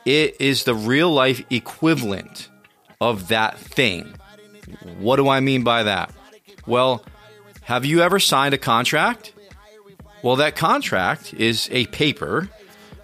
it 0.04 0.36
is 0.40 0.64
the 0.64 0.74
real 0.74 1.10
life 1.10 1.44
equivalent 1.50 2.48
of 3.00 3.28
that 3.28 3.58
thing. 3.58 4.14
What 4.98 5.16
do 5.16 5.28
I 5.28 5.40
mean 5.40 5.64
by 5.64 5.82
that? 5.82 6.14
Well, 6.66 7.04
have 7.62 7.84
you 7.84 8.00
ever 8.00 8.18
signed 8.18 8.54
a 8.54 8.58
contract? 8.58 9.33
Well, 10.24 10.36
that 10.36 10.56
contract 10.56 11.34
is 11.34 11.68
a 11.70 11.84
paper 11.88 12.48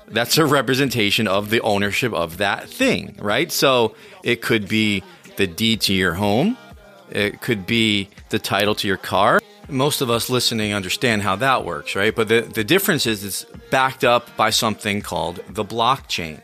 that's 0.08 0.38
a 0.38 0.46
representation 0.46 1.28
of 1.28 1.50
the 1.50 1.60
ownership 1.60 2.14
of 2.14 2.38
that 2.38 2.66
thing, 2.66 3.14
right? 3.20 3.52
So 3.52 3.94
it 4.22 4.40
could 4.40 4.66
be 4.66 5.04
the 5.36 5.46
deed 5.46 5.82
to 5.82 5.92
your 5.92 6.14
home, 6.14 6.56
it 7.10 7.42
could 7.42 7.66
be 7.66 8.08
the 8.30 8.38
title 8.38 8.74
to 8.76 8.88
your 8.88 8.96
car. 8.96 9.38
Most 9.68 10.00
of 10.00 10.08
us 10.08 10.30
listening 10.30 10.72
understand 10.72 11.20
how 11.20 11.36
that 11.36 11.66
works, 11.66 11.94
right? 11.94 12.16
But 12.16 12.28
the, 12.28 12.40
the 12.40 12.64
difference 12.64 13.04
is 13.06 13.22
it's 13.22 13.44
backed 13.70 14.02
up 14.02 14.34
by 14.38 14.48
something 14.48 15.02
called 15.02 15.40
the 15.46 15.64
blockchain. 15.64 16.40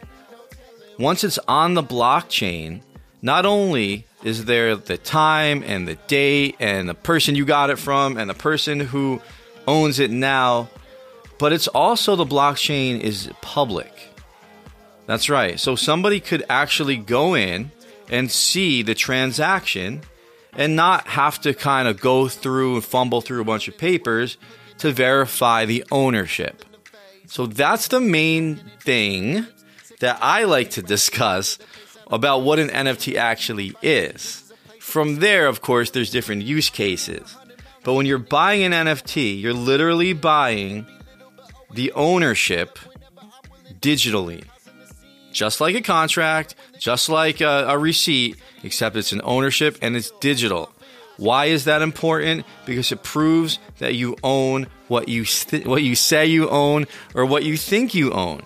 Once 0.99 1.24
it's 1.24 1.39
on 1.49 1.72
the 1.72 1.83
blockchain, 1.83 2.83
not 3.22 3.47
only 3.47 4.07
is 4.22 4.45
there 4.45 4.77
the 4.77 4.99
time 4.99 5.62
and 5.66 5.89
the 5.89 5.95
date 6.07 6.57
and 6.61 6.87
the 6.87 6.95
person 6.95 7.35
you 7.35 7.47
got 7.47 7.70
it 7.70 7.79
from 7.79 8.18
and 8.18 8.29
the 8.29 8.35
person 8.35 8.79
who 8.81 9.22
owns 9.66 9.98
it 9.98 10.10
now, 10.10 10.68
but 11.38 11.52
it's 11.52 11.68
also 11.68 12.16
the 12.16 12.24
blockchain 12.24 13.00
is 13.00 13.30
public. 13.40 13.92
That's 15.06 15.30
right. 15.30 15.58
So 15.58 15.76
somebody 15.76 16.20
could 16.20 16.44
actually 16.48 16.96
go 16.96 17.34
in 17.34 17.70
and 18.10 18.30
see 18.30 18.82
the 18.82 18.94
transaction 18.94 20.02
and 20.52 20.74
not 20.74 21.06
have 21.08 21.40
to 21.42 21.54
kind 21.54 21.86
of 21.86 22.00
go 22.00 22.28
through 22.28 22.76
and 22.76 22.84
fumble 22.84 23.20
through 23.20 23.40
a 23.40 23.44
bunch 23.44 23.68
of 23.68 23.76
papers 23.78 24.36
to 24.78 24.92
verify 24.92 25.64
the 25.64 25.84
ownership. 25.90 26.64
So 27.26 27.46
that's 27.46 27.88
the 27.88 28.00
main 28.00 28.56
thing 28.80 29.46
that 30.00 30.18
I 30.20 30.44
like 30.44 30.70
to 30.72 30.82
discuss 30.82 31.58
about 32.08 32.42
what 32.42 32.58
an 32.58 32.68
NFT 32.68 33.16
actually 33.16 33.74
is. 33.82 34.52
From 34.80 35.16
there, 35.16 35.46
of 35.46 35.60
course, 35.60 35.90
there's 35.90 36.10
different 36.10 36.42
use 36.42 36.70
cases. 36.70 37.36
But 37.87 37.95
when 37.95 38.05
you're 38.05 38.18
buying 38.18 38.64
an 38.64 38.72
NFT, 38.72 39.41
you're 39.41 39.55
literally 39.55 40.12
buying 40.12 40.89
the 41.70 41.93
ownership 41.93 42.80
digitally. 43.78 44.43
Just 45.30 45.61
like 45.61 45.76
a 45.76 45.80
contract, 45.80 46.57
just 46.80 47.09
like 47.09 47.41
a, 47.41 47.66
a, 47.68 47.78
receipt, 47.78 48.39
except 48.64 48.97
it's 48.97 49.12
an 49.12 49.20
ownership 49.22 49.78
and 49.82 49.95
it's 49.95 50.11
digital. 50.18 50.72
Why 51.16 51.45
is 51.45 51.66
that 51.66 51.80
important? 51.80 52.45
Because 52.64 52.91
it 52.91 53.05
proves 53.05 53.61
that 53.78 53.95
you 53.95 54.16
own 54.24 54.66
what 54.89 55.09
you 55.09 55.24
th- 55.24 55.64
what 55.64 55.84
you 55.84 55.95
say 55.95 56.26
you 56.26 56.49
own 56.51 56.89
or 57.14 57.24
what 57.24 57.45
you 57.45 57.57
think 57.57 57.95
you 57.95 58.11
own. 58.11 58.43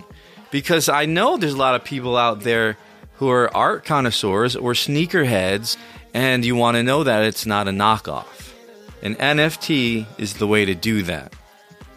Because 0.50 0.90
I 0.90 1.06
know 1.06 1.38
there's 1.38 1.54
a 1.54 1.56
lot 1.56 1.74
of 1.74 1.82
people 1.82 2.14
out 2.14 2.40
there 2.40 2.76
who 3.14 3.30
are 3.30 3.56
art 3.56 3.86
connoisseurs 3.86 4.54
or 4.54 4.74
sneakerheads, 4.74 5.78
and 6.12 6.44
you 6.44 6.56
want 6.56 6.76
to 6.76 6.82
know 6.82 7.04
that 7.04 7.24
it's 7.24 7.46
not 7.46 7.68
a 7.68 7.70
knockoff. 7.70 8.49
An 9.02 9.14
NFT 9.16 10.06
is 10.18 10.34
the 10.34 10.46
way 10.46 10.64
to 10.64 10.74
do 10.74 11.02
that. 11.02 11.32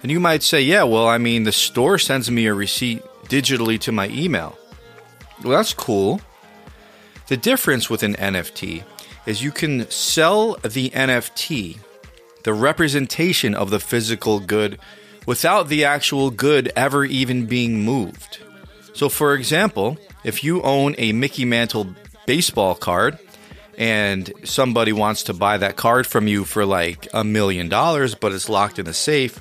And 0.02 0.12
you 0.12 0.20
might 0.20 0.44
say, 0.44 0.62
yeah, 0.62 0.84
well, 0.84 1.08
I 1.08 1.18
mean, 1.18 1.44
the 1.44 1.52
store 1.52 1.98
sends 1.98 2.30
me 2.30 2.46
a 2.48 2.54
receipt 2.54 3.02
digitally 3.26 3.80
to 3.82 3.92
my 3.92 4.08
email. 4.10 4.58
Well, 5.44 5.58
that's 5.58 5.74
cool. 5.74 6.22
The 7.28 7.38
difference 7.38 7.90
with 7.90 8.04
an 8.04 8.16
NFT 8.16 8.84
is 9.26 9.44
you 9.44 9.52
can 9.52 9.90
sell 9.90 10.56
the 10.56 10.90
NFT, 10.90 11.80
the 12.44 12.54
representation 12.54 13.56
of 13.56 13.70
the 13.70 13.80
physical 13.80 14.40
good, 14.40 14.78
without 15.26 15.70
the 15.70 15.86
actual 15.86 16.32
good 16.32 16.72
ever 16.76 17.06
even 17.06 17.46
being 17.46 17.84
moved. 17.84 18.40
So, 18.94 19.10
for 19.10 19.34
example, 19.34 19.98
if 20.24 20.44
you 20.44 20.62
own 20.62 20.96
a 20.98 21.14
Mickey 21.14 21.46
Mantle 21.46 21.96
baseball 22.26 22.76
card 22.76 23.18
and 23.78 24.32
somebody 24.44 24.94
wants 24.94 25.24
to 25.24 25.34
buy 25.34 25.58
that 25.58 25.76
card 25.76 26.08
from 26.08 26.28
you 26.28 26.46
for 26.46 26.66
like 26.66 27.08
a 27.14 27.24
million 27.24 27.70
dollars, 27.70 28.16
but 28.16 28.32
it's 28.32 28.50
locked 28.50 28.80
in 28.80 28.88
a 28.88 28.94
safe, 28.94 29.40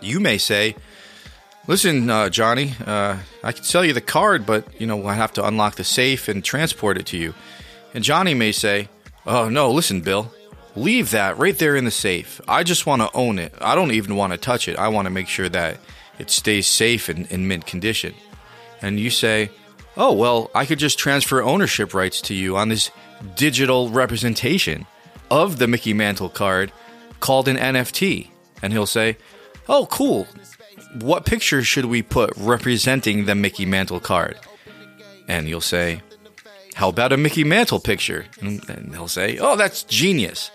you 0.00 0.20
may 0.20 0.38
say, 0.38 0.76
Listen, 1.66 2.08
uh, 2.08 2.30
Johnny, 2.30 2.72
uh, 2.86 3.18
I 3.44 3.52
can 3.52 3.62
sell 3.62 3.84
you 3.84 3.92
the 3.92 4.00
card, 4.00 4.46
but 4.46 4.80
you 4.80 4.86
know 4.86 5.06
I 5.06 5.12
have 5.12 5.34
to 5.34 5.46
unlock 5.46 5.74
the 5.74 5.84
safe 5.84 6.26
and 6.26 6.42
transport 6.42 6.96
it 6.96 7.04
to 7.06 7.18
you. 7.18 7.34
And 7.92 8.02
Johnny 8.02 8.32
may 8.32 8.52
say, 8.52 8.88
"Oh 9.26 9.50
no, 9.50 9.70
listen, 9.70 10.00
Bill. 10.00 10.32
leave 10.76 11.10
that 11.10 11.36
right 11.36 11.58
there 11.58 11.74
in 11.76 11.84
the 11.84 11.90
safe. 11.90 12.40
I 12.46 12.62
just 12.62 12.86
want 12.86 13.02
to 13.02 13.10
own 13.12 13.38
it. 13.38 13.52
I 13.60 13.74
don't 13.74 13.90
even 13.90 14.14
want 14.16 14.32
to 14.32 14.38
touch 14.38 14.68
it. 14.68 14.78
I 14.78 14.88
want 14.88 15.06
to 15.06 15.10
make 15.10 15.26
sure 15.28 15.48
that 15.48 15.78
it 16.18 16.30
stays 16.30 16.66
safe 16.68 17.08
and 17.08 17.26
in 17.30 17.48
mint 17.48 17.66
condition. 17.66 18.14
And 18.80 19.00
you 19.00 19.10
say, 19.10 19.50
oh, 19.96 20.12
well, 20.12 20.50
I 20.54 20.64
could 20.66 20.78
just 20.78 20.98
transfer 20.98 21.42
ownership 21.42 21.94
rights 21.94 22.20
to 22.22 22.34
you 22.34 22.56
on 22.56 22.68
this 22.68 22.90
digital 23.34 23.90
representation 23.90 24.86
of 25.30 25.58
the 25.58 25.66
Mickey 25.66 25.92
Mantle 25.92 26.28
card 26.28 26.72
called 27.20 27.48
an 27.48 27.56
NFT. 27.56 28.30
And 28.62 28.72
he'll 28.72 28.86
say, 28.86 29.16
oh, 29.68 29.86
cool. 29.86 30.26
What 31.00 31.26
picture 31.26 31.62
should 31.62 31.84
we 31.86 32.02
put 32.02 32.32
representing 32.36 33.26
the 33.26 33.34
Mickey 33.34 33.66
Mantle 33.66 34.00
card? 34.00 34.38
And 35.26 35.48
you'll 35.48 35.60
say, 35.60 36.00
how 36.74 36.88
about 36.88 37.12
a 37.12 37.16
Mickey 37.16 37.44
Mantle 37.44 37.80
picture? 37.80 38.26
And, 38.40 38.60
they'll 38.60 39.08
say, 39.08 39.38
oh, 39.38 39.56
that's 39.56 39.82
genius. 39.82 40.50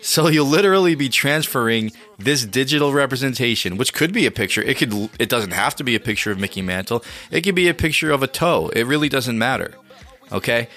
So 0.00 0.28
you'll 0.28 0.46
literally 0.46 0.94
be 0.94 1.08
transferring 1.08 1.92
this 2.18 2.44
digital 2.44 2.92
representation, 2.92 3.76
which 3.76 3.92
could 3.92 4.12
be 4.12 4.26
a 4.26 4.30
picture. 4.30 4.62
It 4.62 4.76
could 4.76 5.10
it 5.18 5.28
doesn't 5.28 5.50
have 5.52 5.74
to 5.76 5.84
be 5.84 5.96
a 5.96 6.00
picture 6.00 6.30
of 6.30 6.38
Mickey 6.38 6.62
Mantle. 6.62 7.04
It 7.30 7.40
could 7.42 7.54
be 7.54 7.68
a 7.68 7.74
picture 7.74 8.10
of 8.10 8.22
a 8.22 8.28
toe. 8.28 8.70
It 8.74 8.84
really 8.86 9.08
doesn't 9.08 9.38
matter. 9.38 9.74
Okay? 10.30 10.68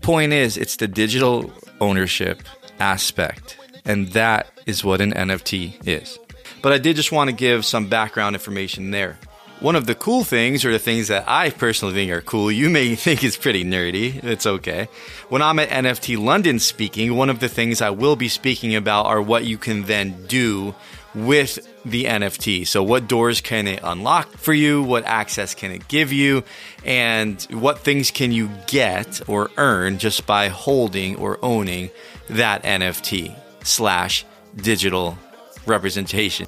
Point 0.00 0.32
is, 0.32 0.56
it's 0.56 0.76
the 0.76 0.88
digital 0.88 1.52
ownership 1.80 2.42
aspect. 2.78 3.56
And 3.84 4.08
that 4.08 4.50
is 4.66 4.84
what 4.84 5.00
an 5.00 5.12
NFT 5.12 5.86
is. 5.86 6.18
But 6.62 6.72
I 6.72 6.78
did 6.78 6.96
just 6.96 7.12
want 7.12 7.30
to 7.30 7.36
give 7.36 7.64
some 7.64 7.88
background 7.88 8.34
information 8.34 8.90
there. 8.90 9.18
One 9.60 9.76
of 9.76 9.86
the 9.86 9.94
cool 9.94 10.22
things, 10.22 10.64
or 10.64 10.72
the 10.72 10.78
things 10.78 11.08
that 11.08 11.24
I 11.26 11.48
personally 11.48 11.94
think 11.94 12.10
are 12.12 12.20
cool, 12.20 12.52
you 12.52 12.68
may 12.68 12.94
think 12.96 13.24
is 13.24 13.36
pretty 13.36 13.64
nerdy. 13.64 14.22
It's 14.22 14.46
okay. 14.46 14.88
When 15.28 15.42
I'm 15.42 15.58
at 15.58 15.70
NFT 15.70 16.22
London 16.22 16.58
speaking, 16.58 17.16
one 17.16 17.30
of 17.30 17.40
the 17.40 17.48
things 17.48 17.80
I 17.80 17.90
will 17.90 18.16
be 18.16 18.28
speaking 18.28 18.74
about 18.74 19.06
are 19.06 19.22
what 19.22 19.44
you 19.44 19.56
can 19.56 19.84
then 19.84 20.26
do 20.26 20.74
with 21.16 21.66
the 21.84 22.04
NFT. 22.04 22.66
So, 22.66 22.82
what 22.82 23.08
doors 23.08 23.40
can 23.40 23.66
it 23.66 23.80
unlock 23.82 24.36
for 24.36 24.52
you? 24.52 24.82
What 24.82 25.04
access 25.04 25.54
can 25.54 25.72
it 25.72 25.88
give 25.88 26.12
you? 26.12 26.44
And 26.84 27.42
what 27.50 27.80
things 27.80 28.10
can 28.10 28.30
you 28.30 28.50
get 28.66 29.26
or 29.26 29.50
earn 29.56 29.98
just 29.98 30.26
by 30.26 30.48
holding 30.48 31.16
or 31.16 31.38
owning 31.42 31.90
that 32.28 32.62
NFT 32.62 33.34
slash 33.64 34.24
digital 34.54 35.18
representation? 35.64 36.46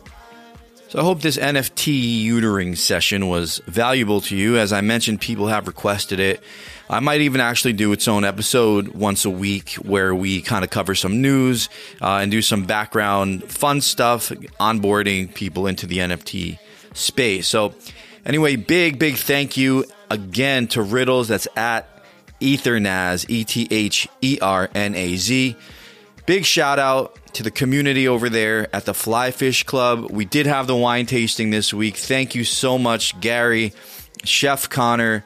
So 0.89 1.01
I 1.01 1.03
hope 1.03 1.21
this 1.21 1.37
NFT 1.37 2.25
tutoring 2.25 2.75
session 2.75 3.29
was 3.29 3.61
valuable 3.67 4.23
to 4.23 4.35
you. 4.35 4.57
As 4.57 4.73
I 4.73 4.81
mentioned, 4.81 5.21
people 5.21 5.49
have 5.49 5.67
requested 5.67 6.19
it. 6.19 6.43
I 6.89 7.01
might 7.01 7.21
even 7.21 7.43
actually 7.43 7.75
do 7.75 7.93
its 7.93 8.09
own 8.09 8.25
episode 8.25 8.89
once 8.89 9.27
a 9.27 9.31
week 9.31 9.75
where 9.75 10.15
we 10.15 10.41
kind 10.41 10.65
of 10.65 10.71
cover 10.71 10.95
some 10.95 11.21
news 11.21 11.69
uh, 12.01 12.21
and 12.23 12.31
do 12.31 12.41
some 12.41 12.65
background 12.65 13.45
fun 13.45 13.83
stuff, 13.83 14.31
onboarding 14.59 15.35
people 15.35 15.67
into 15.67 15.87
the 15.87 15.99
NFT 15.99 16.59
space. 16.95 17.47
So, 17.47 17.75
anyway, 18.25 18.57
big, 18.57 18.99
big 18.99 19.17
thank 19.17 19.59
you 19.59 19.85
again 20.09 20.69
to 20.69 20.81
Riddles. 20.81 21.29
That's 21.29 21.49
at 21.55 21.87
Ethernaz, 22.41 23.29
E 23.29 23.45
T 23.45 23.69
H 23.71 24.09
E 24.23 24.39
R 24.41 24.71
N 24.75 24.95
A 24.95 25.17
Z. 25.17 25.55
Big 26.29 26.45
shout 26.45 26.79
out 26.79 27.19
to 27.33 27.43
the 27.43 27.51
community 27.51 28.07
over 28.07 28.29
there 28.29 28.69
at 28.77 28.85
the 28.85 28.93
Flyfish 28.93 29.65
Club. 29.65 30.11
We 30.11 30.27
did 30.27 30.45
have 30.45 30.67
the 30.67 30.77
wine 30.77 31.07
tasting 31.07 31.49
this 31.49 31.73
week. 31.73 31.97
Thank 31.97 32.35
you 32.35 32.45
so 32.45 32.77
much, 32.77 33.19
Gary, 33.19 33.73
Chef 34.25 34.69
Connor, 34.69 35.25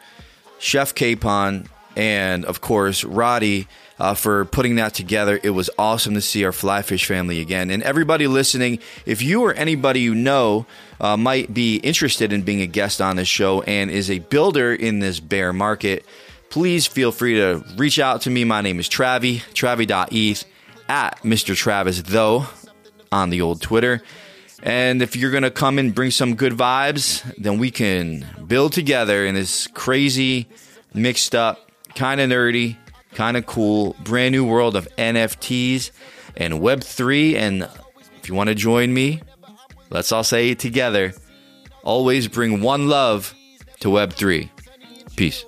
Chef 0.60 0.94
Capon, 0.94 1.68
and 1.96 2.44
of 2.44 2.60
course, 2.60 3.02
Roddy. 3.02 3.66
Uh, 3.98 4.14
for 4.14 4.44
putting 4.46 4.76
that 4.76 4.94
together. 4.94 5.38
It 5.44 5.50
was 5.50 5.70
awesome 5.78 6.14
to 6.14 6.20
see 6.20 6.44
our 6.44 6.50
Flyfish 6.50 7.04
family 7.04 7.40
again. 7.40 7.70
And 7.70 7.84
everybody 7.84 8.26
listening, 8.26 8.80
if 9.06 9.22
you 9.22 9.44
or 9.44 9.52
anybody 9.52 10.00
you 10.00 10.12
know 10.12 10.66
uh, 11.00 11.16
might 11.16 11.54
be 11.54 11.76
interested 11.76 12.32
in 12.32 12.42
being 12.42 12.62
a 12.62 12.66
guest 12.66 13.00
on 13.00 13.14
this 13.14 13.28
show 13.28 13.62
and 13.62 13.92
is 13.92 14.10
a 14.10 14.18
builder 14.18 14.74
in 14.74 14.98
this 14.98 15.20
bear 15.20 15.52
market, 15.52 16.04
please 16.48 16.88
feel 16.88 17.12
free 17.12 17.34
to 17.34 17.64
reach 17.76 18.00
out 18.00 18.22
to 18.22 18.30
me. 18.30 18.42
My 18.42 18.60
name 18.60 18.80
is 18.80 18.88
Travie, 18.88 19.42
travi.eth 19.52 20.46
at 20.92 21.22
Mr. 21.22 21.56
Travis, 21.56 22.02
though, 22.02 22.44
on 23.10 23.30
the 23.30 23.40
old 23.40 23.62
Twitter. 23.62 24.02
And 24.62 25.00
if 25.00 25.16
you're 25.16 25.30
going 25.30 25.42
to 25.42 25.50
come 25.50 25.78
and 25.78 25.94
bring 25.94 26.10
some 26.10 26.34
good 26.34 26.52
vibes, 26.52 27.22
then 27.38 27.58
we 27.58 27.70
can 27.70 28.26
build 28.46 28.74
together 28.74 29.24
in 29.24 29.34
this 29.34 29.66
crazy, 29.68 30.48
mixed 30.92 31.34
up, 31.34 31.70
kind 31.94 32.20
of 32.20 32.28
nerdy, 32.28 32.76
kind 33.14 33.38
of 33.38 33.46
cool, 33.46 33.96
brand 34.04 34.32
new 34.32 34.44
world 34.44 34.76
of 34.76 34.86
NFTs 34.98 35.92
and 36.36 36.54
Web3. 36.54 37.36
And 37.36 37.62
if 38.20 38.28
you 38.28 38.34
want 38.34 38.48
to 38.48 38.54
join 38.54 38.92
me, 38.92 39.22
let's 39.88 40.12
all 40.12 40.24
say 40.24 40.50
it 40.50 40.58
together. 40.58 41.14
Always 41.82 42.28
bring 42.28 42.60
one 42.60 42.88
love 42.88 43.34
to 43.80 43.88
Web3. 43.88 44.50
Peace. 45.16 45.46